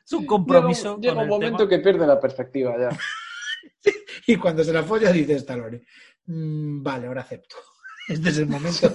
Es 0.03 0.13
un 0.13 0.25
compromiso. 0.25 0.83
Llega, 0.83 0.95
un- 0.95 1.01
llega 1.01 1.13
con 1.13 1.19
un 1.19 1.23
el 1.25 1.29
momento 1.29 1.57
tema. 1.57 1.69
que 1.69 1.79
pierde 1.79 2.07
la 2.07 2.19
perspectiva 2.19 2.75
ya. 2.79 2.89
Y 4.27 4.35
cuando 4.37 4.63
se 4.63 4.73
la 4.73 4.81
folla 4.83 5.11
dice 5.11 5.33
Stallone, 5.35 5.83
"Mm, 6.25 6.81
vale, 6.81 7.05
ahora 7.05 7.21
acepto. 7.21 7.55
Este 8.07 8.29
es 8.29 8.37
el 8.39 8.47
momento 8.47 8.91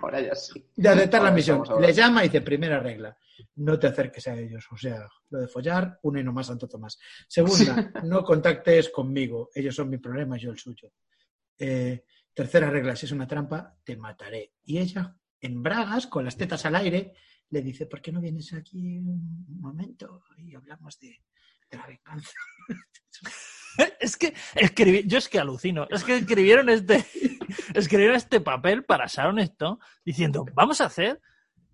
Ahora 0.00 0.20
ya 0.22 0.34
sí. 0.34 0.64
de 0.76 0.88
aceptar 0.88 1.22
la 1.22 1.30
misión. 1.30 1.62
Le 1.80 1.92
llama 1.92 2.24
y 2.24 2.28
dice, 2.28 2.40
primera 2.40 2.78
regla, 2.80 3.14
no 3.56 3.78
te 3.78 3.86
acerques 3.86 4.26
a 4.28 4.38
ellos. 4.38 4.66
O 4.70 4.76
sea, 4.76 5.08
lo 5.30 5.40
de 5.40 5.48
follar, 5.48 5.98
una 6.02 6.20
y 6.20 6.24
no 6.24 6.32
más 6.32 6.46
Santo 6.46 6.68
Tomás. 6.68 6.98
Segunda, 7.28 7.92
no 8.04 8.24
contactes 8.24 8.90
conmigo. 8.90 9.50
Ellos 9.54 9.74
son 9.74 9.90
mi 9.90 9.98
problema, 9.98 10.36
yo 10.36 10.50
el 10.50 10.58
suyo. 10.58 10.92
Eh, 11.58 12.04
tercera 12.32 12.70
regla, 12.70 12.96
si 12.96 13.06
es 13.06 13.12
una 13.12 13.26
trampa, 13.26 13.76
te 13.84 13.96
mataré. 13.96 14.54
Y 14.64 14.78
ella, 14.78 15.16
en 15.40 15.62
bragas, 15.62 16.06
con 16.06 16.24
las 16.24 16.36
tetas 16.36 16.64
al 16.66 16.76
aire, 16.76 17.14
le 17.50 17.62
dice, 17.62 17.86
¿por 17.86 18.00
qué 18.00 18.12
no 18.12 18.20
vienes 18.20 18.52
aquí 18.52 18.98
un 18.98 19.60
momento 19.60 20.22
y 20.38 20.54
hablamos 20.54 20.98
de, 20.98 21.22
de 21.70 21.76
la 21.76 21.86
venganza? 21.86 22.32
Es 23.98 24.16
que 24.16 24.34
escribí, 24.54 25.04
yo 25.06 25.18
es 25.18 25.28
que 25.28 25.40
alucino. 25.40 25.86
Es 25.90 26.04
que 26.04 26.16
escribieron 26.16 26.68
este, 26.68 27.04
escribieron 27.74 28.16
este 28.16 28.40
papel 28.40 28.84
para 28.84 29.06
Sharon 29.06 29.38
Stone 29.40 29.78
diciendo, 30.04 30.44
vamos 30.54 30.80
a 30.80 30.86
hacer, 30.86 31.20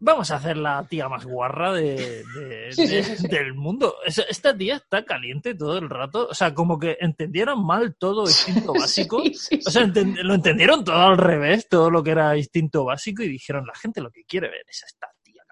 vamos 0.01 0.31
a 0.31 0.37
hacer 0.37 0.57
la 0.57 0.85
tía 0.89 1.09
más 1.09 1.25
guarra 1.25 1.73
de, 1.75 2.25
de- 2.25 2.73
Sí, 2.73 2.87
sí, 2.89 2.95
de- 2.97 3.03
sí, 3.05 3.17
sí. 3.19 3.29
del 3.29 3.55
mundo. 3.55 3.97
Es- 4.05 4.19
Esta 4.29 4.57
tía 4.57 4.77
está 4.77 5.05
caliente 5.05 5.55
todo 5.55 5.79
el 5.79 5.89
rato. 5.89 6.27
O 6.31 6.35
sea, 6.35 6.53
como 6.55 6.79
que 6.79 6.97
entendieron 7.01 7.65
mal 7.65 7.95
todo 7.97 8.23
instinto 8.23 8.73
básico. 8.79 9.19
O 9.23 9.71
sea, 9.71 9.87
lo 9.87 10.35
entendieron 10.35 10.83
todo 10.85 10.97
al 10.97 11.19
revés, 11.19 11.69
todo 11.69 11.91
lo 11.91 12.03
que 12.03 12.11
era 12.13 12.37
instinto 12.37 12.85
básico, 12.85 13.23
y 13.23 13.29
dijeron, 13.29 13.67
la 13.67 13.75
gente 13.75 14.01
lo 14.01 14.11
que 14.11 14.25
quiere 14.25 14.49
ver 14.49 14.65
es 14.69 14.83
esta 14.87 15.07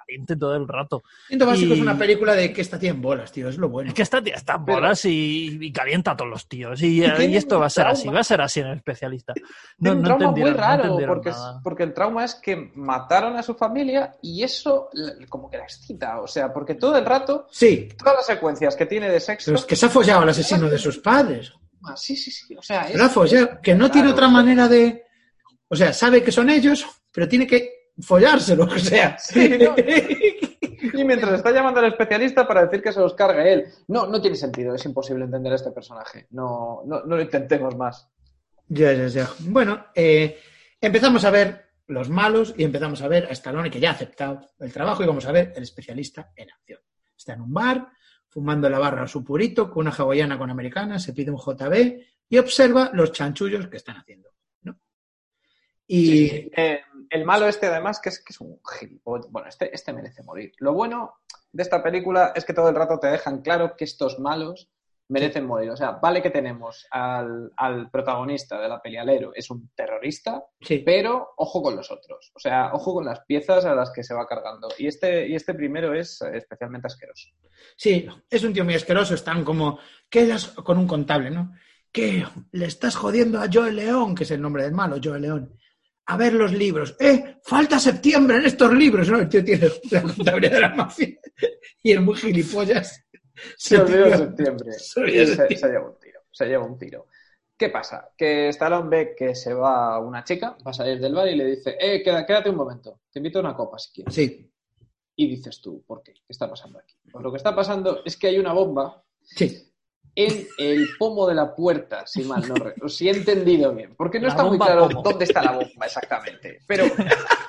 caliente 0.08 0.36
todo 0.36 0.56
el 0.56 0.66
rato. 0.66 1.02
Siento 1.26 1.46
básico 1.46 1.74
Y- 1.74 1.76
es 1.76 1.80
una 1.82 1.98
película 1.98 2.34
de 2.34 2.52
que 2.52 2.64
tía 2.78 2.90
en 2.90 3.02
bolas, 3.02 3.30
tío, 3.30 3.48
es 3.48 3.58
lo 3.58 3.68
bueno. 3.68 3.90
Es 3.90 3.94
que 3.94 4.02
tía 4.22 4.34
está 4.36 4.54
en 4.54 4.64
Pero- 4.64 4.78
bolas 4.78 5.04
y, 5.04 5.58
y 5.60 5.72
calienta 5.72 6.12
a 6.12 6.16
todos 6.16 6.30
los 6.30 6.48
tíos. 6.48 6.80
Y, 6.82 7.04
eh, 7.04 7.26
y 7.26 7.36
esto 7.36 7.58
va 7.60 7.66
a 7.66 7.70
ser 7.70 7.86
así, 7.86 8.08
va 8.08 8.20
a 8.20 8.24
ser 8.24 8.40
así 8.40 8.60
en 8.60 8.68
el 8.68 8.76
especialista. 8.76 9.34
No, 9.80 9.92
un 9.92 10.02
no 10.02 10.16
trauma 10.16 10.30
muy 10.32 10.50
no 10.50 10.56
raro, 10.56 10.98
porque, 11.62 11.84
el 11.84 11.94
trauma 11.94 12.24
es 12.24 12.34
que 12.34 12.72
mataron 12.74 13.36
a 13.36 13.44
su 13.44 13.54
familia 13.54 14.16
y 14.20 14.42
eso 14.42 14.88
como 15.28 15.48
que 15.48 15.56
la 15.58 15.64
excita. 15.64 16.20
O 16.20 16.26
sea, 16.26 16.52
porque 16.52 16.74
todo 16.74 16.96
el 16.98 17.04
rato, 17.04 17.46
Sí, 17.52 17.88
todas 17.96 18.16
las 18.16 18.26
secuencias 18.26 18.74
que 18.74 18.86
tiene 18.86 19.08
de 19.08 19.20
sexo. 19.20 19.46
pero 19.52 19.58
es 19.58 19.64
que 19.64 19.76
se 19.76 19.86
ha 19.86 19.88
follado 19.88 20.22
al 20.22 20.28
asesino 20.30 20.68
de 20.68 20.78
sus 20.78 20.98
padres. 20.98 21.52
Ah, 21.84 21.96
sí, 21.96 22.16
sí, 22.16 22.32
sí. 22.32 22.56
O 22.56 22.62
sea, 22.62 22.88
es, 22.88 23.12
follado, 23.12 23.60
que 23.62 23.74
no 23.76 23.88
tiene 23.88 24.10
otra 24.10 24.26
manera 24.28 24.66
de... 24.66 25.04
O 25.68 25.76
sea, 25.76 25.92
sabe 25.92 26.24
que 26.24 26.32
son 26.32 26.50
ellos, 26.50 26.84
pero 27.12 27.28
tiene 27.28 27.46
que 27.46 27.77
follárselo, 28.00 28.64
o 28.70 28.78
sea... 28.78 29.18
Sí, 29.18 29.58
no. 29.58 29.74
Y 30.80 31.04
mientras 31.04 31.34
está 31.34 31.50
llamando 31.50 31.80
al 31.80 31.86
especialista 31.86 32.46
para 32.46 32.64
decir 32.64 32.82
que 32.82 32.92
se 32.92 33.00
los 33.00 33.14
cargue 33.14 33.52
él. 33.52 33.64
No, 33.88 34.06
no 34.06 34.20
tiene 34.20 34.36
sentido, 34.36 34.74
es 34.74 34.84
imposible 34.84 35.24
entender 35.24 35.52
a 35.52 35.56
este 35.56 35.70
personaje. 35.70 36.26
No, 36.30 36.82
no, 36.86 37.02
no 37.04 37.16
lo 37.16 37.22
intentemos 37.22 37.76
más. 37.76 38.08
Ya, 38.68 38.92
ya, 38.92 39.08
ya. 39.08 39.28
Bueno, 39.40 39.86
eh, 39.94 40.38
empezamos 40.80 41.24
a 41.24 41.30
ver 41.30 41.68
los 41.88 42.10
malos 42.10 42.54
y 42.56 42.64
empezamos 42.64 43.00
a 43.02 43.08
ver 43.08 43.26
a 43.26 43.30
Stallone 43.30 43.70
que 43.70 43.80
ya 43.80 43.90
ha 43.90 43.94
aceptado 43.94 44.50
el 44.60 44.72
trabajo 44.72 45.02
y 45.02 45.06
vamos 45.06 45.26
a 45.26 45.32
ver 45.32 45.52
el 45.56 45.62
especialista 45.62 46.32
en 46.36 46.50
acción. 46.50 46.80
Está 47.16 47.32
en 47.32 47.40
un 47.40 47.52
bar, 47.52 47.88
fumando 48.28 48.66
en 48.66 48.72
la 48.72 48.78
barra 48.78 49.06
su 49.06 49.24
purito 49.24 49.70
con 49.70 49.86
una 49.86 49.96
hawaiana 49.96 50.38
con 50.38 50.50
americana, 50.50 50.98
se 50.98 51.14
pide 51.14 51.30
un 51.30 51.38
JB 51.38 52.00
y 52.28 52.38
observa 52.38 52.90
los 52.92 53.10
chanchullos 53.12 53.68
que 53.68 53.78
están 53.78 53.96
haciendo. 53.96 54.28
¿no? 54.62 54.78
Y 55.86 56.28
Sí, 56.28 56.50
eh, 56.54 56.82
el 57.10 57.24
malo 57.24 57.46
este, 57.46 57.66
además, 57.66 58.00
que 58.00 58.08
es, 58.10 58.22
que 58.22 58.32
es 58.32 58.40
un 58.40 58.60
gilipollas. 58.78 59.30
Bueno, 59.30 59.48
este, 59.48 59.74
este 59.74 59.92
merece 59.92 60.22
morir. 60.22 60.52
Lo 60.58 60.72
bueno 60.72 61.20
de 61.52 61.62
esta 61.62 61.82
película 61.82 62.32
es 62.34 62.44
que 62.44 62.54
todo 62.54 62.68
el 62.68 62.74
rato 62.74 62.98
te 62.98 63.08
dejan 63.08 63.42
claro 63.42 63.76
que 63.76 63.84
estos 63.84 64.18
malos 64.18 64.70
merecen 65.08 65.46
morir. 65.46 65.70
O 65.70 65.76
sea, 65.76 65.92
vale 65.92 66.22
que 66.22 66.30
tenemos 66.30 66.86
al, 66.90 67.50
al 67.56 67.90
protagonista 67.90 68.60
de 68.60 68.68
la 68.68 68.80
peli, 68.80 68.96
al 68.96 69.08
héroe, 69.08 69.32
es 69.34 69.50
un 69.50 69.70
terrorista, 69.74 70.44
sí, 70.60 70.78
pero 70.84 71.30
ojo 71.36 71.62
con 71.62 71.76
los 71.76 71.90
otros. 71.90 72.30
O 72.34 72.38
sea, 72.38 72.72
ojo 72.72 72.94
con 72.94 73.06
las 73.06 73.20
piezas 73.24 73.64
a 73.64 73.74
las 73.74 73.90
que 73.90 74.04
se 74.04 74.14
va 74.14 74.26
cargando. 74.26 74.68
Y 74.78 74.86
este, 74.86 75.26
y 75.26 75.34
este 75.34 75.54
primero 75.54 75.94
es 75.94 76.20
especialmente 76.22 76.86
asqueroso. 76.86 77.28
sí, 77.76 78.06
es 78.30 78.44
un 78.44 78.52
tío 78.52 78.64
muy 78.64 78.74
asqueroso. 78.74 79.14
Están 79.14 79.44
como, 79.44 79.78
quedas 80.08 80.48
con 80.48 80.78
un 80.78 80.86
contable, 80.86 81.30
¿no? 81.30 81.52
Que 81.90 82.24
le 82.52 82.66
estás 82.66 82.96
jodiendo 82.96 83.40
a 83.40 83.48
Joe 83.50 83.72
León, 83.72 84.14
que 84.14 84.24
es 84.24 84.30
el 84.30 84.42
nombre 84.42 84.62
del 84.62 84.72
malo, 84.72 84.98
Joe 85.02 85.18
León. 85.18 85.58
A 86.10 86.16
ver 86.16 86.32
los 86.32 86.52
libros. 86.52 86.96
¡Eh! 86.98 87.36
Falta 87.42 87.78
septiembre 87.78 88.38
en 88.38 88.46
estos 88.46 88.72
libros, 88.72 89.10
¿no? 89.10 89.18
El 89.18 89.28
tío 89.28 89.44
tiene 89.44 89.68
la 89.90 90.02
contabilidad 90.02 90.52
de 90.52 90.60
la 90.60 90.74
mafia 90.74 91.08
y 91.82 91.92
el 91.92 92.00
muy 92.00 92.16
gilipollas. 92.16 93.04
Se 93.56 93.78
olvidó 93.78 94.16
Septiembre. 94.16 94.72
Se 94.72 95.00
olvidó 95.00 95.26
septiembre. 95.26 95.56
se 95.56 95.66
lleva 95.68 95.86
un 95.86 95.98
tiro. 95.98 96.20
Se 96.32 96.46
lleva 96.46 96.64
un 96.64 96.78
tiro. 96.78 97.06
¿Qué 97.58 97.68
pasa? 97.68 98.10
Que 98.16 98.48
Stallone 98.48 98.88
ve 98.88 99.14
que 99.14 99.34
se 99.34 99.52
va 99.52 99.98
una 99.98 100.24
chica, 100.24 100.56
va 100.66 100.70
a 100.70 100.74
salir 100.74 100.98
del 100.98 101.12
bar 101.12 101.28
y 101.28 101.36
le 101.36 101.44
dice, 101.44 101.76
eh, 101.78 102.02
quédate 102.02 102.48
un 102.48 102.56
momento, 102.56 103.00
te 103.10 103.18
invito 103.18 103.38
a 103.38 103.42
una 103.42 103.54
copa 103.56 103.78
si 103.78 103.92
quieres. 103.92 104.14
Sí, 104.14 104.50
Y 105.16 105.28
dices 105.28 105.60
tú, 105.60 105.82
¿por 105.84 106.02
qué? 106.02 106.14
¿Qué 106.14 106.20
está 106.28 106.48
pasando 106.48 106.78
aquí? 106.78 106.94
Pues 107.10 107.22
lo 107.22 107.32
que 107.32 107.36
está 107.36 107.54
pasando 107.54 108.02
es 108.04 108.16
que 108.16 108.28
hay 108.28 108.38
una 108.38 108.52
bomba 108.52 109.04
sí. 109.22 109.67
En 110.20 110.48
el 110.58 110.88
pomo 110.98 111.28
de 111.28 111.34
la 111.36 111.54
puerta, 111.54 112.04
si 112.04 112.24
mal 112.24 112.42
no 112.48 112.56
re- 112.56 112.74
si 112.88 113.08
he 113.08 113.12
entendido 113.12 113.72
bien. 113.72 113.94
Porque 113.96 114.18
no 114.18 114.26
La 114.26 114.32
está 114.32 114.42
muy 114.42 114.58
claro 114.58 114.88
pomo. 114.88 115.02
dónde 115.02 115.24
está 115.26 115.42
la 115.42 115.52
bomba 115.52 115.86
exactamente. 115.86 116.58
Pero 116.66 116.86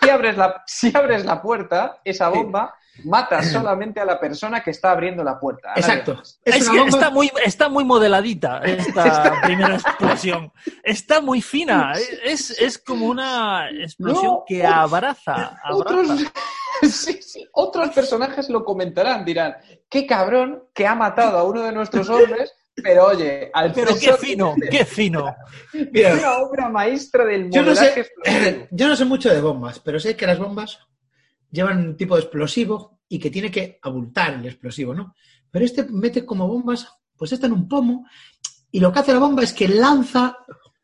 si 0.04 0.10
abres 0.10 0.38
la, 0.38 0.62
si 0.68 0.96
abres 0.96 1.26
la 1.26 1.42
puerta, 1.42 2.00
esa 2.04 2.30
bomba 2.30 2.76
mata 3.06 3.42
solamente 3.42 4.00
a 4.02 4.06
la 4.06 4.20
persona 4.20 4.62
que 4.62 4.70
está 4.72 4.92
abriendo 4.92 5.24
la 5.24 5.40
puerta. 5.40 5.72
Exacto. 5.76 6.14
más. 6.16 6.40
Es, 6.46 6.56
Es 6.58 6.62
una 6.68 6.72
que 6.74 6.80
bomba. 6.82 6.98
está 6.98 7.10
muy, 7.10 7.32
está 7.44 7.70
muy 7.70 7.86
modeladita 7.86 8.60
esta 8.60 9.42
primera 9.44 9.74
explosión. 9.76 10.52
Está 10.84 11.22
muy 11.22 11.42
fina. 11.42 11.94
Es, 12.24 12.52
es 12.52 12.78
como 12.78 13.08
una 13.08 13.68
explosión 13.72 14.26
No, 14.26 14.44
que 14.46 14.64
abraza. 14.64 15.60
Otros, 15.72 16.08
abraza. 16.10 16.32
sí, 16.84 17.20
sí, 17.22 17.48
otros 17.54 17.90
personajes 17.90 18.48
lo 18.50 18.64
comentarán, 18.64 19.26
dirán, 19.26 19.56
qué 19.90 20.06
cabrón 20.06 20.66
que 20.74 20.86
ha 20.86 20.94
matado 20.94 21.40
a 21.40 21.44
uno 21.44 21.64
de 21.64 21.72
nuestros 21.72 22.08
hombres, 22.10 22.54
pero 22.84 23.08
oye, 23.08 23.50
al 23.54 23.74
Pero 23.74 23.96
qué 24.00 24.14
fino, 24.14 24.56
qué 24.70 24.86
fino. 24.86 25.36
Mira, 25.92 26.14
una 26.16 26.38
obra 26.40 26.70
maestra 26.70 27.26
del 27.26 27.50
Yo 27.52 27.62
no 27.64 27.76
sé- 27.76 28.00
explosivo. 28.00 28.68
yo 28.72 28.88
no 28.88 28.96
sé 28.96 29.06
mucho 29.06 29.30
de 29.30 29.42
bombas, 29.42 29.80
pero 29.80 30.00
sé 30.00 30.16
que 30.16 30.28
las 30.28 30.40
bombas 30.40 30.80
llevan 31.52 31.80
un 31.80 31.98
tipo 31.98 32.16
de 32.16 32.22
explosivo 32.22 33.00
y 33.08 33.20
que 33.20 33.32
tiene 33.32 33.50
que 33.52 33.80
abultar 33.82 34.34
el 34.36 34.46
explosivo, 34.46 34.94
¿no? 34.94 35.16
Pero 35.52 35.66
este 35.66 35.84
mete 35.84 36.26
como 36.26 36.48
bombas, 36.48 36.88
pues 37.18 37.32
está 37.32 37.48
en 37.48 37.54
un 37.54 37.68
pomo 37.68 38.06
y 38.72 38.80
lo 38.80 38.92
que 38.94 39.00
hace 39.00 39.14
la 39.14 39.20
bomba 39.20 39.44
es 39.44 39.54
que 39.54 39.68
lanza 39.68 40.38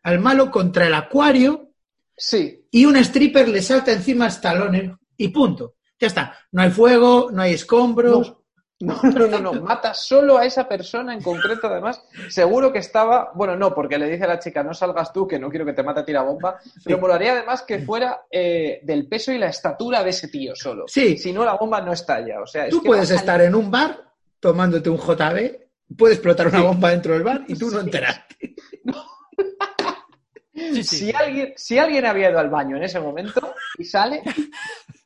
al 0.04 0.20
malo 0.20 0.50
contra 0.52 0.88
el 0.88 0.94
acuario 0.94 1.72
Sí, 2.18 2.66
y 2.72 2.86
un 2.86 2.96
stripper 2.96 3.50
le 3.50 3.62
salta 3.62 3.92
encima 3.92 4.26
a 4.26 4.30
Stallone 4.30 4.96
y 5.18 5.28
punto. 5.28 5.76
Ya 6.00 6.08
está. 6.08 6.38
No 6.54 6.62
hay 6.62 6.72
fuego, 6.72 7.30
no 7.32 7.42
hay 7.42 7.54
escombros. 7.56 8.30
No, 8.30 8.45
no, 8.82 9.00
no, 9.04 9.40
no, 9.40 9.54
mata 9.62 9.94
solo 9.94 10.38
a 10.38 10.46
esa 10.46 10.68
persona 10.68 11.14
en 11.14 11.22
concreto, 11.22 11.68
además. 11.68 12.04
Seguro 12.28 12.74
que 12.74 12.80
estaba, 12.80 13.32
bueno, 13.34 13.56
no, 13.56 13.74
porque 13.74 13.98
le 13.98 14.10
dice 14.10 14.26
a 14.26 14.28
la 14.28 14.40
chica, 14.40 14.64
no 14.64 14.74
salgas 14.74 15.14
tú, 15.14 15.26
que 15.26 15.40
no 15.40 15.50
quiero 15.50 15.66
que 15.66 15.72
te 15.74 15.82
mate 15.82 16.02
a 16.02 16.06
tira 16.06 16.24
bomba, 16.24 16.60
pero 16.84 16.98
molaría 16.98 17.32
además 17.34 17.62
que 17.62 17.80
fuera 17.80 18.26
eh, 18.30 18.82
del 18.84 19.08
peso 19.08 19.32
y 19.32 19.38
la 19.38 19.48
estatura 19.48 20.04
de 20.04 20.10
ese 20.10 20.28
tío 20.28 20.54
solo. 20.56 20.86
Sí. 20.88 21.18
Si 21.18 21.32
no, 21.32 21.46
la 21.46 21.56
bomba 21.56 21.80
no 21.80 21.94
estalla. 21.94 22.42
O 22.42 22.48
sea, 22.48 22.66
es 22.66 22.72
Tú 22.72 22.82
que 22.82 22.88
puedes 22.88 23.12
estar 23.12 23.40
en 23.42 23.56
un 23.56 23.72
bar 23.72 24.12
tomándote 24.42 24.90
un 24.90 24.98
JB, 24.98 25.96
puede 25.98 26.14
explotar 26.16 26.48
una 26.48 26.58
Sí. 26.60 26.64
bomba 26.66 26.90
dentro 26.90 27.14
del 27.14 27.24
bar 27.24 27.46
y 27.48 27.56
tú 27.58 27.70
no 27.72 27.80
enteraste. 27.80 28.56
Sí, 30.58 30.84
sí. 30.86 30.96
Si 30.96 31.14
alguien, 31.14 31.54
si 31.58 31.78
alguien 31.78 32.06
había 32.06 32.30
ido 32.30 32.40
al 32.40 32.50
baño 32.50 32.78
en 32.78 32.84
ese 32.84 33.00
momento 33.00 33.54
y 33.78 33.84
sale, 33.84 34.24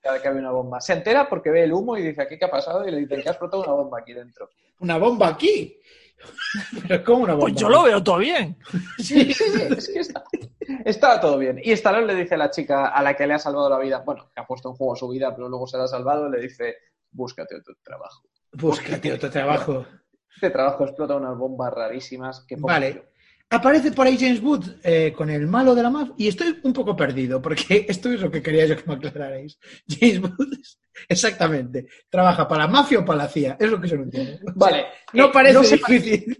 cada 0.02 0.22
que 0.22 0.28
había 0.28 0.42
una 0.42 0.52
bomba, 0.52 0.82
se 0.82 0.94
entera 0.94 1.28
porque 1.28 1.50
ve 1.50 1.64
el 1.64 1.74
humo 1.74 1.98
y 1.98 2.04
dice, 2.04 2.22
¿aquí 2.22 2.38
qué 2.38 2.46
ha 2.46 2.52
pasado? 2.52 2.88
Y 2.88 2.92
le 2.92 2.98
dicen 3.00 3.22
que 3.22 3.30
ha 3.30 3.32
explotado 3.32 3.64
una 3.64 3.74
bomba 3.74 4.00
aquí 4.00 4.14
dentro. 4.14 4.50
Una 4.80 4.98
bomba 4.98 5.28
aquí. 5.28 5.78
Pero 6.88 7.04
¿cómo 7.04 7.24
una 7.24 7.34
bomba? 7.34 7.48
Pues 7.48 7.56
yo 7.56 7.70
lo 7.70 7.84
veo 7.84 8.04
todo 8.04 8.18
bien. 8.18 8.58
Sí, 8.98 9.34
sí, 9.34 9.44
sí, 9.50 9.62
es 9.62 9.90
que 9.90 10.00
está, 10.00 10.24
estaba 10.86 11.20
todo 11.20 11.38
bien. 11.38 11.60
Y 11.64 11.72
Stallone 11.72 12.08
le 12.08 12.16
dice 12.16 12.36
a 12.36 12.38
la 12.38 12.50
chica 12.52 12.88
a 12.88 13.02
la 13.02 13.16
que 13.16 13.28
le 13.28 13.34
ha 13.34 13.40
salvado 13.40 13.70
la 13.70 13.80
vida, 13.80 14.04
bueno, 14.06 14.30
que 14.34 14.42
ha 14.42 14.46
puesto 14.46 14.70
en 14.70 14.76
juego 14.76 14.96
su 14.96 15.08
vida, 15.10 15.34
pero 15.36 15.50
luego 15.50 15.68
se 15.68 15.78
la 15.78 15.86
ha 15.86 15.88
salvado, 15.88 16.30
le 16.30 16.42
dice, 16.42 16.76
búscate 17.12 17.56
otro 17.56 17.76
trabajo. 17.84 18.24
Búscate 18.52 19.14
otro 19.14 19.30
trabajo. 19.30 19.86
Este 20.34 20.50
trabajo 20.50 20.86
explota 20.86 21.16
unas 21.16 21.38
bombas 21.38 21.74
rarísimas 21.74 22.46
que 22.48 22.56
Vale. 22.58 23.09
Aparece 23.52 23.92
por 23.92 24.06
ahí 24.06 24.16
James 24.18 24.44
Wood 24.44 24.66
eh, 24.84 25.12
con 25.16 25.30
el 25.30 25.48
malo 25.48 25.74
de 25.74 25.82
la 25.82 25.90
mafia 25.90 26.14
y 26.18 26.28
estoy 26.28 26.60
un 26.62 26.72
poco 26.72 26.96
perdido 26.96 27.42
porque 27.42 27.86
esto 27.90 28.12
es 28.12 28.22
lo 28.22 28.30
que 28.30 28.44
quería 28.44 28.68
yo 28.68 28.76
que 28.76 28.84
me 28.86 28.94
aclararais. 28.94 29.58
James 29.88 30.22
Wood, 30.22 30.54
exactamente, 31.08 31.88
¿trabaja 32.10 32.48
para 32.48 32.66
la 32.66 32.72
mafia 32.72 33.00
o 33.00 33.06
para 33.06 33.24
la 33.24 33.28
CIA? 33.28 33.58
Es 33.60 33.70
lo 33.70 33.82
que 33.82 33.88
yo 33.88 33.98
no 33.98 34.04
entiendo. 34.04 34.52
Vale. 34.56 34.86
No 35.14 35.26
eh, 35.26 35.30
parece 35.34 35.54
no 35.56 35.62
difícil. 35.62 36.38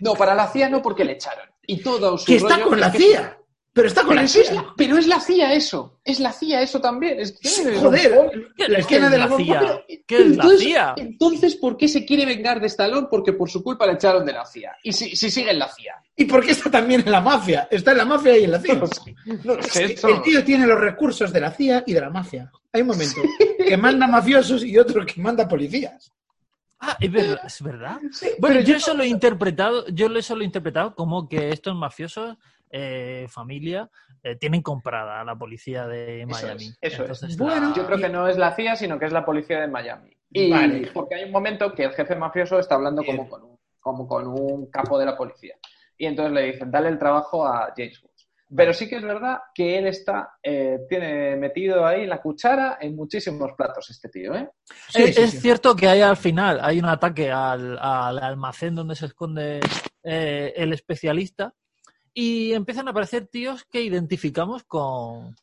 No, 0.00 0.14
para 0.14 0.34
la 0.34 0.46
CIA 0.46 0.68
no 0.70 0.80
porque 0.80 1.04
le 1.04 1.12
echaron. 1.12 1.48
Y 1.66 1.82
todo 1.82 2.16
su 2.16 2.24
Que 2.24 2.36
está 2.36 2.60
con 2.62 2.80
la 2.80 2.90
CIA. 2.92 3.38
Pero 3.72 3.86
está 3.86 4.00
con 4.00 4.10
Pero, 4.10 4.20
la 4.20 4.24
es 4.24 4.32
CIA. 4.32 4.54
la, 4.54 4.74
pero 4.76 4.98
es 4.98 5.06
la 5.06 5.20
CIA 5.20 5.52
eso. 5.54 6.00
Es 6.04 6.18
la 6.18 6.32
CIA 6.32 6.62
eso 6.62 6.80
también. 6.80 7.20
Es 7.20 7.38
que 7.38 7.76
Joder, 7.78 8.50
¿Qué, 8.56 8.68
la 8.68 8.74
qué 8.76 8.80
esquina 8.80 9.06
es 9.06 9.12
de 9.12 9.18
la 9.18 9.26
bomba. 9.28 9.44
CIA? 9.44 9.84
¿Qué 10.06 10.16
es 10.16 10.26
la 10.26 10.34
Entonces, 10.34 10.60
CIA? 10.60 10.94
entonces, 10.96 11.56
¿por 11.56 11.76
qué 11.76 11.86
se 11.86 12.04
quiere 12.04 12.26
vengar 12.26 12.60
de 12.60 12.66
Stallone? 12.66 13.06
Porque 13.08 13.34
por 13.34 13.48
su 13.48 13.62
culpa 13.62 13.86
le 13.86 13.92
echaron 13.92 14.24
de 14.26 14.32
la 14.32 14.44
CIA. 14.44 14.76
Y 14.82 14.92
si, 14.92 15.14
si 15.14 15.30
sigue 15.30 15.50
en 15.52 15.58
la 15.60 15.68
CIA. 15.68 15.94
¿Y 16.16 16.24
por 16.24 16.44
qué 16.44 16.52
está 16.52 16.70
también 16.70 17.02
en 17.04 17.12
la 17.12 17.20
mafia? 17.20 17.68
Está 17.70 17.92
en 17.92 17.98
la 17.98 18.04
mafia 18.04 18.36
y 18.36 18.44
en 18.44 18.50
la 18.52 18.58
CIA. 18.60 18.74
No. 18.74 18.88
No 19.44 19.62
sé, 19.62 19.84
el 20.02 20.22
tío 20.22 20.42
tiene 20.44 20.66
los 20.66 20.80
recursos 20.80 21.32
de 21.32 21.40
la 21.40 21.52
CIA 21.52 21.84
y 21.86 21.92
de 21.92 22.00
la 22.00 22.10
mafia. 22.10 22.50
Hay 22.72 22.80
un 22.80 22.88
momento 22.88 23.20
que 23.64 23.76
manda 23.76 24.06
mafiosos 24.08 24.64
y 24.64 24.76
otro 24.76 25.06
que 25.06 25.20
manda 25.20 25.46
policías. 25.46 26.12
Ah, 26.80 26.96
es 27.00 27.10
verdad. 27.10 27.40
¿Es 27.44 27.62
verdad? 27.62 27.98
Sí, 28.12 28.28
Bueno, 28.38 28.56
pero 28.56 28.66
yo 28.68 28.76
eso 28.76 28.94
lo 28.94 29.02
he 29.02 29.08
interpretado, 29.08 29.86
yo 29.88 30.06
eso 30.16 30.36
lo 30.36 30.42
he 30.42 30.44
interpretado 30.44 30.94
como 30.94 31.28
que 31.28 31.50
estos 31.50 31.74
mafiosos, 31.74 32.36
eh, 32.70 33.26
familia, 33.28 33.88
eh, 34.22 34.36
tienen 34.36 34.62
comprada 34.62 35.20
a 35.20 35.24
la 35.24 35.36
policía 35.36 35.86
de 35.86 36.22
Eso 36.22 36.28
Miami. 36.46 36.64
es, 36.80 36.92
eso 37.00 37.04
es. 37.26 37.36
Bueno, 37.36 37.70
la- 37.70 37.74
Yo 37.74 37.86
creo 37.86 37.98
que 37.98 38.08
no 38.08 38.28
es 38.28 38.36
la 38.36 38.54
CIA, 38.54 38.76
sino 38.76 38.98
que 38.98 39.06
es 39.06 39.12
la 39.12 39.24
policía 39.24 39.60
de 39.60 39.68
Miami. 39.68 40.10
Y 40.30 40.50
Vale. 40.50 40.90
porque 40.92 41.14
hay 41.14 41.24
un 41.24 41.32
momento 41.32 41.72
que 41.74 41.84
el 41.84 41.92
jefe 41.92 42.14
mafioso 42.14 42.58
está 42.58 42.74
hablando 42.74 43.02
como 43.04 43.28
con, 43.28 43.42
un, 43.44 43.58
como 43.80 44.06
con 44.06 44.26
un 44.26 44.70
capo 44.70 44.98
de 44.98 45.06
la 45.06 45.16
policía. 45.16 45.54
Y 45.96 46.06
entonces 46.06 46.32
le 46.32 46.52
dicen, 46.52 46.70
dale 46.70 46.88
el 46.88 46.98
trabajo 46.98 47.46
a 47.46 47.72
James 47.76 48.02
Woods. 48.02 48.28
Pero 48.56 48.72
sí 48.72 48.88
que 48.88 48.96
es 48.96 49.02
verdad 49.02 49.40
que 49.54 49.76
él 49.78 49.86
está, 49.88 50.30
eh, 50.42 50.78
tiene 50.88 51.36
metido 51.36 51.84
ahí 51.86 52.06
la 52.06 52.22
cuchara 52.22 52.78
en 52.80 52.96
muchísimos 52.96 53.52
platos 53.52 53.90
este 53.90 54.08
tío, 54.08 54.34
¿eh? 54.34 54.48
Sí, 54.88 55.02
es 55.02 55.16
sí, 55.16 55.22
es 55.22 55.30
sí. 55.32 55.36
cierto 55.40 55.76
que 55.76 55.86
hay 55.86 56.00
al 56.00 56.16
final, 56.16 56.58
hay 56.62 56.78
un 56.78 56.86
ataque 56.86 57.30
al, 57.30 57.78
al 57.78 58.18
almacén 58.18 58.74
donde 58.74 58.94
se 58.96 59.04
esconde 59.04 59.60
eh, 60.02 60.54
el 60.56 60.72
especialista 60.72 61.52
y 62.14 62.52
empiezan 62.52 62.88
a 62.88 62.90
aparecer 62.92 63.26
tíos 63.26 63.64
que 63.64 63.82
identificamos 63.82 64.64
con, 64.64 65.34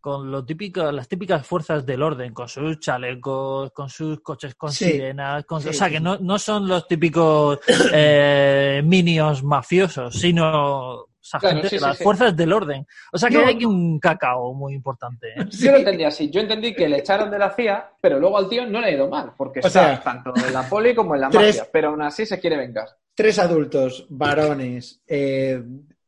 con 0.00 0.30
lo 0.30 0.44
típico, 0.44 0.92
las 0.92 1.08
típicas 1.08 1.46
fuerzas 1.46 1.86
del 1.86 2.02
orden, 2.02 2.34
con 2.34 2.48
sus 2.48 2.78
chalecos, 2.78 3.70
con 3.72 3.88
sus 3.88 4.20
coches 4.20 4.54
con 4.54 4.70
Sí. 4.70 4.84
sirenas, 4.84 5.44
con, 5.46 5.62
Sí, 5.62 5.68
o 5.68 5.72
sea 5.72 5.88
que 5.88 6.00
no, 6.00 6.18
no 6.18 6.38
son 6.38 6.68
los 6.68 6.86
típicos 6.86 7.58
eh, 7.92 8.82
minions 8.84 9.42
mafiosos, 9.42 10.14
sino 10.18 11.06
esa 11.24 11.38
Claro, 11.38 11.54
gente 11.56 11.68
sí, 11.70 11.76
de 11.76 11.80
sí, 11.80 11.84
las 11.86 11.96
sí. 11.96 12.04
fuerzas 12.04 12.36
del 12.36 12.52
orden. 12.52 12.86
O 13.12 13.16
sea 13.18 13.30
que 13.30 13.38
No. 13.38 13.46
hay 13.46 13.54
aquí 13.54 13.64
un 13.64 13.98
cacao 13.98 14.52
muy 14.52 14.74
importante. 14.74 15.28
¿eh? 15.28 15.46
Sí. 15.50 15.64
Yo 15.64 15.72
lo 15.72 15.78
entendí 15.78 16.04
así. 16.04 16.28
Yo 16.30 16.40
entendí 16.42 16.74
que 16.74 16.86
le 16.86 16.98
echaron 16.98 17.30
de 17.30 17.38
la 17.38 17.50
CIA, 17.50 17.92
pero 18.00 18.20
luego 18.20 18.36
al 18.36 18.48
tío 18.48 18.66
no 18.66 18.80
le 18.80 18.88
ha 18.88 18.90
ido 18.90 19.08
mal, 19.08 19.32
porque 19.36 19.60
O 19.60 19.66
está 19.66 19.70
sea, 19.96 20.00
tanto 20.02 20.34
en 20.36 20.52
la 20.52 20.68
poli 20.68 20.94
como 20.94 21.14
en 21.14 21.22
la 21.22 21.30
tres- 21.30 21.56
mafia, 21.56 21.70
pero 21.72 21.88
aún 21.88 22.02
así 22.02 22.26
se 22.26 22.38
quiere 22.38 22.58
vengar. 22.58 22.88
Tres 23.14 23.38
adultos, 23.38 24.06
varones, 24.10 25.02
eh, 25.06 25.62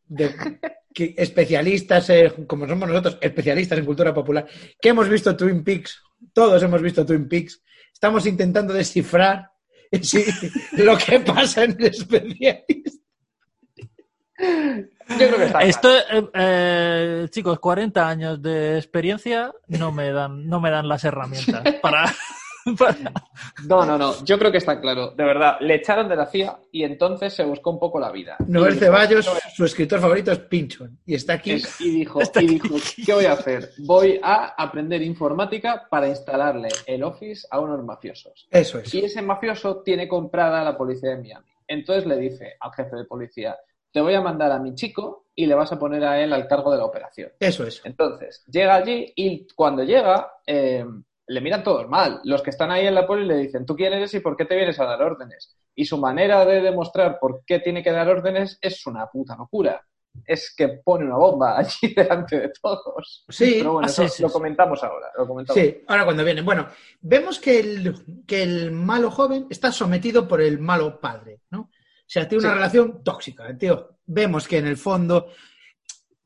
de- 0.06 0.34
que- 0.92 1.14
especialistas, 1.16 2.10
eh, 2.10 2.32
como 2.46 2.66
somos 2.68 2.88
nosotros, 2.88 3.16
especialistas 3.20 3.78
en 3.78 3.84
cultura 3.86 4.12
popular, 4.12 4.46
que 4.80 4.88
hemos 4.90 5.08
visto 5.08 5.34
Twin 5.36 5.64
Peaks, 5.64 6.02
todos 6.34 6.62
hemos 6.62 6.82
visto 6.82 7.06
Twin 7.06 7.26
Peaks, 7.28 7.62
estamos 7.92 8.26
intentando 8.26 8.74
descifrar 8.74 9.50
lo 10.72 10.98
que 10.98 11.20
pasa 11.20 11.64
en 11.64 11.70
el 11.78 11.86
especialista. 11.86 12.92
Yo 15.08 15.16
creo 15.16 15.36
que 15.36 15.44
está 15.44 15.60
Esto, 15.62 15.88
eh, 15.96 16.28
eh, 16.34 17.26
chicos, 17.30 17.58
40 17.60 18.08
años 18.08 18.42
de 18.42 18.76
experiencia 18.76 19.52
no 19.68 19.92
me 19.92 20.10
dan, 20.12 20.46
no 20.48 20.60
me 20.60 20.70
dan 20.70 20.88
las 20.88 21.04
herramientas 21.04 21.62
para. 21.82 22.12
No, 23.68 23.84
no, 23.86 23.96
no. 23.96 24.24
Yo 24.24 24.38
creo 24.38 24.50
que 24.50 24.58
está 24.58 24.80
claro. 24.80 25.10
De 25.12 25.22
verdad, 25.24 25.56
le 25.60 25.76
echaron 25.76 26.08
de 26.08 26.16
la 26.16 26.26
CIA 26.26 26.58
y 26.72 26.82
entonces 26.82 27.32
se 27.32 27.44
buscó 27.44 27.70
un 27.70 27.78
poco 27.78 28.00
la 28.00 28.10
vida. 28.10 28.36
Noel 28.46 28.76
Ceballos, 28.78 29.24
"¿Qué 29.24 29.30
voy 29.30 29.40
a 29.44 29.50
su 29.50 29.64
escritor 29.64 30.00
favorito 30.00 30.32
es 30.32 30.38
Pinchon. 30.40 30.98
Y 31.06 31.14
está 31.14 31.34
aquí. 31.34 31.52
Es- 31.52 31.80
y 31.80 31.90
dijo, 31.90 32.20
Está 32.20 32.42
y 32.42 32.56
aquí. 32.56 33.04
¿qué 33.04 33.14
voy 33.14 33.26
a 33.26 33.32
hacer? 33.34 33.70
Voy 33.78 34.18
a 34.22 34.54
aprender 34.56 35.00
informática 35.02 35.86
para 35.88 36.08
instalarle 36.08 36.68
el 36.86 37.04
Office 37.04 37.46
a 37.50 37.60
unos 37.60 37.84
mafiosos. 37.84 38.48
Eso 38.50 38.80
es. 38.80 38.92
Y 38.92 39.04
ese 39.04 39.22
mafioso 39.22 39.82
tiene 39.84 40.08
comprada 40.08 40.62
a 40.62 40.64
la 40.64 40.76
policía 40.76 41.10
de 41.10 41.18
Miami. 41.18 41.46
Entonces 41.68 42.06
le 42.06 42.16
dice 42.16 42.54
al 42.60 42.72
jefe 42.72 42.96
de 42.96 43.04
policía, 43.04 43.56
te 43.96 44.02
voy 44.02 44.12
a 44.12 44.20
mandar 44.20 44.52
a 44.52 44.58
mi 44.58 44.74
chico 44.74 45.24
y 45.34 45.46
le 45.46 45.54
vas 45.54 45.72
a 45.72 45.78
poner 45.78 46.04
a 46.04 46.20
él 46.22 46.30
al 46.34 46.46
cargo 46.46 46.70
de 46.70 46.76
la 46.76 46.84
operación. 46.84 47.32
Eso 47.40 47.66
es. 47.66 47.80
Entonces, 47.82 48.44
llega 48.46 48.74
allí 48.74 49.10
y 49.16 49.46
cuando 49.54 49.84
llega, 49.84 50.34
eh, 50.46 50.84
le 51.26 51.40
miran 51.40 51.64
todos 51.64 51.88
mal. 51.88 52.20
Los 52.24 52.42
que 52.42 52.50
están 52.50 52.70
ahí 52.70 52.86
en 52.86 52.94
la 52.94 53.06
poli 53.06 53.24
le 53.24 53.38
dicen, 53.38 53.64
¿tú 53.64 53.74
quién 53.74 53.94
eres 53.94 54.12
y 54.12 54.20
por 54.20 54.36
qué 54.36 54.44
te 54.44 54.54
vienes 54.54 54.78
a 54.80 54.84
dar 54.84 55.00
órdenes? 55.00 55.56
Y 55.74 55.86
su 55.86 55.96
manera 55.96 56.44
de 56.44 56.60
demostrar 56.60 57.18
por 57.18 57.42
qué 57.46 57.58
tiene 57.60 57.82
que 57.82 57.90
dar 57.90 58.06
órdenes 58.06 58.58
es 58.60 58.86
una 58.86 59.06
puta 59.06 59.34
locura. 59.34 59.80
Es 60.26 60.54
que 60.54 60.68
pone 60.84 61.06
una 61.06 61.16
bomba 61.16 61.56
allí 61.58 61.94
delante 61.94 62.38
de 62.38 62.52
todos. 62.62 63.24
Sí. 63.30 63.54
Pero 63.60 63.72
bueno, 63.72 63.86
Ah, 63.86 63.90
eso 63.90 64.06
sí, 64.08 64.22
lo 64.22 64.28
comentamos 64.28 64.84
ahora. 64.84 65.06
Lo 65.16 65.26
comentamos. 65.26 65.58
Sí, 65.58 65.82
ahora 65.86 66.04
cuando 66.04 66.22
vienen. 66.22 66.44
Bueno, 66.44 66.66
vemos 67.00 67.40
que 67.40 67.60
el, 67.60 68.24
que 68.26 68.42
el 68.42 68.72
malo 68.72 69.10
joven 69.10 69.46
está 69.48 69.72
sometido 69.72 70.28
por 70.28 70.42
el 70.42 70.58
malo 70.58 71.00
padre, 71.00 71.40
¿no? 71.48 71.70
O 72.06 72.08
sea, 72.08 72.28
tiene 72.28 72.42
una 72.44 72.50
Sí. 72.52 72.54
relación 72.56 73.02
tóxica, 73.02 73.58
tío. 73.58 73.98
Vemos 74.06 74.46
que 74.46 74.58
en 74.58 74.66
el 74.68 74.76
fondo, 74.76 75.26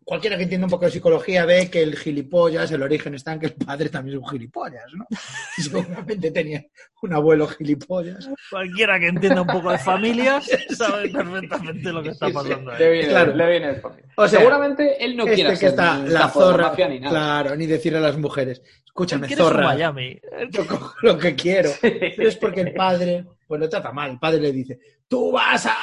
cualquiera 0.04 0.36
que 0.36 0.42
entienda 0.42 0.66
un 0.66 0.70
poco 0.70 0.84
de 0.84 0.90
psicología 0.90 1.46
ve 1.46 1.70
que 1.70 1.82
el 1.82 1.96
gilipollas, 1.96 2.70
el 2.72 2.82
origen 2.82 3.14
está 3.14 3.32
en 3.32 3.40
que 3.40 3.46
el 3.46 3.54
padre 3.54 3.88
también 3.88 4.16
es 4.18 4.22
un 4.22 4.28
gilipollas, 4.28 4.92
¿no? 4.94 5.06
Y 5.56 5.62
seguramente 5.62 6.30
tenía 6.30 6.64
un 7.02 7.14
abuelo 7.14 7.46
gilipollas. 7.48 8.28
Cualquiera 8.50 8.98
que 9.00 9.06
entienda 9.06 9.40
un 9.40 9.46
poco 9.46 9.70
de 9.70 9.78
familias 9.78 10.50
sabe 10.76 11.08
perfectamente 11.08 11.92
lo 11.92 12.02
que 12.02 12.10
está 12.10 12.26
Sí, 12.26 12.32
sí, 12.32 12.34
pasando 12.38 12.72
le 12.72 12.84
ahí. 12.84 12.92
viene, 12.92 13.08
Claro. 13.08 13.34
le 13.36 13.50
viene 13.50 13.66
de 13.68 13.80
familia. 13.80 14.12
O 14.16 14.28
sea, 14.28 14.38
Seguramente 14.40 15.02
él 15.04 15.16
no 15.16 15.22
este 15.24 15.34
quiere 15.36 15.58
que 15.58 15.66
está 15.66 15.96
la 15.98 16.28
zorra, 16.28 16.68
mafia 16.68 16.88
ni 16.88 17.00
nada. 17.00 17.10
claro, 17.10 17.56
ni 17.56 17.66
decirle 17.66 17.98
a 17.98 18.02
las 18.02 18.18
mujeres, 18.18 18.60
escúchame, 18.84 19.26
¿Quieres 19.28 19.44
un 19.46 19.50
zorra, 19.52 19.68
Miami? 19.68 20.20
yo 20.50 20.66
cojo 20.66 20.94
lo 21.02 21.16
que 21.18 21.34
quiero. 21.34 21.70
Pero 21.80 22.28
es 22.28 22.36
porque 22.36 22.60
el 22.62 22.74
padre, 22.74 23.24
pues 23.50 23.60
lo 23.60 23.68
trata 23.68 23.90
mal. 23.90 24.12
El 24.12 24.18
padre 24.20 24.40
le 24.40 24.52
dice, 24.52 24.78
tú 25.08 25.32
vas 25.32 25.66
a, 25.66 25.74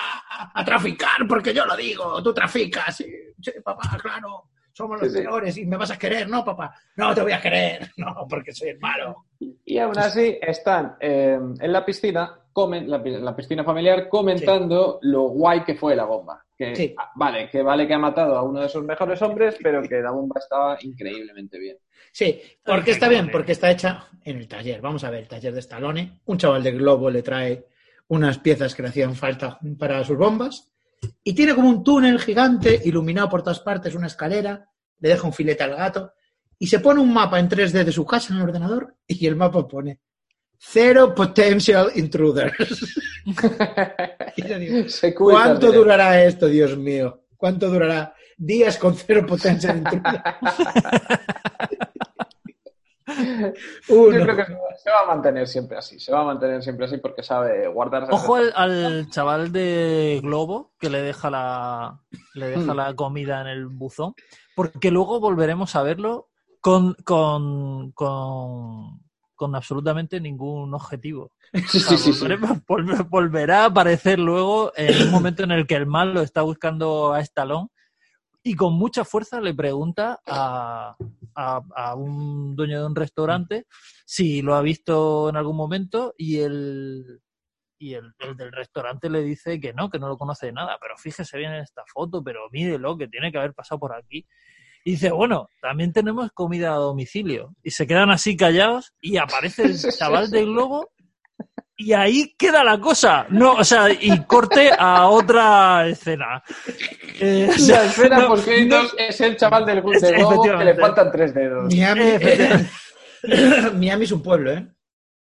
a 0.54 0.64
traficar 0.64 1.28
porque 1.28 1.54
yo 1.54 1.66
lo 1.66 1.76
digo, 1.76 2.24
tú 2.24 2.34
traficas. 2.34 2.96
Sí, 2.96 3.06
sí, 3.42 3.52
papá, 3.62 3.98
claro, 4.02 4.46
somos 4.72 5.02
los 5.02 5.12
Sí, 5.12 5.18
sí. 5.18 5.24
peores 5.26 5.58
y 5.58 5.66
me 5.66 5.76
vas 5.76 5.92
a 5.92 5.98
querer, 6.00 6.30
¿no, 6.30 6.46
papá? 6.46 6.74
No 6.96 7.14
te 7.14 7.22
voy 7.24 7.34
a 7.34 7.42
querer, 7.42 7.92
no, 7.98 8.26
porque 8.30 8.54
soy 8.54 8.70
el 8.70 8.80
malo. 8.80 9.26
Y 9.66 9.78
aún 9.80 9.98
así 9.98 10.38
están 10.42 10.96
eh, 11.02 11.38
en 11.60 11.74
la 11.74 11.84
piscina, 11.86 12.40
comen, 12.54 12.90
la, 12.90 13.00
la 13.00 13.36
piscina 13.36 13.66
familiar, 13.66 14.08
comentando 14.08 15.00
lo 15.02 15.24
guay 15.24 15.66
que 15.66 15.76
fue 15.76 15.94
la 15.94 16.06
bomba. 16.06 16.42
Que, 16.58 16.74
Sí. 16.76 16.96
ah, 16.98 17.12
Vale, 17.16 17.50
que 17.50 17.62
vale 17.62 17.86
que 17.86 17.94
ha 17.94 18.00
matado 18.00 18.38
a 18.38 18.44
uno 18.44 18.62
de 18.62 18.70
sus 18.70 18.84
mejores 18.84 19.22
hombres, 19.22 19.58
pero 19.62 19.82
que 19.84 20.00
la 20.02 20.12
bomba 20.12 20.40
estaba 20.40 20.78
increíblemente 20.82 21.60
bien. 21.60 21.78
Sí, 22.18 22.42
porque 22.66 22.90
está 22.90 23.08
bien, 23.08 23.30
porque 23.32 23.52
está 23.52 23.70
hecha 23.70 24.08
en 24.24 24.38
el 24.38 24.48
taller. 24.48 24.82
Vamos 24.82 25.04
a 25.04 25.12
ver, 25.12 25.20
el 25.20 25.28
taller 25.28 25.54
de 25.54 25.60
Stallone. 25.60 26.22
Un 26.26 26.40
chaval 26.40 26.64
de 26.64 26.72
Globo 26.72 27.12
le 27.12 27.22
trae 27.22 27.68
unas 28.08 28.40
piezas 28.40 28.74
que 28.74 28.82
le 28.82 28.90
hacían 28.90 29.16
falta 29.16 29.60
para 29.78 30.04
sus 30.04 30.18
bombas. 30.18 30.74
Y 31.24 31.36
tiene 31.36 31.54
como 31.54 31.70
un 31.70 31.84
túnel 31.84 32.20
gigante, 32.20 32.82
iluminado 32.86 33.30
por 33.30 33.44
todas 33.44 33.60
partes, 33.60 33.94
una 33.94 34.08
escalera, 34.08 34.68
le 34.98 35.10
deja 35.10 35.28
un 35.28 35.34
filete 35.34 35.64
al 35.64 35.76
gato. 35.76 36.14
Y 36.58 36.66
se 36.66 36.80
pone 36.80 37.02
un 37.02 37.14
mapa 37.14 37.38
en 37.38 37.50
3D 37.50 37.84
de 37.84 37.92
su 37.92 38.04
casa 38.04 38.34
en 38.34 38.40
el 38.40 38.46
ordenador 38.48 38.96
y 39.06 39.28
el 39.28 39.36
mapa 39.36 39.68
pone 39.68 40.00
Zero 40.58 41.14
Potential 41.14 41.92
Intruders. 41.98 42.96
Digo, 44.36 44.86
¿Cuánto 45.18 45.72
durará 45.72 46.24
esto, 46.24 46.48
Dios 46.48 46.76
mío? 46.76 47.26
¿Cuánto 47.38 47.70
durará 47.70 48.16
días 48.36 48.76
con 48.78 48.96
cero 48.96 49.24
Potential 49.24 49.78
Intruders? 49.78 50.24
Yo 53.88 54.10
creo 54.10 54.36
que 54.36 54.46
se 54.78 54.90
va- 54.92 55.02
a 55.04 55.06
mantener 55.08 55.48
siempre 55.48 55.78
así, 55.78 56.00
se 56.00 56.12
va 56.12 56.22
a 56.22 56.26
mantener 56.26 56.62
siempre 56.64 56.86
así 56.86 56.98
porque 56.98 57.24
sabe 57.24 57.68
guardar... 57.68 58.08
Ojo 58.12 58.36
al, 58.36 58.54
al 58.56 59.10
chaval 59.10 59.52
de 59.52 60.20
Globo 60.24 60.72
que 60.80 60.90
le 60.90 61.02
deja 61.02 61.30
la 61.30 62.00
le 62.36 62.48
deja 62.50 62.74
Hmm. 62.74 62.78
la 62.78 62.94
comida 62.96 63.42
en 63.42 63.48
el 63.48 63.68
buzón, 63.68 64.14
porque 64.56 64.92
luego 64.92 65.20
volveremos 65.20 65.76
a 65.76 65.84
verlo 65.84 66.30
con, 66.62 66.94
con, 67.04 67.92
con, 67.94 69.00
con 69.36 69.56
absolutamente 69.56 70.20
ningún 70.20 70.74
objetivo. 70.74 71.32
Sí, 71.68 71.78
O 71.78 71.82
sea, 71.82 71.98
sí, 71.98 72.14
sí, 72.14 72.26
volverá 73.10 73.64
a 73.64 73.66
aparecer 73.68 74.20
luego 74.20 74.72
en 74.76 75.04
un 75.04 75.12
momento 75.12 75.44
en 75.44 75.52
el 75.52 75.66
que 75.66 75.76
el 75.76 75.86
mal 75.88 76.14
lo 76.14 76.22
está 76.22 76.42
buscando 76.42 77.14
a 77.14 77.22
Estalón 77.22 77.70
y 78.44 78.56
con 78.56 78.74
mucha 78.74 79.04
fuerza 79.06 79.40
le 79.42 79.54
pregunta 79.54 80.20
a, 80.28 80.96
a- 81.38 81.62
a 81.76 81.96
un 81.96 82.56
dueño 82.56 82.80
de 82.82 82.86
un 82.88 82.96
restaurante 82.96 83.68
si 84.06 84.42
lo 84.42 84.56
ha 84.56 84.62
visto 84.62 85.30
en 85.30 85.38
algún 85.38 85.56
momento 85.56 86.14
y 86.18 86.40
el, 86.40 87.22
y 87.80 87.94
el, 87.94 88.12
el 88.20 88.36
del 88.36 88.52
restaurante 88.52 89.10
le 89.10 89.22
dice 89.22 89.60
que 89.60 89.72
no, 89.74 89.90
que 89.90 90.00
no 90.00 90.08
lo 90.08 90.18
conoce 90.18 90.48
de 90.48 90.54
nada, 90.54 90.78
pero 90.82 90.98
fíjese 90.98 91.38
bien 91.38 91.54
en 91.54 91.62
esta 91.62 91.84
foto, 91.94 92.24
pero 92.24 92.50
mírelo, 92.52 92.98
que 92.98 93.08
tiene 93.08 93.32
que 93.32 93.38
haber 93.38 93.54
pasado 93.54 93.80
por 93.80 93.94
aquí. 93.96 94.26
Y 94.84 94.92
dice, 94.92 95.12
bueno, 95.12 95.50
también 95.62 95.92
tenemos 95.92 96.32
comida 96.32 96.72
a 96.74 96.78
domicilio. 96.78 97.54
Y 97.62 97.72
se 97.72 97.86
quedan 97.86 98.10
así 98.10 98.38
callados 98.38 98.94
y 99.02 99.18
aparece 99.18 99.64
el 99.64 99.78
chaval 99.98 100.32
del 100.32 100.46
globo 100.46 100.90
y 101.78 101.94
ahí 101.94 102.36
queda 102.38 102.64
la 102.64 102.80
cosa. 102.80 103.26
No, 103.30 103.54
o 103.54 103.64
sea, 103.64 103.90
y 103.92 104.24
corte 104.26 104.72
a 104.78 105.08
otra 105.08 105.88
escena. 105.88 106.44
Eh, 107.20 107.48
o 107.50 107.58
sea, 107.58 107.80
La 107.84 107.86
escena 107.86 108.20
no- 108.20 108.28
por 108.30 108.44
créditos 108.44 108.96
es 108.98 109.22
el 109.22 109.38
chaval 109.38 109.66
del 109.66 109.82
de 109.84 109.84
que 110.58 110.66
le 110.66 110.76
faltan 110.76 111.12
tres 111.12 111.34
dedos. 111.34 111.74
Miami, 111.74 112.02
Efectivamente. 112.02 112.72
Miami 113.78 114.04
es 114.06 114.12
un 114.12 114.24
pueblo, 114.24 114.52
¿eh? 114.54 114.68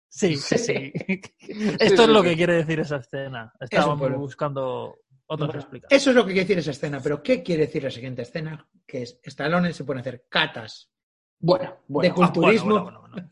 Sí, 0.09 0.35
sí, 0.37 0.57
sí. 0.57 0.93
Sí, 1.39 1.75
Esto 1.79 2.03
es 2.03 2.07
sí, 2.07 2.13
lo 2.13 2.23
que 2.23 2.35
quiere 2.35 2.53
decir 2.53 2.79
esa 2.79 2.97
escena. 2.97 3.51
Estábamos 3.59 4.11
buscando 4.15 4.99
otras 5.25 5.55
explicaciones. 5.55 6.01
Eso 6.01 6.09
es 6.11 6.15
lo 6.15 6.23
que 6.25 6.33
quiere 6.33 6.45
decir 6.45 6.59
esa 6.59 6.71
escena. 6.71 6.99
Pero 7.01 7.21
¿qué 7.23 7.41
quiere 7.43 7.65
decir 7.65 7.83
la 7.83 7.91
siguiente 7.91 8.21
escena? 8.21 8.67
Que 8.85 9.01
es 9.03 9.19
Stallone 9.23 9.73
se 9.73 9.83
pone 9.83 9.99
a 9.99 10.01
hacer 10.01 10.25
catas 10.29 10.89
Bueno, 11.39 11.77
bueno. 11.87 12.07
de 12.09 12.13
culturismo. 12.15 12.77
Ah, 12.77 12.81
bueno, 12.83 12.99
bueno, 13.01 13.13
bueno. 13.13 13.29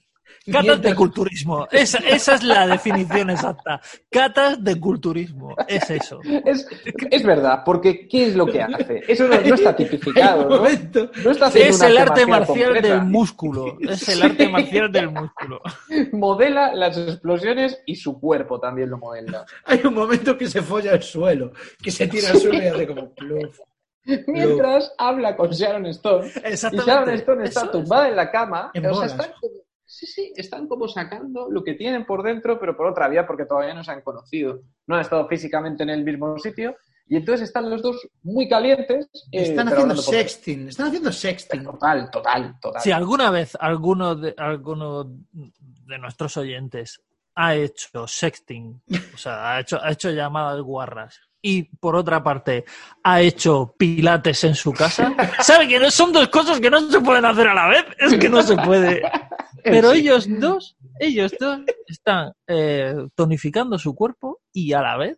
Catas 0.51 0.81
de 0.81 0.95
culturismo. 0.95 1.67
Esa, 1.71 1.99
esa 1.99 2.35
es 2.35 2.43
la 2.43 2.67
definición 2.67 3.29
exacta. 3.29 3.81
Catas 4.09 4.63
de 4.63 4.79
culturismo. 4.79 5.55
Es 5.67 5.89
eso. 5.89 6.19
Es, 6.45 6.67
es 7.09 7.23
verdad, 7.23 7.61
porque 7.63 8.07
¿qué 8.07 8.27
es 8.27 8.35
lo 8.35 8.45
que 8.45 8.61
hace? 8.61 9.03
Eso 9.07 9.27
no, 9.27 9.39
no 9.39 9.55
está 9.55 9.75
tipificado, 9.75 10.43
un 10.43 10.49
¿no? 10.49 11.11
No 11.23 11.31
está 11.31 11.47
haciendo 11.47 11.75
Es 11.75 11.81
el 11.81 11.97
arte 11.97 12.25
marcial 12.25 12.71
completa. 12.71 12.87
del 12.87 13.03
músculo. 13.03 13.77
Es 13.81 14.09
el 14.09 14.23
arte 14.23 14.49
marcial 14.49 14.91
del 14.91 15.09
músculo. 15.11 15.61
Modela 16.11 16.73
las 16.73 16.97
explosiones 16.97 17.81
y 17.85 17.95
su 17.95 18.19
cuerpo 18.19 18.59
también 18.59 18.89
lo 18.89 18.97
modela. 18.97 19.45
Hay 19.65 19.81
un 19.83 19.93
momento 19.93 20.37
que 20.37 20.47
se 20.47 20.61
folla 20.61 20.91
al 20.93 21.03
suelo, 21.03 21.51
que 21.81 21.91
se 21.91 22.07
tira 22.07 22.29
al 22.31 22.37
suelo 22.37 22.63
y 22.63 22.67
hace 22.67 22.87
como 22.87 23.13
pluf. 23.13 23.59
Mientras 24.27 24.93
habla 24.97 25.35
con 25.35 25.49
Sharon 25.51 25.85
Stone. 25.87 26.27
Y. 26.27 26.55
Sharon 26.55 27.09
Stone 27.11 27.43
está 27.45 27.61
Eso 27.61 27.69
tumbada 27.69 28.09
en 28.09 28.15
la 28.15 28.31
cama. 28.31 28.71
En 28.73 28.85
o 28.87 28.95
sea, 28.95 29.07
están 29.07 29.31
como, 29.39 29.53
sí, 29.91 30.07
sí, 30.07 30.33
están 30.35 30.67
como 30.67 30.87
sacando 30.87 31.49
lo 31.51 31.63
que 31.63 31.73
tienen 31.73 32.05
por 32.05 32.23
dentro, 32.23 32.59
pero 32.59 32.75
por 32.77 32.87
otra 32.87 33.07
vía, 33.09 33.25
porque 33.27 33.45
todavía 33.45 33.73
no 33.73 33.83
se 33.83 33.91
han 33.91 34.01
conocido. 34.01 34.61
No 34.87 34.95
han 34.95 35.01
estado 35.01 35.27
físicamente 35.27 35.83
en 35.83 35.89
el 35.89 36.03
mismo 36.03 36.37
sitio. 36.39 36.75
Y 37.07 37.17
entonces 37.17 37.49
están 37.49 37.69
los 37.69 37.81
dos 37.81 38.07
muy 38.23 38.47
calientes. 38.47 39.07
eh, 39.33 39.43
Están 39.43 39.67
haciendo 39.67 39.95
por- 39.95 40.03
sexting, 40.03 40.69
están 40.69 40.87
haciendo 40.87 41.11
sexting. 41.11 41.63
Total, 41.63 42.09
total, 42.09 42.55
total. 42.61 42.81
Si 42.81 42.91
alguna 42.91 43.29
vez 43.31 43.57
alguno 43.59 44.15
de, 44.15 44.33
alguno 44.37 45.03
de 45.33 45.97
nuestros 45.99 46.37
oyentes 46.37 47.01
ha 47.35 47.55
hecho 47.55 48.07
sexting, 48.07 48.81
o 49.13 49.17
sea, 49.17 49.55
ha 49.55 49.59
hecho, 49.59 49.77
ha 49.81 49.91
hecho 49.91 50.09
llamadas 50.11 50.61
guarras, 50.61 51.19
y 51.41 51.63
por 51.63 51.95
otra 51.95 52.23
parte 52.23 52.65
ha 53.03 53.21
hecho 53.21 53.73
pilates 53.77 54.43
en 54.43 54.55
su 54.55 54.71
casa, 54.73 55.15
sabe 55.39 55.67
que 55.67 55.79
no 55.79 55.89
son 55.89 56.11
dos 56.11 56.27
cosas 56.29 56.59
que 56.59 56.69
no 56.69 56.79
se 56.89 57.01
pueden 57.01 57.25
hacer 57.25 57.47
a 57.47 57.53
la 57.53 57.67
vez, 57.67 57.85
es 57.97 58.17
que 58.17 58.29
no 58.29 58.41
se 58.41 58.55
puede. 58.55 59.01
Pero 59.63 59.91
ellos 59.91 60.27
dos, 60.39 60.75
ellos 60.99 61.33
dos 61.39 61.61
están 61.87 62.33
eh, 62.47 62.95
tonificando 63.15 63.77
su 63.77 63.93
cuerpo 63.93 64.41
y 64.51 64.73
a 64.73 64.81
la 64.81 64.97
vez 64.97 65.17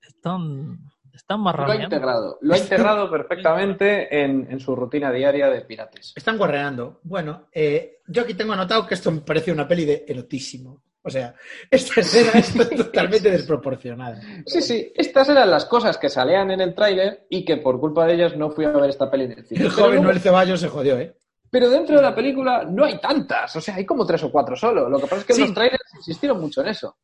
están, 0.00 0.78
están 1.12 1.42
Lo 1.42 1.50
ha 1.50 1.76
integrado, 1.76 2.38
lo 2.40 2.54
ha 2.54 2.58
integrado 2.58 3.10
perfectamente 3.10 4.22
en, 4.22 4.46
en 4.50 4.60
su 4.60 4.74
rutina 4.74 5.10
diaria 5.12 5.48
de 5.48 5.62
pirates. 5.62 6.12
Están 6.16 6.38
guarreando. 6.38 7.00
Bueno, 7.02 7.48
eh, 7.52 7.98
yo 8.06 8.22
aquí 8.22 8.34
tengo 8.34 8.52
anotado 8.52 8.86
que 8.86 8.94
esto 8.94 9.10
me 9.10 9.20
parece 9.20 9.52
una 9.52 9.68
peli 9.68 9.84
de 9.84 10.04
erotísimo. 10.06 10.82
O 11.06 11.10
sea, 11.10 11.34
esta 11.70 12.00
escena 12.00 12.32
es 12.34 12.52
totalmente 12.76 13.30
desproporcionada. 13.30 14.20
Sí, 14.44 14.60
sí, 14.60 14.92
estas 14.94 15.28
eran 15.28 15.48
las 15.48 15.64
cosas 15.66 15.96
que 15.98 16.08
salían 16.08 16.50
en 16.50 16.60
el 16.60 16.74
tráiler 16.74 17.26
y 17.30 17.44
que 17.44 17.58
por 17.58 17.78
culpa 17.78 18.06
de 18.06 18.14
ellas 18.14 18.36
no 18.36 18.50
fui 18.50 18.64
a 18.64 18.70
ver 18.72 18.90
esta 18.90 19.08
peli 19.08 19.24
en 19.26 19.32
el 19.32 19.46
cine. 19.46 19.64
El 19.64 19.70
joven 19.70 20.02
Noel 20.02 20.18
Ceballos 20.20 20.60
se 20.60 20.68
jodió, 20.68 20.98
¿eh? 20.98 21.14
Pero 21.48 21.70
dentro 21.70 21.94
de 21.96 22.02
la 22.02 22.12
película 22.14 22.64
no 22.64 22.84
hay 22.84 22.98
tantas, 23.00 23.54
o 23.54 23.60
sea, 23.60 23.76
hay 23.76 23.86
como 23.86 24.04
tres 24.04 24.20
o 24.24 24.32
cuatro 24.32 24.56
solo. 24.56 24.88
Lo 24.90 24.98
que 24.98 25.06
pasa 25.06 25.18
es 25.20 25.24
que 25.26 25.32
Sí. 25.34 25.42
los 25.42 25.54
trailers 25.54 25.94
insistieron 25.94 26.40
mucho 26.40 26.60
en 26.60 26.68
eso. 26.68 26.96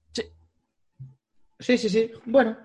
Sí, 1.61 1.78
sí, 1.78 1.88
sí. 1.88 2.11
Bueno, 2.24 2.59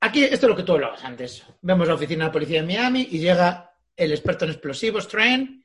aquí 0.00 0.24
esto 0.24 0.46
es 0.46 0.50
lo 0.50 0.56
que 0.56 0.62
tú 0.62 0.72
hablabas 0.72 1.04
antes. 1.04 1.44
Vemos 1.60 1.86
la 1.86 1.94
oficina 1.94 2.24
de 2.24 2.30
policía 2.30 2.62
de 2.62 2.66
Miami 2.66 3.08
y 3.10 3.18
llega 3.18 3.72
el 3.94 4.10
experto 4.12 4.46
en 4.46 4.52
explosivos, 4.52 5.06
Trent, 5.06 5.60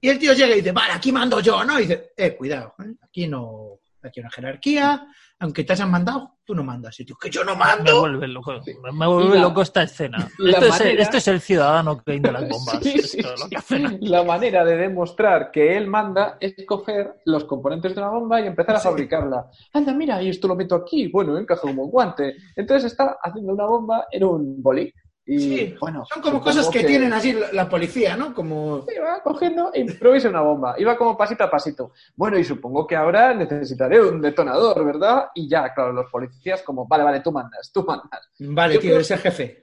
y 0.00 0.08
el 0.08 0.18
tío 0.18 0.32
llega 0.32 0.52
y 0.52 0.56
dice, 0.56 0.72
vale, 0.72 0.94
aquí 0.94 1.12
mando 1.12 1.38
yo, 1.38 1.62
¿no? 1.62 1.78
Y 1.78 1.82
dice, 1.82 2.12
eh, 2.16 2.34
cuidado, 2.36 2.74
¿eh? 2.80 2.92
aquí 3.02 3.28
no, 3.28 3.78
aquí 4.08 4.20
hay 4.20 4.22
una 4.24 4.30
jerarquía, 4.30 5.06
aunque 5.38 5.64
te 5.64 5.72
hayan 5.72 5.90
mandado, 5.90 6.38
tú 6.44 6.54
no 6.54 6.62
mandas. 6.62 6.98
Y 7.00 7.04
tú, 7.04 7.14
que 7.20 7.30
yo 7.30 7.44
no 7.44 7.52
Me 7.54 7.60
mando. 7.60 8.00
vuelve 8.00 8.28
loco. 8.28 8.52
Me- 8.82 8.92
Me 8.92 9.06
vuelve 9.06 9.36
la- 9.36 9.42
loco 9.42 9.62
esta 9.62 9.82
escena. 9.82 10.18
Esto 10.18 10.64
es, 10.66 10.70
manera- 10.70 11.02
esto 11.02 11.16
es 11.16 11.28
el 11.28 11.40
ciudadano 11.40 11.98
Kane 12.02 12.20
de 12.20 12.32
las 12.32 12.48
bombas. 12.48 12.78
Sí, 12.82 12.98
sí, 13.00 13.18
Esto 13.18 13.34
es 13.34 13.40
lo 13.40 13.44
sí. 13.46 13.50
que 13.50 13.56
hacen. 13.56 13.98
La 14.02 14.22
manera 14.24 14.64
de 14.64 14.76
demostrar 14.76 15.50
que 15.50 15.76
él 15.76 15.86
manda 15.88 16.36
es 16.40 16.54
coger 16.66 17.14
los 17.24 17.44
componentes 17.44 17.94
de 17.94 18.00
una 18.00 18.10
bomba 18.10 18.40
y 18.40 18.46
empezar 18.46 18.76
a 18.76 18.80
fabricarla. 18.80 19.50
Anda, 19.72 19.92
mira, 19.94 20.22
y 20.22 20.28
esto 20.28 20.46
lo 20.48 20.54
meto 20.56 20.74
aquí, 20.76 21.08
bueno, 21.08 21.36
encaja 21.38 21.62
como 21.62 21.84
un 21.84 21.90
guante. 21.90 22.34
Entonces 22.56 22.92
está 22.92 23.16
haciendo 23.22 23.52
una 23.52 23.64
bomba 23.66 24.06
en 24.10 24.24
un 24.24 24.62
boli. 24.62 24.92
Y 25.24 25.38
Sí, 25.38 25.74
bueno, 25.80 26.04
Son 26.12 26.20
como 26.20 26.40
cosas 26.40 26.68
que, 26.68 26.82
tienen 26.82 27.12
así 27.12 27.36
la, 27.52 27.68
policía, 27.68 28.16
¿no? 28.16 28.34
Como... 28.34 28.84
Sí, 28.88 28.94
va 28.98 29.22
cogiendo 29.22 29.70
improvisa 29.74 30.28
una 30.28 30.40
bomba. 30.40 30.74
Iba 30.78 30.96
como 30.96 31.16
pasito 31.16 31.44
a 31.44 31.50
pasito. 31.50 31.92
Bueno, 32.16 32.36
y 32.38 32.44
supongo 32.44 32.86
que 32.86 32.96
ahora 32.96 33.32
necesitaré 33.32 34.00
un 34.00 34.20
detonador, 34.20 34.84
¿verdad? 34.84 35.26
Y 35.34 35.48
ya, 35.48 35.72
claro, 35.72 35.92
los 35.92 36.10
policías 36.10 36.62
como, 36.62 36.86
vale, 36.88 37.04
vale, 37.04 37.20
tú 37.20 37.30
mandas, 37.30 37.70
tú 37.72 37.84
mandas. 37.84 38.30
Vale, 38.40 38.74
Yo 38.74 38.80
tío, 38.80 38.88
creo- 38.88 38.96
eres 38.96 39.10
el 39.12 39.18
jefe. 39.18 39.61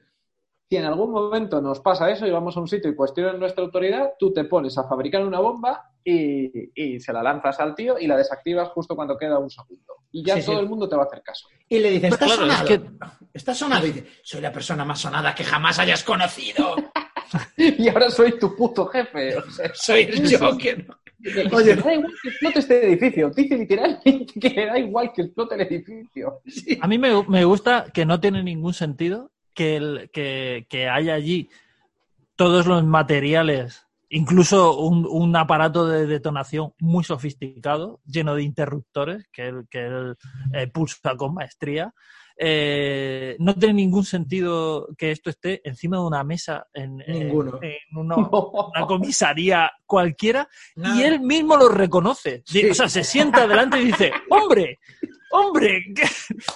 Si 0.69 0.77
en 0.77 0.85
algún 0.85 1.09
momento 1.11 1.59
nos 1.61 1.79
pasa 1.79 2.11
eso 2.11 2.27
y 2.27 2.31
vamos 2.31 2.55
a 2.55 2.59
un 2.59 2.67
sitio 2.67 2.91
y 2.91 2.95
cuestionan 2.95 3.39
nuestra 3.39 3.63
autoridad, 3.63 4.11
tú 4.19 4.31
te 4.31 4.43
pones 4.43 4.77
a 4.77 4.83
fabricar 4.87 5.25
una 5.25 5.39
bomba 5.39 5.89
y, 6.03 6.69
y 6.75 6.99
se 6.99 7.11
la 7.11 7.23
lanzas 7.23 7.59
al 7.59 7.73
tío 7.73 7.97
y 7.99 8.05
la 8.05 8.15
desactivas 8.15 8.69
justo 8.69 8.95
cuando 8.95 9.17
queda 9.17 9.39
un 9.39 9.49
segundo. 9.49 9.95
Y 10.11 10.23
ya 10.23 10.35
Sí, 10.35 10.45
todo 10.45 10.57
sí. 10.57 10.61
el 10.61 10.69
mundo 10.69 10.87
te 10.87 10.95
va 10.95 11.03
a 11.03 11.05
hacer 11.07 11.23
caso. 11.23 11.47
Y 11.67 11.79
le 11.79 11.89
dice, 11.89 12.01
Pero 12.01 12.13
¿estás 12.13 12.27
claro, 12.27 12.45
es 12.51 12.57
sonado? 12.57 12.67
que- 12.67 13.25
¿Estás 13.33 13.57
sonado? 13.57 13.87
Y 13.87 13.91
dice, 13.93 14.07
soy 14.21 14.41
la 14.41 14.51
persona 14.51 14.85
más 14.85 14.99
sonada 14.99 15.33
que 15.33 15.43
jamás 15.43 15.79
hayas 15.79 16.03
conocido. 16.03 16.75
Y 17.57 17.87
ahora 17.89 18.09
soy 18.09 18.39
tu 18.39 18.55
puto 18.55 18.87
jefe. 18.87 19.37
O 19.37 19.51
sea, 19.51 19.69
soy 19.75 20.01
el 20.03 20.35
Joker. 20.37 20.87
que- 21.23 21.47
Oye. 21.55 21.75
me 21.75 21.81
da 21.81 21.93
igual 21.93 22.13
que 22.23 22.29
explote 22.29 22.59
este 22.59 22.87
edificio. 22.87 23.29
Dice 23.29 23.57
literalmente 23.57 24.33
que 24.39 24.49
le 24.49 24.65
da 24.65 24.79
igual 24.79 25.11
que 25.13 25.21
explote 25.23 25.55
el 25.55 25.61
edificio. 25.61 26.41
A 26.81 26.87
mí 26.87 26.97
me, 26.97 27.23
me 27.27 27.43
gusta 27.45 27.85
que 27.93 28.05
no 28.05 28.19
tiene 28.19 28.41
ningún 28.43 28.73
sentido 28.73 29.31
que, 29.59 29.75
el, 29.75 30.09
que, 30.13 30.65
que 30.69 30.87
haya 30.87 31.15
allí 31.15 31.49
todos 32.37 32.65
los 32.65 32.81
materiales, 32.85 33.85
incluso 34.09 34.77
un, 34.79 35.05
un 35.05 35.35
aparato 35.35 35.85
de 35.85 36.05
detonación 36.07 36.71
muy 36.79 37.03
sofisticado, 37.03 37.99
lleno 38.05 38.35
de 38.35 38.43
interruptores, 38.43 39.27
que 39.33 39.47
él, 39.49 39.67
que 39.69 39.85
él 39.87 40.15
eh, 40.53 40.67
pulsa 40.67 41.15
con 41.17 41.33
maestría. 41.33 41.93
Eh, 42.41 43.35
no 43.39 43.53
tiene 43.53 43.73
ningún 43.73 44.05
sentido 44.05 44.87
que 44.97 45.11
esto 45.11 45.29
esté 45.29 45.59
encima 45.67 45.97
de 45.97 46.03
una 46.03 46.23
mesa 46.23 46.67
en, 46.73 47.01
en- 47.01 47.31
en 47.61 47.97
una, 47.97 48.15
una 48.15 48.87
comisaría 48.87 49.69
cualquiera 49.85 50.47
y 50.95 51.01
él 51.01 51.19
mismo 51.19 51.57
lo 51.57 51.67
reconoce. 51.67 52.41
Sí. 52.45 52.69
O 52.69 52.73
sea, 52.73 52.87
se 52.87 53.03
sienta 53.03 53.45
delante 53.45 53.81
y 53.81 53.87
dice, 53.87 54.13
hombre, 54.29 54.79
hombre, 55.31 55.83
¿qué- 55.95 56.07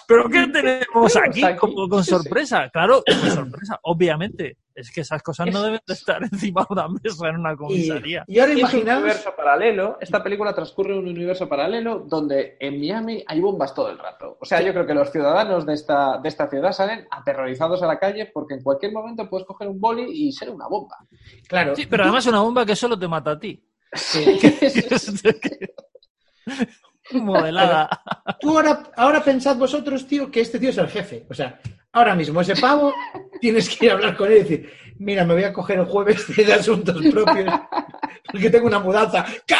¿pero 0.08 0.30
qué 0.30 0.48
tenemos 0.48 1.16
aquí 1.16 1.42
como 1.60 1.88
con 1.90 2.04
Sí, 2.04 2.12
sí. 2.12 2.16
sorpresa? 2.18 2.70
Claro, 2.70 3.04
con 3.06 3.16
sorpresa, 3.32 3.80
obviamente. 3.84 4.58
Es 4.76 4.90
que 4.90 5.02
esas 5.02 5.22
cosas 5.22 5.46
no 5.52 5.62
deben 5.62 5.80
de 5.86 5.94
estar 5.94 6.24
encima 6.32 6.62
de 6.62 6.68
una 6.74 6.88
mesa 6.88 7.30
en 7.30 7.36
una 7.36 7.56
comisaría. 7.56 8.24
y 8.28 8.40
ahora 8.40 8.54
un 8.54 8.58
imaginaos... 8.60 9.04
universo 9.04 9.34
paralelo. 9.38 9.98
Esta 10.02 10.24
película 10.24 10.56
transcurre 10.56 10.94
en 10.94 11.00
un 11.00 11.08
universo 11.10 11.48
paralelo 11.48 12.00
donde 12.08 12.58
en 12.60 12.80
Miami 12.80 13.24
hay 13.28 13.40
bombas 13.40 13.76
todo 13.76 13.92
el 13.92 14.00
rato. 14.00 14.38
O 14.42 14.46
sea, 14.46 14.62
yo 14.64 14.74
creo 14.74 14.88
que 14.88 14.96
los 14.96 15.12
ciudadanos 15.12 15.68
de 15.68 15.74
esta, 15.76 16.18
de 16.18 16.28
esta 16.30 16.50
ciudad 16.50 16.72
salen 16.72 17.08
aterrorizados 17.12 17.84
a 17.84 17.88
la 17.88 18.00
calle 18.00 18.32
porque 18.34 18.56
en 18.56 18.64
cualquier 18.64 18.94
momento 18.94 19.30
puedes 19.30 19.46
coger 19.46 19.68
un 19.68 19.80
boli 19.80 20.06
y 20.12 20.32
ser 20.32 20.50
una 20.50 20.68
bomba. 20.68 20.98
Claro, 21.48 21.76
Sí, 21.76 21.86
pero 21.86 22.04
además 22.04 22.26
una 22.26 22.40
bomba 22.42 22.66
que 22.66 22.76
solo 22.76 22.98
te 22.98 23.08
mata 23.08 23.32
a 23.32 23.40
ti. 23.40 23.64
Modelada. 27.12 27.90
tú 28.40 28.58
ahora, 28.58 28.84
ahora 28.96 29.24
pensad 29.24 29.58
vosotros, 29.58 30.08
tío, 30.08 30.32
que 30.32 30.42
este 30.42 30.60
tío 30.60 30.70
es 30.70 30.78
el 30.78 30.88
jefe. 30.88 31.26
O 31.30 31.34
sea, 31.34 31.60
ahora 31.92 32.16
mismo 32.16 32.42
ese 32.42 32.56
pavo 32.56 32.94
tienes 33.40 33.70
que 33.70 33.86
ir 33.86 33.92
a 33.92 33.96
hablar 33.96 34.16
con 34.16 34.32
él 34.32 34.38
y 34.38 34.42
decir, 34.42 34.74
mira, 34.98 35.26
me 35.26 35.34
voy 35.34 35.44
a 35.44 35.54
coger 35.54 35.80
el 35.80 35.86
jueves 35.86 36.26
de 36.36 36.54
asuntos 36.54 37.02
propios 37.12 37.54
porque 38.32 38.50
tengo 38.50 38.68
una 38.68 38.80
mudanza. 38.80 39.26
¿Qué? 39.46 39.56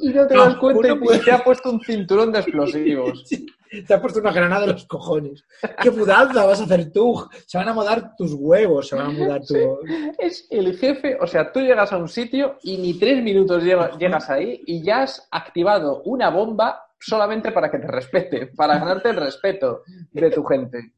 Y 0.00 0.08
no 0.10 0.26
te 0.26 0.34
No, 0.34 0.44
das 0.44 0.56
cuenta 0.56 0.88
y 1.14 1.18
te 1.20 1.32
ha 1.32 1.42
puesto 1.44 1.70
un 1.70 1.80
cinturón 1.80 2.32
de 2.32 2.40
explosivos. 2.40 3.24
Te 3.86 3.94
ha 3.94 4.02
puesto 4.02 4.20
una 4.20 4.32
granada 4.32 4.66
en 4.66 4.72
los 4.72 4.84
cojones. 4.84 5.46
¿Qué 5.80 5.90
mudanza 5.90 6.44
vas 6.44 6.60
a 6.60 6.64
hacer 6.64 6.92
tú? 6.92 7.26
Se 7.46 7.56
van 7.56 7.70
a 7.70 7.72
mudar 7.72 8.14
tus 8.18 8.34
huevos, 8.34 8.86
se 8.88 8.96
van 8.96 9.06
a 9.06 9.10
mudar 9.10 9.40
tu... 9.46 9.78
Es 10.18 10.46
el 10.50 10.76
jefe, 10.76 11.16
o 11.18 11.26
sea, 11.26 11.50
tú 11.50 11.58
llegas 11.60 11.90
a 11.90 11.96
un 11.96 12.06
sitio 12.06 12.58
y 12.62 12.76
ni 12.76 12.98
tres 12.98 13.22
minutos 13.22 13.62
llega- 13.64 13.96
llegas 13.96 14.28
ahí 14.28 14.62
y 14.66 14.82
ya 14.82 15.04
has 15.04 15.26
activado 15.30 16.02
una 16.02 16.28
bomba 16.28 16.84
solamente 17.00 17.50
para 17.50 17.70
que 17.70 17.78
te 17.78 17.86
respete, 17.86 18.46
para 18.48 18.78
ganarte 18.78 19.08
el 19.08 19.16
respeto 19.16 19.84
de 20.10 20.30
tu 20.30 20.44
gente. 20.44 20.92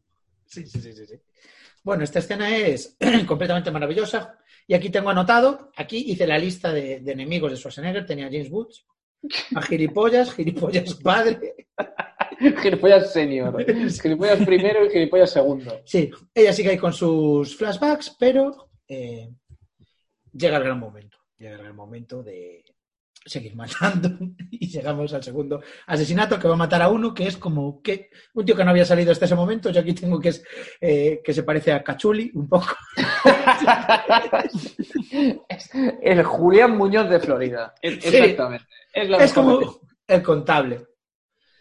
Sí, 0.44 0.66
sí, 0.66 0.80
sí, 0.80 0.92
sí. 0.92 1.14
Bueno, 1.84 2.02
esta 2.02 2.18
escena 2.18 2.56
es 2.56 2.96
completamente 3.28 3.70
maravillosa. 3.70 4.36
Y 4.66 4.74
aquí 4.74 4.90
tengo 4.90 5.10
anotado, 5.10 5.70
aquí 5.76 6.04
hice 6.06 6.26
la 6.26 6.38
lista 6.38 6.72
de, 6.72 7.00
de 7.00 7.12
enemigos 7.12 7.50
de 7.50 7.56
Schwarzenegger, 7.56 8.06
tenía 8.06 8.26
a 8.26 8.30
James 8.30 8.50
Woods, 8.50 8.86
a 9.54 9.62
Gilipollas, 9.62 10.32
Gilipollas 10.32 10.94
padre. 10.94 11.54
Gilipollas 12.38 13.12
senior, 13.12 13.64
gilipollas 14.02 14.44
primero 14.44 14.84
y 14.84 14.90
gilipollas 14.90 15.30
segundo. 15.30 15.80
Sí, 15.84 16.10
ella 16.34 16.52
sigue 16.52 16.70
ahí 16.70 16.78
con 16.78 16.92
sus 16.92 17.56
flashbacks, 17.56 18.16
pero 18.18 18.70
eh, 18.88 19.30
llega 20.32 20.56
el 20.58 20.64
gran 20.64 20.78
momento. 20.78 21.18
Llega 21.38 21.52
el 21.52 21.62
gran 21.62 21.76
momento 21.76 22.22
de 22.22 22.63
seguir 23.26 23.56
matando 23.56 24.10
y 24.50 24.68
llegamos 24.68 25.12
al 25.14 25.22
segundo 25.22 25.62
asesinato 25.86 26.38
que 26.38 26.46
va 26.48 26.54
a 26.54 26.58
matar 26.58 26.82
a 26.82 26.88
uno 26.90 27.14
que 27.14 27.26
es 27.26 27.36
como 27.38 27.80
que 27.80 28.10
un 28.34 28.44
tío 28.44 28.54
que 28.54 28.64
no 28.64 28.70
había 28.70 28.84
salido 28.84 29.12
hasta 29.12 29.24
ese 29.24 29.34
momento. 29.34 29.70
Yo 29.70 29.80
aquí 29.80 29.94
tengo 29.94 30.20
que 30.20 30.28
es 30.30 30.44
eh, 30.80 31.20
que 31.24 31.32
se 31.32 31.42
parece 31.42 31.72
a 31.72 31.82
Cachuli 31.82 32.30
un 32.34 32.48
poco. 32.48 32.66
Es 35.48 35.70
el 36.02 36.22
Julián 36.24 36.76
Muñoz 36.76 37.08
de 37.08 37.20
Florida. 37.20 37.72
Sí. 37.82 37.88
Exactamente. 37.88 38.66
Es, 38.92 39.08
la 39.08 39.18
Es 39.18 39.36
mejor 39.36 39.60
como 39.64 39.80
el 40.06 40.22
contable, 40.22 40.86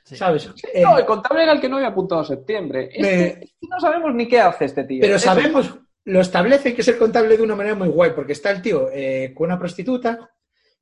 Sí. 0.04 0.16
¿sabes? 0.18 0.50
Sí, 0.56 0.68
Eh, 0.74 0.82
no, 0.82 0.98
el 0.98 1.06
contable 1.06 1.44
era 1.44 1.54
el 1.54 1.62
que 1.62 1.70
no 1.70 1.78
había 1.78 1.90
apuntado 1.90 2.24
septiembre. 2.26 2.90
Este- 2.92 3.54
no 3.70 3.80
sabemos 3.80 4.14
ni 4.14 4.28
qué 4.28 4.40
hace 4.40 4.66
este 4.66 4.84
tío. 4.84 5.02
pero 5.02 5.16
Es- 5.16 5.22
sabemos, 5.22 5.74
lo 6.06 6.20
establecen 6.20 6.76
que 6.76 6.82
es 6.82 6.88
el 6.90 6.98
contable 6.98 7.38
de 7.38 7.44
una 7.44 7.56
manera 7.56 7.76
muy 7.76 7.88
guay, 7.90 8.12
porque 8.14 8.34
está 8.34 8.52
el 8.52 8.62
tío 8.62 8.90
eh, 8.92 9.34
con 9.36 9.46
una 9.48 9.60
prostituta 9.60 10.30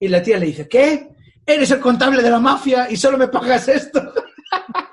y 0.02 0.08
la 0.10 0.22
tía 0.22 0.38
le 0.38 0.48
dice, 0.48 0.68
¿qué? 0.68 1.08
Eres 1.46 1.72
el 1.72 1.80
contable 1.80 2.22
de 2.22 2.30
la 2.30 2.40
mafia 2.40 2.90
y 2.90 2.98
solo 2.98 3.18
me 3.18 3.28
pagas 3.30 3.68
esto. 3.70 4.02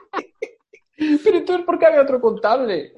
Pero 0.97 1.39
entonces, 1.39 1.65
¿por 1.65 1.79
qué 1.79 1.87
había 1.87 2.03
otro 2.03 2.21
contable? 2.21 2.93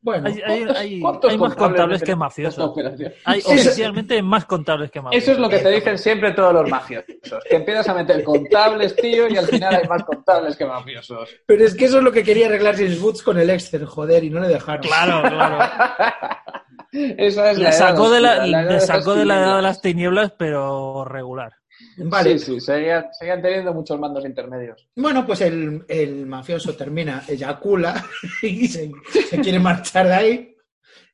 Bueno, 0.00 0.26
Hay, 0.28 0.40
hay- 0.44 0.64
hay- 0.76 1.00
¿Cuántos 1.00 1.30
hay 1.30 1.38
más 1.38 1.54
contables 1.54 2.02
que 2.02 2.16
mafiosos. 2.16 2.72
Hay 3.24 3.38
Eso- 3.38 3.50
oficialmente 3.50 4.20
más 4.22 4.44
contables 4.46 4.90
que 4.90 5.00
mafiosos. 5.00 5.22
Eso 5.22 5.32
es 5.32 5.38
lo 5.38 5.48
que 5.48 5.58
te 5.58 5.70
dicen 5.70 5.96
siempre 5.98 6.32
todos 6.32 6.52
los 6.54 6.68
mafiosos. 6.68 7.04
Que 7.48 7.56
empiezas 7.56 7.88
a 7.88 7.94
meter 7.94 8.24
contables, 8.24 8.96
tío, 8.96 9.28
y 9.28 9.36
al 9.36 9.46
final 9.46 9.76
hay 9.76 9.86
más 9.88 10.02
contables 10.04 10.56
que 10.56 10.64
mafiosos. 10.66 11.28
pero 11.46 11.64
es 11.64 11.74
que 11.74 11.84
eso 11.84 11.98
es 11.98 12.04
lo 12.04 12.10
que 12.10 12.24
quería 12.24 12.46
arreglar 12.46 12.74
James 12.76 13.00
Woods 13.00 13.22
con 13.22 13.38
el 13.38 13.50
Excel, 13.50 13.84
joder, 13.86 14.24
y 14.24 14.30
no 14.30 14.40
le 14.40 14.48
dejaron. 14.48 14.82
Claro, 14.82 15.28
claro. 15.28 15.58
Esa 16.92 17.50
es 17.50 17.58
la 17.58 17.72
sacó 17.72 18.10
de 18.10 18.20
la, 18.20 18.46
de 18.46 18.80
sacó 18.80 19.14
de 19.14 19.24
la 19.24 19.40
edad 19.40 19.56
de 19.56 19.62
las 19.62 19.80
tinieblas, 19.80 20.32
pero 20.38 21.04
regular. 21.04 21.52
Vale, 21.96 22.38
Sí, 22.38 22.44
sí, 22.44 22.60
seguían, 22.60 23.06
seguían 23.12 23.42
teniendo 23.42 23.72
muchos 23.72 23.98
mandos 23.98 24.24
intermedios. 24.24 24.88
bueno, 24.94 25.26
pues 25.26 25.40
el, 25.40 25.84
el 25.88 26.26
mafioso 26.26 26.76
termina, 26.76 27.24
eyacula 27.26 28.04
y 28.42 28.68
se, 28.68 28.92
se 29.10 29.40
quiere 29.40 29.58
marchar 29.58 30.06
de 30.06 30.14
ahí 30.14 30.56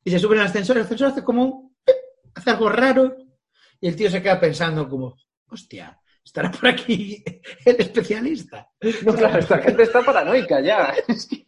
y 0.04 0.10
se 0.10 0.18
sube 0.18 0.34
en 0.34 0.40
el 0.42 0.46
ascensor. 0.46 0.76
El 0.76 0.82
ascensor 0.82 1.08
hace 1.08 1.22
como 1.22 1.44
un... 1.44 1.76
hace 2.34 2.50
algo 2.50 2.68
raro 2.68 3.16
y 3.80 3.88
el 3.88 3.96
tío 3.96 4.10
se 4.10 4.20
queda 4.20 4.40
pensando 4.40 4.88
como, 4.88 5.16
hostia, 5.48 5.98
estará 6.28 6.50
por 6.50 6.68
aquí 6.68 7.24
el 7.64 7.76
especialista. 7.78 8.70
No, 9.04 9.14
claro, 9.14 9.38
esta 9.38 9.58
gente 9.58 9.82
está 9.82 10.02
paranoica 10.02 10.60
ya. 10.60 10.94
Es 11.08 11.26
que, 11.26 11.42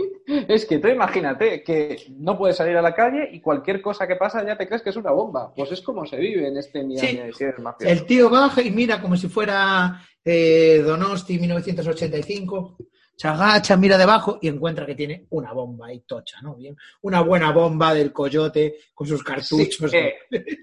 es 0.49 0.65
que 0.65 0.79
tú 0.79 0.89
imagínate 0.89 1.63
que 1.63 2.05
no 2.17 2.39
puedes 2.39 2.57
salir 2.57 2.77
a 2.77 2.83
la 2.83 2.95
calle 2.95 3.29
y 3.33 3.41
cualquier 3.41 3.83
cosa 3.83 4.07
que 4.07 4.17
pasa 4.17 4.45
ya 4.45 4.57
te 4.57 4.67
crees 4.67 4.83
que 4.83 4.91
es 4.91 4.97
una 4.97 5.11
bomba. 5.11 5.53
Pues 5.55 5.73
es 5.73 5.83
como 5.83 6.07
se 6.07 6.17
vive 6.17 6.49
en 6.49 6.57
este 6.57 6.83
Miami 6.83 7.31
Sí. 7.33 7.45
El 7.81 8.07
tío 8.07 8.31
baja 8.31 8.63
y 8.63 8.71
mira 8.71 9.03
como 9.03 9.17
si 9.17 9.29
fuera 9.29 10.01
eh, 10.25 10.83
Donosti 10.85 11.39
1985. 11.39 12.79
Se 13.21 13.29
agacha, 13.29 13.77
mira 13.77 13.99
debajo 13.99 14.39
y 14.41 14.49
encuentra 14.49 14.87
que 14.87 14.95
tiene 14.95 15.27
una 15.29 15.53
bomba 15.53 15.89
ahí 15.89 16.01
tocha, 16.07 16.39
¿no? 16.41 16.55
Bien, 16.55 16.75
una 17.03 17.21
buena 17.21 17.53
bomba 17.53 17.93
del 17.93 18.15
coyote 18.15 18.77
con 18.95 19.07
sus 19.07 19.19
Sí, 19.19 19.25
cartuchos. 19.27 19.91
que, 19.91 20.15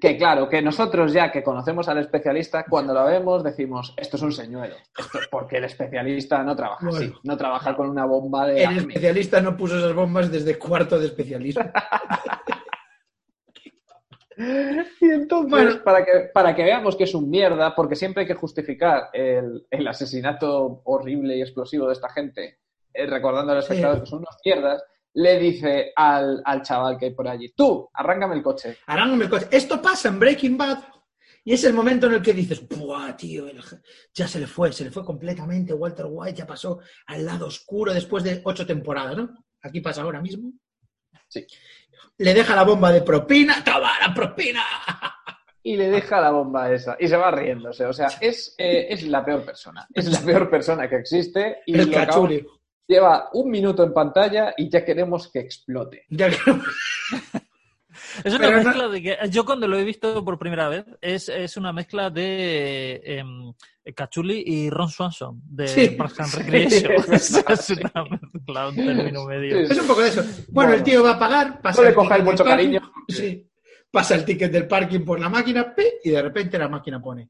que 0.01 0.17
claro, 0.17 0.49
que 0.49 0.59
nosotros 0.59 1.13
ya 1.13 1.31
que 1.31 1.43
conocemos 1.43 1.87
al 1.87 1.99
especialista, 1.99 2.65
cuando 2.67 2.95
lo 2.95 3.05
vemos 3.05 3.43
decimos, 3.43 3.93
esto 3.95 4.17
es 4.17 4.23
un 4.23 4.31
señuelo, 4.31 4.73
esto 4.97 5.19
porque 5.29 5.57
el 5.57 5.65
especialista 5.65 6.41
no 6.41 6.55
trabaja 6.55 6.87
así, 6.87 6.97
Bueno. 7.05 7.19
no 7.21 7.37
trabaja 7.37 7.75
con 7.75 7.91
una 7.91 8.05
bomba 8.05 8.47
de 8.47 8.61
El 8.63 8.65
acme. 8.65 8.79
especialista 8.79 9.39
no 9.39 9.55
puso 9.55 9.77
esas 9.77 9.93
bombas 9.93 10.31
desde 10.31 10.57
cuarto 10.57 10.97
de 10.97 11.05
especialismo. 11.05 11.61
Y 15.01 15.05
entonces, 15.09 15.49
Bueno. 15.51 15.83
para, 15.83 16.05
que, 16.05 16.11
para 16.33 16.55
que 16.55 16.63
veamos 16.63 16.95
que 16.95 17.03
es 17.05 17.13
un 17.15 17.29
mierda, 17.29 17.75
porque 17.75 17.95
siempre 17.95 18.21
hay 18.21 18.27
que 18.27 18.35
justificar 18.35 19.09
el, 19.13 19.65
el 19.69 19.87
asesinato 19.87 20.81
horrible 20.85 21.35
y 21.37 21.41
explosivo 21.41 21.87
de 21.87 21.93
esta 21.93 22.09
gente, 22.09 22.59
eh, 22.93 23.05
recordando 23.07 23.51
al 23.53 23.59
espectador 23.59 23.97
Sí. 23.97 24.01
que 24.03 24.07
son 24.09 24.19
unos 24.19 24.37
mierdas, 24.45 24.83
le 25.13 25.39
dice 25.39 25.91
al, 25.95 26.41
al 26.45 26.61
chaval 26.61 26.97
que 26.97 27.05
hay 27.05 27.13
por 27.15 27.27
allí, 27.27 27.51
tú, 27.55 27.89
arráncame 27.93 28.35
el 28.35 28.43
coche. 28.43 28.77
Arráncame 28.85 29.23
el 29.25 29.29
coche. 29.31 29.47
Esto 29.51 29.81
pasa 29.81 30.09
en 30.09 30.19
Breaking 30.19 30.57
Bad 30.57 30.79
y 31.43 31.53
es 31.53 31.63
el 31.63 31.73
momento 31.73 32.05
en 32.07 32.13
el 32.15 32.21
que 32.21 32.33
dices, 32.33 32.67
¡buah, 32.67 33.15
tío! 33.17 33.47
el- 33.47 33.61
ya 34.13 34.27
se 34.27 34.39
le 34.39 34.45
fue, 34.47 34.71
se 34.71 34.83
le 34.83 34.91
fue 34.91 35.03
completamente. 35.03 35.73
Walter 35.73 36.05
White 36.09 36.37
ya 36.39 36.45
pasó 36.45 36.79
al 37.07 37.25
lado 37.25 37.47
oscuro 37.47 37.93
después 37.93 38.23
de 38.23 38.41
ocho 38.43 38.65
temporadas, 38.67 39.17
¿no? 39.17 39.33
Aquí 39.61 39.81
pasa 39.81 40.03
ahora 40.03 40.21
mismo. 40.21 40.51
Sí. 41.29 41.45
Le 42.17 42.33
deja 42.33 42.55
la 42.55 42.63
bomba 42.63 42.91
de 42.91 43.01
propina. 43.01 43.63
¡Toma 43.63 43.91
la 44.05 44.13
propina! 44.13 44.63
Y 45.63 45.75
le 45.75 45.89
deja 45.89 46.21
la 46.21 46.31
bomba 46.31 46.71
esa 46.71 46.95
y 46.99 47.07
se 47.07 47.17
va 47.17 47.29
riéndose. 47.29 47.85
O 47.85 47.91
sea, 47.93 48.07
es, 48.21 48.55
eh, 48.57 48.87
es 48.89 49.03
la 49.03 49.23
peor 49.25 49.43
persona. 49.43 49.85
Es 49.93 50.09
la 50.09 50.19
peor 50.21 50.49
persona 50.49 50.87
que 50.89 50.95
existe. 50.95 51.57
Y 51.65 51.77
el 51.77 51.91
cachuli. 51.91 52.45
lleva 52.87 53.29
un 53.33 53.49
minuto 53.49 53.83
en 53.83 53.93
pantalla 53.93 54.53
y 54.55 54.69
ya 54.69 54.85
queremos 54.85 55.29
que 55.29 55.39
explote. 55.39 56.05
Ya 56.09 56.29
que- 56.29 56.37
Es 58.23 58.33
una 58.33 58.47
Pero 58.47 58.57
no- 58.57 58.63
mezcla 58.63 58.87
de 58.87 59.01
que 59.01 59.17
yo 59.29 59.45
cuando 59.45 59.67
lo 59.67 59.77
he 59.77 59.83
visto 59.83 60.23
por 60.25 60.37
primera 60.39 60.69
vez 60.69 60.85
es, 61.01 61.29
es 61.29 61.57
una 61.57 61.71
mezcla 61.73 62.09
de 62.09 63.01
em, 63.03 63.53
Cachuli 63.95 64.43
y 64.45 64.69
Ron 64.69 64.89
Swanson 64.89 65.41
de 65.45 65.67
Sí. 65.67 65.89
Parks 65.91 66.19
and 66.19 66.29
Sí, 66.29 66.37
Recreation. 66.37 66.91
es 67.13 67.33
verdad, 67.33 67.51
es 67.53 67.61
sí. 67.65 67.73
una 67.73 68.03
mezcla, 68.05 68.69
un 68.69 68.75
término 68.75 69.25
medio. 69.25 69.65
Sí, 69.67 69.71
Es 69.73 69.79
un 69.79 69.87
poco 69.87 70.01
de 70.01 70.09
eso. 70.09 70.21
Bueno, 70.23 70.43
Bueno. 70.49 70.73
el 70.73 70.83
tío 70.83 71.03
va 71.03 71.11
a 71.11 71.19
pagar, 71.19 71.61
pasa 71.61 71.77
No 71.81 71.83
le 71.83 71.89
el 71.89 71.95
cojáis 71.95 72.23
mucho 72.23 72.43
parking, 72.43 72.71
cariño. 72.73 72.91
Sí. 73.07 73.49
Pasa 73.89 74.15
el 74.15 74.25
ticket 74.25 74.51
del 74.51 74.67
parking 74.67 75.01
por 75.05 75.19
la 75.19 75.29
máquina 75.29 75.73
y 76.03 76.09
de 76.09 76.21
repente 76.21 76.57
la 76.59 76.67
máquina 76.67 77.01
pone 77.01 77.29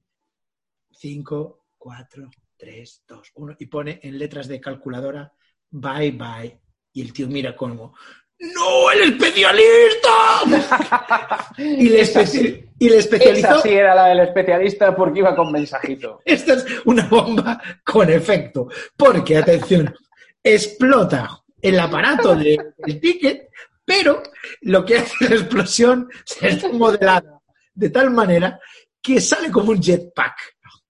5, 0.92 1.66
4, 1.78 2.30
3, 2.58 3.04
2, 3.08 3.32
1 3.36 3.56
y 3.60 3.66
pone 3.68 4.00
en 4.04 4.18
letras 4.18 4.48
de 4.48 4.60
calculadora 4.60 5.32
bye 5.70 6.12
bye. 6.12 6.60
Y 6.94 7.02
el 7.02 7.14
tío 7.14 7.28
mira 7.28 7.56
como 7.56 7.94
¡No, 8.40 8.92
el 8.92 9.14
especialista! 9.14 10.10
y, 11.58 11.90
le 11.90 12.02
especi- 12.04 12.70
y 12.78 12.90
le 12.90 12.98
Esa 12.98 13.16
especializó. 13.16 13.62
sí 13.62 13.70
era 13.70 13.96
la 13.96 14.06
del 14.08 14.20
especialista 14.20 14.96
porque 14.96 15.20
iba 15.20 15.36
con 15.36 15.52
mensajito. 15.52 16.22
Esta 16.24 16.54
es 16.54 16.66
una 16.86 17.08
bomba 17.08 17.60
con 17.84 18.10
efecto. 18.12 18.68
Porque, 18.96 19.38
atención, 19.38 19.94
explota 20.44 21.42
el 21.62 21.80
aparato 21.80 22.36
de- 22.36 22.74
del 22.78 23.00
ticket, 23.00 23.50
pero 23.84 24.22
lo 24.62 24.86
que 24.86 24.98
hace 25.00 25.30
la 25.30 25.36
explosión 25.36 26.08
está 26.42 26.70
modelada 26.70 27.40
de 27.74 27.90
tal 27.90 28.12
manera 28.12 28.60
que 29.02 29.20
sale 29.22 29.50
como 29.52 29.72
un 29.72 29.82
jetpack. 29.82 30.36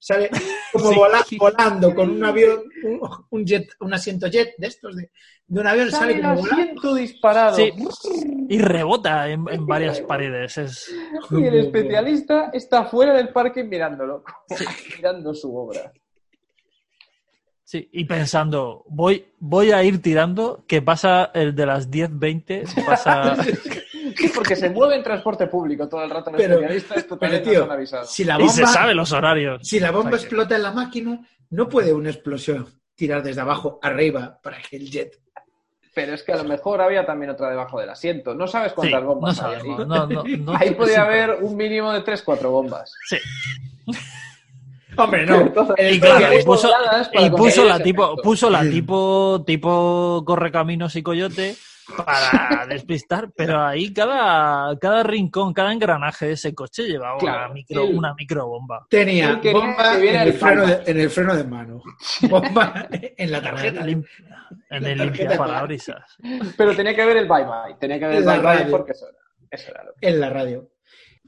Sale 0.07 0.29
como 0.71 0.89
Sí. 0.91 0.95
vola- 0.95 1.25
volando 1.37 1.93
con 1.93 2.09
un 2.11 2.23
avión, 2.23 2.63
un, 2.83 3.01
un 3.29 3.45
jet, 3.45 3.67
un 3.81 3.93
asiento 3.93 4.27
jet 4.27 4.53
de 4.57 4.67
estos 4.67 4.95
de, 4.95 5.11
de 5.47 5.59
un 5.59 5.67
avión, 5.67 5.91
sale 5.91 6.13
Sale 6.13 6.21
como 6.23 6.35
volando. 6.35 6.61
asiento 6.61 6.93
disparado. 6.95 7.55
Sí. 7.57 7.71
Y 8.49 8.59
rebota 8.59 9.27
en, 9.29 9.43
en 9.51 9.65
varias 9.67 9.99
paredes. 9.99 10.57
Es, 10.57 10.95
Y 11.31 11.43
el 11.45 11.55
especialista 11.55 12.49
está 12.53 12.85
fuera 12.85 13.13
del 13.13 13.27
parque 13.33 13.61
mirándolo, 13.65 14.23
mirando 14.95 15.33
su 15.33 15.53
obra. 15.53 15.91
sí, 17.65 17.89
y 17.91 18.05
pensando, 18.05 18.85
voy, 18.87 19.25
voy 19.39 19.71
a 19.71 19.83
ir 19.83 20.01
tirando, 20.01 20.63
que 20.65 20.81
pasa 20.81 21.31
el 21.33 21.53
de 21.55 21.65
las 21.65 21.91
10.20, 21.91 22.85
pasa... 22.85 23.35
Sí, 24.17 24.31
porque 24.33 24.55
se 24.55 24.69
mueve 24.69 24.95
en 24.95 25.03
transporte 25.03 25.47
público 25.47 25.87
todo 25.87 26.03
el 26.03 26.09
rato 26.09 26.29
el 26.31 26.35
Pero- 26.37 26.59
Pero, 26.59 27.05
totalmente 27.05 27.49
tío, 27.51 27.67
si 28.05 28.23
la 28.23 28.35
Y 28.35 28.37
bomba, 28.39 28.51
se 28.53 28.65
sabe 28.65 28.93
los 28.95 29.11
horarios. 29.11 29.67
si 29.67 29.79
la 29.79 29.91
bomba 29.91 30.09
O 30.09 30.11
sea 30.11 30.19
que- 30.19 30.25
explota 30.25 30.55
en 30.55 30.63
la 30.63 30.71
máquina, 30.71 31.19
no 31.51 31.69
puede 31.69 31.93
una 31.93 32.09
explosión 32.09 32.67
tirar 32.95 33.21
desde 33.23 33.41
abajo 33.41 33.79
arriba 33.81 34.39
para 34.41 34.57
que 34.61 34.77
el 34.77 34.89
jet 34.89 35.19
Pero 35.93 36.13
es 36.13 36.21
que 36.23 36.31
a 36.31 36.37
lo 36.37 36.43
mejor 36.43 36.81
había 36.81 37.05
también 37.05 37.31
otra 37.31 37.49
debajo 37.49 37.79
del 37.79 37.89
asiento. 37.89 38.33
No 38.35 38.47
sabes 38.47 38.73
cuántas 38.73 39.03
bombas 39.03 39.41
hay 39.41 39.55
ahí. 39.55 39.59
sabemos. 39.61 39.87
No, 39.87 40.05
no, 40.07 40.23
no- 40.23 40.55
Ahí 40.57 40.71
podía 40.75 40.95
sí, 40.95 41.01
haber 41.01 41.37
un 41.41 41.55
mínimo 41.55 41.91
de 41.91 42.01
3-4 42.03 42.49
bombas. 42.51 42.93
Sí, 43.09 43.17
Hombre, 44.97 45.25
no. 45.25 45.41
Entonces, 45.41 45.75
y 45.95 45.99
claro, 46.01 46.39
y 46.39 46.43
puso, 46.43 46.69
y 47.13 47.67
la 47.67 47.79
tipo, 47.79 48.15
puso 48.17 48.49
la 48.49 48.61
tipo, 48.61 49.43
tipo 49.45 50.23
correcaminos 50.25 50.95
y 50.95 51.03
coyote 51.03 51.55
para 51.95 52.65
despistar, 52.67 53.31
pero 53.35 53.61
ahí 53.65 53.93
cada, 53.93 54.77
cada 54.79 55.03
rincón, 55.03 55.53
cada 55.53 55.71
engranaje 55.71 56.27
de 56.27 56.33
ese 56.33 56.53
coche 56.53 56.83
llevaba 56.83 57.17
Claro, 57.17 57.45
una, 57.45 57.53
micro, 57.53 57.83
él- 57.85 57.95
una 57.97 58.13
microbomba. 58.13 58.85
tenía 58.89 59.35
bomba 59.35 59.97
que 59.97 60.09
en 60.09 60.15
el, 60.21 60.27
el 60.27 60.33
freno 60.33 60.65
de, 60.67 60.81
en 60.85 60.99
el 60.99 61.09
freno 61.09 61.35
de 61.35 61.43
mano. 61.45 61.81
Bomba 62.29 62.87
en 62.91 63.31
la 63.31 63.37
En 63.37 63.43
tarjeta. 63.43 63.81
el, 63.81 63.87
lim- 63.87 64.05
en 64.69 64.85
el 64.85 64.97
limpia 64.97 65.29
de 65.29 65.37
parabrisas. 65.37 66.17
Pero 66.57 66.75
tenía 66.75 66.95
que 66.95 67.05
ver 67.05 67.17
el 67.17 67.27
bye 67.27 67.43
bye. 67.43 67.75
Tenía 67.79 67.99
que 67.99 68.07
ver 68.07 68.15
el 68.17 68.25
La 68.25 68.33
bye 68.33 68.41
bye 68.41 68.55
radio. 68.57 68.71
porque 68.71 68.91
eso 68.91 69.07
era, 69.07 69.17
eso 69.51 69.71
era 69.71 69.83
lo 69.85 69.93
que. 69.93 70.07
En 70.07 70.19
la 70.19 70.29
radio. 70.29 70.69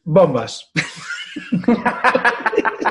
Bombas. 0.03 0.72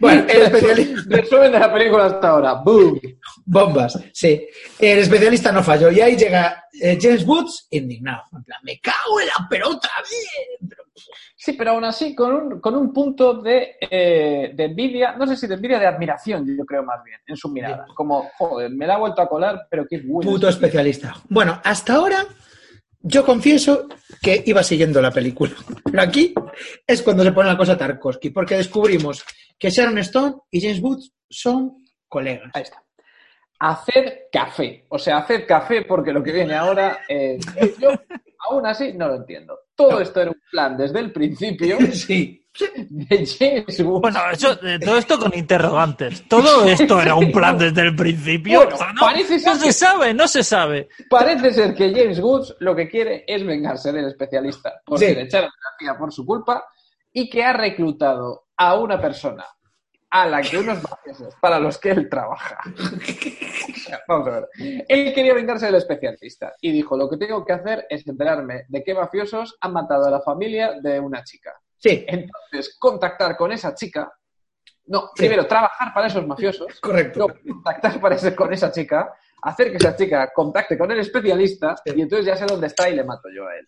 bueno, 0.00 0.24
el 0.28 0.42
especialista. 0.42 1.00
Resumen 1.16 1.52
de 1.52 1.58
la 1.58 1.72
película 1.72 2.06
hasta 2.06 2.28
ahora. 2.28 2.54
¡Boom! 2.54 3.00
Bombas, 3.44 3.98
sí. 4.12 4.46
El 4.78 4.98
especialista 4.98 5.52
no 5.52 5.62
falló. 5.62 5.90
Y 5.90 6.00
ahí 6.00 6.16
llega 6.16 6.64
eh, 6.80 6.98
James 7.00 7.26
Woods 7.26 7.68
indignado. 7.70 8.22
En 8.32 8.44
plan, 8.44 8.60
me 8.62 8.78
cago 8.80 9.20
en 9.20 9.26
la 9.26 9.48
pelota, 9.48 9.88
bien. 10.08 10.70
Sí, 11.36 11.54
pero 11.54 11.70
aún 11.70 11.84
así 11.84 12.14
con 12.14 12.34
un, 12.34 12.60
con 12.60 12.76
un 12.76 12.92
punto 12.92 13.40
de, 13.40 13.76
eh, 13.80 14.52
de 14.54 14.64
envidia, 14.64 15.16
no 15.16 15.26
sé 15.26 15.36
si 15.36 15.46
de 15.46 15.54
envidia, 15.54 15.78
de 15.78 15.86
admiración, 15.86 16.46
yo 16.46 16.66
creo 16.66 16.82
más 16.82 17.02
bien, 17.02 17.18
en 17.26 17.34
su 17.34 17.48
mirada. 17.48 17.86
Como, 17.94 18.28
joder, 18.36 18.70
me 18.70 18.86
la 18.86 18.96
ha 18.96 18.98
vuelto 18.98 19.22
a 19.22 19.28
colar, 19.28 19.66
pero 19.70 19.86
qué 19.88 20.02
bueno. 20.04 20.30
puto 20.30 20.50
especialista. 20.50 21.14
Bueno, 21.30 21.58
hasta 21.64 21.94
ahora 21.94 22.26
yo 23.02 23.24
confieso 23.24 23.88
que 24.22 24.42
iba 24.46 24.62
siguiendo 24.62 25.00
la 25.00 25.10
película. 25.10 25.52
Pero 25.84 26.02
aquí 26.02 26.34
es 26.86 27.02
cuando 27.02 27.24
se 27.24 27.32
pone 27.32 27.48
la 27.48 27.56
cosa 27.56 27.76
Tarkovsky, 27.76 28.30
porque 28.30 28.56
descubrimos 28.56 29.24
que 29.58 29.70
Sharon 29.70 29.98
Stone 29.98 30.36
y 30.50 30.60
James 30.60 30.80
Woods 30.80 31.12
son 31.28 31.84
colegas. 32.08 32.50
Ahí 32.54 32.62
está. 32.62 32.82
Haced 33.58 34.12
café. 34.32 34.86
O 34.88 34.98
sea, 34.98 35.18
haced 35.18 35.46
café 35.46 35.82
porque 35.82 36.12
lo 36.12 36.22
que 36.22 36.32
viene 36.32 36.54
ahora, 36.54 37.00
eh, 37.08 37.38
yo 37.80 37.90
aún 38.48 38.66
así 38.66 38.92
no 38.94 39.08
lo 39.08 39.16
entiendo. 39.16 39.58
Todo 39.74 40.00
esto 40.00 40.20
era 40.20 40.30
un 40.30 40.40
plan 40.50 40.76
desde 40.76 40.98
el 41.00 41.12
principio 41.12 41.78
Sí. 41.92 42.36
de 42.90 43.26
James 43.26 43.80
Woods. 43.80 44.00
Bueno, 44.02 44.20
eso, 44.32 44.52
eh, 44.66 44.78
todo 44.84 44.98
esto 44.98 45.18
con 45.18 45.32
interrogantes. 45.36 46.28
Todo 46.28 46.64
esto 46.64 47.00
era 47.00 47.14
un 47.14 47.30
plan 47.30 47.56
desde 47.56 47.82
el 47.82 47.94
principio. 47.94 48.62
Bueno, 48.64 48.76
no, 48.94 49.00
parece 49.00 49.38
ser 49.38 49.52
no 49.54 49.58
se 49.60 49.66
que- 49.66 49.72
sabe, 49.72 50.14
no 50.14 50.26
se 50.28 50.42
sabe. 50.42 50.88
Parece 51.08 51.52
ser 51.52 51.74
que 51.74 51.92
James 51.94 52.18
Woods 52.18 52.56
lo 52.58 52.74
que 52.74 52.88
quiere 52.88 53.24
es 53.26 53.46
vengarse 53.46 53.92
del 53.92 54.08
especialista, 54.08 54.80
porque 54.84 55.08
Sí. 55.10 55.14
le 55.14 55.22
echaron 55.22 55.48
la 55.50 55.76
tía 55.78 55.96
por 55.98 56.12
su 56.12 56.26
culpa 56.26 56.64
y 57.12 57.30
que 57.30 57.44
ha 57.44 57.52
reclutado 57.52 58.46
a 58.56 58.74
una 58.74 59.00
persona 59.00 59.44
a 60.10 60.26
la 60.26 60.42
que 60.42 60.58
unos 60.58 60.82
mafiosos 60.82 61.34
para 61.40 61.60
los 61.60 61.78
que 61.78 61.90
él 61.92 62.08
trabaja. 62.10 62.58
Vamos 64.08 64.28
a 64.28 64.30
ver. 64.40 64.48
Él 64.88 65.12
quería 65.14 65.34
vengarse 65.34 65.66
del 65.66 65.74
especialista 65.76 66.54
y 66.60 66.72
dijo, 66.72 66.96
lo 66.96 67.08
que 67.08 67.16
tengo 67.16 67.44
que 67.44 67.52
hacer 67.52 67.86
es 67.88 68.06
enterarme 68.06 68.64
de 68.68 68.82
qué 68.84 68.94
mafiosos 68.94 69.56
han 69.60 69.72
matado 69.72 70.06
a 70.06 70.10
la 70.10 70.20
familia 70.20 70.80
de 70.80 70.98
una 71.00 71.22
chica. 71.24 71.58
Sí, 71.76 72.04
Entonces, 72.06 72.76
contactar 72.78 73.36
con 73.36 73.52
esa 73.52 73.74
chica, 73.74 74.12
no, 74.86 75.02
Sí. 75.14 75.22
primero 75.22 75.46
trabajar 75.46 75.94
para 75.94 76.08
esos 76.08 76.26
mafiosos, 76.26 76.78
correcto. 76.80 77.26
contactar 77.46 78.00
para 78.00 78.16
ese- 78.16 78.34
con 78.36 78.52
esa 78.52 78.70
chica, 78.70 79.14
hacer 79.42 79.70
que 79.70 79.78
esa 79.78 79.96
chica 79.96 80.30
contacte 80.34 80.76
con 80.76 80.90
el 80.90 80.98
especialista 81.00 81.76
Sí. 81.84 81.92
y 81.96 82.02
entonces 82.02 82.26
ya 82.26 82.36
sé 82.36 82.44
dónde 82.46 82.66
está 82.66 82.88
y 82.90 82.96
le 82.96 83.04
mato 83.04 83.28
yo 83.34 83.46
a 83.46 83.56
él. 83.56 83.66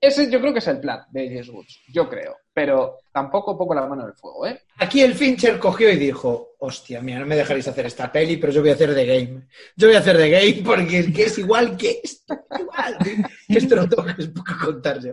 Ese 0.00 0.30
yo 0.30 0.40
creo 0.40 0.52
que 0.52 0.60
es 0.60 0.68
el 0.68 0.78
plan 0.80 1.04
de 1.10 1.28
James 1.28 1.48
Woods, 1.48 1.82
yo 1.92 2.08
creo, 2.08 2.36
pero 2.52 2.98
tampoco 3.12 3.58
pongo 3.58 3.74
la 3.74 3.86
mano 3.86 4.02
en 4.02 4.08
el 4.08 4.14
fuego, 4.14 4.46
¿eh? 4.46 4.62
Aquí 4.78 5.02
el 5.02 5.14
Fincher 5.14 5.58
cogió 5.58 5.90
y 5.90 5.96
dijo, 5.96 6.47
hostia, 6.58 7.00
mira, 7.00 7.20
no 7.20 7.26
me 7.26 7.36
dejaréis 7.36 7.68
hacer 7.68 7.86
esta 7.86 8.10
peli, 8.10 8.36
pero 8.36 8.52
yo 8.52 8.60
voy 8.60 8.70
a 8.70 8.74
hacer 8.74 8.94
The 8.94 9.06
Game. 9.06 9.46
Yo 9.76 9.86
voy 9.88 9.96
a 9.96 10.00
hacer 10.00 10.16
The 10.16 10.30
Game 10.30 10.62
porque 10.64 10.98
es 11.00 11.14
que 11.14 11.22
es 11.24 11.38
igual 11.38 11.76
que 11.76 12.00
esto. 12.02 12.34
Igual. 12.58 12.98
Que 13.46 13.58
esto 13.58 13.76
no 13.76 13.88
tengo 13.88 14.04
que 14.04 14.64
contar 14.64 15.00
yo. 15.02 15.12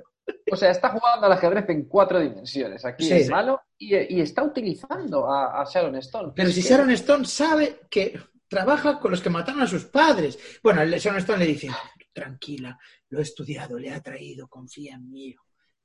O 0.52 0.56
sea, 0.56 0.72
está 0.72 0.90
jugando 0.90 1.28
al 1.28 1.32
ajedrez 1.34 1.70
en 1.70 1.86
cuatro 1.86 2.20
dimensiones. 2.20 2.84
Aquí 2.84 3.06
Sí. 3.06 3.14
es 3.14 3.30
malo 3.30 3.62
y, 3.78 3.96
y 3.96 4.22
está 4.22 4.44
utilizando 4.44 5.30
a, 5.32 5.62
a 5.62 5.66
Sharon 5.66 5.96
Stone. 5.98 6.34
Pero 6.36 6.50
si 6.50 6.62
que- 6.64 6.70
Sharon 6.70 6.90
Stone 6.92 7.26
sabe 7.26 7.82
que 7.90 8.20
trabaja 8.48 9.00
con 9.00 9.12
los 9.12 9.22
que 9.22 9.30
mataron 9.30 9.62
a 9.62 9.68
sus 9.68 9.86
padres. 9.86 10.38
Bueno, 10.64 10.84
Sharon 10.86 11.20
Stone 11.20 11.40
le 11.40 11.46
dice, 11.46 11.70
tranquila, 12.12 12.78
lo 13.10 13.20
he 13.20 13.22
estudiado, 13.24 13.78
le 13.78 13.92
ha 13.92 14.02
traído, 14.02 14.48
confía 14.48 14.96
en 14.96 15.12
mí. 15.12 15.36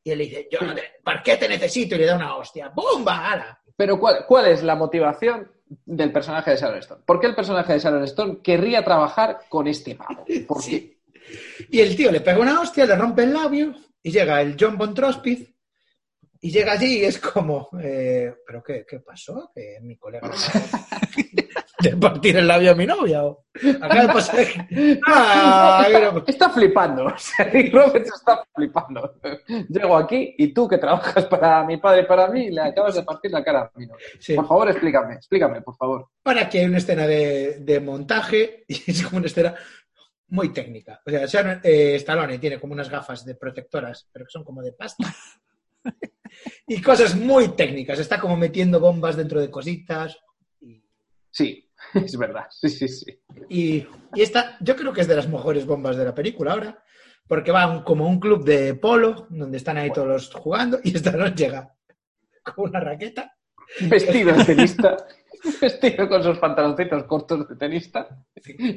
Y 0.03 0.11
él 0.11 0.19
le 0.19 0.25
dice, 0.25 0.49
yo 0.51 0.61
no 0.61 0.75
te, 0.75 0.83
¿para 1.03 1.23
qué 1.23 1.37
te 1.37 1.49
necesito? 1.49 1.95
Y 1.95 1.99
le 1.99 2.07
da 2.07 2.17
una 2.17 2.37
hostia. 2.37 2.69
¡Bomba! 2.69 3.31
¡Hala! 3.31 3.61
Pero 3.77 3.99
¿cuál, 3.99 4.25
¿cuál 4.27 4.47
es 4.49 4.63
la 4.63 4.75
motivación 4.75 5.51
del 5.67 6.13
personaje 6.13 6.51
de 6.51 6.57
Sharon 6.57 6.79
Stone? 6.79 7.03
¿Por 7.07 7.21
qué 7.21 7.27
el 7.27 7.35
personaje 7.35 7.73
de 7.73 7.79
Sharon 7.79 8.05
Stone 8.05 8.39
querría 8.43 8.85
trabajar 8.85 9.41
con 9.49 9.67
este 9.67 9.95
pavo? 9.95 10.25
¿Por 10.49 10.65
qué? 10.65 10.71
Sí. 10.71 11.01
Y 11.71 11.81
el 11.81 11.97
tío 11.97 12.11
le 12.11 12.21
pega 12.21 12.41
una 12.41 12.61
hostia, 12.61 12.87
le 12.87 12.97
rompe 12.97 13.23
el 13.23 13.33
labio 13.33 13.75
y 14.03 14.11
llega 14.11 14.41
el 14.41 14.57
John 14.59 14.77
Von 14.77 14.95
Trospith 14.95 15.51
y 16.41 16.51
llega 16.51 16.73
allí 16.73 17.01
y 17.01 17.05
es 17.05 17.19
como, 17.19 17.69
eh, 17.83 18.35
¿pero 18.47 18.63
qué, 18.63 18.85
qué 18.89 19.01
pasó? 19.01 19.51
Que 19.55 19.79
mi 19.83 19.97
colega 19.97 20.31
de 21.81 21.97
partir 21.97 22.37
el 22.37 22.47
labio 22.47 22.73
a 22.73 22.75
mi 22.75 22.87
novia. 22.87 23.25
o- 23.25 23.45
Acaba 23.81 24.03
de 24.03 24.09
pasar. 24.09 24.47
Ah, 25.07 25.87
Está 26.27 26.51
flipando. 26.51 27.07
O 27.15 27.19
sea, 27.19 27.47
Rick 27.47 27.73
Roberts 27.75 28.11
está 28.15 28.45
flipando. 28.55 29.15
Llego 29.69 29.97
aquí 29.97 30.35
y 30.39 30.53
tú 30.53 30.69
que 30.69 30.79
trabajas 30.79 31.25
para 31.27 31.65
mi 31.65 31.79
padre 31.79 32.03
y 32.03 32.07
para 32.07 32.29
mí 32.29 32.51
le 32.51 32.61
acabas 32.63 32.95
de 32.95 33.03
partir 33.03 33.31
la 33.31 33.43
cara 33.43 33.61
a 33.63 33.71
mi 33.79 33.87
novia. 33.87 34.07
Sí. 34.19 34.35
Por 34.35 34.47
favor, 34.47 34.69
explícame, 34.71 35.15
explícame, 35.15 35.63
por 35.63 35.77
favor. 35.77 36.09
Para 36.23 36.49
que 36.49 36.61
hay 36.61 36.67
una 36.67 36.79
escena 36.79 37.07
de, 37.07 37.59
de 37.61 37.81
montaje 37.81 38.65
y 38.69 38.75
es 38.91 39.03
como 39.03 39.19
una 39.19 39.27
escena 39.27 39.55
muy 40.29 40.51
técnica. 40.53 41.01
O 41.07 41.11
sea, 41.11 41.25
Sharon- 41.25 41.61
eh, 41.65 41.95
Stallone 41.97 42.39
tiene 42.39 42.61
como 42.61 42.73
unas 42.75 42.89
gafas 42.91 43.25
de 43.25 43.35
protectoras, 43.35 44.07
pero 44.13 44.27
que 44.27 44.31
son 44.31 44.45
como 44.45 44.63
de 44.63 44.73
pasta. 44.73 45.05
Y 46.67 46.81
cosas 46.81 47.15
muy 47.17 47.49
técnicas. 47.49 47.99
Está 47.99 48.21
como 48.21 48.37
metiendo 48.37 48.81
bombas 48.81 49.17
dentro 49.17 49.41
de 49.41 49.51
cositas. 49.51 50.19
Sí, 51.31 51.69
es 51.95 52.17
verdad. 52.17 52.47
Sí, 52.51 52.69
sí, 52.69 52.89
sí. 52.89 53.21
y, 53.49 53.87
y 54.15 54.23
esta, 54.23 54.57
yo 54.61 54.77
creo 54.77 54.93
que 54.93 55.01
es 55.03 55.09
de 55.09 55.17
las 55.17 55.29
mejores 55.29 55.67
bombas 55.67 55.97
de 55.97 56.05
la 56.05 56.15
película 56.15 56.53
ahora, 56.53 56.83
porque 57.29 57.53
va 57.53 57.69
un- 57.71 57.83
como 57.83 58.07
un 58.09 58.19
club 58.19 58.45
de 58.45 58.75
polo, 58.75 59.27
donde 59.31 59.59
están 59.59 59.77
ahí 59.77 59.93
todos 59.93 60.09
los 60.09 60.35
jugando, 60.35 60.79
y 60.83 60.95
Stallone 60.97 61.35
llega 61.35 61.75
con 62.55 62.71
una 62.71 62.81
raqueta. 62.81 63.37
Vestido 63.83 64.33
de 64.37 64.45
tenista. 64.45 64.97
Vestido 65.61 66.07
con 66.09 66.23
sus 66.23 66.39
pantaloncitos 66.39 67.05
cortos 67.05 67.49
de 67.49 67.57
tenista 67.57 68.09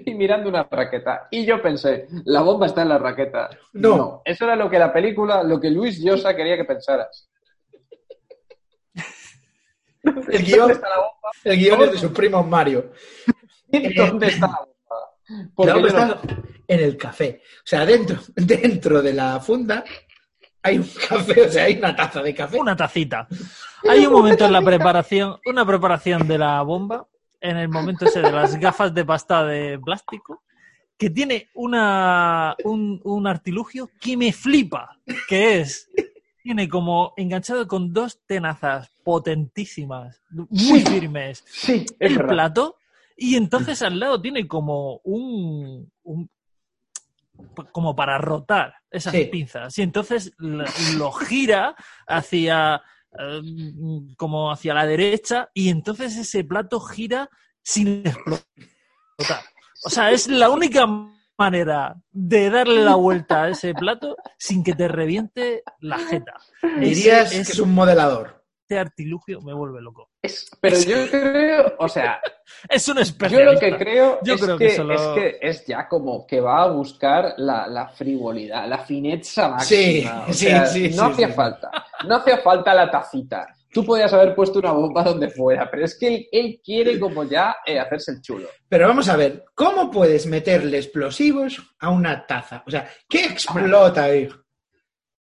y 0.05 0.13
mirando 0.13 0.47
una 0.49 0.63
raqueta. 0.63 1.27
Y 1.31 1.45
yo 1.45 1.61
pensé, 1.61 2.07
la 2.25 2.41
bomba 2.41 2.67
está 2.67 2.83
en 2.83 2.89
la 2.89 2.97
raqueta. 2.99 3.49
No. 3.73 4.21
eso 4.23 4.45
era 4.45 4.55
lo 4.55 4.69
que 4.69 4.79
la 4.79 4.93
película, 4.93 5.43
lo 5.43 5.59
que 5.59 5.69
Luis 5.71 5.99
Llosa 6.01 6.33
quería 6.35 6.55
que 6.55 6.63
pensaras. 6.63 7.29
El 10.29 10.43
guion, 10.43 10.59
¿Dónde 10.59 10.73
está 10.73 10.89
la 10.89 10.95
bomba? 10.97 11.29
el 11.45 11.57
guion 11.57 11.81
es 11.83 11.91
de 11.93 11.97
su 11.97 12.13
primo 12.13 12.43
Mario. 12.43 12.91
¿Dónde 13.95 14.27
está 14.27 14.47
la 14.47 14.59
bomba? 14.59 15.51
Porque 15.55 15.71
La 15.73 15.79
no- 15.79 15.87
está 15.87 16.19
en 16.67 16.79
el 16.79 16.97
café. 16.97 17.41
O 17.57 17.61
sea, 17.65 17.85
dentro, 17.85 18.19
dentro 18.35 19.01
de 19.01 19.13
la 19.13 19.39
funda 19.39 19.83
hay 20.61 20.77
un 20.77 20.89
café, 21.09 21.41
o 21.41 21.49
sea, 21.51 21.65
hay 21.65 21.77
una 21.77 21.95
taza 21.95 22.21
de 22.21 22.33
café. 22.33 22.57
Una 22.57 22.75
tacita. 22.75 23.27
Hay 23.89 24.05
un 24.05 24.13
momento 24.13 24.45
en 24.45 24.53
la 24.53 24.61
preparación, 24.61 25.37
una 25.45 25.65
preparación 25.65 26.25
de 26.27 26.37
la 26.37 26.61
bomba, 26.61 27.05
en 27.41 27.57
el 27.57 27.67
momento 27.67 28.05
ese 28.05 28.21
de 28.21 28.31
las 28.31 28.55
gafas 28.57 28.93
de 28.93 29.03
pasta 29.03 29.43
de 29.45 29.77
plástico, 29.77 30.43
que 30.97 31.09
tiene 31.09 31.49
una, 31.55 32.55
un, 32.63 33.01
un 33.03 33.27
artilugio 33.27 33.89
que 33.99 34.15
me 34.15 34.31
flipa, 34.31 34.97
que 35.27 35.59
es, 35.59 35.89
tiene 36.43 36.67
como 36.67 37.13
enganchado 37.17 37.67
con 37.67 37.93
dos 37.93 38.19
tenazas 38.27 38.89
potentísimas, 39.03 40.21
muy 40.29 40.81
firmes, 40.81 41.43
Sí, 41.47 41.85
el 41.99 42.17
verdad. 42.17 42.29
plato 42.33 42.77
y 43.15 43.35
entonces 43.35 43.81
al 43.81 43.99
lado 43.99 44.21
tiene 44.21 44.45
como 44.47 44.97
un, 45.05 45.89
un- 46.03 46.29
como 47.71 47.95
para 47.95 48.17
rotar 48.17 48.75
esas 48.91 49.13
Sí. 49.13 49.25
pinzas 49.25 49.77
y 49.77 49.81
entonces 49.81 50.31
lo, 50.37 50.65
lo 50.97 51.11
gira 51.11 51.75
hacia 52.07 52.81
eh, 53.17 53.41
como 54.17 54.51
hacia 54.51 54.73
la 54.73 54.85
derecha 54.85 55.49
y 55.53 55.69
entonces 55.69 56.15
ese 56.17 56.43
plato 56.43 56.79
gira 56.79 57.29
sin 57.61 58.05
explotar. 58.05 58.43
O 59.85 59.89
sea, 59.89 60.11
es 60.11 60.27
la 60.27 60.49
única 60.49 60.85
manera 61.43 61.95
de 62.11 62.49
darle 62.49 62.83
la 62.83 62.95
vuelta 62.95 63.43
a 63.43 63.49
ese 63.49 63.73
plato 63.73 64.15
sin 64.37 64.63
que 64.63 64.73
te 64.73 64.87
reviente 64.87 65.63
la 65.79 65.97
jeta. 65.99 66.33
Dirías 66.79 67.31
Ese- 67.31 67.35
que 67.45 67.51
es 67.53 67.59
un 67.59 67.73
modelador. 67.73 68.41
Este 68.65 68.79
artilugio 68.79 69.41
me 69.41 69.53
vuelve 69.53 69.81
loco. 69.81 70.09
Es- 70.21 70.49
pero 70.61 70.77
yo 70.79 71.09
creo, 71.11 71.75
o 71.79 71.87
sea, 71.89 72.19
Es 72.69 72.87
un 72.87 72.95
yo 72.95 73.01
especialista. 73.01 73.51
lo 73.53 73.59
que 73.59 73.77
creo, 73.77 74.19
Yo 74.23 74.35
es, 74.35 74.41
creo 74.41 74.57
que, 74.57 74.67
que 74.67 74.75
solo- 74.75 74.93
es 74.93 75.01
que 75.21 75.37
es 75.41 75.65
ya 75.67 75.87
como 75.87 76.25
que 76.25 76.39
va 76.39 76.63
a 76.63 76.67
buscar 76.71 77.33
la, 77.37 77.67
la 77.67 77.89
frivolidad, 77.89 78.67
la 78.69 78.77
fineza 78.79 79.59
Sí, 79.59 80.03
máxima. 80.05 80.25
O 80.29 80.33
sí, 80.33 80.45
sea, 80.47 80.65
sí, 80.65 80.89
no 80.95 81.07
sí, 81.07 81.11
hacía 81.13 81.27
sí. 81.27 81.33
falta. 81.33 81.71
No 82.07 82.15
hacía 82.15 82.37
falta 82.37 82.73
la 82.73 82.89
tacita. 82.89 83.47
Tú 83.73 83.83
podías 83.83 84.13
haber 84.13 84.35
puesto 84.35 84.59
una 84.59 84.71
bomba 84.71 85.03
donde 85.03 85.29
fuera, 85.29 85.69
pero 85.71 85.83
es 85.85 85.97
que 85.97 86.07
él, 86.07 86.27
él 86.31 86.61
quiere 86.63 86.99
como 86.99 87.23
ya 87.23 87.55
eh, 87.65 87.79
hacerse 87.79 88.11
el 88.11 88.21
chulo. 88.21 88.47
Pero 88.69 88.87
vamos 88.87 89.09
a 89.09 89.17
ver, 89.17 89.45
¿cómo 89.55 89.89
puedes 89.89 90.27
meterle 90.27 90.77
explosivos 90.77 91.59
a 91.79 91.89
una 91.89 92.25
taza? 92.27 92.63
O 92.67 92.71
sea, 92.71 92.87
¿qué 93.09 93.25
explota 93.25 94.03
ahí? 94.03 94.29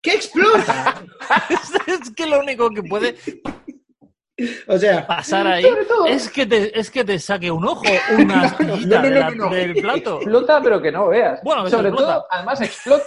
¿Qué 0.02 0.12
explota? 0.14 1.04
es 1.88 2.12
que 2.16 2.26
lo 2.26 2.40
único 2.40 2.70
que 2.70 2.84
puede 2.84 3.16
O 4.68 4.78
sea, 4.78 5.06
pasar 5.08 5.48
ahí 5.48 5.66
es 6.08 6.30
que 6.30 6.46
te, 6.46 6.80
es 6.80 6.92
que 6.92 7.04
te 7.04 7.18
saque 7.20 7.50
un 7.50 7.66
ojo, 7.66 7.82
una 8.20 8.56
No, 8.60 8.66
no, 8.66 8.78
de 8.78 8.86
no, 8.86 9.20
la- 9.20 9.30
no, 9.32 9.36
no. 9.48 9.50
del 9.50 9.74
plato. 9.74 10.16
Explota, 10.18 10.62
pero 10.62 10.82
que 10.82 10.92
no 10.92 11.08
veas. 11.10 11.42
Bueno, 11.44 11.68
Sobre 11.70 11.90
explota. 11.90 12.14
todo, 12.14 12.28
además 12.30 12.62
explota. 12.62 13.04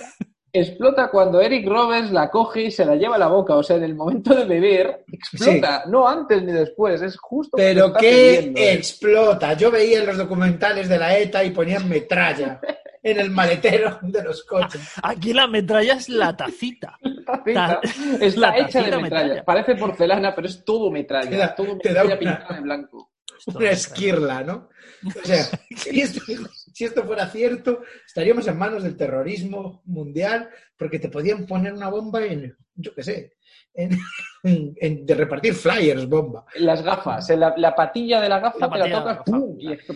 Explota 0.53 1.09
cuando 1.11 1.41
Eric 1.41 1.67
Roberts 1.69 2.11
la 2.11 2.29
coge 2.31 2.63
y 2.65 2.71
se 2.71 2.85
la 2.85 2.97
lleva 2.97 3.17
a 3.17 3.19
la 3.19 3.29
boca. 3.29 3.55
O 3.57 3.63
sea, 3.63 3.77
en 3.77 3.85
el 3.85 3.95
momento 3.95 4.35
de 4.35 4.45
beber, 4.45 5.05
explota. 5.13 5.85
No 5.87 6.09
antes 6.09 6.43
ni 6.43 6.53
después, 6.53 7.01
es 7.03 7.17
justo. 7.19 7.57
cuando 7.57 7.69
pero 7.69 7.87
está 7.87 7.99
¿qué 8.01 8.33
bebiendo. 8.37 8.61
explota? 8.61 9.53
Yo 9.55 9.71
veía 9.71 10.01
en 10.01 10.07
los 10.07 10.17
documentales 10.19 10.89
de 10.89 10.99
la 10.99 11.17
ETA 11.17 11.45
y 11.45 11.51
ponían 11.51 11.89
metralla 11.89 12.61
en 13.03 13.21
el 13.21 13.31
maletero 13.31 13.99
de 14.03 14.23
los 14.25 14.43
coches. 14.45 14.81
Aquí 15.03 15.33
la 15.33 15.47
metralla 15.47 15.95
es 15.95 16.09
la 16.09 16.37
tacita. 16.37 16.99
Tacita. 17.27 17.81
Ta- 17.81 17.81
Está 18.21 18.41
la 18.41 18.59
hecha 18.59 18.83
de 18.83 18.91
metralla. 18.99 19.03
metralla. 19.03 19.45
Parece 19.45 19.75
porcelana, 19.77 20.35
pero 20.35 20.49
es 20.49 20.65
todo 20.65 20.91
metralla. 20.91 21.31
Te 21.31 21.37
da- 21.37 21.55
todo 21.55 21.79
te 21.79 21.93
da 21.95 22.03
metralla 22.05 22.05
una- 22.05 22.19
pintada 22.39 22.55
de 22.57 22.61
blanco. 22.63 23.11
Una 23.47 23.71
esquirla, 23.71 24.43
¿no? 24.43 24.69
O 25.07 25.25
sea, 25.25 25.45
si 26.81 26.85
esto, 26.87 27.05
fuera 27.05 27.27
cierto, 27.27 27.83
estaríamos 28.07 28.47
en 28.49 28.57
manos 28.57 28.83
del 28.83 28.97
terrorismo 28.97 29.83
mundial 29.85 30.49
porque 30.79 30.99
te 30.99 31.11
podían 31.11 31.45
poner 31.47 31.75
una 31.75 31.91
bomba 31.91 32.25
en, 32.25 32.57
yo 32.75 32.95
qué 32.95 33.03
sé, 33.03 33.33
en, 33.75 33.91
en- 34.43 35.05
de 35.05 35.15
repartir 35.15 35.53
flyers 35.55 36.09
bomba. 36.09 36.47
Las 36.57 36.83
gafas, 36.83 37.29
en 37.29 37.41
la, 37.41 37.53
la 37.59 37.75
patilla 37.75 38.19
de 38.23 38.29
la 38.31 38.41
gafa 38.41 38.67
La 38.67 38.73
te 38.73 38.79
la 38.79 38.91
tocas, 38.91 39.19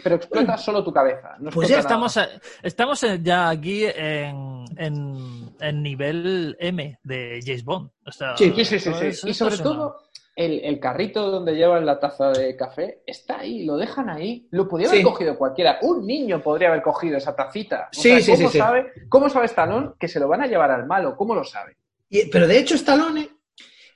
pero 0.02 0.16
explota 0.16 0.58
solo 0.58 0.84
tu 0.84 0.92
cabeza. 0.92 1.36
no 1.40 1.50
Pues 1.50 1.68
ya 1.70 1.78
estamos, 1.78 2.18
estamos 2.62 3.00
ya 3.22 3.48
aquí 3.48 3.84
en, 3.86 4.64
en, 4.76 5.56
en 5.60 5.82
nivel 5.82 6.54
M 6.60 6.98
de 7.02 7.40
James 7.42 7.64
Bond. 7.64 7.90
O 8.06 8.12
sea, 8.12 8.36
Sí, 8.36 8.52
Sí, 8.54 8.64
sí, 8.66 8.78
sí, 8.78 8.90
sí. 8.92 9.06
es- 9.06 9.24
Y 9.24 9.32
sobre 9.32 9.56
todo, 9.56 9.96
el, 10.36 10.60
el 10.64 10.80
carrito 10.80 11.30
donde 11.30 11.54
llevan 11.54 11.86
la 11.86 11.98
taza 12.00 12.30
de 12.30 12.56
café 12.56 13.02
está 13.06 13.38
ahí, 13.40 13.64
lo 13.64 13.76
dejan 13.76 14.10
ahí. 14.10 14.48
Lo 14.50 14.66
podría 14.68 14.88
haber 14.88 14.98
Sí. 15.00 15.04
cogido 15.04 15.38
cualquiera. 15.38 15.78
Un 15.82 16.06
niño 16.06 16.42
podría 16.42 16.68
haber 16.68 16.82
cogido 16.82 17.16
esa 17.18 17.36
tacita. 17.36 17.88
O 17.90 17.94
Sí, 18.00 18.20
sea, 18.20 18.20
sí, 18.20 18.32
¿cómo 18.42 18.50
sí. 18.50 18.58
Sabe, 18.58 18.92
¿Cómo 19.08 19.28
sabe 19.30 19.46
Stallone 19.46 19.90
que 19.98 20.08
se 20.08 20.18
lo 20.20 20.26
van 20.28 20.42
a 20.42 20.46
llevar 20.46 20.70
al 20.70 20.86
malo? 20.86 21.16
¿Cómo 21.16 21.34
lo 21.34 21.44
sabe? 21.44 21.76
Y- 22.08 22.28
pero 22.30 22.46
de 22.48 22.58
hecho, 22.58 22.74
Stallone 22.74 23.28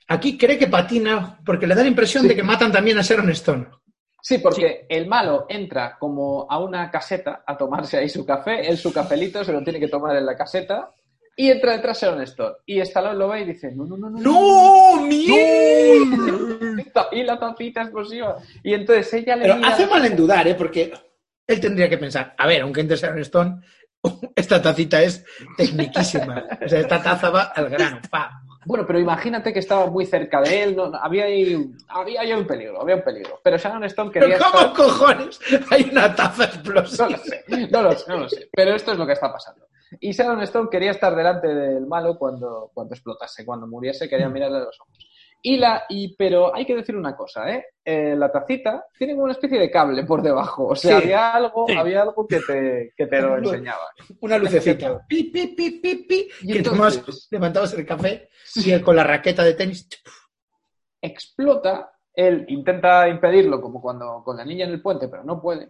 aquí 0.07 0.37
cree 0.37 0.57
que 0.57 0.67
patina 0.67 1.39
porque 1.45 1.67
le 1.67 1.75
da 1.75 1.81
la 1.83 1.87
impresión 1.89 2.27
de 2.27 2.35
que 2.35 2.43
matan 2.43 2.71
también 2.71 2.97
a 2.97 3.01
Sharon 3.01 3.29
Stone. 3.31 3.67
Sí, 4.21 4.37
porque 4.39 4.85
el 4.89 5.07
malo 5.07 5.45
entra 5.47 5.97
como 5.97 6.45
a 6.49 6.59
una 6.59 6.91
caseta 6.91 7.43
a 7.47 7.55
tomarse 7.57 7.97
ahí 7.97 8.09
su 8.09 8.25
café, 8.25 8.67
él 8.67 8.77
su 8.77 8.91
cafelito 8.91 9.43
se 9.45 9.53
lo 9.53 9.63
tiene 9.63 9.79
que 9.79 9.87
tomar 9.87 10.15
en 10.17 10.25
la 10.25 10.35
caseta 10.35 10.91
y 11.41 11.49
entra 11.51 11.71
detrás 11.71 12.01
Sharon 12.01 12.21
Stone. 12.23 12.55
Y 12.65 12.81
Stallone 12.81 13.15
lo 13.17 13.29
ve 13.29 13.41
y 13.41 13.45
dice, 13.45 13.71
no, 13.71 13.85
no, 13.85 13.95
no, 13.95 14.09
no. 14.09 14.19
¡No! 14.19 15.01
¡Mierda! 15.07 17.07
Ahí 17.11 17.23
la 17.23 17.39
tacita 17.39 17.81
explosiva. 17.83 18.35
Y 18.61 18.73
entonces 18.73 19.13
ella 19.13 19.37
le 19.37 19.43
Pero 19.43 19.55
mira- 19.55 19.69
hace 19.69 19.87
mal 19.87 20.05
en 20.05 20.15
dudar, 20.17 20.45
¿eh? 20.47 20.55
Porque 20.55 20.91
él 21.47 21.59
tendría 21.61 21.89
que 21.89 21.97
pensar, 21.97 22.35
a 22.37 22.45
ver, 22.45 22.61
aunque 22.61 22.81
entre 22.81 22.97
Sharon 22.97 23.19
Stone, 23.19 23.61
esta 24.35 24.61
tacita 24.61 25.01
es 25.01 25.23
tecniquísima. 25.57 26.43
O 26.63 26.67
sea, 26.67 26.79
esta 26.81 27.01
taza 27.01 27.29
va 27.29 27.43
al 27.43 27.69
grano. 27.69 28.01
pa. 28.09 28.31
Bueno, 28.65 28.85
pero 28.85 28.99
imagínate 28.99 29.53
que 29.53 29.59
estaba 29.59 29.87
muy 29.87 30.05
cerca 30.05 30.41
de 30.41 30.63
él, 30.63 30.75
no, 30.75 30.89
no, 30.89 30.97
había, 31.01 31.23
ahí, 31.23 31.71
había 31.87 32.21
ahí 32.21 32.33
un 32.33 32.45
peligro, 32.45 32.81
había 32.81 32.95
un 32.97 33.01
peligro. 33.03 33.39
Pero 33.41 33.57
Sharon 33.57 33.85
Stone 33.85 34.11
¿Pero 34.13 34.25
quería 34.27 34.37
cómo 34.39 34.59
estar... 34.59 34.73
cojones 34.73 35.39
hay 35.71 35.89
una 35.89 36.13
taza 36.13 36.49
No 36.65 36.71
lo 36.73 36.79
explosiva? 36.81 37.17
sé, 37.17 37.45
no 37.71 37.81
lo 37.81 37.91
sé, 37.93 38.03
no 38.09 38.17
lo 38.17 38.29
sé. 38.29 38.49
Pero 38.51 38.75
esto 38.75 38.91
es 38.91 38.97
lo 38.97 39.07
que 39.07 39.13
está 39.13 39.31
pasando. 39.31 39.65
Y 39.99 40.11
Sharon 40.11 40.41
Stone 40.43 40.69
quería 40.69 40.91
estar 40.91 41.15
delante 41.15 41.47
del 41.47 41.85
malo 41.87 42.17
cuando, 42.17 42.71
cuando 42.73 42.93
explotase, 42.93 43.45
cuando 43.45 43.67
muriese, 43.67 44.07
quería 44.09 44.29
mirarle 44.29 44.57
a 44.57 44.61
los 44.61 44.79
ojos. 44.81 44.97
Y 45.41 45.55
la, 45.55 45.85
y, 45.87 46.17
pero 46.17 46.53
hay 46.53 46.65
que 46.65 46.75
decir 46.75 46.97
una 46.97 47.15
cosa, 47.15 47.49
¿eh? 47.49 47.65
Eh, 47.85 48.13
la 48.17 48.29
tacita 48.29 48.85
tiene 48.97 49.13
como 49.13 49.23
una 49.23 49.31
especie 49.33 49.57
de 49.57 49.71
cable 49.71 50.03
por 50.03 50.21
debajo. 50.21 50.67
O 50.67 50.75
sea, 50.75 50.97
Sí. 50.97 51.03
había 51.03 51.31
algo, 51.33 51.65
Sí. 51.65 51.75
había 51.77 52.01
algo 52.01 52.27
que 52.27 52.41
te, 52.41 52.93
que 52.97 53.07
te 53.07 53.21
lo 53.21 53.37
enseñaba. 53.37 53.85
Una 54.19 54.37
lucecita. 54.37 54.99
Pi, 55.07 55.23
pi, 55.31 55.47
pi, 55.55 55.79
pi, 55.79 55.95
pi. 56.07 56.27
Y 56.41 56.51
que 56.51 56.57
entonces- 56.57 57.27
levantabas 57.31 57.73
el 57.73 57.85
café 57.85 58.29
y 58.55 58.69
él 58.71 58.81
con 58.83 58.97
la 58.97 59.03
raqueta 59.05 59.43
de 59.43 59.53
tenis. 59.53 59.87
explota, 61.01 61.91
él 62.13 62.45
intenta 62.49 63.07
impedirlo 63.07 63.61
como 63.61 63.81
cuando 63.81 64.21
con 64.25 64.35
la 64.37 64.43
niña 64.45 64.65
en 64.65 64.71
el 64.71 64.81
puente, 64.81 65.07
pero 65.07 65.23
no 65.23 65.41
puede. 65.41 65.69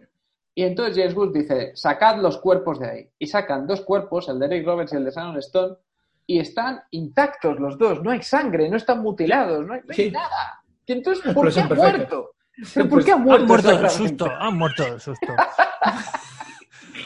Y 0.54 0.64
entonces 0.64 0.96
James 0.96 1.14
Wood 1.16 1.32
dice, 1.32 1.72
sacad 1.76 2.16
los 2.20 2.38
cuerpos 2.38 2.78
de 2.80 2.90
ahí. 2.90 3.08
Y 3.18 3.26
sacan 3.26 3.66
dos 3.66 3.82
cuerpos, 3.82 4.28
el 4.28 4.38
de 4.38 4.46
Eric 4.46 4.66
Roberts 4.66 4.92
y 4.92 4.96
el 4.96 5.04
de 5.04 5.10
Shannon 5.12 5.38
Stone, 5.38 5.76
y 6.26 6.38
están 6.40 6.80
intactos 6.90 7.58
los 7.58 7.78
dos, 7.78 8.02
no 8.02 8.10
hay 8.10 8.22
sangre, 8.22 8.68
no 8.68 8.76
están 8.76 9.00
mutilados, 9.02 9.66
no 9.66 9.74
hay, 9.74 9.80
no 9.80 9.86
hay 9.90 9.96
Sí. 9.96 10.10
nada. 10.10 10.62
Y 10.86 10.92
entonces, 10.92 11.32
¿por 11.32 11.52
qué 11.52 11.60
ha 11.60 11.68
perfecta. 11.68 11.96
muerto? 11.96 12.30
¿Pero 12.74 12.88
¿Por 12.88 13.04
qué 13.04 13.12
ha 13.12 13.16
muerto? 13.16 13.42
Han 13.42 13.48
muerto 13.48 13.76
del 13.78 13.90
susto, 13.90 14.26
han 14.38 14.56
muerto 14.58 14.84
del 14.90 15.00
susto. 15.00 15.34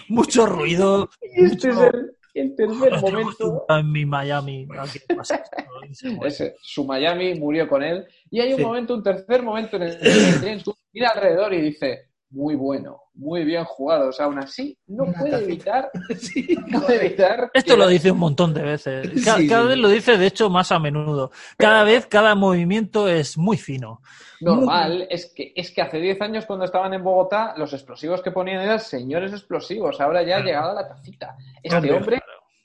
Mucho 0.08 0.46
ruido. 0.46 1.10
Y 1.22 1.44
este 1.44 1.70
es 1.70 1.76
el, 1.78 2.16
el 2.34 2.56
tercer 2.56 3.00
momento. 3.00 3.64
En 3.68 3.92
mi 3.92 4.04
Miami. 4.04 4.66
Ese, 6.24 6.56
su 6.60 6.84
Miami 6.84 7.34
murió 7.38 7.68
con 7.68 7.82
él. 7.82 8.06
Y 8.30 8.40
hay 8.40 8.52
un 8.52 8.58
Sí. 8.58 8.64
momento, 8.64 8.94
un 8.94 9.02
tercer 9.02 9.42
momento 9.42 9.76
en 9.76 9.82
el 9.84 9.98
que 10.00 10.32
James 10.40 10.66
Wood 10.66 10.76
mira 10.92 11.10
alrededor 11.10 11.52
y 11.54 11.60
dice, 11.60 12.08
muy 12.34 12.56
bueno, 12.56 13.00
muy 13.14 13.44
bien 13.44 13.64
jugado. 13.64 14.08
O 14.08 14.12
sea, 14.12 14.26
aún 14.26 14.38
así, 14.40 14.76
no 14.88 15.04
Una 15.04 15.18
puede 15.20 15.44
evitar, 15.44 15.90
Sí, 16.18 16.58
no 16.66 16.80
puede 16.82 17.06
evitar 17.06 17.50
Esto 17.54 17.74
que- 17.74 17.78
lo 17.78 17.86
dice 17.86 18.10
un 18.10 18.18
montón 18.18 18.52
de 18.52 18.62
veces. 18.62 19.10
Sí, 19.14 19.24
cada 19.48 19.62
sí. 19.62 19.68
vez 19.68 19.78
lo 19.78 19.88
dice, 19.88 20.18
de 20.18 20.26
hecho, 20.26 20.50
más 20.50 20.72
a 20.72 20.78
menudo. 20.80 21.30
Cada 21.56 21.84
vez, 21.84 22.06
cada 22.06 22.34
movimiento 22.34 23.08
es 23.08 23.38
muy 23.38 23.56
fino. 23.56 24.00
normal. 24.40 25.06
Es 25.10 25.32
que, 25.34 25.52
es 25.54 25.70
que 25.70 25.80
hace 25.82 25.98
10 25.98 26.20
años 26.20 26.44
cuando 26.44 26.64
estaban 26.64 26.92
en 26.92 27.02
Bogotá, 27.04 27.54
los 27.56 27.72
explosivos 27.72 28.20
que 28.20 28.30
ponían 28.32 28.60
eran 28.62 28.80
señores 28.80 29.32
explosivos. 29.32 30.00
Ahora 30.00 30.22
ya 30.22 30.38
ha 30.38 30.40
llegado 30.40 30.72
a 30.72 30.74
la 30.82 30.88
tacita. 30.88 31.36
Este 31.62 31.76
Hombre, 31.76 31.92
hombre, 31.94 32.22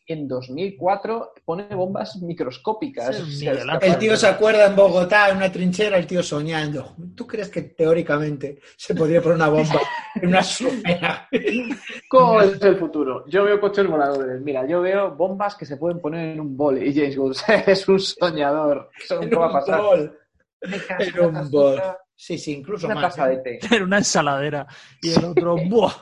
en 0.09 0.27
2004, 0.27 1.33
pone 1.45 1.63
bombas 1.75 2.17
microscópicas. 2.17 3.15
Sí, 3.15 3.47
O 3.47 3.55
sea. 3.55 3.77
El 3.81 3.97
tío 3.97 4.17
se 4.17 4.27
acuerda 4.27 4.65
en 4.67 4.75
Bogotá, 4.75 5.29
en 5.29 5.37
una 5.37 5.51
trinchera, 5.51 5.97
el 5.97 6.07
tío 6.07 6.23
soñando. 6.23 6.95
¿Tú 7.15 7.27
crees 7.27 7.49
que 7.49 7.61
teóricamente 7.61 8.59
se 8.75 8.95
podría 8.95 9.21
poner 9.21 9.35
una 9.37 9.49
bomba 9.49 9.79
en 10.15 10.27
una 10.29 10.43
sumera? 10.43 11.27
¿Cómo 12.09 12.41
es 12.41 12.61
el 12.61 12.75
futuro? 12.77 13.25
Yo 13.27 13.43
veo 13.43 13.59
coches 13.61 13.87
voladores. 13.87 14.41
Mira, 14.41 14.65
yo 14.67 14.81
veo 14.81 15.15
bombas 15.15 15.55
que 15.55 15.65
se 15.65 15.77
pueden 15.77 15.99
poner 15.99 16.29
en 16.29 16.39
un 16.39 16.57
bol. 16.57 16.81
Y 16.81 16.93
James 16.93 17.17
Wood 17.17 17.35
es 17.67 17.87
un 17.87 17.99
soñador. 17.99 18.89
Eso 19.03 19.21
nunca 19.21 19.39
va 19.39 19.47
a 19.47 19.53
pasar. 19.53 19.81
bol. 19.81 20.19
En 20.61 21.25
un 21.25 21.51
bol. 21.51 21.81
Sí, 22.15 22.37
sí, 22.37 22.53
incluso 22.55 22.85
Una 22.85 22.95
más. 22.95 23.15
taza 23.15 23.31
¿eh? 23.31 23.37
de 23.37 23.41
té. 23.59 23.59
En 23.77 23.83
una 23.83 23.99
ensaladera. 23.99 24.67
Y 25.01 25.13
el 25.13 25.23
otro, 25.23 25.55
¡buah! 25.55 25.93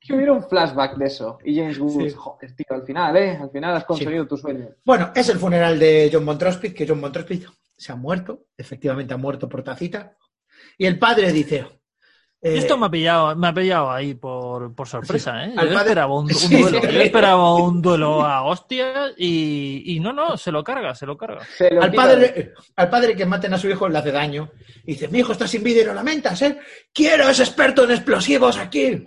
Que 0.00 0.14
hubiera 0.14 0.32
un 0.32 0.42
flashback 0.42 0.96
de 0.96 1.04
eso. 1.06 1.38
Y 1.44 1.56
James 1.58 1.78
Wood, 1.78 2.08
Sí. 2.08 2.14
joder, 2.16 2.54
tío, 2.56 2.66
al 2.70 2.82
final, 2.84 3.16
¿eh? 3.16 3.38
Al 3.40 3.50
final 3.50 3.76
has 3.76 3.84
conseguido 3.84 4.26
tu 4.26 4.36
sueño. 4.36 4.68
Bueno, 4.84 5.12
es 5.14 5.28
el 5.28 5.38
funeral 5.38 5.78
de 5.78 6.08
John 6.12 6.24
Montrospit, 6.24 6.74
que 6.74 6.86
John 6.88 7.00
Montrospit 7.00 7.44
se 7.76 7.92
ha 7.92 7.96
muerto, 7.96 8.46
efectivamente 8.56 9.12
ha 9.14 9.18
muerto 9.18 9.48
por 9.48 9.62
tacita. 9.62 10.16
Y 10.78 10.86
el 10.86 10.98
padre 10.98 11.30
dice... 11.32 11.66
eh, 12.42 12.56
Esto 12.56 12.78
me 12.78 12.86
ha 12.86 12.90
pillado, 12.90 13.36
me 13.36 13.48
ha 13.48 13.52
pillado 13.52 13.90
ahí 13.90 14.14
por, 14.14 14.74
por 14.74 14.88
sorpresa, 14.88 15.44
¿eh? 15.44 15.52
Yo 15.54 15.60
Al 15.60 15.68
padre- 15.68 15.76
esperaba 15.88 16.14
un, 16.14 16.24
un 16.24 16.30
Sí. 16.34 16.60
duelo. 16.62 16.80
Yo 16.80 17.00
esperaba 17.02 17.54
un 17.56 17.82
duelo 17.82 18.22
a 18.24 18.42
hostias 18.44 19.12
y, 19.18 19.82
y 19.94 20.00
no, 20.00 20.14
no, 20.14 20.38
se 20.38 20.50
lo 20.50 20.64
carga, 20.64 20.94
se 20.94 21.04
lo 21.04 21.18
carga. 21.18 21.44
Se 21.58 21.70
lo 21.70 21.82
al, 21.82 21.92
padre, 21.92 22.54
al 22.76 22.88
padre 22.88 23.14
que 23.14 23.26
maten 23.26 23.52
a 23.52 23.58
su 23.58 23.68
hijo 23.68 23.86
le 23.86 23.98
hace 23.98 24.12
daño. 24.12 24.50
Y 24.84 24.92
dice, 24.92 25.08
mi 25.08 25.18
hijo 25.18 25.32
está 25.32 25.46
sin 25.46 25.62
vida 25.62 25.82
y 25.82 25.84
lo 25.84 25.92
lamentas, 25.92 26.40
¿eh? 26.40 26.58
Quiero 26.94 27.28
ese 27.28 27.42
experto 27.42 27.84
en 27.84 27.90
explosivos 27.90 28.56
aquí. 28.56 29.04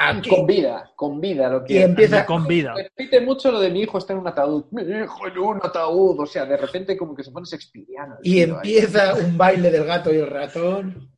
Aquí. 0.00 0.30
Con 0.30 0.46
vida, 0.46 0.92
con 0.94 1.20
vida 1.20 1.48
lo 1.48 1.64
Y 1.64 1.66
que 1.66 1.82
empieza... 1.82 2.24
Con 2.24 2.46
vida. 2.46 2.72
Repite 2.74 3.20
mucho 3.20 3.50
lo 3.50 3.58
de 3.58 3.70
mi 3.70 3.80
hijo 3.80 3.98
está 3.98 4.12
en 4.12 4.20
un 4.20 4.28
ataúd. 4.28 4.66
Mi 4.70 4.82
hijo 4.82 5.26
en 5.26 5.38
un 5.38 5.56
ataúd. 5.60 6.20
O 6.20 6.26
sea, 6.26 6.46
de 6.46 6.56
repente 6.56 6.96
como 6.96 7.16
que 7.16 7.24
se 7.24 7.32
pone 7.32 7.46
Shakespeareano. 7.46 8.16
el 8.22 8.30
Y 8.30 8.38
ahí. 8.38 8.50
empieza 8.50 9.14
un 9.14 9.36
baile 9.36 9.72
del 9.72 9.84
gato 9.84 10.14
y 10.14 10.18
el 10.18 10.28
ratón, 10.28 11.10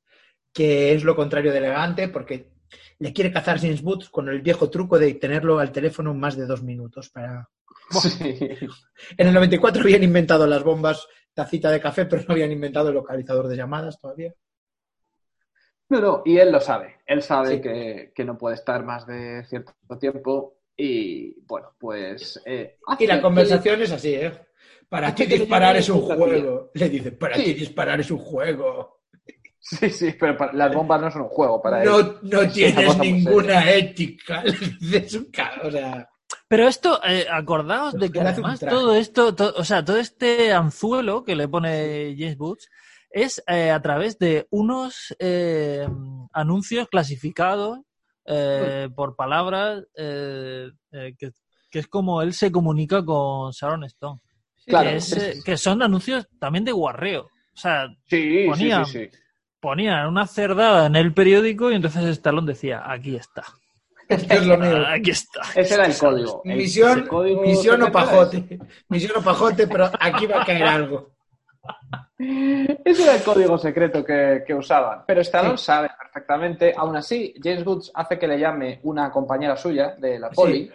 que 0.52 0.94
es 0.94 1.04
lo 1.04 1.14
contrario 1.14 1.52
de 1.52 1.58
elegante, 1.58 2.08
porque 2.08 2.52
le 2.98 3.12
quiere 3.12 3.30
cazar 3.30 3.60
James 3.60 3.82
Woods 3.82 4.08
con 4.08 4.30
el 4.30 4.40
viejo 4.40 4.70
truco 4.70 4.98
de 4.98 5.12
tenerlo 5.14 5.58
al 5.58 5.72
teléfono 5.72 6.14
más 6.14 6.36
de 6.36 6.46
dos 6.46 6.62
minutos. 6.62 7.10
Para... 7.10 7.50
Sí. 7.90 8.38
En 9.18 9.26
el 9.28 9.34
94 9.34 9.82
habían 9.82 10.04
inventado 10.04 10.46
las 10.46 10.62
bombas 10.62 11.06
tacita 11.34 11.70
de 11.70 11.80
café, 11.80 12.06
pero 12.06 12.22
no 12.26 12.32
habían 12.32 12.52
inventado 12.52 12.88
el 12.88 12.94
localizador 12.94 13.46
de 13.46 13.56
llamadas 13.56 13.98
todavía. 13.98 14.32
No, 15.90 16.00
no, 16.00 16.22
y 16.24 16.38
él 16.38 16.50
lo 16.52 16.60
sabe. 16.60 16.96
Él 17.06 17.22
sabe 17.22 17.56
Sí. 17.56 17.60
que, 17.60 18.12
que 18.14 18.24
no 18.24 18.38
puede 18.38 18.54
estar 18.54 18.84
más 18.84 19.06
de 19.06 19.44
cierto 19.44 19.72
tiempo. 19.98 20.56
Y 20.76 21.38
bueno, 21.46 21.74
pues. 21.78 22.40
eh, 22.46 22.78
Y 22.98 23.06
la 23.06 23.20
conversación 23.20 23.82
es 23.82 23.90
así, 23.92 24.14
¿eh? 24.14 24.32
Para 24.88 25.14
ti 25.14 25.26
disparar 25.26 25.76
es 25.76 25.88
un 25.88 26.00
juego. 26.00 26.70
Le 26.74 26.88
dice, 26.88 27.12
para 27.12 27.36
Sí. 27.36 27.44
ti 27.44 27.54
disparar 27.54 28.00
es 28.00 28.10
un 28.10 28.18
juego. 28.18 29.00
Sí, 29.58 29.90
sí, 29.90 30.14
pero 30.18 30.36
para- 30.36 30.52
las 30.54 30.74
bombas 30.74 31.00
no 31.02 31.10
son 31.10 31.22
un 31.22 31.28
juego 31.28 31.60
para 31.60 31.82
él. 31.82 31.88
No, 31.88 32.18
no 32.22 32.40
Es 32.42 32.52
tienes 32.54 32.98
ninguna 32.98 33.70
ética. 33.70 34.42
Es 34.92 35.14
un 35.14 35.28
o 35.64 35.70
sea, 35.70 36.08
Pero 36.48 36.66
esto, 36.66 36.98
eh, 37.06 37.26
acordaos 37.30 37.92
de 37.94 38.10
que 38.10 38.20
además 38.20 38.58
todo 38.60 38.94
esto, 38.96 39.34
to- 39.34 39.52
o 39.56 39.64
sea, 39.64 39.84
todo 39.84 39.98
este 39.98 40.52
anzuelo 40.52 41.22
que 41.24 41.36
le 41.36 41.46
pone 41.46 42.16
James 42.18 42.38
Woods 42.38 42.70
es 43.10 43.42
eh, 43.46 43.70
a 43.70 43.80
través 43.82 44.18
de 44.18 44.46
unos 44.50 45.14
eh, 45.18 45.86
anuncios 46.32 46.88
clasificados 46.88 47.80
eh, 48.26 48.88
por 48.94 49.16
palabras 49.16 49.82
eh, 49.96 50.70
eh, 50.92 51.14
que, 51.18 51.30
que 51.70 51.78
es 51.80 51.88
como 51.88 52.22
él 52.22 52.32
se 52.34 52.52
comunica 52.52 53.04
con 53.04 53.50
Sharon 53.52 53.84
Stone. 53.84 54.20
Claro, 54.66 54.90
que, 54.90 54.96
es, 54.96 55.12
es- 55.12 55.38
eh, 55.38 55.40
que 55.44 55.56
son 55.56 55.82
anuncios 55.82 56.28
también 56.38 56.64
de 56.64 56.72
guarreo. 56.72 57.22
O 57.22 57.56
sea, 57.56 57.88
Sí, 58.06 58.46
Ponía- 58.46 58.84
sí, 58.84 58.92
sí, 58.92 59.08
sí. 59.10 59.18
ponían 59.58 60.06
una 60.06 60.26
cerdada 60.26 60.86
en 60.86 60.96
el 60.96 61.12
periódico 61.12 61.70
y 61.70 61.74
entonces 61.74 62.04
Stallone 62.04 62.46
decía, 62.46 62.82
aquí 62.86 63.16
está. 63.16 63.44
es 64.08 64.46
lo 64.46 64.56
mío. 64.58 64.84
Aquí 64.88 65.10
está. 65.10 65.40
Ese 65.54 65.74
era 65.74 65.86
el 65.86 65.96
código. 65.98 66.42
Misión, 66.44 66.98
el 67.00 67.08
código 67.08 67.42
misión 67.42 67.82
o 67.82 67.90
pajote. 67.92 68.58
Misión 68.88 69.12
o 69.16 69.22
pajote, 69.22 69.66
pero 69.66 69.90
aquí 70.00 70.26
va 70.26 70.42
a 70.42 70.44
caer 70.46 70.64
algo. 70.64 71.10
ese. 72.84 73.02
Era 73.02 73.16
el 73.16 73.22
código 73.22 73.58
secreto 73.58 74.04
que, 74.04 74.42
que 74.46 74.54
usaban. 74.54 75.04
Pero 75.06 75.20
Stallone 75.20 75.58
sabe 75.58 75.90
perfectamente. 75.98 76.74
Aún 76.76 76.96
así, 76.96 77.34
James 77.42 77.64
Woods 77.66 77.90
hace 77.94 78.18
que 78.18 78.28
le 78.28 78.38
llame 78.38 78.80
una 78.82 79.10
compañera 79.10 79.56
suya 79.56 79.94
de 79.96 80.18
la 80.18 80.30
poli. 80.30 80.66
Sí. 80.66 80.72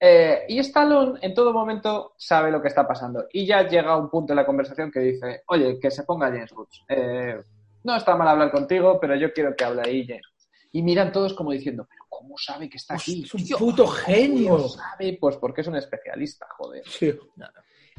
Eh, 0.00 0.44
y 0.48 0.58
Stallone 0.60 1.18
en 1.22 1.34
todo 1.34 1.52
momento 1.52 2.14
sabe 2.16 2.50
lo 2.50 2.62
que 2.62 2.68
está 2.68 2.86
pasando. 2.86 3.26
Y 3.32 3.46
ya 3.46 3.66
llega 3.66 3.96
un 3.96 4.08
punto 4.08 4.32
en 4.32 4.36
la 4.36 4.46
conversación 4.46 4.90
que 4.90 5.00
dice, 5.00 5.42
oye, 5.48 5.78
que 5.78 5.90
se 5.90 6.04
ponga 6.04 6.28
James 6.28 6.52
Woods. 6.52 6.84
Eh, 6.88 7.36
no 7.84 7.96
está 7.96 8.16
mal 8.16 8.28
hablar 8.28 8.50
contigo, 8.50 8.98
pero 9.00 9.16
yo 9.16 9.32
quiero 9.32 9.54
que 9.56 9.64
hable 9.64 9.82
ahí 9.84 10.06
James 10.06 10.26
Woods. 10.26 10.48
Y 10.72 10.82
miran 10.82 11.10
todos 11.10 11.34
como 11.34 11.50
diciendo, 11.50 11.86
pero 11.88 12.04
¿cómo 12.08 12.36
sabe 12.36 12.68
que 12.68 12.76
está 12.76 12.94
aquí? 12.94 13.24
Es 13.24 13.34
un 13.34 13.58
puto 13.58 13.84
¿cómo 13.84 13.96
genio. 13.96 14.58
lo 14.58 14.68
sabe? 14.68 15.16
Pues 15.18 15.36
porque 15.36 15.62
es 15.62 15.66
un 15.66 15.76
especialista, 15.76 16.46
joder. 16.56 16.82
Sí. 16.86 17.18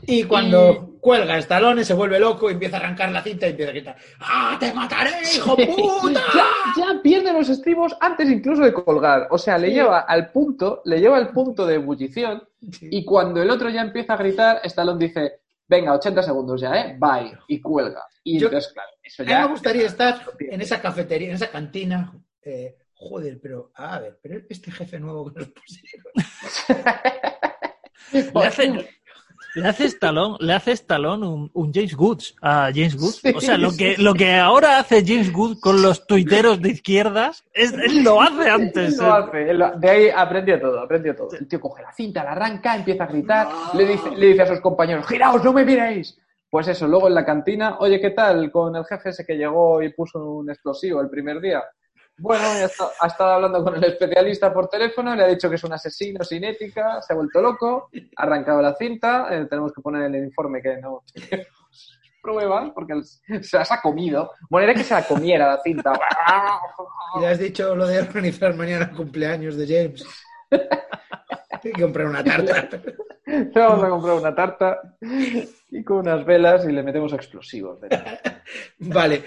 Y 0.07 0.23
cuando 0.23 0.97
cuelga 1.01 1.37
Stallone 1.37 1.83
se 1.85 1.93
vuelve 1.93 2.19
loco 2.19 2.49
y 2.49 2.53
empieza 2.53 2.77
a 2.77 2.79
arrancar 2.81 3.11
la 3.11 3.21
cinta 3.21 3.47
y 3.47 3.51
empieza 3.51 3.69
a 3.69 3.73
gritar 3.73 3.95
¡Ah, 4.19 4.57
te 4.59 4.73
mataré, 4.73 5.11
hijo 5.35 5.55
puta! 6.01 6.21
ya, 6.33 6.45
ya 6.77 7.01
pierde 7.01 7.31
los 7.31 7.47
estribos 7.49 7.95
antes 8.01 8.29
incluso 8.29 8.63
de 8.63 8.73
colgar. 8.73 9.27
O 9.31 9.37
sea, 9.37 9.57
le 9.57 9.67
Sí. 9.69 9.73
lleva 9.75 9.99
al 10.01 10.31
punto, 10.31 10.81
le 10.85 10.99
lleva 10.99 11.17
al 11.17 11.31
punto 11.31 11.65
de 11.65 11.75
ebullición 11.75 12.43
Sí. 12.71 12.87
y 12.91 13.05
cuando 13.05 13.41
el 13.41 13.49
otro 13.49 13.69
ya 13.69 13.81
empieza 13.81 14.13
a 14.13 14.17
gritar, 14.17 14.59
Stallone 14.63 15.05
dice, 15.05 15.41
venga, 15.67 15.93
80 15.93 16.23
segundos 16.23 16.59
ya, 16.59 16.73
¿eh? 16.75 16.97
Bye. 16.99 17.37
Y 17.47 17.61
cuelga. 17.61 18.03
Y 18.23 18.39
Yo- 18.39 18.47
entonces, 18.47 18.73
claro, 18.73 18.89
eso 19.01 19.23
A 19.23 19.25
mí 19.25 19.31
ya... 19.31 19.41
me 19.41 19.47
gustaría 19.47 19.85
estar 19.87 20.21
en 20.39 20.61
esa 20.61 20.81
cafetería, 20.81 21.29
en 21.29 21.35
esa 21.35 21.49
cantina. 21.49 22.11
eh, 22.41 22.75
joder, 22.95 23.39
pero 23.41 23.71
a 23.75 23.99
ver, 23.99 24.19
pero 24.21 24.41
este 24.49 24.71
jefe 24.71 24.99
nuevo 24.99 25.31
que 25.31 25.39
nos 25.39 25.49
pusieron. 25.49 26.11
Le 28.11 28.45
hace, 28.47 28.98
le 29.55 29.67
hace 29.67 29.85
Stallone, 29.85 30.37
le 30.39 30.53
hace 30.53 30.71
Stallone 30.73 31.27
un, 31.27 31.49
un 31.53 31.73
James 31.73 31.95
Woods 31.97 32.35
a 32.41 32.69
James 32.73 32.95
Woods. 32.95 33.19
Sí, 33.23 33.33
o 33.35 33.41
sea, 33.41 33.57
lo 33.57 33.71
que, 33.75 33.95
lo 33.97 34.13
que 34.13 34.35
ahora 34.35 34.79
hace 34.79 35.03
James 35.05 35.33
Woods 35.33 35.59
con 35.59 35.81
los 35.81 36.05
tuiteros 36.07 36.61
de 36.61 36.69
izquierdas, 36.69 37.43
es, 37.53 37.73
él 37.73 38.03
lo 38.03 38.21
hace 38.21 38.49
antes. 38.49 38.93
Él 38.93 39.05
lo 39.05 39.13
hace, 39.13 39.49
él 39.49 39.57
lo- 39.59 39.71
de 39.77 39.89
ahí 39.89 40.09
aprendió 40.09 40.59
todo, 40.59 40.79
aprendió 40.79 41.15
todo. 41.15 41.29
El 41.31 41.47
tío 41.47 41.59
coge 41.59 41.81
la 41.83 41.91
cinta, 41.93 42.23
la 42.23 42.31
arranca, 42.31 42.75
empieza 42.75 43.03
a 43.03 43.07
gritar, 43.07 43.47
le, 43.73 43.85
dice, 43.85 44.11
le 44.15 44.27
dice 44.27 44.41
a 44.43 44.47
sus 44.47 44.59
compañeros, 44.61 45.05
giraos, 45.07 45.43
no 45.43 45.53
me 45.53 45.65
miréis. 45.65 46.17
Pues 46.49 46.67
eso, 46.67 46.87
luego 46.87 47.07
en 47.07 47.13
la 47.13 47.23
cantina, 47.25 47.77
oye, 47.79 47.99
¿qué 48.01 48.09
tal 48.09 48.49
con 48.51 48.75
el 48.75 48.83
jefe 48.85 49.09
ese 49.09 49.23
que 49.25 49.35
llegó 49.37 49.83
y 49.83 49.93
puso 49.93 50.23
un 50.23 50.49
explosivo 50.49 50.99
el 51.01 51.09
primer 51.09 51.39
día? 51.39 51.63
Bueno, 52.19 52.43
ya 52.59 52.65
está- 52.65 52.89
ha 52.99 53.07
estado 53.07 53.31
hablando 53.31 53.63
con 53.63 53.75
el 53.75 53.83
especialista 53.83 54.53
por 54.53 54.67
teléfono, 54.69 55.15
le 55.15 55.23
ha 55.23 55.27
dicho 55.27 55.49
que 55.49 55.55
es 55.55 55.63
un 55.63 55.73
asesino 55.73 56.23
sin 56.23 56.43
ética, 56.43 57.01
se 57.01 57.13
ha 57.13 57.15
vuelto 57.15 57.41
loco, 57.41 57.89
ha 58.15 58.23
arrancado 58.23 58.61
la 58.61 58.75
cinta, 58.75 59.27
eh, 59.31 59.45
tenemos 59.49 59.71
que 59.73 59.81
poner 59.81 60.03
en 60.03 60.15
el 60.15 60.23
informe 60.25 60.61
que 60.61 60.77
no 60.77 61.03
pruebas 62.21 62.71
porque 62.75 63.01
se 63.41 63.57
las 63.57 63.71
ha 63.71 63.81
comido. 63.81 64.31
Bueno, 64.49 64.65
era 64.69 64.73
que 64.77 64.83
se 64.83 64.93
la 64.93 65.03
comiera 65.07 65.47
la 65.47 65.61
cinta. 65.61 65.93
Y 67.15 67.21
le 67.21 67.27
has 67.27 67.39
dicho 67.39 67.73
lo 67.75 67.87
de 67.87 67.99
organizar 68.01 68.53
mañana 68.55 68.85
el 68.91 68.95
cumpleaños 68.95 69.55
de 69.57 69.65
James. 69.65 70.05
Hay 70.51 71.71
que 71.71 71.81
comprar 71.81 72.05
una 72.05 72.23
tarta. 72.23 72.69
Le 73.25 73.49
vamos 73.55 73.83
a 73.83 73.89
comprar 73.89 74.15
una 74.15 74.35
tarta 74.35 74.79
y 75.71 75.83
con 75.83 75.97
unas 75.97 76.23
velas 76.25 76.65
y 76.65 76.71
le 76.71 76.83
metemos 76.83 77.11
explosivos. 77.13 77.81
dentro. 77.81 77.99
Vale. 78.79 79.23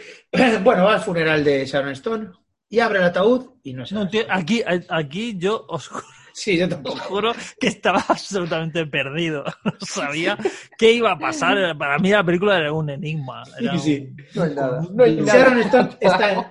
Bueno, 0.62 0.84
va 0.84 0.94
al 0.94 1.00
funeral 1.00 1.42
de 1.42 1.64
Sharon 1.66 1.90
Stone 1.90 2.30
y 2.72 2.80
abre 2.80 2.98
el 3.00 3.04
ataúd 3.04 3.50
y 3.62 3.74
no 3.74 3.84
se 3.84 3.94
No, 3.94 4.08
tío, 4.08 4.22
aquí, 4.30 4.62
aquí 4.88 5.36
yo 5.38 5.64
os 5.68 5.90
Sí, 6.34 6.56
yo 6.56 6.66
juro 7.08 7.34
que 7.60 7.66
estaba 7.68 8.02
absolutamente 8.08 8.86
perdido. 8.86 9.44
No 9.64 9.72
sabía 9.80 10.38
qué 10.78 10.92
iba 10.92 11.12
a 11.12 11.18
pasar. 11.18 11.76
Para 11.76 11.98
mí 11.98 12.08
la 12.10 12.24
película 12.24 12.56
era 12.58 12.72
un 12.72 12.88
enigma. 12.88 13.42
Era 13.60 13.78
Sí. 13.78 13.98
un- 14.08 14.16
No 14.34 14.42
hay 14.44 14.54
nada. 14.54 14.82
No 14.94 15.04
hay 15.04 15.16
Sharon 15.24 15.58
nada. 15.58 15.66
Stone 15.66 15.96
está 16.00 16.32
en, 16.32 16.44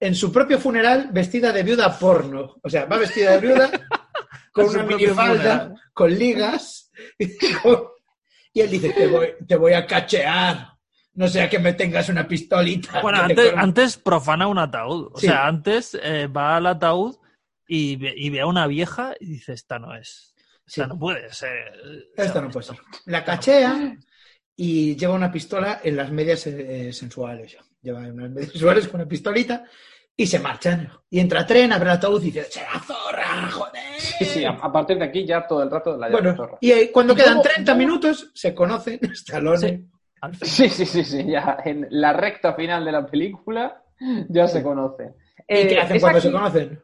en 0.00 0.14
su 0.14 0.32
propio 0.32 0.58
funeral 0.58 1.10
vestida 1.12 1.52
de 1.52 1.62
viuda 1.62 1.98
porno. 1.98 2.56
O 2.62 2.70
sea, 2.70 2.86
va 2.86 2.96
vestida 2.96 3.32
de 3.32 3.46
viuda 3.46 3.70
con 4.50 4.64
una 4.70 4.82
minifalda, 4.84 5.74
con 5.92 6.10
ligas. 6.18 6.90
Y, 7.18 7.36
con- 7.62 7.82
y 8.54 8.60
él 8.62 8.70
dice, 8.70 8.90
te 8.94 9.06
voy, 9.08 9.28
te 9.46 9.56
voy 9.56 9.74
a 9.74 9.86
cachear. 9.86 10.68
No 11.18 11.26
sea 11.28 11.48
que 11.50 11.58
me 11.58 11.72
tengas 11.72 12.08
una 12.08 12.28
pistolita. 12.28 13.00
Bueno, 13.02 13.18
antes, 13.22 13.50
corro". 13.50 13.62
antes 13.62 13.96
profana 13.96 14.46
un 14.46 14.58
ataúd. 14.58 15.10
O 15.12 15.18
Sí. 15.18 15.26
sea, 15.26 15.46
antes 15.46 15.98
eh, 16.02 16.28
va 16.28 16.56
al 16.56 16.66
ataúd 16.66 17.16
y 17.66 17.96
ve, 17.96 18.14
y 18.16 18.30
ve 18.30 18.40
a 18.40 18.46
una 18.46 18.66
vieja 18.66 19.14
y 19.18 19.26
dice, 19.26 19.52
esta 19.52 19.78
no 19.78 19.94
es. 19.96 20.34
Esta 20.66 20.84
Sí. 20.84 20.88
no 20.88 20.98
puede 20.98 21.32
ser. 21.32 22.08
Esto 22.16 22.40
no 22.40 22.50
puede 22.50 22.66
ser. 22.66 22.76
La 23.06 23.24
cachea 23.24 23.96
y 24.56 24.96
lleva 24.96 25.14
una 25.14 25.32
pistola 25.32 25.80
en 25.82 25.96
las 25.96 26.10
medias 26.12 26.46
eh, 26.46 26.92
sensuales. 26.92 27.56
Lleva 27.82 27.98
unas 27.98 28.30
medias 28.30 28.52
sensuales 28.52 28.86
con 28.88 29.00
una 29.00 29.08
pistolita 29.08 29.64
y 30.16 30.26
se 30.26 30.38
marchan. 30.38 30.88
Y 31.10 31.18
entra 31.20 31.44
tren, 31.46 31.72
abre 31.72 31.90
el 31.90 31.96
ataúd 31.96 32.22
y 32.22 32.26
dice, 32.26 32.44
¡será 32.50 32.78
zorra, 32.80 33.50
joder! 33.50 33.82
Sí, 33.98 34.24
sí, 34.24 34.44
a, 34.44 34.50
a 34.50 34.70
partir 34.72 34.98
de 34.98 35.04
aquí 35.04 35.24
ya 35.26 35.46
todo 35.46 35.62
el 35.62 35.70
rato 35.70 35.96
la 35.96 36.08
Bueno, 36.10 36.34
zorra. 36.36 36.58
y 36.60 36.70
eh, 36.70 36.90
cuando 36.92 37.12
Y 37.14 37.16
quedan 37.16 37.34
luego- 37.34 37.48
30 37.48 37.74
minutos, 37.74 38.30
se 38.34 38.54
conocen 38.54 39.00
Stallone. 39.12 39.58
Sí. 39.58 39.84
Sí, 40.42 40.68
sí, 40.68 40.84
sí, 40.86 41.04
sí, 41.04 41.24
ya 41.26 41.58
en 41.64 41.86
la 41.90 42.12
recta 42.12 42.54
final 42.54 42.84
de 42.84 42.92
la 42.92 43.06
película 43.06 43.82
ya 44.28 44.46
se 44.48 44.62
conocen. 44.62 45.14
¿Y 45.48 45.54
Eh, 45.54 45.68
qué 45.68 45.78
hacen 45.80 45.96
es 45.96 46.02
cuando 46.02 46.18
aquí- 46.18 46.28
se 46.28 46.32
conocen? 46.32 46.82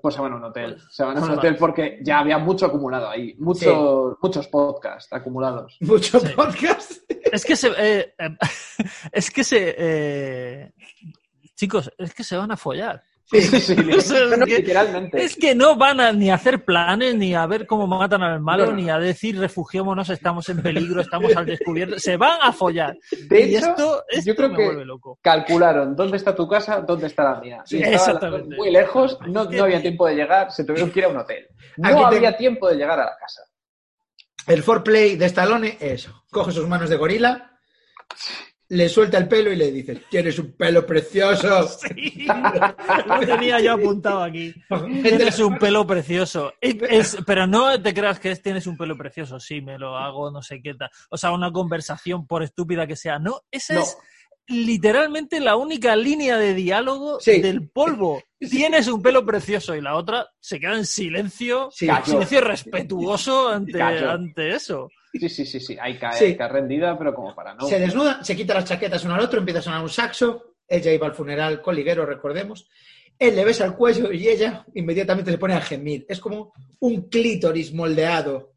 Pues 0.00 0.14
se 0.14 0.20
van 0.20 0.32
a 0.32 0.36
un 0.36 0.44
hotel. 0.44 0.74
Pues, 0.74 0.94
Se 0.94 1.02
van 1.02 1.16
a 1.16 1.20
un 1.20 1.26
se 1.26 1.32
hotel 1.32 1.50
van. 1.52 1.58
porque 1.58 1.98
ya 2.02 2.20
había 2.20 2.38
mucho 2.38 2.66
acumulado 2.66 3.08
ahí. 3.10 3.34
Muchos, 3.38 4.16
muchos 4.22 4.46
podcasts 4.46 5.12
acumulados. 5.12 5.76
Mucho 5.80 6.20
Sí. 6.20 6.28
podcast. 6.36 6.92
Es 7.32 7.44
que 7.44 7.56
se. 7.56 7.68
eh, 7.76 8.14
eh, 8.16 8.36
es 9.12 9.30
que 9.32 9.42
se. 9.42 9.74
eh, 9.76 10.72
chicos, 11.56 11.90
es 11.98 12.14
que 12.14 12.22
se 12.22 12.36
van 12.36 12.52
a 12.52 12.56
follar. 12.56 13.02
Sí, 13.30 13.40
sí, 13.42 13.60
sí. 13.60 13.74
O 13.96 14.00
sea, 14.00 14.24
es 14.24 14.44
que- 14.44 14.56
literalmente. 14.58 15.22
Es 15.22 15.36
que 15.36 15.54
no 15.54 15.76
van 15.76 16.00
a 16.00 16.12
ni 16.12 16.30
a 16.30 16.34
hacer 16.34 16.64
planes, 16.64 17.14
ni 17.14 17.34
a 17.34 17.46
ver 17.46 17.66
cómo 17.66 17.86
matan 17.86 18.22
al 18.22 18.40
malo, 18.40 18.66
No, 18.66 18.70
no. 18.72 18.76
ni 18.76 18.90
a 18.90 18.98
decir 18.98 19.38
refugiémonos, 19.38 20.10
estamos 20.10 20.48
en 20.48 20.62
peligro, 20.62 21.00
estamos 21.00 21.34
al 21.36 21.46
descubierto. 21.46 21.98
Se 21.98 22.16
van 22.16 22.38
a 22.42 22.52
follar. 22.52 22.96
De 23.28 23.40
y 23.46 23.56
hecho, 23.56 23.68
esto, 23.70 24.04
esto 24.08 24.24
yo 24.30 24.34
creo 24.36 24.48
me 24.48 24.56
que 24.56 24.64
vuelve 24.64 24.84
loco. 24.84 25.18
calcularon 25.22 25.94
dónde 25.94 26.16
está 26.16 26.34
tu 26.34 26.48
casa, 26.48 26.80
dónde 26.80 27.06
está 27.06 27.22
la 27.24 27.40
mía. 27.40 27.62
Sí, 27.64 27.80
exactamente. 27.82 28.56
muy 28.56 28.70
lejos, 28.70 29.18
no, 29.28 29.44
no 29.44 29.62
había 29.64 29.80
tiempo 29.80 30.06
de 30.06 30.14
llegar, 30.16 30.50
se 30.50 30.64
tuvieron 30.64 30.90
que 30.90 30.98
ir 30.98 31.04
a 31.04 31.08
un 31.08 31.16
hotel. 31.18 31.46
No 31.76 31.88
Aquí 31.88 32.10
te- 32.10 32.16
había 32.16 32.36
tiempo 32.36 32.68
de 32.68 32.76
llegar 32.76 32.98
a 32.98 33.04
la 33.04 33.16
casa. 33.18 33.42
El 34.46 34.62
foreplay 34.62 35.16
de 35.16 35.26
Stallone 35.26 35.76
es, 35.80 36.08
coge 36.30 36.50
sus 36.50 36.66
manos 36.66 36.90
de 36.90 36.96
gorila, 36.96 37.52
le 38.70 38.88
suelta 38.88 39.18
el 39.18 39.26
pelo 39.28 39.52
y 39.52 39.56
le 39.56 39.70
dice, 39.72 40.02
tienes 40.08 40.38
un 40.38 40.52
pelo 40.52 40.86
precioso. 40.86 41.68
Sí, 41.80 42.26
lo 42.26 43.20
tenía 43.26 43.60
yo 43.60 43.72
apuntado 43.74 44.22
aquí. 44.22 44.54
Tienes 45.02 45.38
un 45.40 45.58
pelo 45.58 45.86
precioso. 45.86 46.52
Es- 46.60 47.16
pero 47.26 47.46
no 47.46 47.80
te 47.82 47.92
creas 47.92 48.18
que 48.20 48.30
es 48.30 48.40
tienes 48.42 48.66
un 48.66 48.76
pelo 48.76 48.96
precioso. 48.96 49.38
Sí, 49.40 49.60
me 49.60 49.78
lo 49.78 49.96
hago, 49.96 50.30
no 50.30 50.40
sé 50.42 50.60
qué 50.62 50.74
tal. 50.74 50.88
O 51.10 51.16
sea, 51.16 51.32
una 51.32 51.52
conversación, 51.52 52.26
por 52.26 52.42
estúpida 52.42 52.86
que 52.86 52.96
sea. 52.96 53.18
No, 53.18 53.42
esa 53.50 53.74
No. 53.74 53.80
es 53.80 53.96
literalmente 54.46 55.40
la 55.40 55.56
única 55.56 55.94
línea 55.96 56.36
de 56.36 56.54
diálogo 56.54 57.20
Sí. 57.20 57.40
del 57.40 57.68
polvo. 57.68 58.22
Tienes 58.40 58.88
un 58.88 59.02
pelo 59.02 59.24
precioso 59.24 59.74
y 59.76 59.80
la 59.80 59.96
otra 59.96 60.28
se 60.40 60.58
queda 60.60 60.76
en 60.76 60.86
silencio, 60.86 61.70
Sí. 61.72 61.88
Silencio 62.04 62.40
respetuoso 62.40 63.48
ante, 63.48 63.82
ante 63.82 64.50
eso. 64.54 64.88
Sí, 65.12 65.28
sí, 65.28 65.44
sí, 65.46 65.60
sí. 65.60 65.76
Ahí 65.80 65.98
cae, 65.98 66.12
Sí. 66.12 66.36
cae 66.36 66.48
rendida, 66.48 66.96
pero 66.98 67.14
como 67.14 67.34
para 67.34 67.54
no. 67.54 67.66
Se 67.66 67.78
desnuda, 67.80 68.22
se 68.22 68.36
quita 68.36 68.54
las 68.54 68.64
chaquetas 68.64 69.04
uno 69.04 69.14
al 69.14 69.20
otro, 69.20 69.40
empieza 69.40 69.58
a 69.60 69.62
sonar 69.62 69.82
un 69.82 69.88
saxo. 69.90 70.54
Ella 70.68 70.92
iba 70.92 71.06
al 71.06 71.14
funeral 71.14 71.60
con 71.60 71.74
liguero, 71.74 72.06
recordemos. 72.06 72.68
Él 73.18 73.34
le 73.36 73.44
besa 73.44 73.64
el 73.64 73.74
cuello 73.74 74.12
y 74.12 74.28
ella 74.28 74.64
inmediatamente 74.74 75.30
se 75.32 75.38
pone 75.38 75.54
a 75.54 75.60
gemir. 75.60 76.06
Es 76.08 76.20
como 76.20 76.52
un 76.78 77.08
clítoris 77.08 77.72
moldeado. 77.74 78.52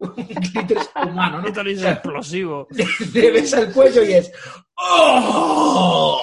Un 0.00 0.14
clítoris 0.24 0.90
humano, 1.06 1.38
¿no? 1.38 1.44
Clítoris 1.44 1.78
O 1.78 1.82
sea, 1.82 1.92
explosivo. 1.92 2.66
le 3.12 3.30
besa 3.30 3.60
el 3.60 3.70
cuello 3.72 4.02
y 4.02 4.14
es. 4.14 4.32
¡Oh! 4.76 6.20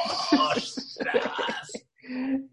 ¡Ostras! 0.56 1.72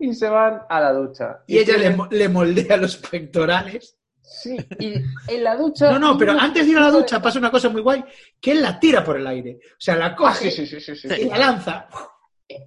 Y 0.01 0.13
se 0.15 0.29
van 0.29 0.63
a 0.69 0.81
la 0.81 0.93
ducha. 0.93 1.39
Y 1.47 1.59
ella 1.59 1.77
le, 1.77 1.91
tienen- 1.91 2.09
le 2.11 2.29
moldea 2.29 2.77
los 2.77 2.97
pectorales. 2.97 3.97
Sí, 4.27 4.57
y 4.79 4.95
en 5.29 5.45
la 5.45 5.55
ducha. 5.55 5.91
No, 5.93 5.99
no, 5.99 6.19
pero 6.19 6.33
antes 6.33 6.65
de 6.65 6.73
ir 6.73 6.79
a 6.79 6.83
la 6.83 6.91
ducha 6.91 7.21
pasa 7.21 7.39
una 7.39 7.51
cosa 7.51 7.69
muy 7.69 7.83
guay, 7.83 8.03
que 8.41 8.53
él 8.53 8.63
la 8.63 8.81
tira 8.81 9.05
por 9.05 9.17
el 9.19 9.27
aire. 9.27 9.59
O 9.73 9.77
sea, 9.79 9.97
la 9.97 10.07
Ah, 10.07 10.17
coge 10.17 10.51
sí, 10.51 10.67
sí, 10.67 10.81
sí, 10.81 10.81
sí, 10.81 10.97
sí, 10.97 11.09
y 11.15 11.25
sí. 11.25 11.29
la 11.29 11.39
lanza. 11.39 11.87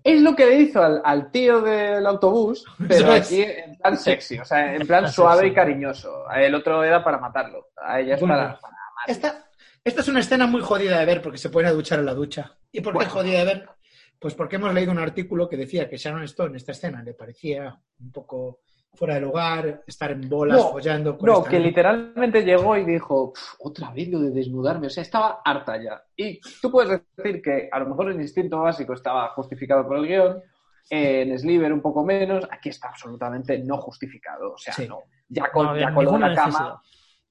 Es 0.04 0.22
lo 0.22 0.36
que 0.36 0.46
le 0.46 0.60
hizo 0.62 0.82
al, 0.84 1.02
al 1.04 1.32
tío 1.32 1.62
del 1.62 2.06
autobús, 2.06 2.64
pero 2.88 3.12
aquí 3.12 3.42
en 3.42 3.76
plan 3.78 3.98
sexy, 3.98 4.38
o 4.40 4.46
sea, 4.46 4.76
en 4.76 4.86
plan 4.88 5.12
suave 5.12 5.48
y 5.48 5.54
cariñoso. 5.54 6.30
El 6.32 6.54
otro 6.56 6.84
era 6.84 7.04
para 7.04 7.18
matarlo. 7.18 7.70
A 7.76 8.00
ella 8.00 8.16
es 8.16 8.20
Bueno, 8.20 8.36
para, 8.36 8.60
para- 8.60 8.76
Esta, 9.08 9.50
esta 9.84 10.02
es 10.02 10.08
una 10.08 10.20
escena 10.20 10.46
muy 10.48 10.62
jodida 10.62 11.00
de 11.00 11.06
ver 11.06 11.22
porque 11.22 11.38
se 11.38 11.50
pone 11.50 11.68
a 11.68 11.74
duchar 11.74 12.00
en 12.00 12.06
la 12.06 12.14
ducha. 12.14 12.56
¿Y 12.72 12.82
por 12.82 12.94
qué 12.94 12.98
Bueno. 12.98 13.12
jodida 13.12 13.40
de 13.40 13.46
ver? 13.46 13.70
Pues 14.20 14.34
porque 14.34 14.56
hemos 14.56 14.74
leído 14.74 14.92
un 14.92 15.00
artículo 15.00 15.48
que 15.48 15.58
decía 15.58 15.88
que 15.88 15.98
Sharon 15.98 16.24
Stone, 16.24 16.58
esta 16.58 16.72
escena, 16.72 17.04
le 17.04 17.14
parecía 17.14 17.80
un 18.00 18.12
poco 18.12 18.62
fuera 18.98 19.16
de 19.16 19.22
lugar, 19.22 19.84
estar 19.88 20.12
en 20.12 20.28
bolas, 20.28 20.58
No, 20.58 20.70
follando 20.72 21.18
con 21.18 21.28
No, 21.30 21.38
esta- 21.40 21.50
que 21.50 21.60
literalmente 21.60 22.44
llegó 22.44 22.76
y 22.76 22.84
dijo, 22.86 23.32
"Pf, 23.34 23.56
otra 23.60 23.92
vez 23.92 24.10
lo 24.10 24.20
de 24.20 24.32
desnudarme, 24.32 24.88
o 24.88 24.90
sea, 24.90 25.04
estaba 25.04 25.42
harta 25.46 25.82
ya. 25.82 26.02
Y 26.16 26.40
tú 26.62 26.72
puedes 26.72 27.02
decir 27.16 27.42
que 27.42 27.70
a 27.72 27.80
lo 27.80 27.88
mejor 27.90 28.12
el 28.12 28.20
instinto 28.22 28.60
básico 28.60 28.94
estaba 28.94 29.30
justificado 29.30 29.88
por 29.88 29.98
el 29.98 30.08
guion, 30.08 30.42
en 30.90 31.38
Sliver 31.38 31.72
un 31.74 31.82
poco 31.82 32.04
menos, 32.04 32.48
aquí 32.50 32.70
está 32.70 32.88
absolutamente 32.90 33.60
no 33.60 33.78
justificado, 33.78 34.54
o 34.54 34.58
sea, 34.58 34.74
Sí. 34.74 34.88
no. 34.88 35.00
Ya 35.30 35.52
con, 35.52 35.66
No 35.68 35.78
ya 35.78 35.94
con 35.94 36.06
lo 36.06 36.12
de 36.14 36.20
la 36.20 36.28
cama, 36.34 36.46
necesidad. 36.48 36.74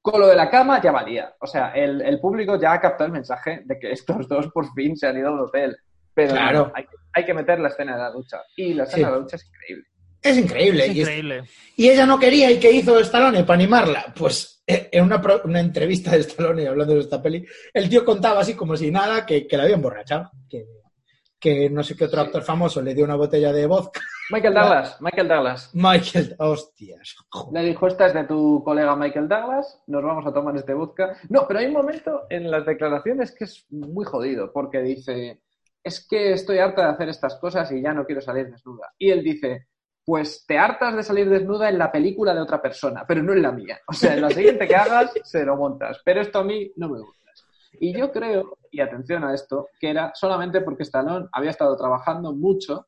con 0.02 0.20
lo 0.20 0.26
de 0.26 0.36
la 0.36 0.50
cama 0.50 0.80
ya 0.82 0.92
valía. 0.92 1.34
O 1.40 1.46
sea, 1.46 1.70
el, 1.70 2.02
el 2.02 2.20
público 2.20 2.56
ya 2.60 2.72
ha 2.74 2.80
captado 2.80 3.06
el 3.06 3.12
mensaje 3.12 3.62
de 3.64 3.78
que 3.78 3.92
estos 3.92 4.28
dos 4.28 4.48
por 4.52 4.70
fin 4.74 4.96
se 4.96 5.06
han 5.06 5.16
ido 5.16 5.28
al 5.30 5.40
hotel. 5.40 5.76
Pero 6.14 6.28
no, 6.34 6.38
Claro. 6.40 6.72
hay, 6.74 6.84
hay 7.14 7.24
que 7.24 7.34
meter 7.34 7.58
la 7.60 7.68
escena 7.68 7.94
de 7.96 8.02
la 8.02 8.10
ducha. 8.10 8.42
Y 8.56 8.72
la 8.74 8.84
escena 8.84 8.96
Sí. 8.96 9.04
de 9.04 9.10
la 9.10 9.22
ducha 9.22 9.36
es 9.36 9.46
increíble. 9.46 9.84
Es 10.22 10.36
increíble. 10.38 10.86
Es 10.86 10.94
y 10.94 11.00
es- 11.00 11.08
increíble. 11.08 11.42
Y 11.76 11.88
ella 11.90 12.06
no 12.06 12.18
quería, 12.18 12.50
¿y 12.50 12.58
qué 12.58 12.70
hizo 12.72 12.98
Stallone 13.00 13.44
para 13.44 13.58
animarla? 13.58 14.12
Pues 14.16 14.62
eh, 14.66 14.88
en 14.92 15.04
una, 15.04 15.22
una 15.44 15.60
entrevista 15.60 16.12
de 16.12 16.18
Stallone 16.20 16.66
hablando 16.66 16.94
de 16.94 17.00
esta 17.00 17.20
peli, 17.22 17.44
el 17.74 17.88
tío 17.88 18.04
contaba 18.04 18.40
así 18.40 18.54
como 18.54 18.76
si 18.76 18.90
nada 18.90 19.26
que, 19.26 19.46
que 19.46 19.56
la 19.56 19.64
había 19.64 19.76
emborrachado. 19.76 20.30
Que, 20.48 20.64
que 21.38 21.68
no 21.68 21.82
sé 21.82 21.94
qué 21.94 22.06
otro 22.06 22.22
Sí. 22.22 22.26
actor 22.26 22.42
famoso 22.42 22.80
le 22.80 22.94
dio 22.94 23.04
una 23.04 23.14
botella 23.14 23.52
de 23.52 23.66
vodka. 23.66 24.00
Michael 24.30 24.54
Douglas, 24.54 24.96
Michael 25.00 25.28
Douglas. 25.28 25.70
Michael, 25.74 26.34
hostias. 26.38 27.14
joder. 27.28 27.62
Le 27.62 27.68
dijo, 27.68 27.86
esta 27.86 28.06
es 28.06 28.14
de 28.14 28.24
tu 28.24 28.62
colega 28.64 28.96
Michael 28.96 29.28
Douglas, 29.28 29.78
nos 29.86 30.02
vamos 30.02 30.26
a 30.26 30.32
tomar 30.32 30.56
este 30.56 30.72
vodka. 30.72 31.14
No, 31.28 31.46
pero 31.46 31.60
hay 31.60 31.66
un 31.66 31.74
momento 31.74 32.22
en 32.30 32.50
las 32.50 32.64
declaraciones 32.64 33.32
que 33.32 33.44
es 33.44 33.66
muy 33.68 34.06
jodido, 34.06 34.50
porque 34.50 34.78
dice, 34.80 35.42
es 35.84 36.06
que 36.08 36.32
estoy 36.32 36.58
harta 36.58 36.86
de 36.86 36.92
hacer 36.94 37.10
estas 37.10 37.34
cosas 37.36 37.70
y 37.70 37.82
ya 37.82 37.92
no 37.92 38.06
quiero 38.06 38.22
salir 38.22 38.50
desnuda. 38.50 38.94
Y 38.98 39.10
él 39.10 39.22
dice, 39.22 39.66
pues 40.06 40.44
te 40.46 40.56
hartas 40.56 40.94
de 40.94 41.02
salir 41.02 41.28
desnuda 41.28 41.68
en 41.68 41.78
la 41.78 41.90
película 41.90 42.32
de 42.32 42.40
otra 42.40 42.62
persona, 42.62 43.04
pero 43.06 43.22
no 43.24 43.32
en 43.32 43.42
la 43.42 43.50
mía. 43.50 43.80
O 43.88 43.92
sea, 43.92 44.14
en 44.14 44.20
la 44.22 44.30
siguiente 44.30 44.66
que 44.68 44.76
hagas, 44.76 45.10
se 45.24 45.44
lo 45.44 45.56
montas. 45.56 46.00
Pero 46.04 46.20
esto 46.20 46.38
a 46.38 46.44
mí 46.44 46.70
no 46.76 46.88
me 46.88 47.00
gusta. 47.00 47.12
Y 47.80 47.92
yo 47.92 48.10
creo, 48.12 48.56
y 48.70 48.80
atención 48.80 49.24
a 49.24 49.34
esto, 49.34 49.68
que 49.80 49.90
era 49.90 50.12
solamente 50.14 50.60
porque 50.60 50.84
Stallone 50.84 51.26
había 51.32 51.50
estado 51.50 51.76
trabajando 51.76 52.32
mucho 52.32 52.86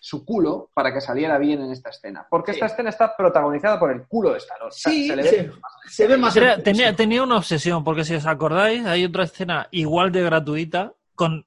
su 0.00 0.24
culo 0.26 0.68
para 0.74 0.92
que 0.92 1.00
saliera 1.00 1.38
bien 1.38 1.60
en 1.62 1.70
esta 1.70 1.90
escena. 1.90 2.26
Porque 2.28 2.52
Sí. 2.52 2.56
esta 2.56 2.66
escena 2.66 2.90
está 2.90 3.16
protagonizada 3.16 3.78
por 3.78 3.92
el 3.92 4.02
culo 4.06 4.32
de 4.32 4.38
Stallone. 4.38 4.68
O 4.68 4.72
sea, 4.72 4.92
Sí, 4.92 5.06
se 5.08 5.16
le 5.16 5.22
sí. 5.22 5.36
ve 5.36 5.52
se 5.88 6.06
ve 6.08 6.16
más... 6.16 6.36
Era- 6.36 6.58
tenía, 6.62 6.94
tenía 6.96 7.22
una 7.22 7.36
obsesión, 7.36 7.84
porque 7.84 8.04
si 8.04 8.14
os 8.16 8.26
acordáis, 8.26 8.84
hay 8.84 9.04
otra 9.04 9.22
escena 9.24 9.68
igual 9.70 10.10
de 10.12 10.22
gratuita 10.24 10.92
con 11.14 11.46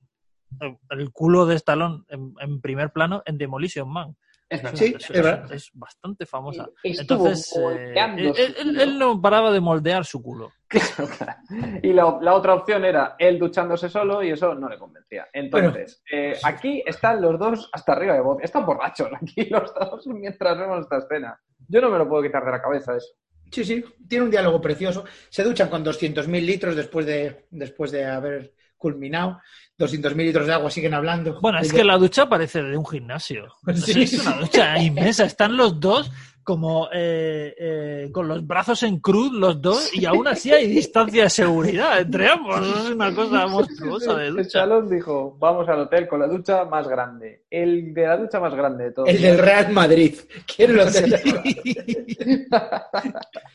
el 0.90 1.12
culo 1.12 1.46
de 1.46 1.56
Stallone 1.56 2.04
en, 2.08 2.34
en 2.40 2.62
primer 2.62 2.92
plano 2.92 3.22
en 3.26 3.38
Demolition 3.38 3.88
Man. 3.92 4.16
Es 4.50 4.64
verdad. 4.64 4.78
Sí, 4.80 4.96
es, 4.98 5.10
es 5.10 5.22
verdad. 5.24 5.54
es 5.54 5.70
bastante 5.74 6.26
famosa. 6.26 6.68
Estuvo 6.84 7.28
Entonces, 7.28 7.56
eh, 7.58 7.94
él, 7.96 8.34
él- 8.36 8.56
culo. 8.56 8.82
él 8.82 9.00
no 9.00 9.22
paraba 9.22 9.52
de 9.52 9.60
moldear 9.60 10.06
su 10.06 10.22
culo. 10.24 10.52
Y 11.84 11.94
la, 11.94 12.18
la 12.22 12.34
otra 12.34 12.54
opción 12.56 12.84
era 12.86 13.16
él 13.18 13.40
duchándose 13.40 13.90
solo 13.90 14.22
y 14.24 14.32
eso 14.32 14.54
no 14.56 14.70
le 14.70 14.78
convencía. 14.78 15.28
Entonces, 15.34 16.02
eh, 16.12 16.36
aquí 16.44 16.84
están 16.86 17.22
los 17.22 17.40
dos 17.40 17.70
hasta 17.74 17.94
arriba 17.94 18.14
de 18.14 18.22
voz. 18.22 18.38
Están 18.42 18.66
borrachos 18.66 19.10
aquí 19.16 19.46
los 19.50 19.74
dos 19.74 20.08
mientras 20.08 20.58
vemos 20.58 20.82
esta 20.82 20.98
escena. 20.98 21.40
Yo 21.68 21.82
no 21.82 21.90
me 21.90 21.98
lo 21.98 22.08
puedo 22.08 22.24
quitar 22.24 22.44
de 22.46 22.52
la 22.52 22.62
cabeza 22.62 22.96
eso. 22.96 23.14
Sí, 23.52 23.64
sí, 23.64 23.84
tiene 24.08 24.26
un 24.26 24.32
diálogo 24.32 24.62
precioso. 24.62 25.06
Se 25.30 25.44
duchan 25.44 25.70
con 25.70 25.84
200.000 25.84 26.28
litros 26.46 26.76
después 26.76 27.06
de, 27.06 27.46
después 27.50 27.92
de 27.92 28.06
haber 28.06 28.54
culminado. 28.78 29.40
200.000 29.80 30.16
litros 30.18 30.46
de 30.46 30.54
agua 30.54 30.70
siguen 30.70 30.94
hablando. 30.94 31.40
Bueno, 31.42 31.60
es 31.60 31.70
El- 31.70 31.76
que 31.78 31.84
la 31.86 31.98
ducha 31.98 32.28
parece 32.28 32.62
de 32.62 32.76
un 32.78 32.86
gimnasio. 32.86 33.48
Sí. 33.76 34.02
Es 34.04 34.20
una 34.26 34.38
ducha 34.38 34.78
inmensa. 34.78 35.24
Están 35.26 35.56
los 35.58 35.80
dos 35.80 36.12
como 36.44 36.88
eh, 36.92 37.54
eh, 37.60 38.10
con 38.12 38.28
los 38.28 38.46
brazos 38.48 38.82
en 38.82 39.00
cruz, 39.00 39.32
los 39.34 39.62
dos, 39.62 39.92
y 39.94 40.06
aún 40.06 40.28
así 40.28 40.52
hay 40.52 40.68
distancia 40.68 41.24
de 41.26 41.30
seguridad 41.30 42.00
entre 42.00 42.28
ambos. 42.28 42.66
Es 42.66 42.90
una 42.90 43.14
cosa 43.14 43.46
monstruosa 43.46 44.16
de 44.16 44.28
El 44.30 44.36
ducha. 44.38 44.50
salón 44.62 44.90
dijo, 44.90 45.38
vamos 45.40 45.70
al 45.70 45.82
hotel 45.82 46.08
con 46.08 46.20
la 46.22 46.28
ducha 46.28 46.66
más 46.66 46.88
grande. 46.88 47.44
El 47.52 47.94
de 47.94 48.02
la 48.08 48.18
ducha 48.18 48.40
más 48.40 48.56
grande 48.56 48.86
de 48.86 48.92
todos. 48.94 49.10
El 49.10 49.22
del 49.22 49.38
Real 49.38 49.72
Madrid. 49.72 50.16
Quiero 50.56 50.74
el 50.74 50.80
hotel. 50.88 51.14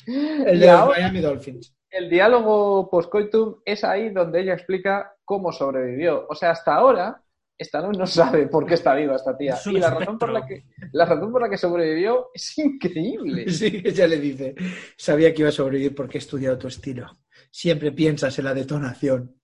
El 0.07 0.61
de 0.61 0.67
los 0.67 0.89
Miami 0.89 1.21
Dolphins. 1.21 1.75
El 1.95 2.11
diálogo 2.11 2.91
postcoitum 2.91 3.61
es 3.65 3.85
ahí 3.85 4.11
donde 4.11 4.41
ella 4.41 4.55
explica 4.55 5.15
cómo 5.25 5.53
sobrevivió. 5.53 6.27
O 6.29 6.35
sea, 6.35 6.51
hasta 6.51 6.75
ahora, 6.75 7.23
Stallone 7.57 7.97
no 7.97 8.07
sabe 8.07 8.49
por 8.49 8.67
qué 8.67 8.75
está 8.75 8.95
viva 8.95 9.15
esta 9.15 9.37
tía. 9.37 9.55
Es 9.55 9.67
Y 9.67 9.79
la 9.79 9.91
razón, 9.91 10.19
por 10.19 10.33
la, 10.33 10.45
que, 10.45 10.65
la 10.93 11.05
razón 11.05 11.31
por 11.31 11.43
la 11.43 11.49
que 11.49 11.57
sobrevivió 11.57 12.31
es 12.35 12.59
increíble. 12.59 13.45
Sí, 13.51 13.81
ella 13.85 14.07
le 14.09 14.19
dice, 14.19 14.55
sabía 14.97 15.33
que 15.33 15.43
iba 15.43 15.51
a 15.51 15.53
sobrevivir 15.53 15.95
porque 15.95 16.19
he 16.19 16.21
estudiado 16.21 16.59
tu 16.59 16.69
estilo. 16.69 17.19
Siempre 17.51 17.93
piensas 17.93 18.37
en 18.39 18.47
la 18.47 18.55
detonación. 18.55 19.37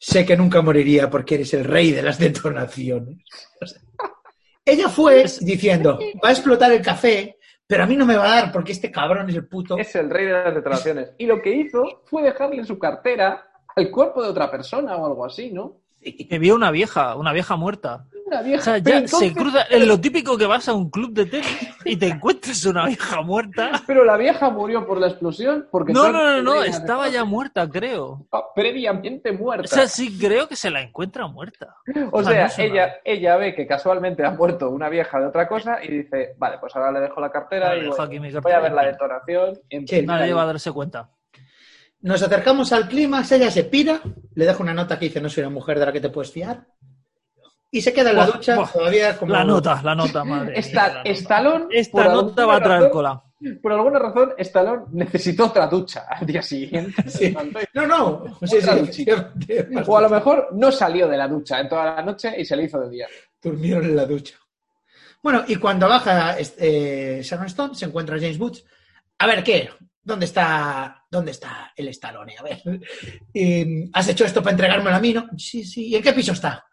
Sé 0.00 0.26
que 0.26 0.36
nunca 0.36 0.62
moriría 0.62 1.08
porque 1.08 1.36
eres 1.36 1.54
el 1.54 1.64
rey 1.64 1.92
de 1.92 2.02
las 2.02 2.18
detonaciones. 2.18 3.22
O 3.60 3.66
sea, 3.66 3.80
ella 4.64 4.88
fue 4.88 5.24
diciendo, 5.40 5.98
va 6.22 6.30
a 6.30 6.32
explotar 6.32 6.72
el 6.72 6.82
café, 6.82 7.35
pero 7.66 7.82
a 7.82 7.86
mí 7.86 7.96
no 7.96 8.06
me 8.06 8.16
va 8.16 8.24
a 8.24 8.40
dar 8.42 8.52
porque 8.52 8.72
este 8.72 8.90
cabrón 8.90 9.28
es 9.28 9.36
el 9.36 9.46
puto... 9.46 9.76
Es 9.76 9.94
el 9.96 10.08
rey 10.08 10.26
de 10.26 10.32
las 10.32 10.54
declaraciones. 10.54 11.12
Y 11.18 11.26
lo 11.26 11.42
que 11.42 11.54
hizo 11.54 12.02
fue 12.06 12.22
dejarle 12.22 12.64
su 12.64 12.78
cartera 12.78 13.48
al 13.74 13.90
cuerpo 13.90 14.22
de 14.22 14.28
otra 14.28 14.50
persona 14.50 14.96
o 14.96 15.06
algo 15.06 15.24
así, 15.24 15.50
¿no? 15.50 15.78
Que 16.00 16.38
vio 16.38 16.54
una 16.54 16.70
vieja, 16.70 17.16
una 17.16 17.32
vieja 17.32 17.56
muerta. 17.56 18.06
Una 18.28 18.40
O 18.40 18.44
vieja. 18.44 18.62
sea, 18.62 18.72
Pero 18.74 18.84
ya 18.84 18.96
entonces- 19.04 19.28
se 19.28 19.34
cruza. 19.34 19.62
Es 19.70 19.86
lo 19.86 20.00
típico 20.00 20.36
que 20.36 20.46
vas 20.46 20.68
a 20.68 20.74
un 20.74 20.90
club 20.90 21.12
de 21.12 21.26
tenis 21.26 21.68
y 21.84 21.96
te 21.96 22.08
encuentras 22.08 22.64
una 22.66 22.86
vieja 22.86 23.22
muerta. 23.22 23.70
Pero 23.86 24.04
la 24.04 24.16
vieja 24.16 24.50
murió 24.50 24.84
por 24.84 24.98
la 24.98 25.06
explosión 25.06 25.68
porque 25.70 25.92
No, 25.92 26.10
no, 26.10 26.24
no, 26.24 26.42
no, 26.42 26.62
estaba 26.64 27.08
ya 27.08 27.24
muerta, 27.24 27.68
creo. 27.70 28.26
previamente 28.54 29.30
muerta. 29.32 29.64
O 29.64 29.68
sea, 29.68 29.86
sí 29.86 30.18
creo 30.18 30.48
que 30.48 30.56
se 30.56 30.70
la 30.70 30.82
encuentra 30.82 31.28
muerta. 31.28 31.76
O 32.10 32.18
O 32.18 32.24
sea, 32.24 32.48
sea, 32.48 32.66
no 32.66 32.72
ella, 32.74 32.94
ella 33.04 33.36
ve 33.36 33.54
que 33.54 33.64
casualmente 33.66 34.24
ha 34.24 34.30
muerto 34.32 34.70
una 34.70 34.88
vieja 34.88 35.20
de 35.20 35.26
otra 35.26 35.46
cosa 35.46 35.78
y 35.84 35.88
dice, 35.98 36.34
vale, 36.36 36.56
pues 36.58 36.74
ahora 36.74 36.90
le 36.90 37.00
dejo 37.00 37.20
la 37.20 37.30
cartera 37.30 37.68
Vale, 37.68 37.80
y 37.80 37.84
dejo 37.84 37.96
voy, 37.96 38.06
aquí 38.06 38.14
mi 38.18 38.26
voy 38.26 38.32
cartera 38.32 38.58
a 38.58 38.60
ver 38.60 38.72
la 38.72 38.84
detonación. 38.86 39.58
Sí, 39.86 40.02
Nadie 40.04 40.32
va 40.34 40.42
a 40.42 40.46
darse 40.46 40.72
cuenta. 40.72 41.10
Nos 42.00 42.22
acercamos 42.22 42.72
al 42.72 42.88
clímax, 42.88 43.32
ella 43.32 43.50
se 43.50 43.64
pira, 43.64 44.00
le 44.34 44.44
deja 44.44 44.62
una 44.62 44.74
nota 44.74 44.98
que 44.98 45.06
dice, 45.06 45.20
no 45.20 45.28
soy 45.28 45.42
una 45.44 45.50
mujer 45.54 45.78
de 45.78 45.86
la 45.86 45.92
que 45.92 46.00
te 46.00 46.10
puedes 46.10 46.30
fiar. 46.30 46.66
Y 47.70 47.80
se 47.82 47.92
queda 47.92 48.10
en 48.10 48.16
la 48.16 48.26
ducha 48.26 48.56
buah. 48.56 48.72
todavía 48.72 49.16
como... 49.18 49.32
La 49.32 49.44
nota, 49.44 49.80
la 49.82 49.94
nota, 49.94 50.24
madre. 50.24 50.58
Esta- 50.58 50.88
la 50.88 50.94
nota. 50.98 51.10
Stallone, 51.10 51.64
por 51.64 51.74
Esta 51.74 52.04
nota 52.04 52.12
alguna 52.42 52.46
va 52.46 52.56
a 52.56 52.62
traer 52.62 52.80
razón- 52.82 52.90
cola. 52.92 53.22
Por 53.62 53.70
alguna 53.72 53.98
razón, 53.98 54.32
Stallone 54.38 54.84
necesitó 54.92 55.46
otra 55.46 55.66
ducha 55.66 56.06
al 56.08 56.26
día 56.26 56.40
siguiente. 56.40 57.08
Sí. 57.10 57.36
No, 57.74 57.86
no. 57.86 58.38
Sí, 58.46 58.56
sí. 58.90 59.06
O 59.86 59.98
a 59.98 60.00
lo 60.00 60.08
mejor 60.08 60.48
no 60.52 60.72
salió 60.72 61.06
de 61.06 61.18
la 61.18 61.28
ducha 61.28 61.60
en 61.60 61.68
toda 61.68 61.84
la 61.96 62.02
noche 62.02 62.34
y 62.40 62.46
se 62.46 62.56
le 62.56 62.62
hizo 62.64 62.80
de 62.80 62.88
día. 62.88 63.06
Durmieron 63.42 63.84
en 63.84 63.94
la 63.96 64.06
ducha. 64.06 64.36
Bueno, 65.22 65.44
y 65.46 65.56
cuando 65.56 65.86
baja 65.86 66.36
eh, 66.38 67.20
Sharon 67.22 67.46
Stone, 67.46 67.74
se 67.74 67.84
encuentra 67.84 68.16
James 68.18 68.38
Woods. 68.40 68.64
A 69.18 69.26
ver, 69.26 69.44
¿qué? 69.44 69.68
¿Dónde 70.02 70.24
está, 70.24 71.04
dónde 71.10 71.32
está 71.32 71.72
el 71.76 71.88
Stallone? 71.88 72.36
A 72.38 72.42
ver. 72.42 72.62
Eh, 73.34 73.88
¿Has 73.92 74.08
hecho 74.08 74.24
esto 74.24 74.40
para 74.42 74.52
entregármelo 74.52 74.96
a 74.96 75.00
mí, 75.00 75.12
no? 75.12 75.28
Sí, 75.36 75.62
sí. 75.62 75.88
¿Y 75.88 75.96
en 75.96 76.02
qué 76.02 76.14
piso 76.14 76.32
está? 76.32 76.64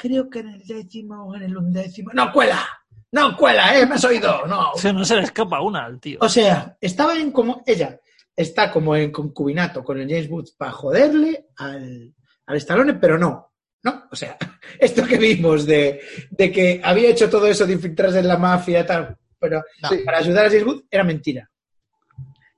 Creo 0.00 0.30
que 0.30 0.38
en 0.38 0.48
el 0.48 0.66
décimo 0.66 1.26
o 1.26 1.36
en 1.36 1.42
el 1.42 1.56
undécimo. 1.56 2.10
¡No 2.14 2.32
cuela! 2.32 2.66
¡No 3.12 3.36
cuela, 3.36 3.78
eh! 3.78 3.84
¿Me 3.86 3.96
has 3.96 4.04
oído? 4.04 4.46
No. 4.46 4.70
Se 4.76 4.92
no 4.92 5.04
se 5.04 5.16
le 5.16 5.22
escapa 5.22 5.60
una 5.60 5.84
al 5.84 6.00
tío. 6.00 6.18
O 6.22 6.28
sea, 6.28 6.76
estaba 6.80 7.16
en 7.16 7.32
como... 7.32 7.62
Ella 7.66 8.00
está 8.34 8.70
como 8.70 8.96
en 8.96 9.10
concubinato 9.10 9.84
con 9.84 10.00
el 10.00 10.08
James 10.08 10.30
Woods 10.30 10.52
para 10.52 10.72
joderle 10.72 11.48
al, 11.56 12.14
al 12.46 12.56
Stallone, 12.56 12.94
pero 12.94 13.18
no. 13.18 13.52
¿No? 13.82 14.04
O 14.10 14.16
sea, 14.16 14.38
esto 14.78 15.04
que 15.04 15.18
vimos 15.18 15.66
de, 15.66 16.00
de 16.30 16.50
que 16.50 16.80
había 16.82 17.10
hecho 17.10 17.28
todo 17.28 17.46
eso 17.46 17.66
de 17.66 17.74
infiltrarse 17.74 18.20
en 18.20 18.28
la 18.28 18.38
mafia 18.38 18.80
y 18.80 18.86
tal, 18.86 19.18
pero 19.38 19.62
No. 19.82 19.90
Para 20.04 20.18
ayudar 20.18 20.46
a 20.46 20.48
James 20.48 20.64
Woods 20.66 20.84
era 20.90 21.04
mentira. 21.04 21.49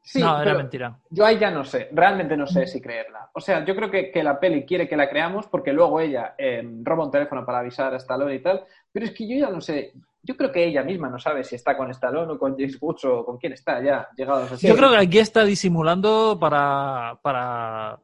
Sí, 0.02 0.20
no, 0.20 0.40
era 0.42 0.54
pero 0.54 0.56
mentira. 0.56 0.98
yo 1.10 1.24
ahí 1.24 1.38
ya 1.38 1.50
no 1.50 1.64
sé, 1.64 1.88
realmente 1.92 2.36
no 2.36 2.46
sé 2.46 2.66
si 2.66 2.80
creerla. 2.80 3.30
O 3.34 3.40
sea, 3.40 3.64
yo 3.64 3.74
creo 3.76 3.90
que, 3.90 4.10
que 4.10 4.22
la 4.22 4.38
peli 4.40 4.64
quiere 4.66 4.88
que 4.88 4.96
la 4.96 5.08
creamos 5.08 5.46
porque 5.46 5.72
luego 5.72 6.00
ella 6.00 6.34
eh, 6.38 6.62
roba 6.82 7.04
un 7.04 7.10
teléfono 7.10 7.44
para 7.46 7.60
avisar 7.60 7.92
a 7.94 7.98
Stallone 7.98 8.34
y 8.34 8.42
tal, 8.42 8.64
pero 8.92 9.06
es 9.06 9.12
que 9.12 9.26
yo 9.28 9.36
ya 9.46 9.50
no 9.50 9.60
sé. 9.60 9.92
Yo 10.24 10.36
creo 10.36 10.52
que 10.52 10.64
ella 10.64 10.84
misma 10.84 11.08
no 11.08 11.18
sabe 11.18 11.42
si 11.44 11.56
está 11.56 11.76
con 11.76 11.90
Stallone 11.90 12.32
o 12.32 12.38
con 12.38 12.52
James 12.56 12.78
Woods 12.80 13.04
o 13.06 13.24
con 13.24 13.38
quién 13.38 13.54
está 13.54 13.82
ya, 13.82 14.08
llegados 14.16 14.52
a 14.52 14.56
Yo 14.56 14.76
creo 14.76 14.90
que 14.90 14.96
aquí 14.98 15.18
está 15.18 15.44
disimulando 15.44 16.38
para. 16.40 17.18
para. 17.22 17.98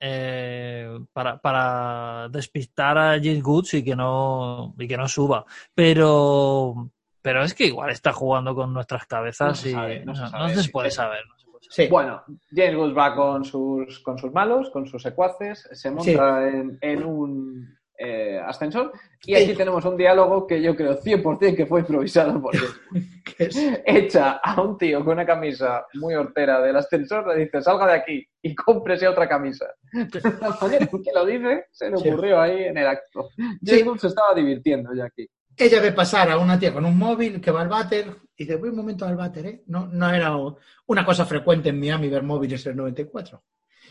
eh, 0.00 0.98
para, 1.12 1.38
para 1.40 2.28
despistar 2.30 2.96
a 2.98 3.10
James 3.18 3.44
Woods 3.44 3.74
y 3.74 3.84
que 3.84 3.94
no 3.96 4.74
y 4.78 4.88
que 4.88 4.96
no 4.96 5.06
suba 5.08 5.44
pero 5.74 6.90
pero 7.22 7.42
es 7.42 7.54
que 7.54 7.66
igual 7.66 7.90
está 7.90 8.12
jugando 8.12 8.54
con 8.54 8.72
nuestras 8.72 9.06
cabezas 9.06 9.48
No 9.48 9.54
se 9.54 9.68
y 9.70 9.72
sabe, 9.72 10.04
no 10.04 10.14
se 10.14 10.22
no 10.22 10.28
puede 10.72 10.90
saber, 10.90 11.24
no 11.26 11.36
se 11.38 11.44
puede 11.50 11.60
saber. 11.64 11.68
Sí. 11.68 11.86
Bueno, 11.88 12.22
James 12.54 12.76
Woods 12.76 12.96
va 12.96 13.14
con 13.14 13.44
sus, 13.44 14.00
con 14.00 14.18
sus 14.18 14.32
malos, 14.32 14.70
con 14.70 14.86
sus 14.86 15.02
secuaces, 15.02 15.68
se 15.72 15.90
monta 15.90 16.48
en, 16.48 16.78
en 16.80 17.04
un 17.04 17.78
eh, 18.02 18.40
ascensor 18.42 18.92
y 19.26 19.34
aquí 19.34 19.50
Sí. 19.50 19.56
tenemos 19.56 19.84
un 19.84 19.94
diálogo 19.96 20.46
que 20.46 20.62
yo 20.62 20.74
creo 20.74 20.98
100% 20.98 21.54
que 21.54 21.66
fue 21.66 21.80
improvisado 21.80 22.40
por 22.40 22.54
Echa 23.38 24.32
a 24.42 24.60
un 24.62 24.78
tío 24.78 25.04
con 25.04 25.14
una 25.14 25.26
camisa 25.26 25.84
muy 25.94 26.14
hortera 26.14 26.60
del 26.60 26.76
ascensor, 26.76 27.26
le 27.28 27.44
dice 27.44 27.60
salga 27.62 27.86
de 27.86 27.92
aquí 27.94 28.26
y 28.42 28.54
cómprese 28.54 29.06
otra 29.06 29.28
camisa. 29.28 29.66
La 30.40 30.56
manera 30.60 30.88
en 30.90 31.02
que 31.02 31.12
lo 31.14 31.24
dice 31.26 31.66
se 31.70 31.90
le 31.90 31.96
Sí. 31.98 32.08
ocurrió 32.08 32.40
ahí 32.40 32.64
en 32.64 32.78
el 32.78 32.86
acto. 32.86 33.28
James 33.36 33.58
Sí. 33.64 33.82
Woods 33.82 34.00
se 34.00 34.06
estaba 34.08 34.34
divirtiendo 34.34 34.94
ya 34.94 35.04
aquí. 35.04 35.28
Ella 35.66 35.80
ve 35.80 35.92
pasar 35.92 36.30
a 36.30 36.38
una 36.38 36.58
tía 36.58 36.72
con 36.72 36.84
un 36.84 36.96
móvil 36.96 37.40
que 37.40 37.50
va 37.50 37.62
al 37.62 37.68
váter 37.68 38.16
y 38.36 38.44
dice, 38.44 38.56
voy 38.56 38.70
un 38.70 38.76
momento 38.76 39.04
al 39.04 39.16
váter, 39.16 39.46
¿eh? 39.46 39.62
No, 39.66 39.86
no 39.86 40.10
era 40.10 40.32
una 40.86 41.04
cosa 41.04 41.26
frecuente 41.26 41.68
en 41.68 41.78
Miami 41.78 42.08
ver 42.08 42.22
móviles 42.22 42.64
en 42.66 42.72
el 42.72 42.78
94. 42.78 43.42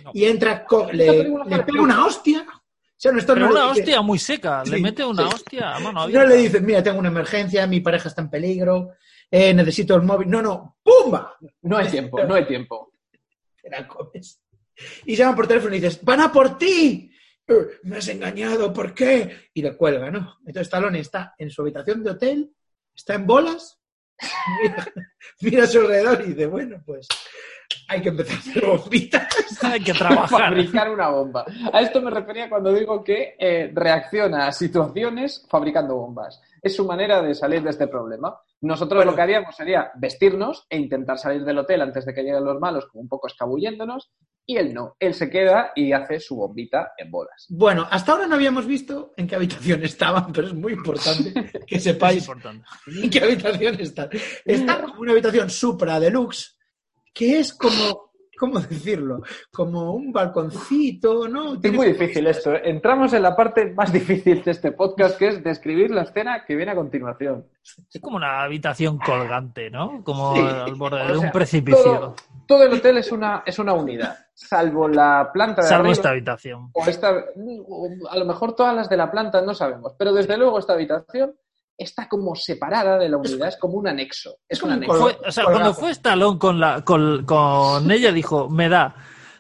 No. 0.04 0.12
Y 0.14 0.26
entra, 0.26 0.66
le, 0.94 1.32
pega 1.66 1.82
una 1.82 2.06
hostia. 2.06 2.46
Stone 2.98 3.22
pero 3.26 3.36
no 3.40 3.48
le 3.48 3.52
una 3.54 3.70
dice- 3.70 3.82
hostia 3.82 4.02
muy 4.02 4.20
seca 4.20 4.62
le 4.66 4.82
mete 4.82 5.06
una 5.06 5.24
sí. 5.30 5.36
hostia 5.36 5.74
a 5.76 5.80
mano 5.80 6.06
No 6.10 6.26
le 6.26 6.36
dices, 6.36 6.62
mira, 6.62 6.84
tengo 6.84 7.00
una 7.00 7.08
emergencia, 7.08 7.66
mi 7.66 7.80
pareja 7.80 8.10
está 8.10 8.22
en 8.22 8.30
peligro, 8.30 8.92
eh, 9.32 9.54
necesito 9.54 9.96
el 9.96 10.02
móvil. 10.02 10.30
No, 10.30 10.42
no, 10.42 10.78
¡pumba! 10.84 11.38
No 11.62 11.78
hay 11.78 11.88
tiempo, 11.88 12.22
no 12.24 12.36
hay 12.36 12.46
tiempo. 12.46 12.92
Te 13.62 13.70
la 13.70 13.88
comes. 13.88 14.42
Y 15.06 15.16
llaman 15.16 15.36
por 15.36 15.48
teléfono 15.48 15.76
y 15.76 15.80
dices, 15.80 16.04
¡van 16.04 16.22
a 16.22 16.32
por 16.32 16.58
ti! 16.58 17.09
"Eh, 17.50 17.80
Me 17.84 17.98
has 17.98 18.08
engañado, 18.08 18.72
¿por 18.72 18.94
qué? 18.94 19.50
Y 19.54 19.62
le 19.62 19.76
cuelga, 19.76 20.10
¿no? 20.12 20.38
Entonces 20.40 20.68
Stallone 20.68 21.00
está 21.00 21.34
en 21.38 21.50
su 21.50 21.62
habitación 21.62 22.04
de 22.04 22.12
hotel, 22.12 22.52
está 22.96 23.16
en 23.16 23.26
bolas, 23.26 23.80
mira, 24.62 24.88
mira 25.42 25.64
a 25.64 25.68
su 25.68 25.80
alrededor 25.80 26.22
y 26.22 26.30
dice, 26.30 26.46
bueno, 26.48 26.82
pues 26.86 27.08
hay 27.88 28.02
que 28.02 28.10
empezar 28.10 28.36
a 28.36 28.40
hacer 28.40 28.66
bombitas. 28.66 29.28
hay 29.64 29.84
que 29.84 29.94
trabajar 29.94 30.28
fabricar 30.30 30.90
una 30.90 31.10
bomba. 31.10 31.46
A 31.72 31.82
esto 31.82 32.02
me 32.02 32.12
refería 32.12 32.50
cuando 32.50 32.74
digo 32.74 33.04
que 33.04 33.36
eh, 33.40 33.72
reacciona 33.74 34.48
a 34.48 34.52
situaciones 34.52 35.46
fabricando 35.50 35.96
bombas. 35.96 36.42
Es 36.62 36.76
su 36.76 36.86
manera 36.86 37.22
de 37.22 37.34
salir 37.34 37.64
de 37.64 37.70
este 37.70 37.88
problema. 37.88 38.38
Nosotros 38.62 39.00
Bueno. 39.00 39.12
lo 39.12 39.16
que 39.16 39.22
haríamos 39.22 39.56
sería 39.56 39.92
vestirnos 39.96 40.66
e 40.70 40.78
intentar 40.78 41.18
salir 41.18 41.44
del 41.44 41.60
hotel 41.60 41.82
antes 41.82 42.06
de 42.06 42.14
que 42.14 42.24
lleguen 42.24 42.44
los 42.44 42.60
malos, 42.60 42.88
como 42.88 43.02
un 43.02 43.10
poco 43.10 43.28
escabulléndonos, 43.28 44.12
y 44.46 44.58
él 44.58 44.74
no. 44.74 44.96
Él 45.00 45.14
se 45.14 45.30
queda 45.30 45.72
y 45.76 45.94
hace 45.94 46.20
su 46.20 46.36
bombita 46.36 46.94
en 46.98 47.12
bolas. 47.12 47.46
Bueno, 47.50 47.88
hasta 47.90 48.14
ahora 48.14 48.26
no 48.28 48.34
habíamos 48.34 48.66
visto 48.66 49.14
en 49.16 49.28
qué 49.28 49.36
habitación 49.36 49.84
estaban, 49.84 50.34
pero 50.34 50.48
es 50.48 50.54
muy 50.56 50.74
importante 50.74 51.32
que 51.68 51.76
es 51.76 51.84
sepáis 51.84 52.28
importante 52.28 52.66
¿En 52.88 53.10
qué 53.10 53.24
habitación 53.24 53.80
está? 53.80 54.10
Está 54.44 54.82
como 54.82 55.02
una 55.02 55.12
habitación 55.12 55.52
supra 55.52 56.00
deluxe, 56.00 56.58
que 57.14 57.40
es 57.40 57.54
como, 57.54 58.09
¿cómo 58.40 58.60
decirlo? 58.60 59.22
Como 59.52 59.94
un 59.94 60.12
balconcito, 60.14 61.28
¿no? 61.28 61.56
Es 61.62 61.74
muy 61.74 61.88
difícil 61.88 62.26
esto. 62.28 62.54
¿eh? 62.54 62.62
Entramos 62.66 63.14
en 63.14 63.22
la 63.22 63.36
parte 63.36 63.72
más 63.74 63.92
difícil 63.92 64.42
de 64.44 64.52
este 64.52 64.72
podcast, 64.72 65.18
que 65.18 65.28
es 65.28 65.44
describir 65.44 65.92
la 65.92 66.04
escena 66.04 66.46
que 66.46 66.56
viene 66.56 66.72
a 66.72 66.76
continuación. 66.76 67.46
Es 67.94 68.02
como 68.02 68.16
una 68.18 68.42
habitación 68.42 68.98
colgante, 68.98 69.70
¿no? 69.70 70.04
Como 70.04 70.36
Sí. 70.36 70.42
al 70.42 70.76
borde 70.76 71.02
O 71.02 71.08
de 71.08 71.16
sea, 71.16 71.28
un 71.28 71.32
precipicio. 71.32 71.84
Todo, 71.84 72.16
todo 72.48 72.64
el 72.64 72.74
hotel 72.74 72.98
es 72.98 73.12
una, 73.12 73.44
es 73.46 73.60
una 73.60 73.74
unidad, 73.74 74.18
salvo 74.34 74.88
la 74.88 75.30
planta 75.34 75.62
de 75.62 75.68
Salvo 75.68 75.82
arriba, 75.82 75.94
esta 75.94 76.10
habitación. 76.10 76.70
o 76.74 76.86
esta, 76.88 77.12
o 77.68 77.90
a 78.10 78.18
lo 78.18 78.26
mejor 78.26 78.56
todas 78.56 78.76
las 78.76 78.90
de 78.90 78.98
la 78.98 79.12
planta 79.12 79.42
no 79.42 79.54
sabemos, 79.54 79.94
pero 80.00 80.14
desde 80.14 80.38
luego 80.38 80.58
esta 80.58 80.74
habitación 80.74 81.36
está 81.80 82.08
como 82.08 82.36
separada 82.36 82.98
de 82.98 83.10
la 83.10 83.18
unidad, 83.18 83.48
es 83.48 83.58
como 83.58 83.78
un 83.78 83.88
anexo. 83.88 84.36
Es, 84.48 84.62
un 84.62 84.72
anexo. 84.72 84.98
Fue- 85.00 85.18
o 85.26 85.32
sea, 85.32 85.46
cuando 85.46 85.74
fue 85.74 85.92
Stallone 85.92 86.38
con, 86.38 86.60
la, 86.60 86.84
con, 86.84 87.26
con 87.26 87.90
ella, 87.92 88.12
dijo, 88.12 88.50
me 88.50 88.68
da 88.70 88.96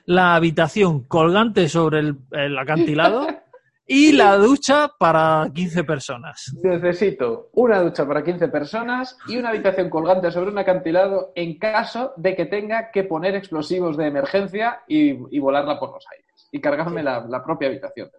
la 0.05 0.35
habitación 0.35 1.03
colgante 1.03 1.67
sobre 1.69 1.99
el, 1.99 2.15
el 2.31 2.57
acantilado 2.57 3.27
y 3.85 4.13
la 4.13 4.37
ducha 4.37 4.91
para 4.97 5.47
15 5.53 5.83
personas. 5.83 6.55
Necesito 6.63 7.49
una 7.53 7.81
ducha 7.81 8.07
para 8.07 8.23
15 8.23 8.47
personas 8.47 9.17
y 9.27 9.37
una 9.37 9.49
habitación 9.49 9.89
colgante 9.89 10.31
sobre 10.31 10.51
un 10.51 10.57
acantilado 10.59 11.31
en 11.35 11.59
caso 11.59 12.13
de 12.15 12.35
que 12.35 12.45
tenga 12.45 12.91
que 12.91 13.03
poner 13.03 13.35
explosivos 13.35 13.97
de 13.97 14.07
emergencia 14.07 14.81
y, 14.87 15.09
y 15.35 15.39
volarla 15.39 15.77
por 15.79 15.91
los 15.91 16.05
aires 16.11 16.47
y 16.51 16.61
cargarme 16.61 17.03
la, 17.03 17.25
la 17.27 17.43
propia 17.43 17.67
habitación. 17.67 18.09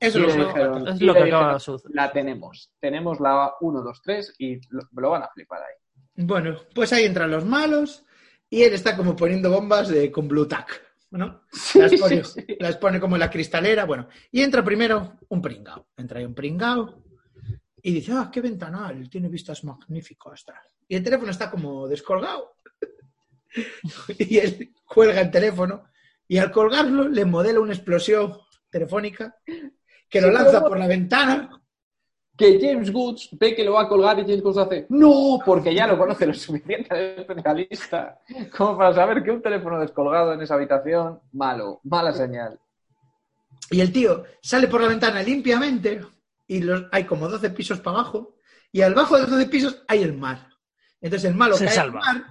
Eso 0.00 0.18
lo 0.18 0.26
dijeron- 0.32 0.88
Es 0.88 1.00
lo 1.00 1.14
que 1.14 1.22
acaba 1.22 1.58
suceder. 1.58 1.94
La 1.94 2.12
tenemos. 2.12 2.72
Tenemos 2.80 3.20
la 3.20 3.54
1, 3.60 3.82
2, 3.82 4.02
3 4.02 4.34
y 4.38 4.60
lo, 4.70 4.82
lo 4.92 5.10
van 5.10 5.22
a 5.22 5.28
flipar 5.28 5.60
ahí. 5.62 6.24
Bueno, 6.24 6.56
pues 6.74 6.92
ahí 6.92 7.04
entran 7.04 7.30
los 7.30 7.44
malos 7.44 8.04
y 8.50 8.62
él 8.62 8.74
está 8.74 8.96
como 8.96 9.16
poniendo 9.16 9.50
bombas 9.50 9.88
de, 9.88 10.12
con 10.12 10.28
Blue 10.28 10.46
Tack, 10.46 10.80
¿no? 11.10 11.42
Las 11.74 11.92
pone, 12.00 12.24
sí, 12.24 12.40
sí. 12.46 12.56
las 12.60 12.76
pone 12.76 13.00
como 13.00 13.16
en 13.16 13.20
la 13.20 13.30
cristalera, 13.30 13.84
bueno. 13.84 14.08
Y 14.30 14.42
entra 14.42 14.62
primero 14.64 15.16
un 15.28 15.40
pringao. 15.42 15.88
Entra 15.96 16.18
ahí 16.20 16.24
un 16.24 16.34
pringao 16.34 17.02
y 17.82 17.92
dice, 17.92 18.12
ah, 18.12 18.30
qué 18.32 18.40
ventanal, 18.40 19.08
tiene 19.10 19.28
vistas 19.28 19.64
magníficas. 19.64 20.44
tal. 20.44 20.56
Y 20.86 20.96
el 20.96 21.02
teléfono 21.02 21.30
está 21.30 21.50
como 21.50 21.88
descolgado. 21.88 22.56
y 24.18 24.38
él 24.38 24.72
cuelga 24.84 25.20
el 25.20 25.30
teléfono 25.30 25.84
y 26.26 26.38
al 26.38 26.50
colgarlo 26.50 27.08
le 27.08 27.24
modela 27.24 27.60
una 27.60 27.72
explosión 27.74 28.36
telefónica 28.70 29.36
que 30.14 30.20
lo 30.20 30.28
Sí, 30.28 30.34
lanza 30.34 30.52
pero- 30.58 30.68
por 30.68 30.78
la 30.78 30.86
ventana. 30.86 31.60
Que 32.36 32.58
James 32.60 32.90
Woods 32.92 33.28
ve 33.32 33.54
que 33.54 33.62
lo 33.64 33.74
va 33.74 33.82
a 33.82 33.88
colgar 33.88 34.18
y 34.18 34.22
James 34.22 34.42
Woods 34.42 34.58
hace 34.58 34.86
¡No! 34.88 35.38
Porque 35.44 35.72
ya 35.72 35.86
lo 35.86 35.96
conoce 35.96 36.26
lo 36.26 36.34
suficiente 36.34 36.88
el 37.14 37.20
especialista 37.20 38.20
como 38.56 38.76
para 38.76 38.92
saber 38.92 39.22
que 39.22 39.30
un 39.30 39.40
teléfono 39.40 39.78
descolgado 39.78 40.32
en 40.32 40.40
esa 40.42 40.54
habitación, 40.54 41.20
malo, 41.32 41.80
mala 41.84 42.12
señal. 42.12 42.58
Y 43.70 43.80
el 43.80 43.92
tío 43.92 44.24
sale 44.42 44.66
por 44.66 44.80
la 44.80 44.88
ventana 44.88 45.22
limpiamente 45.22 46.00
y 46.48 46.60
los, 46.60 46.86
hay 46.90 47.04
como 47.04 47.28
12 47.28 47.50
pisos 47.50 47.78
para 47.80 47.98
abajo 47.98 48.34
y 48.72 48.82
al 48.82 48.94
bajo 48.94 49.14
de 49.14 49.22
los 49.22 49.30
12 49.30 49.46
pisos 49.46 49.84
hay 49.86 50.02
el 50.02 50.14
mar. 50.16 50.48
Entonces 51.00 51.30
el 51.30 51.36
malo 51.36 51.56
Se 51.56 51.66
cae 51.66 51.74
salva. 51.74 52.00
al 52.04 52.16
mar 52.20 52.26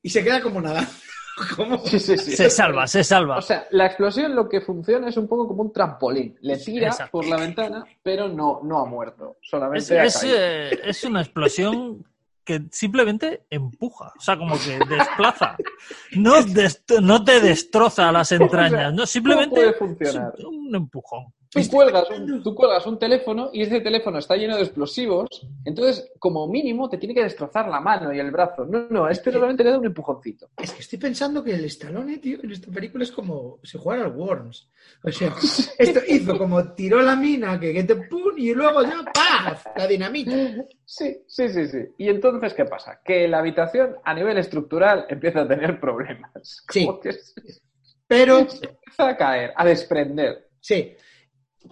y 0.00 0.08
se 0.08 0.24
queda 0.24 0.40
como 0.40 0.60
nada. 0.62 0.88
como... 1.56 1.78
Sí, 1.78 1.98
sí, 1.98 2.16
sí. 2.18 2.36
Se 2.36 2.50
salva, 2.50 2.86
se 2.86 3.02
salva. 3.04 3.38
O 3.38 3.42
sea, 3.42 3.66
la 3.70 3.86
explosión 3.86 4.34
lo 4.34 4.48
que 4.48 4.60
funciona 4.60 5.08
es 5.08 5.16
un 5.16 5.26
poco 5.28 5.48
como 5.48 5.62
un 5.62 5.72
trampolín. 5.72 6.36
Le 6.42 6.56
tira 6.58 6.88
Exacto. 6.88 7.12
por 7.12 7.26
la 7.26 7.36
ventana, 7.36 7.84
pero 8.02 8.28
no, 8.28 8.60
no 8.62 8.78
ha 8.80 8.86
muerto. 8.86 9.36
Es, 9.42 9.50
Solamente 9.50 9.98
ha 9.98 10.04
es, 10.04 10.22
eh, 10.24 10.80
es 10.84 11.04
una 11.04 11.20
explosión 11.22 12.04
que 12.44 12.64
simplemente 12.70 13.44
empuja, 13.48 14.12
o 14.16 14.20
sea, 14.20 14.36
como 14.36 14.56
que 14.58 14.78
desplaza. 14.88 15.56
No, 16.12 16.34
dest- 16.42 17.00
no 17.00 17.24
te 17.24 17.40
destroza 17.40 18.12
las 18.12 18.30
entrañas, 18.32 18.92
no, 18.92 19.06
simplemente 19.06 19.54
puede 19.54 19.70
es 19.70 20.44
un 20.44 20.74
empujón. 20.74 21.32
Tú 21.54 21.60
cuelgas, 21.70 22.10
un, 22.10 22.42
tú 22.42 22.54
cuelgas 22.54 22.84
un 22.86 22.98
teléfono 22.98 23.50
y 23.52 23.62
ese 23.62 23.80
teléfono 23.80 24.18
está 24.18 24.34
lleno 24.36 24.56
de 24.56 24.62
explosivos, 24.62 25.46
entonces, 25.64 26.10
como 26.18 26.48
mínimo, 26.48 26.88
te 26.88 26.98
tiene 26.98 27.14
que 27.14 27.22
destrozar 27.22 27.68
la 27.68 27.80
mano 27.80 28.12
y 28.12 28.18
el 28.18 28.32
brazo. 28.32 28.64
No, 28.64 28.86
no, 28.90 29.04
a 29.04 29.12
este 29.12 29.30
solamente 29.30 29.62
le 29.62 29.70
da 29.70 29.78
un 29.78 29.86
empujoncito. 29.86 30.48
Es 30.56 30.72
que 30.72 30.82
estoy 30.82 30.98
pensando 30.98 31.44
que 31.44 31.54
el 31.54 31.64
Stallone, 31.66 32.18
tío, 32.18 32.38
en 32.42 32.50
esta 32.50 32.72
película 32.72 33.04
es 33.04 33.12
como 33.12 33.60
si 33.62 33.78
jugara 33.78 34.04
al 34.04 34.12
Worms. 34.16 34.68
O 35.04 35.12
sea, 35.12 35.32
esto 35.78 36.00
hizo 36.08 36.36
como 36.36 36.72
tiró 36.74 37.00
la 37.02 37.14
mina, 37.14 37.58
que, 37.60 37.72
que 37.72 37.84
te 37.84 37.94
pum, 37.94 38.32
y 38.36 38.52
luego 38.52 38.82
ya 38.82 39.04
¡paf! 39.14 39.66
La 39.76 39.86
dinamita. 39.86 40.32
Sí, 40.84 41.22
sí, 41.26 41.48
sí, 41.48 41.68
sí. 41.68 41.78
Y 41.98 42.08
entonces, 42.08 42.52
¿qué 42.54 42.64
pasa? 42.64 43.00
Que 43.04 43.28
la 43.28 43.38
habitación, 43.38 43.96
a 44.04 44.12
nivel 44.12 44.38
estructural, 44.38 45.06
empieza 45.08 45.42
a 45.42 45.48
tener 45.48 45.78
problemas. 45.80 46.32
Sí. 46.70 46.88
Que 47.02 47.12
se 47.12 47.60
Pero, 48.08 48.38
empieza 48.40 49.08
a 49.08 49.16
caer, 49.16 49.52
a 49.56 49.64
desprender. 49.64 50.48
sí, 50.60 50.94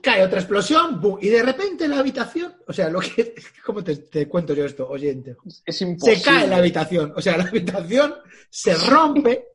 cae 0.01 0.23
otra 0.25 0.39
explosión, 0.41 1.01
¡bum! 1.01 1.19
y 1.21 1.29
de 1.29 1.43
repente 1.43 1.87
la 1.89 1.99
habitación, 1.99 2.55
o 2.67 2.73
sea, 2.73 2.89
lo 2.89 3.01
que, 3.01 3.35
¿cómo 3.67 3.83
te, 3.85 3.97
te 3.97 4.29
cuento 4.29 4.55
yo 4.55 4.65
esto, 4.65 4.89
oyente? 4.89 5.37
Es 5.67 5.81
imposible. 5.83 6.19
Se 6.21 6.25
cae 6.25 6.49
la 6.49 6.57
habitación, 6.57 7.13
o 7.17 7.21
sea, 7.21 7.37
la 7.37 7.45
habitación 7.45 8.15
se 8.51 8.75
rompe, 8.75 9.49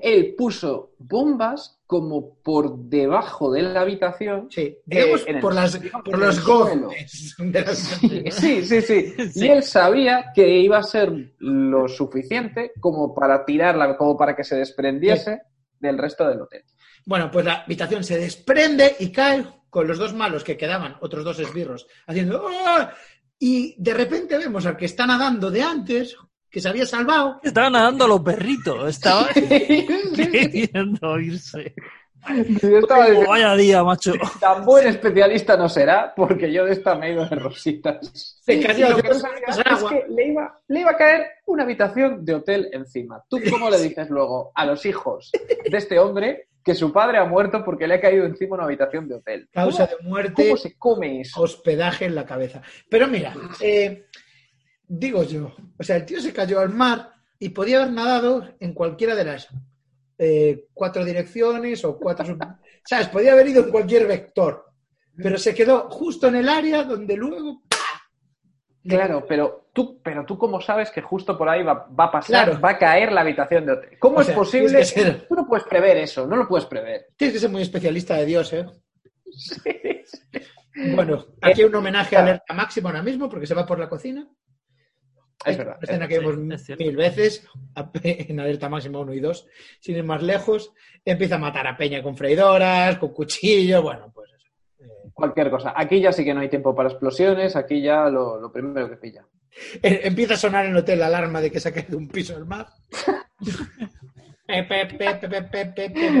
Él 0.00 0.34
puso 0.36 0.94
bombas 0.98 1.80
como 1.86 2.36
por 2.42 2.78
debajo 2.78 3.52
de 3.52 3.62
la 3.62 3.82
habitación. 3.82 4.48
sí, 4.50 4.78
digamos, 4.86 5.20
Eh, 5.22 5.24
el- 5.28 5.40
por, 5.40 5.54
las, 5.54 5.80
digamos, 5.80 6.04
por 6.04 6.18
los 6.18 6.42
goznes 6.44 7.34
sí, 8.30 8.62
sí. 8.64 8.80
Sí. 8.82 9.14
Y 9.34 9.48
él 9.48 9.62
sabía 9.62 10.32
que 10.34 10.48
iba 10.58 10.78
a 10.78 10.82
ser 10.82 11.12
lo 11.38 11.86
suficiente 11.88 12.72
como 12.80 13.14
para 13.14 13.44
tirarla, 13.44 13.96
como 13.96 14.16
para 14.16 14.34
que 14.34 14.44
se 14.44 14.56
desprendiese 14.56 15.42
del 15.78 15.98
resto 15.98 16.26
del 16.28 16.40
hotel. 16.42 16.64
Bueno, 17.06 17.30
pues 17.30 17.44
la 17.44 17.62
habitación 17.62 18.04
se 18.04 18.18
desprende 18.18 18.96
y 19.00 19.10
cae 19.12 19.44
con 19.70 19.86
los 19.86 19.98
dos 19.98 20.14
malos 20.14 20.44
que 20.44 20.56
quedaban, 20.56 20.96
otros 21.00 21.24
dos 21.24 21.38
esbirros, 21.40 21.86
haciendo 22.06 22.46
¡ah! 22.66 22.92
Y 23.38 23.74
de 23.80 23.94
repente 23.94 24.36
vemos 24.38 24.66
al 24.66 24.76
que 24.76 24.86
está 24.86 25.06
nadando 25.06 25.50
de 25.50 25.62
antes, 25.62 26.16
que 26.50 26.60
se 26.60 26.68
había 26.68 26.86
salvado, 26.86 27.40
Estaba 27.42 27.70
nadando 27.70 28.04
a 28.04 28.08
los 28.08 28.20
perritos, 28.20 28.88
estaba 28.88 29.28
queriendo 29.34 31.18
irse. 31.20 31.74
Yo 32.60 32.78
estaba 32.78 33.04
Oh, 33.04 33.08
diciendo, 33.10 33.30
vaya 33.30 33.54
día, 33.54 33.84
macho. 33.84 34.12
tan 34.40 34.64
buen 34.64 34.86
especialista 34.88 35.56
no 35.56 35.68
será, 35.68 36.12
porque 36.16 36.52
yo 36.52 36.64
de 36.64 36.72
esta 36.72 36.94
me 36.96 37.08
he 37.08 37.12
ido 37.12 37.24
de 37.26 37.36
rositas. 37.36 38.40
Se 38.42 38.60
cayó 38.60 38.88
Y 38.88 38.90
lo 38.90 38.96
que 39.02 39.14
sabía 39.14 39.38
es 39.48 39.58
agua. 39.64 39.90
que 39.90 40.04
le 40.08 40.26
iba, 40.28 40.60
le 40.66 40.80
iba 40.80 40.90
a 40.90 40.96
caer 40.96 41.26
una 41.46 41.62
habitación 41.62 42.24
de 42.24 42.34
hotel 42.34 42.68
encima. 42.72 43.22
¿Tú 43.28 43.38
cómo 43.48 43.70
le 43.70 43.78
dices 43.80 44.10
luego 44.10 44.50
a 44.54 44.66
los 44.66 44.84
hijos 44.84 45.30
de 45.32 45.78
este 45.78 45.98
hombre 45.98 46.47
que 46.64 46.74
su 46.74 46.92
padre 46.92 47.18
ha 47.18 47.24
muerto 47.24 47.64
porque 47.64 47.86
le 47.86 47.94
ha 47.94 48.00
caído 48.00 48.24
encima 48.24 48.56
una 48.56 48.64
habitación 48.64 49.08
de 49.08 49.16
hotel? 49.16 49.48
causa 49.52 49.86
¿Cómo, 49.86 49.98
de 49.98 50.08
muerte, 50.08 50.44
cómo 50.44 50.56
se 50.56 50.76
come 50.76 51.20
eso? 51.20 51.40
hospedaje 51.42 52.04
en 52.04 52.14
la 52.14 52.24
cabeza. 52.26 52.62
Pero 52.88 53.08
mira, 53.08 53.34
eh, 53.60 54.06
digo 54.86 55.22
yo, 55.22 55.54
o 55.78 55.82
sea, 55.82 55.96
el 55.96 56.04
tío 56.04 56.20
se 56.20 56.32
cayó 56.32 56.60
al 56.60 56.70
mar 56.70 57.12
y 57.38 57.50
podía 57.50 57.82
haber 57.82 57.92
nadado 57.92 58.48
en 58.60 58.74
cualquiera 58.74 59.14
de 59.14 59.24
las 59.24 59.48
eh, 60.18 60.66
cuatro 60.74 61.04
direcciones 61.04 61.84
o 61.84 61.98
cuatro... 61.98 62.36
¿Sabes? 62.84 63.08
Podía 63.08 63.32
haber 63.32 63.48
ido 63.48 63.64
en 63.64 63.70
cualquier 63.70 64.06
vector, 64.06 64.64
pero 65.14 65.36
se 65.36 65.54
quedó 65.54 65.90
justo 65.90 66.28
en 66.28 66.36
el 66.36 66.48
área 66.48 66.84
donde 66.84 67.16
luego... 67.16 67.62
Claro, 68.88 69.24
pero 69.28 69.68
tú, 69.72 70.00
pero 70.02 70.24
tú 70.24 70.38
cómo 70.38 70.60
sabes 70.60 70.90
que 70.90 71.02
justo 71.02 71.36
por 71.36 71.48
ahí 71.48 71.62
va, 71.62 71.86
va 71.88 72.04
a 72.04 72.10
pasar, 72.10 72.46
Claro. 72.46 72.60
va 72.60 72.70
a 72.70 72.78
caer 72.78 73.12
la 73.12 73.20
habitación 73.20 73.66
de 73.66 73.72
hotel. 73.72 73.98
¿Cómo 73.98 74.18
O 74.18 74.20
es 74.20 74.26
sea, 74.28 74.34
posible? 74.36 74.78
que 74.78 74.84
ser- 74.84 75.26
Tú 75.28 75.34
no 75.34 75.46
puedes 75.46 75.64
prever 75.66 75.96
eso, 75.98 76.26
no 76.26 76.36
lo 76.36 76.48
puedes 76.48 76.66
prever. 76.66 77.06
Tienes 77.16 77.34
que 77.34 77.40
ser 77.40 77.50
muy 77.50 77.62
especialista 77.62 78.16
de 78.16 78.26
Dios, 78.26 78.52
¿eh? 78.52 78.66
Bueno, 80.94 81.26
aquí 81.42 81.62
hay 81.62 81.66
un 81.68 81.74
homenaje 81.74 82.16
a 82.16 82.20
Alerta 82.20 82.54
Máxima 82.54 82.90
ahora 82.90 83.02
mismo 83.02 83.28
porque 83.28 83.46
se 83.46 83.54
va 83.54 83.66
por 83.66 83.78
la 83.80 83.88
cocina. 83.88 84.28
Es 85.44 85.56
verdad. 85.58 85.76
Una 85.76 85.84
escena 85.84 86.06
que 86.08 86.14
Sí, 86.14 86.20
vemos 86.24 86.60
es 86.70 86.78
mil 86.78 86.96
veces 86.96 87.48
en 88.04 88.38
Alerta 88.40 88.68
Máxima 88.68 89.00
1 89.00 89.12
y 89.14 89.20
2. 89.20 89.46
Sin 89.80 89.96
ir 89.96 90.04
más 90.04 90.22
lejos, 90.22 90.72
empieza 91.04 91.34
a 91.34 91.38
matar 91.38 91.66
a 91.66 91.76
Peña 91.76 92.00
con 92.02 92.16
freidoras, 92.16 92.96
con 92.98 93.12
cuchillo, 93.12 93.82
bueno, 93.82 94.10
pues 94.14 94.30
Cualquier 95.18 95.50
cosa. 95.50 95.72
Aquí 95.74 96.00
ya 96.00 96.12
sí 96.12 96.24
que 96.24 96.32
no 96.32 96.40
hay 96.40 96.48
tiempo 96.48 96.76
para 96.76 96.88
explosiones, 96.90 97.56
aquí 97.56 97.82
ya 97.82 98.08
lo, 98.08 98.40
lo 98.40 98.52
primero 98.52 98.88
que 98.88 98.96
pilla. 98.96 99.24
eh, 99.82 100.02
empieza 100.04 100.34
a 100.34 100.36
sonar 100.36 100.64
en 100.64 100.70
el 100.70 100.76
hotel 100.76 101.00
la 101.00 101.06
alarma 101.06 101.40
de 101.40 101.50
que 101.50 101.58
se 101.58 101.70
ha 101.70 101.74
caído 101.74 101.98
un 101.98 102.06
piso 102.08 102.34
del 102.34 102.46
mar. 102.46 102.68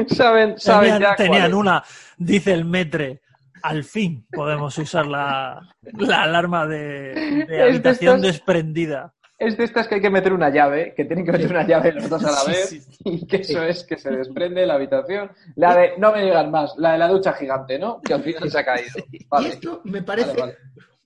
Saben, 0.08 0.58
saben 0.58 0.90
Tenían, 0.94 1.00
ya 1.00 1.16
tenían 1.16 1.54
una, 1.54 1.82
dice 2.16 2.52
el 2.52 2.64
metre. 2.64 3.20
Al 3.62 3.84
fin 3.84 4.26
podemos 4.30 4.76
usar 4.78 5.06
la, 5.06 5.60
la 5.94 6.22
alarma 6.24 6.66
de, 6.66 6.78
de 6.78 7.46
de 7.46 7.62
habitación 7.62 8.20
desprendida. 8.20 9.14
Es 9.38 9.56
de 9.56 9.64
estas 9.64 9.86
que 9.86 9.96
hay 9.96 10.00
que 10.00 10.10
meter 10.10 10.32
una 10.32 10.50
llave, 10.50 10.94
que 10.96 11.04
tienen 11.04 11.24
que 11.24 11.30
meter 11.30 11.48
una 11.48 11.64
llave 11.64 11.92
los 11.92 12.08
dos 12.08 12.24
a 12.24 12.32
la 12.32 12.44
vez, 12.44 12.70
sí, 12.70 12.80
sí. 12.80 12.96
y 13.04 13.26
que 13.26 13.36
eso 13.36 13.62
es 13.62 13.84
que 13.84 13.96
se 13.96 14.10
desprende 14.10 14.66
la 14.66 14.74
habitación. 14.74 15.30
La 15.54 15.76
de, 15.76 15.92
no 15.96 16.12
me 16.12 16.24
digan 16.24 16.50
más, 16.50 16.74
la 16.76 16.92
de 16.92 16.98
la 16.98 17.06
ducha 17.06 17.32
gigante, 17.34 17.78
¿no? 17.78 18.00
Que 18.00 18.14
al 18.14 18.22
final 18.22 18.50
se 18.50 18.58
ha 18.58 18.64
caído. 18.64 18.98
Y 19.12 19.46
esto 19.46 19.80
me 19.84 20.02
parece 20.02 20.30
vale, 20.30 20.40
vale. 20.40 20.56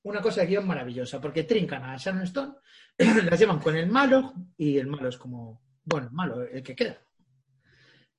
una 0.05 0.23
cosa 0.23 0.41
de 0.41 0.47
guion 0.47 0.67
maravillosa, 0.67 1.21
porque 1.21 1.45
trincan 1.45 1.85
a 1.85 1.97
Sharon 1.99 2.23
Stone, 2.23 2.55
las 2.99 3.39
llevan 3.39 3.59
con 3.59 3.77
el 3.77 3.89
malo 3.89 4.33
y 4.57 4.79
el 4.79 4.87
malo 4.87 5.11
es 5.11 5.19
como, 5.19 5.61
bueno, 5.85 6.07
el 6.07 6.13
malo, 6.13 6.43
el 6.43 6.63
que 6.63 6.75
queda. 6.75 6.97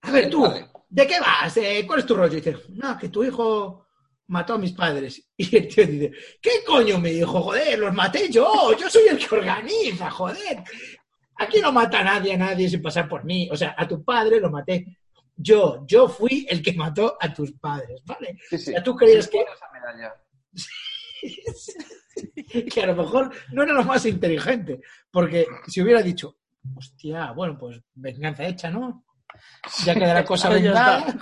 A 0.04 0.12
ver, 0.12 0.30
tú. 0.30 0.46
¿de 0.90 1.08
qué 1.08 1.20
vas? 1.20 1.58
Eh, 1.58 1.84
¿Cuál 1.88 2.00
es 2.00 2.06
tu 2.06 2.16
rollo? 2.16 2.34
Y 2.34 2.42
dice, 2.42 2.56
no, 2.70 2.98
que 3.00 3.10
tu 3.10 3.24
hijo 3.24 3.83
mató 4.28 4.54
a 4.54 4.58
mis 4.58 4.74
padres. 4.74 5.30
Y 5.38 5.56
el 5.58 5.68
tío 5.68 5.86
dice, 5.86 6.12
¿qué 6.42 6.52
coño 6.66 7.00
me 7.00 7.12
dijo? 7.12 7.42
Joder, 7.42 7.80
los 7.80 7.94
maté 7.94 8.30
yo, 8.30 8.78
yo 8.78 8.90
soy 8.90 9.08
el 9.10 9.18
que 9.18 9.36
organiza, 9.36 10.10
joder. 10.10 10.64
Aquí 11.38 11.60
no 11.60 11.72
mata 11.72 12.00
a 12.00 12.04
nadie, 12.04 12.34
a 12.34 12.38
nadie 12.38 12.70
sin 12.70 12.82
pasar 12.82 13.10
por 13.10 13.26
mí. 13.26 13.50
O 13.52 13.58
sea, 13.58 13.76
a 13.78 13.88
tu 13.88 14.04
padre 14.04 14.40
lo 14.40 14.50
maté. 14.50 14.98
Yo, 15.36 15.84
yo 15.88 16.08
fui 16.08 16.46
el 16.48 16.62
que 16.62 16.74
mató 16.74 17.18
a 17.20 17.34
tus 17.34 17.52
padres, 17.54 18.02
¿vale? 18.06 18.38
Sí, 18.50 18.58
sí. 18.58 18.70
O 18.70 18.74
sea, 18.74 18.84
tú 18.84 18.96
creías 18.96 19.26
Sí, 19.26 19.32
que, 19.32 19.42
esa 19.42 19.72
medalla. 19.74 20.14
que 22.74 22.82
a 22.82 22.88
lo 22.88 22.96
mejor 22.96 23.32
no 23.52 23.64
era 23.64 23.74
lo 23.74 23.84
más 23.84 24.06
inteligente. 24.06 24.80
Porque 25.12 25.48
si 25.68 25.82
hubiera 25.82 26.02
dicho, 26.02 26.38
hostia, 26.76 27.32
bueno, 27.32 27.58
pues 27.58 27.82
venganza 27.96 28.46
hecha, 28.46 28.70
¿no? 28.70 29.06
Ya 29.86 29.96
quedará 29.96 30.24
cosa 30.24 30.50
Ya 30.50 30.56
vengada. 30.56 31.18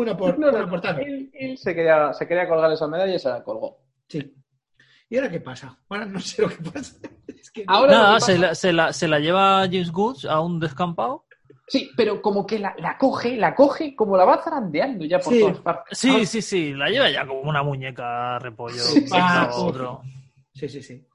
Una 0.00 0.16
por, 0.16 0.38
No, 0.38 0.46
no, 0.46 0.52
una 0.56 0.64
no. 0.66 0.70
por 0.70 0.80
tanto. 0.80 1.02
Él, 1.02 1.30
él 1.32 1.58
se, 1.58 1.74
quería, 1.74 2.12
se 2.12 2.26
quería 2.26 2.48
colgar 2.48 2.70
esa 2.72 2.86
medalla 2.86 3.14
y 3.14 3.18
se 3.18 3.28
la 3.28 3.42
colgó. 3.42 3.78
Sí. 4.08 4.34
¿Y 5.08 5.16
ahora 5.16 5.30
qué 5.30 5.40
pasa? 5.40 5.76
Ahora 5.88 6.06
no 6.06 6.20
sé 6.20 6.42
lo 6.42 6.48
que 6.48 6.56
pasa. 6.70 6.96
Es 7.26 7.50
que- 7.50 7.64
Ahora 7.66 7.92
Nada, 7.92 8.14
que 8.16 8.20
se 8.20 8.32
pasa- 8.34 8.46
la, 8.46 8.54
se, 8.54 8.72
la, 8.72 8.92
se 8.92 9.08
la 9.08 9.18
lleva 9.18 9.60
James 9.64 9.90
Woods 9.92 10.24
a 10.26 10.40
un 10.40 10.60
descampado. 10.60 11.24
Sí, 11.66 11.90
pero 11.96 12.20
como 12.20 12.44
que 12.46 12.58
la, 12.58 12.74
la 12.78 12.98
coge, 12.98 13.36
la 13.36 13.54
coge, 13.54 13.94
como 13.94 14.16
la 14.16 14.24
va 14.24 14.42
zarandeando 14.42 15.04
ya 15.04 15.18
por 15.20 15.32
Sí. 15.32 15.40
todas 15.40 15.58
partes. 15.60 15.96
Sí, 15.98 16.26
sí, 16.26 16.42
sí, 16.42 16.74
la 16.74 16.88
lleva 16.88 17.08
ya 17.10 17.24
como 17.26 17.40
una 17.42 17.62
muñeca 17.62 18.38
repollo. 18.40 18.74
Sí. 18.82 19.06
Sí, 20.54 20.68
sí, 20.68 20.82
sí. 20.82 21.06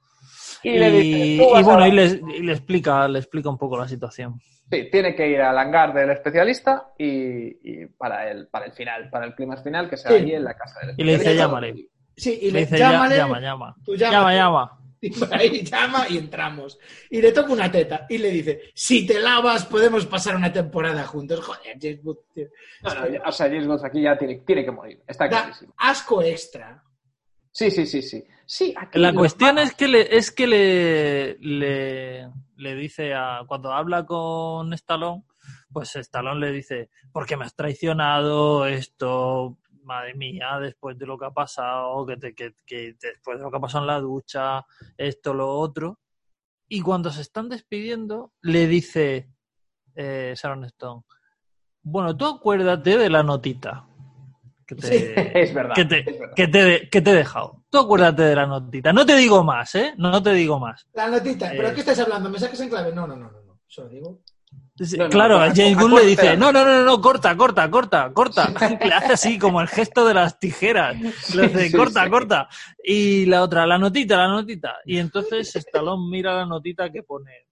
Y, 0.62 0.70
Y, 0.70 0.78
le 0.78 0.90
dice, 0.90 1.44
"Tú 1.44 1.58
y 1.58 1.62
bueno, 1.62 1.82
a- 1.82 1.88
y 1.88 1.92
le, 1.92 2.52
explica, 2.52 3.06
le 3.08 3.18
explica 3.18 3.48
un 3.50 3.58
poco 3.58 3.78
la 3.78 3.86
situación. 3.88 4.40
Sí, 4.70 4.88
tiene 4.90 5.14
que 5.14 5.28
ir 5.28 5.40
al 5.40 5.56
hangar 5.58 5.92
del 5.94 6.10
especialista 6.10 6.92
y, 6.98 7.04
y 7.82 7.86
para, 7.86 8.30
el, 8.30 8.48
para 8.48 8.66
el 8.66 8.72
final, 8.72 9.08
para 9.10 9.26
el 9.26 9.34
clima 9.34 9.56
final, 9.58 9.88
que 9.88 9.96
sea 9.96 10.10
Sí. 10.10 10.16
ahí 10.18 10.32
en 10.32 10.44
la 10.44 10.54
casa 10.54 10.80
del 10.80 10.94
Y 10.98 11.04
le 11.04 11.12
dice, 11.12 11.14
especialista. 11.30 11.44
llámale. 11.46 11.88
Sí, 12.16 12.38
y 12.42 12.46
Le 12.46 12.52
le, 12.52 12.60
dice, 12.60 12.78
"Ya- 12.78 12.90
llámale, 12.92 13.16
llama, 13.16 13.40
llama. 13.40 13.76
tú 13.84 13.94
Llama, 13.94 14.32
llámate". 14.34 14.36
llama. 14.36 14.72
Y 15.02 15.10
por 15.10 15.32
ahí 15.34 15.62
llama 15.62 16.06
y 16.08 16.16
entramos. 16.18 16.78
Y 17.10 17.20
le 17.20 17.30
toca 17.30 17.52
una 17.52 17.70
teta 17.70 18.06
y 18.08 18.16
le 18.18 18.30
dice, 18.30 18.62
si 18.74 19.06
te 19.06 19.20
lavas 19.20 19.66
podemos 19.66 20.06
pasar 20.06 20.34
una 20.34 20.50
temporada 20.50 21.04
juntos. 21.04 21.44
Joder, 21.44 21.76
James 21.80 22.00
Wood, 22.02 22.16
tío. 22.34 22.46
No, 22.82 22.94
no, 22.94 23.08
ya- 23.08 23.22
o 23.24 23.30
sea, 23.30 23.46
James 23.46 23.66
Bond 23.66 23.84
aquí 23.84 24.00
ya 24.02 24.16
tiene, 24.18 24.36
tiene 24.38 24.64
que 24.64 24.70
morir, 24.72 25.00
está 25.06 25.28
Da 25.28 25.42
clarísimo. 25.42 25.74
asco 25.76 26.22
extra. 26.22 26.82
Sí, 27.52 27.70
sí, 27.70 27.86
sí, 27.86 28.00
sí. 28.02 28.24
Sí, 28.46 28.72
aquí 28.76 28.98
La 29.00 29.12
cuestión 29.12 29.58
es 29.58 29.74
que 29.74 29.88
le, 29.88 30.16
es 30.16 30.30
que 30.30 30.46
le, 30.46 31.36
le, 31.40 32.30
le 32.56 32.74
dice 32.76 33.12
a 33.14 33.42
cuando 33.46 33.72
habla 33.72 34.06
con 34.06 34.72
Stallone, 34.72 35.24
pues 35.72 35.96
Stallone 35.96 36.40
le 36.40 36.52
dice, 36.52 36.90
porque 37.12 37.36
me 37.36 37.44
has 37.44 37.54
traicionado 37.56 38.66
esto, 38.66 39.58
madre 39.82 40.14
mía, 40.14 40.58
después 40.60 40.96
de 40.96 41.06
lo 41.06 41.18
que 41.18 41.26
ha 41.26 41.30
pasado, 41.32 42.06
que, 42.06 42.16
te- 42.16 42.34
que, 42.34 42.54
que 42.64 42.94
después 43.00 43.38
de 43.38 43.44
lo 43.44 43.50
que 43.50 43.56
ha 43.56 43.60
pasado 43.60 43.82
en 43.84 43.88
la 43.88 44.00
ducha, 44.00 44.64
esto, 44.96 45.34
lo 45.34 45.48
otro. 45.58 45.98
Y 46.68 46.80
cuando 46.82 47.10
se 47.10 47.22
están 47.22 47.48
despidiendo, 47.48 48.32
le 48.42 48.66
dice 48.68 49.28
eh, 49.96 50.34
Sharon 50.36 50.64
Stone, 50.64 51.02
bueno, 51.82 52.16
tú 52.16 52.26
acuérdate 52.26 52.96
de 52.96 53.10
la 53.10 53.22
notita. 53.22 53.86
Que 54.66 54.74
te, 54.74 54.86
Sí, 54.88 55.04
es 55.34 55.54
verdad. 55.54 55.74
que 55.74 55.84
te, 55.84 55.98
es 56.00 56.18
verdad. 56.18 56.34
que 56.34 56.48
te, 56.48 56.88
que 56.90 57.00
te 57.00 57.10
he 57.10 57.14
dejado. 57.14 57.62
Tú 57.70 57.78
acuérdate 57.78 58.22
de 58.22 58.34
la 58.36 58.46
notita. 58.46 58.92
No 58.92 59.06
te 59.06 59.14
digo 59.16 59.44
más, 59.44 59.74
¿eh? 59.76 59.94
No 59.96 60.22
te 60.22 60.32
digo 60.32 60.58
más. 60.58 60.86
La 60.94 61.08
notita. 61.08 61.50
¿Pero 61.50 61.68
Eh. 61.68 61.72
qué 61.74 61.80
estás 61.80 61.98
hablando? 62.00 62.28
¿Me 62.30 62.38
sacas 62.38 62.60
en 62.60 62.68
clave? 62.68 62.92
No, 62.92 63.06
no, 63.06 63.16
no, 63.16 63.30
no. 63.30 63.42
no. 63.42 63.60
Solo 63.68 63.88
digo. 63.88 64.20
Sí, 64.78 64.96
No, 64.98 65.04
no, 65.04 65.10
claro, 65.10 65.38
acu- 65.38 65.52
James 65.56 65.78
Gunn 65.78 65.94
le 65.94 66.04
dice, 66.04 66.36
no, 66.36 66.52
no, 66.52 66.62
no, 66.64 66.82
no, 66.84 67.00
corta, 67.00 67.34
corta, 67.36 67.70
corta, 67.70 68.10
corta. 68.12 68.48
Le 68.84 68.92
hace 68.92 69.12
así 69.14 69.38
como 69.38 69.60
el 69.62 69.68
gesto 69.68 70.06
de 70.06 70.12
las 70.14 70.38
tijeras. 70.38 70.96
Le 71.34 71.46
hace, 71.46 71.68
Sí, 71.70 71.76
corta, 71.76 72.04
sí. 72.04 72.10
corta. 72.10 72.48
Y 72.84 73.24
la 73.26 73.42
otra, 73.42 73.66
la 73.66 73.78
notita, 73.78 74.16
la 74.18 74.28
notita. 74.28 74.76
Y 74.84 74.98
entonces 74.98 75.54
Stallone 75.56 76.10
mira 76.10 76.34
la 76.34 76.44
notita 76.46 76.90
que 76.92 77.02
pone, 77.02 77.45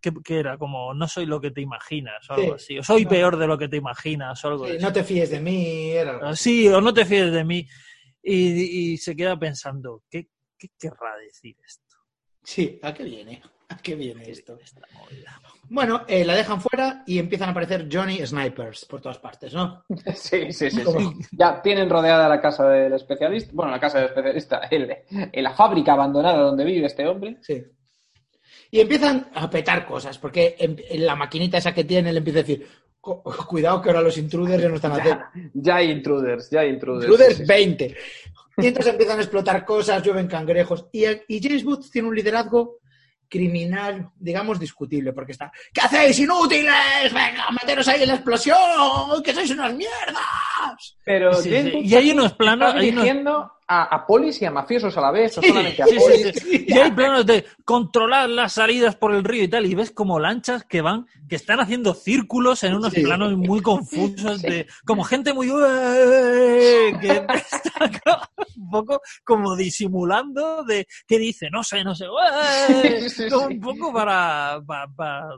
que, 0.00 0.12
que 0.24 0.38
era 0.38 0.56
como, 0.58 0.94
no 0.94 1.06
soy 1.08 1.26
lo 1.26 1.40
que 1.40 1.50
te 1.50 1.60
imaginas, 1.60 2.28
o 2.30 2.34
algo 2.34 2.58
Sí. 2.58 2.64
así. 2.74 2.78
O 2.78 2.82
soy 2.82 3.04
No. 3.04 3.10
peor 3.10 3.36
de 3.36 3.46
lo 3.46 3.58
que 3.58 3.68
te 3.68 3.76
imaginas, 3.76 4.44
o 4.44 4.48
algo 4.48 4.66
Sí, 4.66 4.72
así. 4.74 4.82
no 4.82 4.92
te 4.92 5.04
fíes 5.04 5.30
de 5.30 5.40
mí. 5.40 5.90
Era 5.90 6.12
algo. 6.12 6.26
Ah, 6.26 6.36
Sí, 6.36 6.68
o 6.68 6.80
no 6.80 6.92
te 6.94 7.04
fíes 7.04 7.30
de 7.32 7.44
mí. 7.44 7.66
Y, 8.22 8.92
y 8.92 8.96
se 8.98 9.14
queda 9.16 9.38
pensando, 9.38 10.02
¿qué, 10.10 10.28
¿qué 10.58 10.68
querrá 10.78 11.16
decir 11.24 11.56
esto? 11.64 11.96
Sí, 12.42 12.78
¿a 12.82 12.92
qué 12.92 13.04
viene? 13.04 13.42
¿A 13.68 13.76
qué 13.76 13.94
viene 13.94 14.28
esto? 14.28 14.58
Esta 14.62 14.80
movida. 14.92 15.40
Bueno, 15.68 16.04
eh, 16.08 16.24
la 16.24 16.34
dejan 16.34 16.60
fuera 16.60 17.04
y 17.06 17.18
empiezan 17.20 17.48
a 17.48 17.50
aparecer 17.52 17.88
Johnny 17.90 18.18
Snipers 18.26 18.84
por 18.86 19.00
todas 19.00 19.18
partes, 19.18 19.54
¿no? 19.54 19.84
Sí, 20.16 20.52
sí, 20.52 20.70
sí, 20.70 20.82
sí. 20.84 21.28
Ya 21.32 21.62
tienen 21.62 21.88
rodeada 21.88 22.28
la 22.28 22.40
casa 22.40 22.68
del 22.68 22.94
especialista, 22.94 23.52
bueno, 23.54 23.70
la 23.70 23.78
casa 23.78 23.98
del 23.98 24.08
especialista, 24.08 24.58
el, 24.70 24.92
la 25.32 25.54
fábrica 25.54 25.92
abandonada 25.92 26.38
donde 26.40 26.64
vive 26.64 26.86
este 26.86 27.06
hombre. 27.06 27.38
Sí. 27.42 27.62
Y 28.70 28.80
empiezan 28.80 29.28
a 29.34 29.50
petar 29.50 29.84
cosas, 29.86 30.18
porque 30.18 30.54
en, 30.58 30.80
en 30.88 31.04
la 31.06 31.16
maquinita 31.16 31.58
esa 31.58 31.74
que 31.74 31.84
tiene 31.84 32.12
le 32.12 32.18
empieza 32.18 32.38
a 32.40 32.42
decir, 32.42 32.66
"Co- 33.00 33.22
cuidado 33.48 33.82
que 33.82 33.88
ahora 33.90 34.02
los 34.02 34.16
intruders 34.18 34.62
ya 34.62 34.68
no 34.68 34.76
están 34.76 34.92
haciendo. 34.92 35.24
Ya, 35.34 35.50
ya 35.54 35.76
hay 35.76 35.90
intruders, 35.90 36.50
ya 36.50 36.60
hay 36.60 36.70
intruders. 36.70 37.04
Intruders 37.10 37.36
sí, 37.36 37.42
sí. 37.42 37.48
20. 37.48 37.96
Y 38.58 38.66
entonces 38.66 38.92
empiezan 38.92 39.18
a 39.18 39.22
explotar 39.22 39.64
cosas, 39.64 40.02
llueven 40.02 40.26
cangrejos. 40.28 40.86
Y, 40.92 41.04
y 41.28 41.40
James 41.42 41.64
Woods 41.64 41.90
tiene 41.90 42.08
un 42.08 42.14
liderazgo 42.14 42.78
criminal, 43.28 44.10
digamos, 44.18 44.58
discutible, 44.58 45.12
porque 45.12 45.32
está, 45.32 45.52
¿qué 45.72 45.80
hacéis, 45.80 46.18
inútiles? 46.18 47.12
Venga, 47.14 47.46
meteros 47.52 47.86
ahí 47.88 48.02
en 48.02 48.08
la 48.08 48.14
explosión, 48.16 48.56
que 49.24 49.32
sois 49.32 49.50
unas 49.52 49.72
mierdas. 49.74 50.16
Pero 51.04 51.34
Sí, 51.34 51.50
sí. 51.50 51.78
Y 51.84 51.94
hay 51.94 52.10
unos 52.10 52.32
planos, 52.34 52.74
hay 52.74 52.90
unos- 52.90 53.50
a, 53.72 53.84
a 53.84 54.04
polis 54.04 54.42
y 54.42 54.44
a 54.46 54.50
mafiosos 54.50 54.96
a 54.96 55.00
la 55.00 55.12
vez, 55.12 55.38
o 55.38 55.42
solamente 55.42 55.80
a 55.80 55.86
polis. 55.86 56.32
sí. 56.42 56.64
Y 56.66 56.72
hay 56.76 56.90
planos 56.90 57.24
de 57.24 57.44
controlar 57.64 58.28
las 58.28 58.54
salidas 58.54 58.96
por 58.96 59.14
el 59.14 59.22
río 59.22 59.44
y 59.44 59.48
tal, 59.48 59.64
y 59.64 59.76
ves 59.76 59.92
como 59.92 60.18
lanchas 60.18 60.64
que 60.64 60.80
van, 60.80 61.06
que 61.28 61.36
están 61.36 61.60
haciendo 61.60 61.94
círculos 61.94 62.64
en 62.64 62.74
unos 62.74 62.92
Sí. 62.92 63.02
planos 63.02 63.32
muy 63.36 63.60
confusos, 63.62 64.42
de 64.42 64.66
como 64.84 65.04
gente 65.04 65.32
muy 65.32 65.46
que 67.00 67.22
está 67.52 68.28
un 68.56 68.70
poco 68.70 69.00
como 69.24 69.54
disimulando 69.54 70.64
de 70.64 70.86
qué 71.06 71.18
dice, 71.18 71.48
no 71.50 71.62
sé, 71.62 71.84
no 71.84 71.94
sé, 71.94 72.06
"Ué", 72.08 73.00
Sí, 73.02 73.08
sí, 73.10 73.28
como 73.30 73.48
sí. 73.48 73.54
un 73.54 73.60
poco 73.60 73.92
para, 73.92 74.60
para, 74.66 74.88
para, 74.88 75.28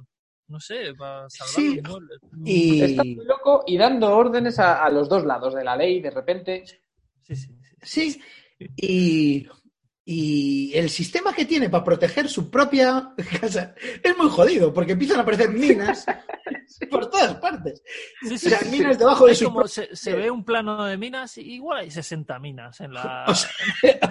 no 0.52 0.60
sé, 0.60 0.94
para 0.94 1.28
salvar 1.30 1.54
Sí. 1.54 1.80
los 1.80 1.90
muebles. 1.90 2.20
Y, 2.44 2.80
Está 2.82 3.02
muy 3.04 3.24
loco 3.24 3.64
y 3.66 3.76
dando 3.78 4.14
órdenes 4.14 4.58
a, 4.58 4.84
a 4.84 4.90
los 4.90 5.08
dos 5.08 5.24
lados 5.24 5.54
de 5.54 5.64
la 5.64 5.74
ley, 5.76 6.00
de 6.00 6.10
repente. 6.10 6.64
Sí, 6.66 7.34
sí, 7.34 7.34
sí. 7.36 7.56
Sí, 7.82 8.20
y, 8.76 9.46
y 10.04 10.72
el 10.74 10.90
sistema 10.90 11.32
que 11.32 11.44
tiene 11.44 11.70
para 11.70 11.84
proteger 11.84 12.28
su 12.28 12.50
propia 12.50 13.14
casa 13.40 13.74
es 14.02 14.18
muy 14.18 14.28
jodido, 14.28 14.72
porque 14.72 14.92
empiezan 14.92 15.18
a 15.18 15.22
aparecer 15.22 15.50
minas 15.50 16.04
por 16.90 17.08
todas 17.08 17.36
partes. 17.36 17.82
Sí, 18.22 18.34
O 18.34 18.38
sea, 18.38 18.58
sí. 18.58 18.70
minas 18.70 18.98
debajo 18.98 19.26
de 19.26 19.34
su 19.34 19.44
como 19.44 19.68
se, 19.68 19.94
se 19.94 20.12
ve 20.14 20.28
un 20.28 20.44
plano 20.44 20.84
de 20.84 20.96
minas, 20.98 21.38
y 21.38 21.54
igual 21.54 21.78
hay 21.78 21.90
60 21.90 22.36
minas 22.40 22.80
en 22.80 22.94
la... 22.94 23.26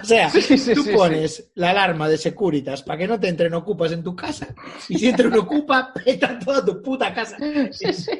O 0.01 0.03
sea, 0.03 0.27
o 0.33 0.73
tú 0.75 0.91
pones 0.93 1.51
la 1.55 1.71
alarma 1.71 2.07
de 2.07 2.17
Securitas 2.17 2.83
para 2.83 2.97
que 2.97 3.07
no 3.07 3.19
te 3.19 3.27
entren 3.27 3.53
ocupas 3.53 3.91
en 3.91 4.03
tu 4.03 4.15
casa 4.15 4.55
y 4.87 4.97
si 4.97 5.09
entra 5.09 5.27
un 5.27 5.37
ocupa, 5.37 5.93
peta 5.93 6.39
toda 6.39 6.63
tu 6.65 6.81
puta 6.81 7.13
casa. 7.13 7.37
Sí, 7.71 7.93
sí. 7.93 8.11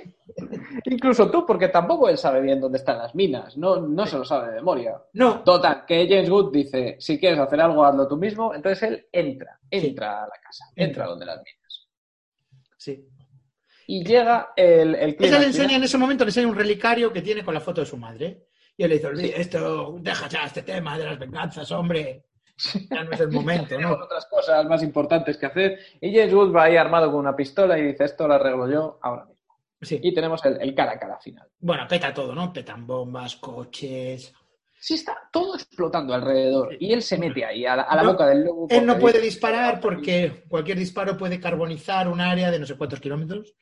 Incluso 0.86 1.30
tú, 1.30 1.46
porque 1.46 1.68
tampoco 1.70 2.10
él 2.10 2.18
sabe 2.18 2.42
bien 2.42 2.60
dónde 2.60 2.78
están 2.78 2.98
las 2.98 3.14
minas, 3.16 3.58
no, 3.58 3.78
no 3.78 4.06
se 4.06 4.18
lo 4.18 4.26
sabe 4.26 4.50
de 4.50 4.56
memoria. 4.56 5.02
No, 5.14 5.44
Total, 5.44 5.86
que 5.86 6.08
James 6.08 6.30
Wood 6.30 6.52
dice, 6.52 6.96
si 7.00 7.20
quieres 7.20 7.40
hacer 7.40 7.60
algo, 7.62 7.84
hazlo 7.86 8.08
tú 8.08 8.18
mismo. 8.18 8.54
Entonces 8.54 8.84
él 8.84 9.08
entra, 9.12 9.60
entra 9.70 10.24
a 10.24 10.28
la 10.28 10.36
casa, 10.42 10.66
entra, 10.76 10.86
Entra. 10.86 11.06
donde 11.08 11.26
las 11.26 11.38
minas. 11.38 11.88
sí. 12.78 13.08
Y 13.88 14.06
llega 14.06 14.54
el, 14.56 14.96
el 14.96 15.16
clímax 15.18 15.40
le 15.42 15.48
enseña 15.48 15.76
en 15.76 15.84
ese 15.84 15.98
momento, 15.98 16.24
le 16.24 16.30
enseña 16.30 16.48
un 16.48 16.56
relicario 16.56 17.12
que 17.12 17.22
tiene 17.22 17.44
con 17.44 17.54
la 17.54 17.60
foto 17.60 17.82
de 17.82 17.88
su 17.88 17.98
madre. 17.98 18.46
Y 18.78 18.84
él 18.84 18.90
le 18.90 18.96
dice, 18.96 19.08
"Olvida 19.08 19.36
esto, 19.36 19.98
deja 20.00 20.30
ya 20.30 20.46
este 20.46 20.62
tema 20.62 20.98
de 20.98 21.04
las 21.06 21.20
venganzas, 21.20 21.70
hombre. 21.72 22.24
Ya 22.90 23.04
no 23.04 23.12
es 23.12 23.20
el 23.20 23.32
momento, 23.32 23.78
¿no? 23.82 23.92
otras 24.04 24.28
cosas 24.28 24.66
más 24.66 24.82
importantes 24.84 25.36
que 25.38 25.48
hacer. 25.48 25.80
Y 26.00 26.16
James 26.16 26.34
Wood 26.34 26.56
va 26.56 26.66
ahí 26.66 26.78
armado 26.78 27.12
con 27.12 27.20
una 27.20 27.36
pistola 27.36 27.78
y 27.78 27.88
dice, 27.88 28.06
esto 28.06 28.28
lo 28.30 28.36
arreglo 28.36 28.70
yo 28.70 29.00
ahora. 29.02 29.28
Sí. 29.82 30.00
Y 30.02 30.14
tenemos 30.14 30.44
el, 30.46 30.62
el 30.62 30.76
cara 30.76 30.94
a 30.94 31.00
cara 31.00 31.20
final. 31.20 31.48
Bueno, 31.60 31.88
peta 31.88 32.14
todo, 32.14 32.36
¿no? 32.36 32.54
Petan 32.54 32.86
bombas, 32.86 33.36
coches. 33.38 34.34
Sí, 34.80 34.96
está 34.96 35.18
todo 35.32 35.56
explotando 35.56 36.14
alrededor. 36.14 36.76
Y 36.80 36.92
él 36.92 37.04
se 37.04 37.18
mete 37.18 37.46
ahí, 37.46 37.66
a 37.66 37.76
la, 37.76 37.84
a 37.84 37.96
la 37.96 38.04
No, 38.04 38.12
boca 38.14 38.28
del 38.28 38.44
lobo. 38.44 38.68
Él 38.70 38.86
no 38.86 38.98
puede 38.98 39.20
disparar 39.20 39.80
porque 39.80 40.44
cualquier 40.48 40.78
disparo 40.78 41.18
puede 41.18 41.40
carbonizar 41.40 42.08
un 42.08 42.20
área 42.20 42.50
de 42.50 42.60
no 42.60 42.66
sé 42.66 42.76
cuántos 42.76 43.00
kilómetros. 43.00 43.56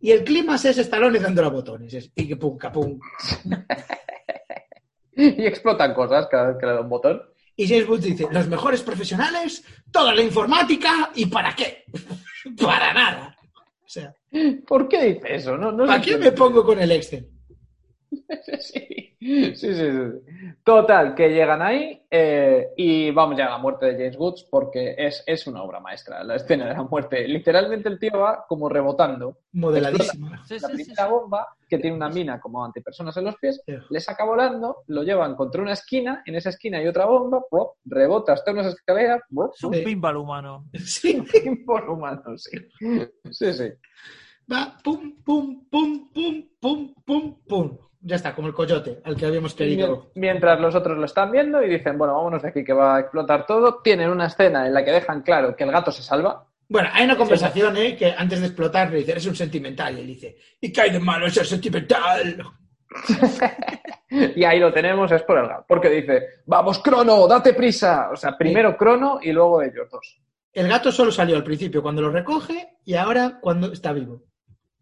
Y 0.00 0.10
el 0.12 0.22
clima 0.22 0.56
es 0.56 0.64
Stallone 0.66 1.18
dándole 1.18 1.48
a 1.48 1.50
botones. 1.50 1.94
Es 1.94 2.12
y 2.14 2.28
que 2.28 2.36
pum, 2.36 2.58
capum. 2.58 3.00
Y 5.16 5.46
explotan 5.46 5.94
cosas 5.94 6.26
cada 6.28 6.48
vez 6.48 6.56
que 6.58 6.66
le 6.66 6.72
da 6.72 6.80
un 6.80 6.88
botón. 6.88 7.22
Y 7.56 7.68
James 7.68 7.88
Wood 7.88 8.00
dice, 8.00 8.26
los 8.30 8.48
mejores 8.48 8.82
profesionales, 8.82 9.64
toda 9.92 10.12
la 10.14 10.22
informática, 10.22 11.10
¿y 11.14 11.26
para 11.26 11.54
qué? 11.54 11.84
para 12.60 12.92
nada. 12.92 13.33
¿Por 14.66 14.88
qué 14.88 15.04
dice 15.14 15.34
eso? 15.34 15.56
No, 15.56 15.72
no 15.72 15.86
¿Para 15.86 16.02
sé 16.02 16.10
qué 16.10 16.18
me 16.18 16.32
pongo 16.32 16.64
con 16.64 16.78
el 16.80 16.90
Excel? 16.92 17.28
Sí, 18.60 19.16
sí, 19.18 19.54
sí, 19.56 19.74
sí, 19.74 19.74
sí. 19.74 20.54
Total, 20.62 21.14
que 21.14 21.30
llegan 21.30 21.62
ahí 21.62 22.00
eh, 22.10 22.68
y 22.76 23.10
vamos 23.10 23.36
ya 23.36 23.46
a 23.46 23.50
la 23.50 23.58
muerte 23.58 23.86
de 23.86 23.92
James 23.94 24.16
Woods 24.16 24.46
porque 24.50 24.94
es, 24.96 25.22
es 25.26 25.46
una 25.46 25.62
obra 25.62 25.80
maestra, 25.80 26.22
la 26.22 26.36
escena 26.36 26.66
de 26.68 26.74
la 26.74 26.82
muerte. 26.84 27.26
Literalmente 27.26 27.88
el 27.88 27.98
tío 27.98 28.12
va 28.18 28.44
como 28.48 28.68
rebotando. 28.68 29.38
Modeladísima. 29.52 30.44
Sí, 30.46 30.54
La 30.60 30.60
sí, 30.60 30.66
sí, 30.68 30.74
primera 30.84 31.06
sí. 31.06 31.10
bomba, 31.10 31.48
que 31.68 31.78
tiene 31.78 31.96
una 31.96 32.08
mina 32.08 32.38
como 32.40 32.64
antipersonas 32.64 33.16
en 33.16 33.24
los 33.24 33.36
pies, 33.36 33.62
Sí. 33.66 33.74
le 33.90 34.00
saca 34.00 34.24
volando, 34.24 34.82
lo 34.86 35.02
llevan 35.02 35.34
contra 35.34 35.62
una 35.62 35.72
esquina, 35.72 36.22
en 36.24 36.36
esa 36.36 36.50
esquina 36.50 36.78
hay 36.78 36.86
otra 36.86 37.06
bomba, 37.06 37.42
¡plop! 37.50 37.76
rebota 37.86 38.34
hasta 38.34 38.52
unas 38.52 38.66
escaleras, 38.66 39.22
¡plop! 39.28 39.54
Es 39.54 39.64
un 39.64 39.72
pinball 39.72 40.16
humano. 40.18 40.66
Sí. 40.84 41.22
por 41.66 41.88
humano, 41.90 42.36
sí. 42.38 42.58
Sí, 43.30 43.52
sí. 43.52 43.70
Va, 44.52 44.76
pum, 44.82 45.22
pum, 45.24 45.64
pum, 45.70 46.10
pum, 46.12 46.48
pum, 46.60 46.94
pum, 47.04 47.36
pum. 47.46 47.78
Ya 48.06 48.16
está, 48.16 48.34
como 48.34 48.48
el 48.48 48.54
coyote 48.54 49.00
al 49.04 49.16
que 49.16 49.24
habíamos 49.26 49.54
querido. 49.54 49.88
mien- 49.88 50.10
Mientras 50.34 50.60
los 50.60 50.74
otros 50.74 50.98
lo 50.98 51.06
están 51.06 51.30
viendo 51.30 51.62
y 51.62 51.68
dicen, 51.70 51.96
bueno, 51.96 52.14
vámonos 52.14 52.42
de 52.42 52.48
aquí 52.48 52.62
que 52.62 52.74
va 52.74 52.96
a 52.96 53.00
explotar 53.00 53.46
todo, 53.46 53.80
tienen 53.82 54.10
una 54.10 54.26
escena 54.26 54.66
en 54.66 54.74
la 54.74 54.84
que 54.84 54.90
dejan 54.92 55.22
claro 55.22 55.56
que 55.56 55.64
el 55.64 55.72
gato 55.72 55.90
se 55.90 56.02
salva. 56.02 56.46
Bueno, 56.68 56.88
hay 56.92 57.04
una 57.04 57.16
conversación, 57.16 57.76
¿eh? 57.78 57.96
Que 57.96 58.12
antes 58.16 58.40
de 58.40 58.46
explotar 58.46 58.90
le 58.90 58.98
dice, 58.98 59.12
eres 59.12 59.26
un 59.26 59.34
sentimental. 59.36 59.96
Y 59.96 60.00
él 60.02 60.06
dice, 60.06 60.36
¿y 60.60 60.70
qué 60.72 60.80
hay 60.82 60.90
de 60.90 61.00
malo 61.00 61.28
ser 61.30 61.46
sentimental? 61.46 62.42
Y 64.36 64.44
ahí 64.44 64.60
lo 64.60 64.72
tenemos, 64.72 65.10
es 65.10 65.22
por 65.22 65.38
el 65.38 65.48
gato. 65.48 65.64
Porque 65.66 65.88
dice, 65.88 66.22
vamos, 66.46 66.78
Crono, 66.78 67.26
date 67.26 67.52
prisa. 67.54 68.10
O 68.12 68.16
sea, 68.16 68.36
primero 68.38 68.76
Crono 68.76 69.18
y 69.20 69.32
luego 69.32 69.60
ellos 69.62 69.88
dos. 69.90 70.20
El 70.52 70.68
gato 70.68 70.92
solo 70.92 71.10
salió 71.10 71.34
al 71.36 71.42
principio 71.42 71.82
cuando 71.82 72.00
lo 72.02 72.10
recoge 72.10 72.76
y 72.84 72.94
ahora 72.94 73.38
cuando 73.40 73.72
está 73.72 73.92
vivo. 73.92 74.22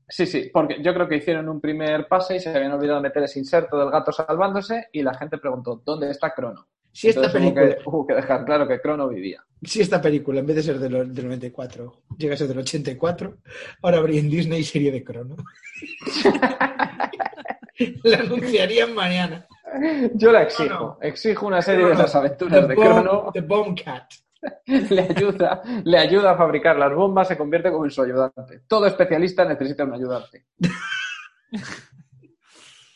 Sí, 0.09 0.27
sí, 0.27 0.51
porque 0.53 0.83
yo 0.83 0.93
creo 0.93 1.09
que 1.09 1.17
hicieron 1.17 1.49
un 1.49 1.61
primer 1.61 2.07
pase 2.09 2.37
y 2.37 2.41
se 2.41 2.51
habían 2.55 2.73
olvidado 2.73 3.01
meter 3.01 3.23
ese 3.23 3.39
inserto 3.39 3.79
del 3.79 3.91
gato 3.91 4.13
salvándose 4.13 4.89
y 4.93 5.03
la 5.03 5.15
gente 5.15 5.39
preguntó, 5.39 5.81
¿dónde 5.85 6.11
está 6.11 6.35
Crono? 6.35 6.67
Si 6.93 7.09
esta 7.09 7.21
Entonces 7.27 7.41
hubo 7.41 7.55
película, 7.55 7.77
que, 7.77 7.83
hubo 7.89 8.07
que 8.07 8.15
dejar 8.15 8.45
claro 8.45 8.69
que 8.69 8.81
Crono 8.81 9.09
vivía. 9.09 9.43
si 9.63 9.81
esta 9.81 10.03
película, 10.03 10.41
en 10.41 10.47
vez 10.47 10.57
de 10.57 10.63
ser 10.63 10.79
del, 10.79 11.15
del 11.15 11.25
94, 11.25 12.03
llega 12.19 12.35
a 12.35 12.37
ser 12.37 12.49
del 12.49 12.59
84, 12.59 13.39
ahora 13.83 13.97
habría 13.99 14.21
en 14.21 14.29
Disney 14.29 14.63
serie 14.63 14.93
de 14.93 15.03
Crono. 15.03 15.37
la 18.05 18.19
anunciarían 18.19 18.95
mañana. 18.95 19.47
Yo 20.15 20.33
la 20.33 20.43
exijo, 20.43 20.99
exijo 21.01 21.47
una 21.47 21.63
serie 21.63 21.87
de 21.87 21.95
las 21.95 22.15
aventuras 22.15 22.69
de 22.69 22.75
Bomb- 22.77 22.93
Crono. 23.03 23.31
The. 23.33 23.41
le 24.67 25.01
ayuda, 25.03 25.63
le 25.85 25.99
ayuda 25.99 26.33
a 26.33 26.37
fabricar 26.37 26.77
las 26.77 26.95
bombas, 26.95 27.29
se 27.29 27.37
convierte 27.39 27.71
como 27.71 27.85
en 27.85 27.91
su 27.91 28.03
ayudante. 28.03 28.61
Todo 28.67 28.87
especialista 28.87 29.45
necesita 29.45 29.85
un 29.85 29.95
ayudante. 29.95 30.47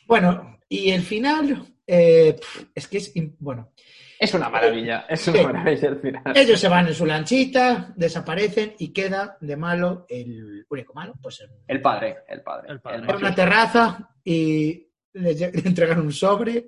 Bueno, 0.07 0.59
y 0.69 0.91
el 0.91 1.03
final, 1.03 1.67
eh, 1.87 2.37
es 2.75 2.87
que 2.89 2.99
es, 2.99 3.13
bueno, 3.39 3.73
Es 4.19 4.33
una 4.35 4.49
maravilla, 4.49 5.05
es 5.09 5.27
una 5.29 5.39
Sí. 5.39 5.45
maravilla 5.45 5.89
el 5.89 5.99
final. 5.99 6.23
ellos 6.37 6.61
se 6.61 6.69
van 6.69 6.87
en 6.87 6.95
su 6.95 7.05
lanchita, 7.05 7.93
desaparecen 7.97 8.75
y 8.79 8.93
queda 8.93 9.37
de 9.41 9.57
malo 9.57 10.07
el 10.09 10.65
único 10.71 10.95
malo, 10.95 11.15
pues 11.21 11.45
El 11.67 11.83
padre, 11.83 12.19
el 12.29 12.41
padre. 12.43 12.69
El 12.73 12.81
padre. 12.81 12.99
el 12.99 13.11
en 13.11 13.17
una 13.17 13.35
terraza 13.35 14.11
y 14.25 14.89
le 15.13 15.31
entregan 15.65 16.01
un 16.01 16.13
sobre. 16.13 16.67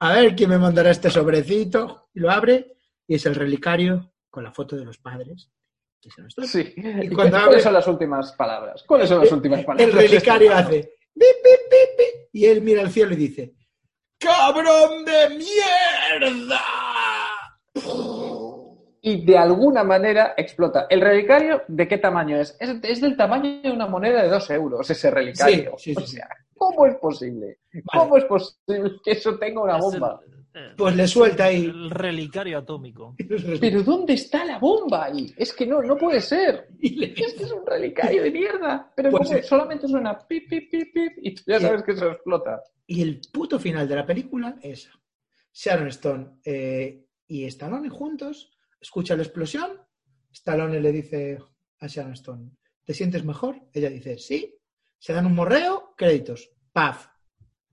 A 0.00 0.12
ver 0.12 0.36
quién 0.36 0.50
me 0.50 0.58
mandará 0.58 0.90
este 0.90 1.10
sobrecito. 1.10 2.10
Y 2.14 2.20
lo 2.20 2.30
abre 2.30 2.76
y 3.08 3.14
es 3.16 3.26
el 3.26 3.34
relicario 3.34 4.13
con 4.34 4.42
la 4.42 4.50
foto 4.50 4.74
de 4.74 4.84
los 4.84 4.98
padres. 4.98 5.48
Y 6.02 6.10
se 6.10 6.22
estoy- 6.22 6.46
Sí. 6.48 6.74
¿Y 6.76 7.08
cuando 7.10 7.38
¿Cuáles 7.38 7.42
abre- 7.46 7.60
son 7.62 7.72
las 7.72 7.86
últimas 7.86 8.32
palabras? 8.32 8.82
¿Cuáles 8.82 9.08
son 9.08 9.20
las 9.20 9.30
últimas 9.30 9.64
palabras? 9.64 9.86
El 9.86 9.92
relicario 9.94 10.52
hace 10.52 10.74
"Bip, 11.14 11.36
bip, 11.44 11.60
bip, 11.70 11.98
bip", 11.98 12.28
y 12.32 12.46
él 12.46 12.60
mira 12.60 12.82
al 12.82 12.90
cielo 12.90 13.12
y 13.14 13.16
dice 13.16 13.54
¡Cabrón 14.18 15.04
de 15.04 15.28
mierda! 15.36 16.60
Y 19.06 19.24
de 19.24 19.38
alguna 19.38 19.84
manera 19.84 20.34
explota. 20.36 20.86
¿El 20.90 21.00
relicario 21.00 21.62
de 21.68 21.86
qué 21.86 21.98
tamaño 21.98 22.38
es? 22.38 22.56
Es, 22.58 22.70
es 22.82 23.00
del 23.02 23.16
tamaño 23.16 23.60
de 23.62 23.70
una 23.70 23.86
moneda 23.86 24.22
de 24.22 24.28
dos 24.30 24.50
euros, 24.50 24.88
ese 24.90 25.10
relicario. 25.10 25.74
Sí, 25.76 25.94
sí, 25.94 26.00
sí, 26.00 26.02
o 26.02 26.06
sea, 26.06 26.28
¿cómo 26.56 26.86
es 26.86 26.96
posible? 26.96 27.58
¿Cómo 27.92 28.16
es 28.16 28.24
posible 28.24 28.92
que 29.04 29.12
eso 29.12 29.38
tenga 29.38 29.62
una 29.62 29.76
bomba? 29.76 30.20
Pues 30.76 30.94
le 30.96 31.06
suelta 31.08 31.44
ahí. 31.46 31.64
El 31.64 31.90
relicario 31.90 32.58
atómico. 32.58 33.16
Pero 33.60 33.82
¿dónde 33.82 34.14
está 34.14 34.44
la 34.44 34.58
bomba 34.58 35.06
ahí? 35.06 35.32
Es 35.36 35.52
que 35.52 35.66
no, 35.66 35.82
no 35.82 35.96
puede 35.96 36.20
ser. 36.20 36.68
Y 36.80 36.96
le- 36.96 37.12
Es 37.12 37.34
que 37.34 37.42
es 37.44 37.52
un 37.52 37.66
relicario 37.66 38.22
de 38.22 38.30
mierda. 38.30 38.92
Pero 38.94 39.10
Pues 39.10 39.46
solamente 39.46 39.88
suena 39.88 40.18
pip, 40.18 40.48
pip, 40.48 40.70
pip, 40.70 40.92
pip 40.94 41.12
y 41.22 41.34
tú 41.34 41.42
ya 41.46 41.58
sabes 41.60 41.82
que 41.82 41.92
eso 41.92 42.10
explota. 42.10 42.62
Y 42.86 43.02
el 43.02 43.20
puto 43.32 43.58
final 43.58 43.88
de 43.88 43.96
la 43.96 44.06
película 44.06 44.56
es 44.62 44.88
Sharon 45.52 45.88
Stone 45.88 46.38
eh, 46.44 47.06
y 47.26 47.44
Stallone 47.46 47.88
juntos, 47.88 48.52
escucha 48.80 49.16
la 49.16 49.22
explosión, 49.22 49.80
Stallone 50.30 50.80
le 50.80 50.92
dice 50.92 51.38
a 51.80 51.86
Sharon 51.86 52.12
Stone, 52.12 52.50
¿te 52.84 52.92
sientes 52.92 53.24
mejor? 53.24 53.56
Ella 53.72 53.88
dice, 53.88 54.18
sí, 54.18 54.54
se 54.98 55.12
dan 55.12 55.26
un 55.26 55.34
morreo, 55.34 55.94
créditos, 55.96 56.50
paf. 56.72 57.06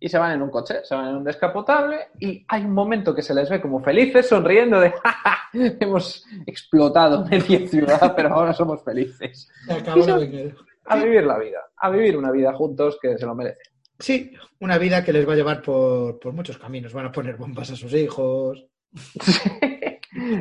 Y 0.04 0.10
se 0.10 0.18
van 0.18 0.32
en 0.32 0.42
un 0.42 0.50
coche, 0.50 0.84
se 0.84 0.96
van 0.96 1.10
en 1.10 1.16
un 1.18 1.24
descapotable 1.24 2.08
y 2.20 2.44
hay 2.48 2.66
un 2.66 2.74
momento 2.74 3.14
que 3.14 3.22
se 3.22 3.36
les 3.36 3.48
ve 3.52 3.62
como 3.62 3.84
felices, 3.84 4.28
sonriendo 4.28 4.80
de 4.80 4.90
¡Ja, 5.04 5.12
ja! 5.12 5.38
hemos 5.54 6.26
explotado 6.48 7.24
media 7.26 7.68
ciudad, 7.68 8.16
pero 8.16 8.34
ahora 8.34 8.52
somos 8.52 8.84
felices. 8.84 9.48
Se 9.68 9.74
acabó 9.74 10.06
la. 10.06 10.16
A 10.86 10.96
vivir 10.96 11.24
la 11.24 11.38
vida, 11.38 11.60
a 11.78 11.90
vivir 11.92 12.18
una 12.18 12.32
vida 12.32 12.52
juntos 12.54 12.98
que 13.00 13.16
se 13.16 13.26
lo 13.28 13.36
merece. 13.36 13.62
Sí, 14.00 14.34
una 14.60 14.80
vida 14.80 15.04
que 15.04 15.14
les 15.14 15.30
va 15.30 15.34
a 15.34 15.36
llevar 15.36 15.62
por, 15.62 16.20
por 16.20 16.34
muchos 16.34 16.58
caminos. 16.58 16.94
Van 16.94 17.06
a 17.06 17.12
poner 17.12 17.38
bombas 17.38 17.70
a 17.70 17.76
sus 17.76 17.94
hijos. 17.94 18.66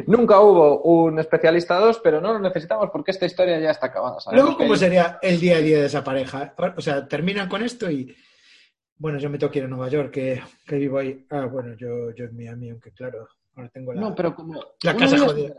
Nunca 0.06 0.40
hubo 0.40 0.82
un 0.82 1.18
especialista 1.18 1.76
2, 1.76 2.00
pero 2.02 2.20
no 2.22 2.32
lo 2.32 2.38
necesitamos 2.38 2.88
porque 2.90 3.10
esta 3.10 3.26
historia 3.26 3.60
ya 3.60 3.70
está 3.70 3.86
acabada. 3.86 4.16
Luego, 4.32 4.56
¿cómo 4.56 4.74
sería 4.74 5.18
el 5.20 5.38
día 5.38 5.58
a 5.58 5.60
día 5.60 5.80
de 5.80 5.86
esa 5.86 6.02
pareja? 6.02 6.54
O 6.76 6.80
sea, 6.80 7.06
terminan 7.06 7.48
con 7.48 7.62
esto 7.62 7.90
y. 7.90 8.16
Bueno, 9.00 9.18
yo 9.18 9.30
me 9.30 9.38
tengo 9.38 9.50
que 9.50 9.60
ir 9.60 9.64
a 9.64 9.68
Nueva 9.68 9.88
York, 9.88 10.10
que, 10.12 10.42
que 10.66 10.76
vivo 10.76 10.98
ahí. 10.98 11.26
Ah, 11.30 11.46
bueno, 11.46 11.74
yo, 11.74 12.14
yo 12.14 12.26
en 12.26 12.36
Miami, 12.36 12.68
aunque 12.68 12.92
claro, 12.92 13.26
ahora 13.56 13.70
tengo 13.70 13.94
la. 13.94 14.00
No, 14.02 14.14
pero 14.14 14.34
como... 14.34 14.62
La 14.82 14.94
casa 14.94 15.18
jodida. 15.18 15.54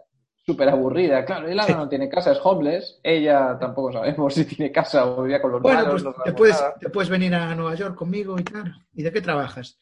súper- 0.45 0.69
aburrida, 0.69 1.25
claro. 1.25 1.47
Él 1.47 1.59
ahora 1.59 1.73
Sí. 1.73 1.79
no 1.79 1.89
tiene 1.89 2.07
casa, 2.07 2.33
es 2.33 2.39
homeless. 2.43 2.99
Ella 3.01 3.57
tampoco 3.59 3.91
sabemos 3.93 4.33
si 4.35 4.45
tiene 4.45 4.71
casa 4.71 5.05
o 5.07 5.23
vivía 5.23 5.41
con 5.41 5.53
los 5.53 5.61
Bueno, 5.61 5.79
malos. 5.79 6.03
pues 6.03 6.03
no 6.03 6.23
te 6.23 6.33
puedes, 6.33 6.63
te 6.79 6.89
puedes 6.91 7.09
venir 7.09 7.33
a 7.33 7.55
Nueva 7.55 7.73
York 7.73 7.95
conmigo 7.95 8.37
y 8.39 8.43
tal. 8.43 8.75
¿Y 8.93 9.01
de 9.01 9.11
qué 9.11 9.21
trabajas? 9.21 9.79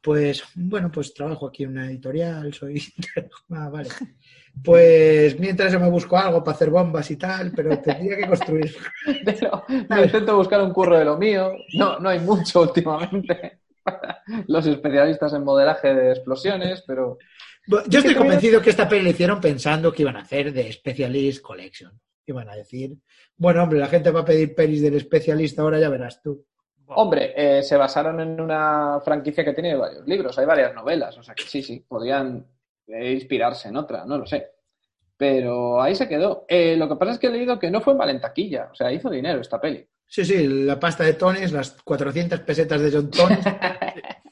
Pues, 0.00 0.42
bueno, 0.54 0.90
pues 0.90 1.12
trabajo 1.14 1.46
aquí 1.46 1.64
en 1.64 1.70
una 1.72 1.86
editorial, 1.86 2.52
soy... 2.54 2.82
ah, 3.50 3.68
vale. 3.70 3.88
Pues 4.62 5.38
mientras 5.38 5.72
yo 5.72 5.80
me 5.80 5.90
busco 5.90 6.16
algo 6.16 6.42
para 6.42 6.54
hacer 6.54 6.70
bombas 6.70 7.10
y 7.10 7.16
tal, 7.16 7.52
pero 7.52 7.78
tendría 7.80 8.16
que 8.16 8.28
construir. 8.28 8.74
Pero 9.24 9.64
me 9.88 10.04
intento 10.04 10.36
buscar 10.36 10.62
un 10.62 10.72
curro 10.72 10.98
de 10.98 11.04
lo 11.04 11.18
mío. 11.18 11.52
No, 11.74 11.98
no 11.98 12.08
hay 12.08 12.20
mucho 12.20 12.62
últimamente. 12.62 13.60
Los 14.46 14.66
especialistas 14.66 15.34
en 15.34 15.44
modelaje 15.44 15.94
de 15.94 16.10
explosiones, 16.12 16.82
pero 16.86 17.18
Yo 17.66 17.98
estoy 17.98 18.14
convencido 18.14 18.62
que 18.62 18.70
esta 18.70 18.88
peli 18.88 19.02
la 19.02 19.10
hicieron 19.10 19.40
pensando 19.40 19.92
que 19.92 20.02
iban 20.02 20.16
a 20.16 20.20
hacer 20.20 20.52
de 20.52 20.72
Specialist 20.72 21.42
Collection. 21.42 21.92
Iban 22.26 22.48
a 22.48 22.56
decir, 22.56 22.96
bueno, 23.36 23.62
hombre, 23.62 23.78
la 23.78 23.88
gente 23.88 24.10
va 24.10 24.20
a 24.20 24.24
pedir 24.24 24.54
pelis 24.54 24.80
del 24.80 24.94
especialista, 24.94 25.60
ahora 25.60 25.78
ya 25.78 25.90
verás 25.90 26.22
tú. 26.22 26.46
Hombre, 26.86 27.32
eh, 27.36 27.62
se 27.62 27.76
basaron 27.76 28.20
en 28.20 28.40
una 28.40 29.00
franquicia 29.04 29.44
que 29.44 29.52
tiene 29.52 29.74
varios 29.74 30.06
libros, 30.06 30.38
hay 30.38 30.46
varias 30.46 30.74
novelas, 30.74 31.16
o 31.18 31.22
sea 31.22 31.34
que 31.34 31.44
sí, 31.44 31.62
sí, 31.62 31.84
podrían 31.86 32.38
eh, 32.38 32.53
inspirarse 32.86 33.68
en 33.68 33.76
otra, 33.76 34.04
no 34.04 34.18
lo 34.18 34.26
sé. 34.26 34.48
Pero 35.16 35.80
ahí 35.80 35.94
se 35.94 36.08
quedó. 36.08 36.44
Eh, 36.48 36.76
lo 36.76 36.88
que 36.88 36.96
pasa 36.96 37.12
es 37.12 37.18
que 37.18 37.28
he 37.28 37.30
leído 37.30 37.58
que 37.58 37.70
no 37.70 37.80
fue 37.80 37.94
mal 37.94 38.10
en 38.10 38.20
taquilla, 38.20 38.68
o 38.72 38.74
sea, 38.74 38.92
hizo 38.92 39.10
dinero 39.10 39.40
esta 39.40 39.60
peli. 39.60 39.86
Sí, 40.06 40.24
sí, 40.24 40.46
la 40.46 40.78
pasta 40.78 41.04
de 41.04 41.14
Tones, 41.14 41.52
las 41.52 41.72
400 41.82 42.40
pesetas 42.40 42.80
de 42.80 42.92
John 42.92 43.10
Tones. 43.10 43.38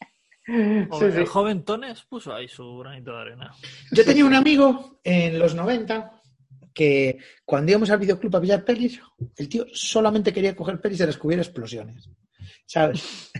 Sí, 0.44 1.04
El 1.04 1.12
sí. 1.14 1.24
joven 1.26 1.64
Tones 1.64 2.02
puso 2.02 2.34
ahí 2.34 2.48
su 2.48 2.78
granito 2.78 3.12
de 3.12 3.20
arena. 3.20 3.54
Yo 3.92 4.04
tenía 4.04 4.24
un 4.24 4.34
amigo 4.34 4.98
en 5.04 5.38
los 5.38 5.54
90 5.54 6.20
que 6.74 7.18
cuando 7.44 7.70
íbamos 7.70 7.90
al 7.90 8.00
videoclub 8.00 8.36
a 8.36 8.40
pillar 8.40 8.64
pelis, 8.64 9.00
el 9.36 9.48
tío 9.48 9.66
solamente 9.72 10.32
quería 10.32 10.56
coger 10.56 10.80
pelis 10.80 10.98
de 10.98 11.06
las 11.06 11.16
que 11.16 11.26
hubiera 11.26 11.42
explosiones. 11.42 12.10
¿Sabes? 12.66 13.30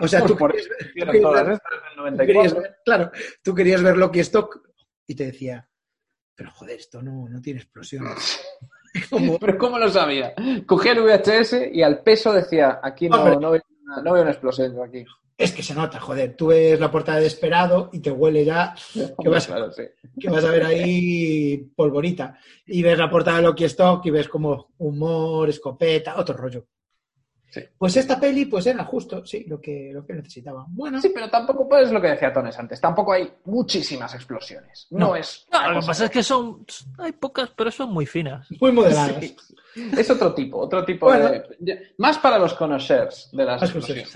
O 0.00 0.08
sea, 0.08 0.24
tú 0.24 0.36
Por 0.36 0.50
querías, 0.52 0.66
eso 0.66 0.74
ver- 0.78 0.88
hicieron 0.90 1.12
querías 1.12 1.30
todas 1.30 1.46
ver- 1.46 1.52
estas 1.54 1.72
en 1.72 2.06
el 2.06 2.12
tú 2.12 2.18
querías 2.26 2.52
94. 2.54 2.62
ver- 2.62 2.76
claro, 2.84 3.10
tú 3.42 3.54
querías 3.54 3.82
ver 3.82 3.96
Loki 3.96 4.20
Stock 4.20 4.60
y 5.06 5.14
te 5.14 5.26
decía, 5.26 5.68
pero 6.34 6.50
joder, 6.52 6.78
esto 6.78 7.02
no, 7.02 7.28
no 7.28 7.40
tiene 7.40 7.60
explosiones. 7.60 8.40
Como, 9.10 9.38
Pero 9.38 9.58
¿cómo 9.58 9.78
lo 9.78 9.88
sabía? 9.90 10.34
Cogía 10.66 10.92
el 10.92 11.02
VHS 11.02 11.68
y 11.72 11.82
al 11.82 12.02
peso 12.02 12.32
decía, 12.32 12.80
aquí 12.82 13.08
no, 13.08 13.18
no, 13.38 13.50
veo, 13.52 13.62
una, 13.84 14.02
no 14.02 14.12
veo 14.14 14.22
una 14.22 14.30
explosión 14.32 14.74
yo 14.74 14.82
aquí. 14.82 15.04
es 15.36 15.52
que 15.52 15.62
se 15.62 15.74
nota, 15.74 16.00
joder, 16.00 16.34
tú 16.34 16.48
ves 16.48 16.80
la 16.80 16.90
portada 16.90 17.18
de 17.18 17.24
Desperado 17.24 17.90
y 17.92 18.00
te 18.00 18.10
huele 18.10 18.44
ya 18.46 18.74
que 19.22 19.28
vas, 19.28 19.46
Claro, 19.46 19.70
sí. 19.72 19.82
que 20.18 20.28
vas 20.30 20.42
a 20.44 20.50
ver 20.50 20.64
ahí 20.64 21.58
polvorita. 21.76 22.38
Y 22.66 22.82
ves 22.82 22.98
la 22.98 23.10
portada 23.10 23.36
de 23.36 23.42
Loki 23.44 23.64
Stock 23.64 24.04
y 24.06 24.10
ves 24.10 24.26
como 24.28 24.72
humor, 24.78 25.48
escopeta, 25.50 26.18
otro 26.18 26.36
rollo. 26.36 26.66
Pues 27.78 27.96
esta 27.96 28.20
peli, 28.20 28.44
pues 28.44 28.66
era 28.66 28.84
justo, 28.84 29.24
sí, 29.24 29.44
lo 29.48 29.60
que, 29.60 29.90
lo 29.92 30.04
que 30.04 30.14
necesitaba. 30.14 30.66
Bueno. 30.68 31.00
Sí, 31.00 31.10
pero 31.14 31.30
tampoco, 31.30 31.68
pues 31.68 31.90
lo 31.90 32.00
que 32.00 32.08
decía 32.08 32.32
Tones 32.32 32.58
antes, 32.58 32.80
tampoco 32.80 33.12
hay 33.12 33.30
muchísimas 33.46 34.14
explosiones. 34.14 34.86
No, 34.90 35.16
es. 35.16 35.46
Lo 35.50 35.80
que 35.80 35.86
pasa 35.86 36.04
es 36.04 36.10
que 36.10 36.22
son. 36.22 36.64
Hay 36.98 37.12
pocas, 37.12 37.50
pero 37.56 37.70
son 37.70 37.92
muy 37.92 38.06
finas. 38.06 38.46
Muy 38.60 38.72
moderadas. 38.72 39.16
Es 39.96 40.10
otro 40.10 40.34
tipo, 40.34 40.58
otro 40.58 40.84
tipo 40.84 41.12
de. 41.12 41.94
Más 41.98 42.18
para 42.18 42.38
los 42.38 42.54
conocers 42.54 43.30
de 43.32 43.44
las 43.44 43.62
explosiones. 43.62 44.12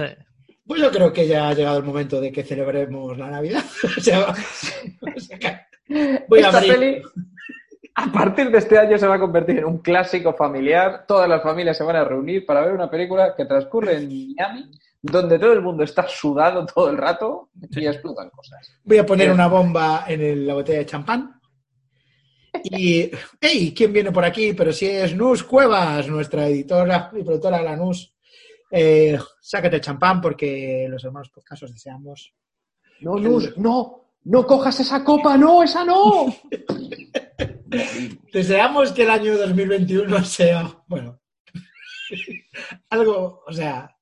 Pues 0.64 0.80
yo 0.80 0.90
creo 0.90 1.12
que 1.12 1.26
ya 1.26 1.48
ha 1.48 1.54
llegado 1.54 1.78
el 1.78 1.84
momento 1.84 2.20
de 2.20 2.30
que 2.30 2.44
celebremos 2.44 3.18
la 3.18 3.30
Navidad. 3.30 3.64
o 3.98 4.00
sea, 4.00 4.32
voy 6.28 6.40
a 6.40 6.46
Esta 6.46 6.58
abrir. 6.58 6.74
peli 6.74 7.02
a 7.94 8.10
partir 8.10 8.50
de 8.50 8.58
este 8.58 8.78
año 8.78 8.96
se 8.96 9.06
va 9.06 9.16
a 9.16 9.20
convertir 9.20 9.58
en 9.58 9.66
un 9.66 9.78
clásico 9.78 10.32
familiar. 10.32 11.04
Todas 11.06 11.28
las 11.28 11.42
familias 11.42 11.76
se 11.76 11.84
van 11.84 11.96
a 11.96 12.04
reunir 12.04 12.46
para 12.46 12.62
ver 12.62 12.72
una 12.72 12.90
película 12.90 13.34
que 13.36 13.44
transcurre 13.44 13.98
en 13.98 14.08
Miami, 14.08 14.70
donde 15.02 15.38
todo 15.38 15.52
el 15.52 15.60
mundo 15.60 15.84
está 15.84 16.08
sudado 16.08 16.64
todo 16.64 16.88
el 16.88 16.96
rato 16.96 17.50
y 17.70 17.86
explotan 17.86 18.30
cosas. 18.30 18.78
Voy 18.84 18.96
a 18.96 19.04
poner 19.04 19.30
una 19.30 19.46
bomba 19.46 20.06
en 20.08 20.46
la 20.46 20.54
botella 20.54 20.78
de 20.78 20.86
champán. 20.86 21.38
Y, 22.64 23.10
hey, 23.40 23.74
¿quién 23.76 23.92
viene 23.92 24.10
por 24.10 24.24
aquí? 24.24 24.54
Pero 24.54 24.72
si 24.72 24.86
es 24.86 25.14
Nus 25.14 25.42
Cuevas, 25.42 26.08
nuestra 26.08 26.46
editora 26.46 27.10
y 27.12 27.22
productora 27.22 27.58
de 27.58 27.64
la 27.64 27.76
Nus. 27.76 28.14
Eh, 28.70 29.18
sácate 29.38 29.76
el 29.76 29.82
champán 29.82 30.20
porque 30.20 30.86
los 30.88 31.04
hermanos 31.04 31.28
podcasos 31.28 31.72
deseamos. 31.72 32.32
No, 33.00 33.16
Nus, 33.16 33.56
no, 33.58 34.12
no 34.24 34.46
cojas 34.46 34.80
esa 34.80 35.04
copa, 35.04 35.36
no, 35.36 35.62
esa 35.62 35.84
no. 35.84 36.26
Deseamos 38.32 38.92
que 38.92 39.02
el 39.02 39.10
año 39.10 39.36
2021 39.36 40.24
sea, 40.24 40.72
bueno, 40.86 41.20
algo, 42.90 43.42
o 43.46 43.52
sea, 43.52 43.96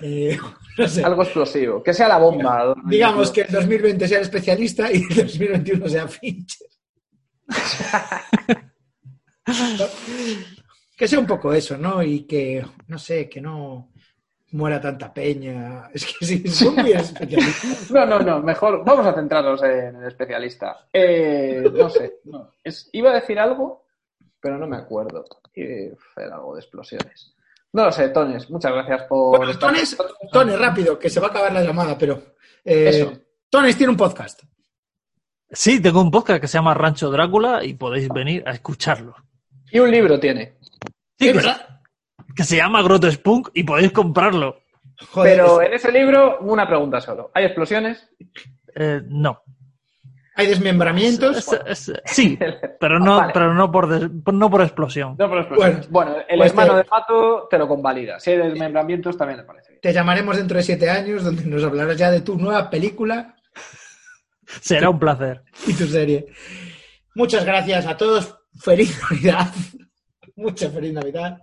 eh, 0.00 0.38
no 0.78 0.88
sé. 0.88 1.04
Algo 1.04 1.22
explosivo, 1.22 1.82
que 1.82 1.94
sea 1.94 2.08
la 2.08 2.18
bomba. 2.18 2.74
Digamos 2.84 3.30
que 3.30 3.42
el 3.42 3.52
2020 3.52 4.08
sea 4.08 4.18
el 4.18 4.24
especialista 4.24 4.92
y 4.92 5.02
el 5.02 5.08
2021 5.08 5.88
sea 5.88 6.08
Fincher. 6.08 6.68
que 10.96 11.08
sea 11.08 11.18
un 11.18 11.26
poco 11.26 11.52
eso, 11.52 11.76
¿no? 11.76 12.02
Y 12.02 12.22
que, 12.22 12.64
no 12.86 12.98
sé, 12.98 13.28
que 13.28 13.40
no 13.40 13.91
muera 14.52 14.80
tanta 14.80 15.12
peña. 15.12 15.88
Es 15.94 16.06
que 16.06 16.24
sí, 16.24 16.48
son 16.48 16.76
muy 16.76 16.92
especialistas. 16.92 17.90
no, 17.90 18.06
no, 18.06 18.20
no, 18.20 18.42
mejor 18.42 18.84
vamos 18.84 19.06
a 19.06 19.14
centrarnos 19.14 19.62
en 19.62 19.96
el 19.96 20.08
especialista. 20.08 20.86
Eh, 20.92 21.62
no 21.72 21.90
sé, 21.90 22.20
iba 22.92 23.10
a 23.10 23.14
decir 23.14 23.38
algo, 23.38 23.84
pero 24.40 24.58
no 24.58 24.66
me 24.66 24.76
acuerdo. 24.76 25.24
Eh, 25.54 25.94
era 26.16 26.36
algo 26.36 26.54
de 26.54 26.60
explosiones. 26.60 27.34
No 27.72 27.86
lo 27.86 27.92
sé, 27.92 28.10
Tones, 28.10 28.50
muchas 28.50 28.72
gracias 28.72 29.04
por... 29.04 29.38
Bueno, 29.38 29.58
Tones, 29.58 29.96
Tones, 30.30 30.58
rápido, 30.58 30.98
que 30.98 31.08
se 31.08 31.20
va 31.20 31.28
a 31.28 31.30
acabar 31.30 31.52
la 31.52 31.62
llamada, 31.62 31.96
pero... 31.96 32.34
Eh, 32.64 33.18
Tones 33.48 33.76
tiene 33.76 33.90
un 33.90 33.96
podcast. 33.96 34.42
Sí, 35.50 35.80
tengo 35.80 36.02
un 36.02 36.10
podcast 36.10 36.40
que 36.40 36.48
se 36.48 36.58
llama 36.58 36.74
Rancho 36.74 37.10
Drácula 37.10 37.64
y 37.64 37.74
podéis 37.74 38.08
venir 38.08 38.42
a 38.46 38.52
escucharlo. 38.52 39.14
Y 39.70 39.78
un 39.78 39.90
libro 39.90 40.20
tiene. 40.20 40.58
Sí, 41.18 41.32
verdad? 41.32 41.71
que 42.34 42.44
se 42.44 42.56
llama 42.56 42.82
Grotespunk 42.82 43.50
y 43.54 43.64
podéis 43.64 43.92
comprarlo. 43.92 44.62
Pero 45.14 45.62
en 45.62 45.72
ese 45.72 45.90
libro, 45.90 46.38
una 46.40 46.66
pregunta 46.66 47.00
solo. 47.00 47.30
¿Hay 47.34 47.44
explosiones? 47.44 48.08
Eh, 48.74 49.02
no. 49.08 49.42
¿Hay 50.34 50.46
desmembramientos? 50.46 51.46
Sí, 52.04 52.38
pero 52.80 52.98
no, 52.98 53.28
pero 53.34 53.52
no 53.52 53.70
por, 53.70 54.10
no 54.32 54.50
por 54.50 54.62
explosión. 54.62 55.16
No 55.18 55.28
por 55.28 55.38
explosión. 55.38 55.86
Bueno, 55.90 56.16
el 56.26 56.38
pues 56.38 56.50
hermano 56.50 56.76
de 56.76 56.84
Pato 56.84 57.48
te 57.50 57.58
lo 57.58 57.68
convalida. 57.68 58.18
Si 58.18 58.30
hay 58.30 58.38
desmembramientos, 58.38 59.16
también 59.16 59.40
te 59.40 59.46
parece. 59.46 59.78
Te 59.82 59.92
llamaremos 59.92 60.36
dentro 60.36 60.56
de 60.56 60.62
siete 60.62 60.88
años, 60.88 61.24
donde 61.24 61.44
nos 61.44 61.62
hablarás 61.64 61.98
ya 61.98 62.10
de 62.10 62.22
tu 62.22 62.38
nueva 62.38 62.70
película. 62.70 63.36
Será 64.46 64.88
un 64.88 64.98
placer. 64.98 65.42
Y 65.66 65.74
tu 65.74 65.86
serie. 65.86 66.26
Muchas 67.14 67.44
gracias 67.44 67.86
a 67.86 67.96
todos. 67.96 68.38
Feliz 68.58 68.98
Navidad. 69.10 69.48
Mucha 70.36 70.70
feliz 70.70 70.94
Navidad. 70.94 71.38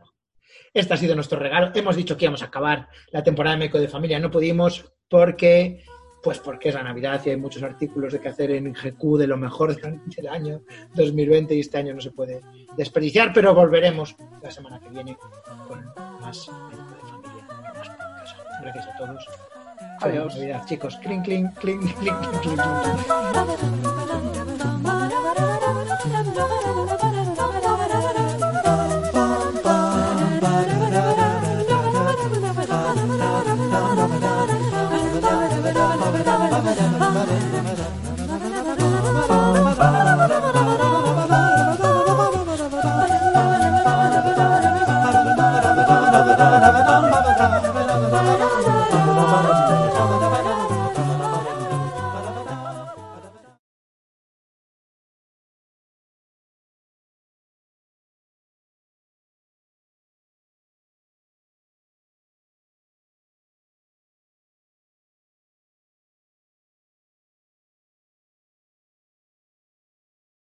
Este 0.73 0.93
ha 0.93 0.97
sido 0.97 1.15
nuestro 1.15 1.39
regalo. 1.39 1.71
Hemos 1.73 1.95
dicho 1.95 2.17
que 2.17 2.25
íbamos 2.25 2.41
a 2.41 2.45
acabar 2.45 2.87
la 3.11 3.23
temporada 3.23 3.55
de 3.55 3.59
Médico 3.59 3.79
de 3.79 3.87
Familia. 3.87 4.19
No 4.19 4.31
pudimos 4.31 4.91
porque, 5.07 5.83
pues 6.23 6.39
porque 6.39 6.69
es 6.69 6.75
la 6.75 6.83
Navidad 6.83 7.21
y 7.25 7.31
hay 7.31 7.37
muchos 7.37 7.63
artículos 7.63 8.13
de 8.13 8.19
que 8.19 8.29
hacer 8.29 8.51
en 8.51 8.73
GQ 8.73 9.17
de 9.17 9.27
lo 9.27 9.37
mejor 9.37 9.75
del 9.75 10.27
año 10.27 10.61
2020 10.93 11.55
y 11.55 11.59
este 11.61 11.77
año 11.77 11.93
no 11.93 12.01
se 12.01 12.11
puede 12.11 12.41
desperdiciar, 12.77 13.31
pero 13.33 13.53
volveremos 13.53 14.15
la 14.41 14.51
semana 14.51 14.79
que 14.79 14.89
viene 14.89 15.17
con 15.67 15.85
más 16.21 16.49
Médico 16.49 16.95
de 16.95 17.01
Familia. 17.09 17.47
Más. 17.49 18.37
Gracias 18.61 18.87
a 18.87 18.97
todos. 18.97 19.25
Adiós. 20.01 20.35
Navidad, 20.35 20.65
chicos. 20.65 20.95
Cling, 20.97 21.21
cling, 21.21 21.47
cling, 21.55 21.79
cling, 21.79 21.93
cling, 21.99 22.15
cling, 22.41 22.57
cling. 26.99 27.08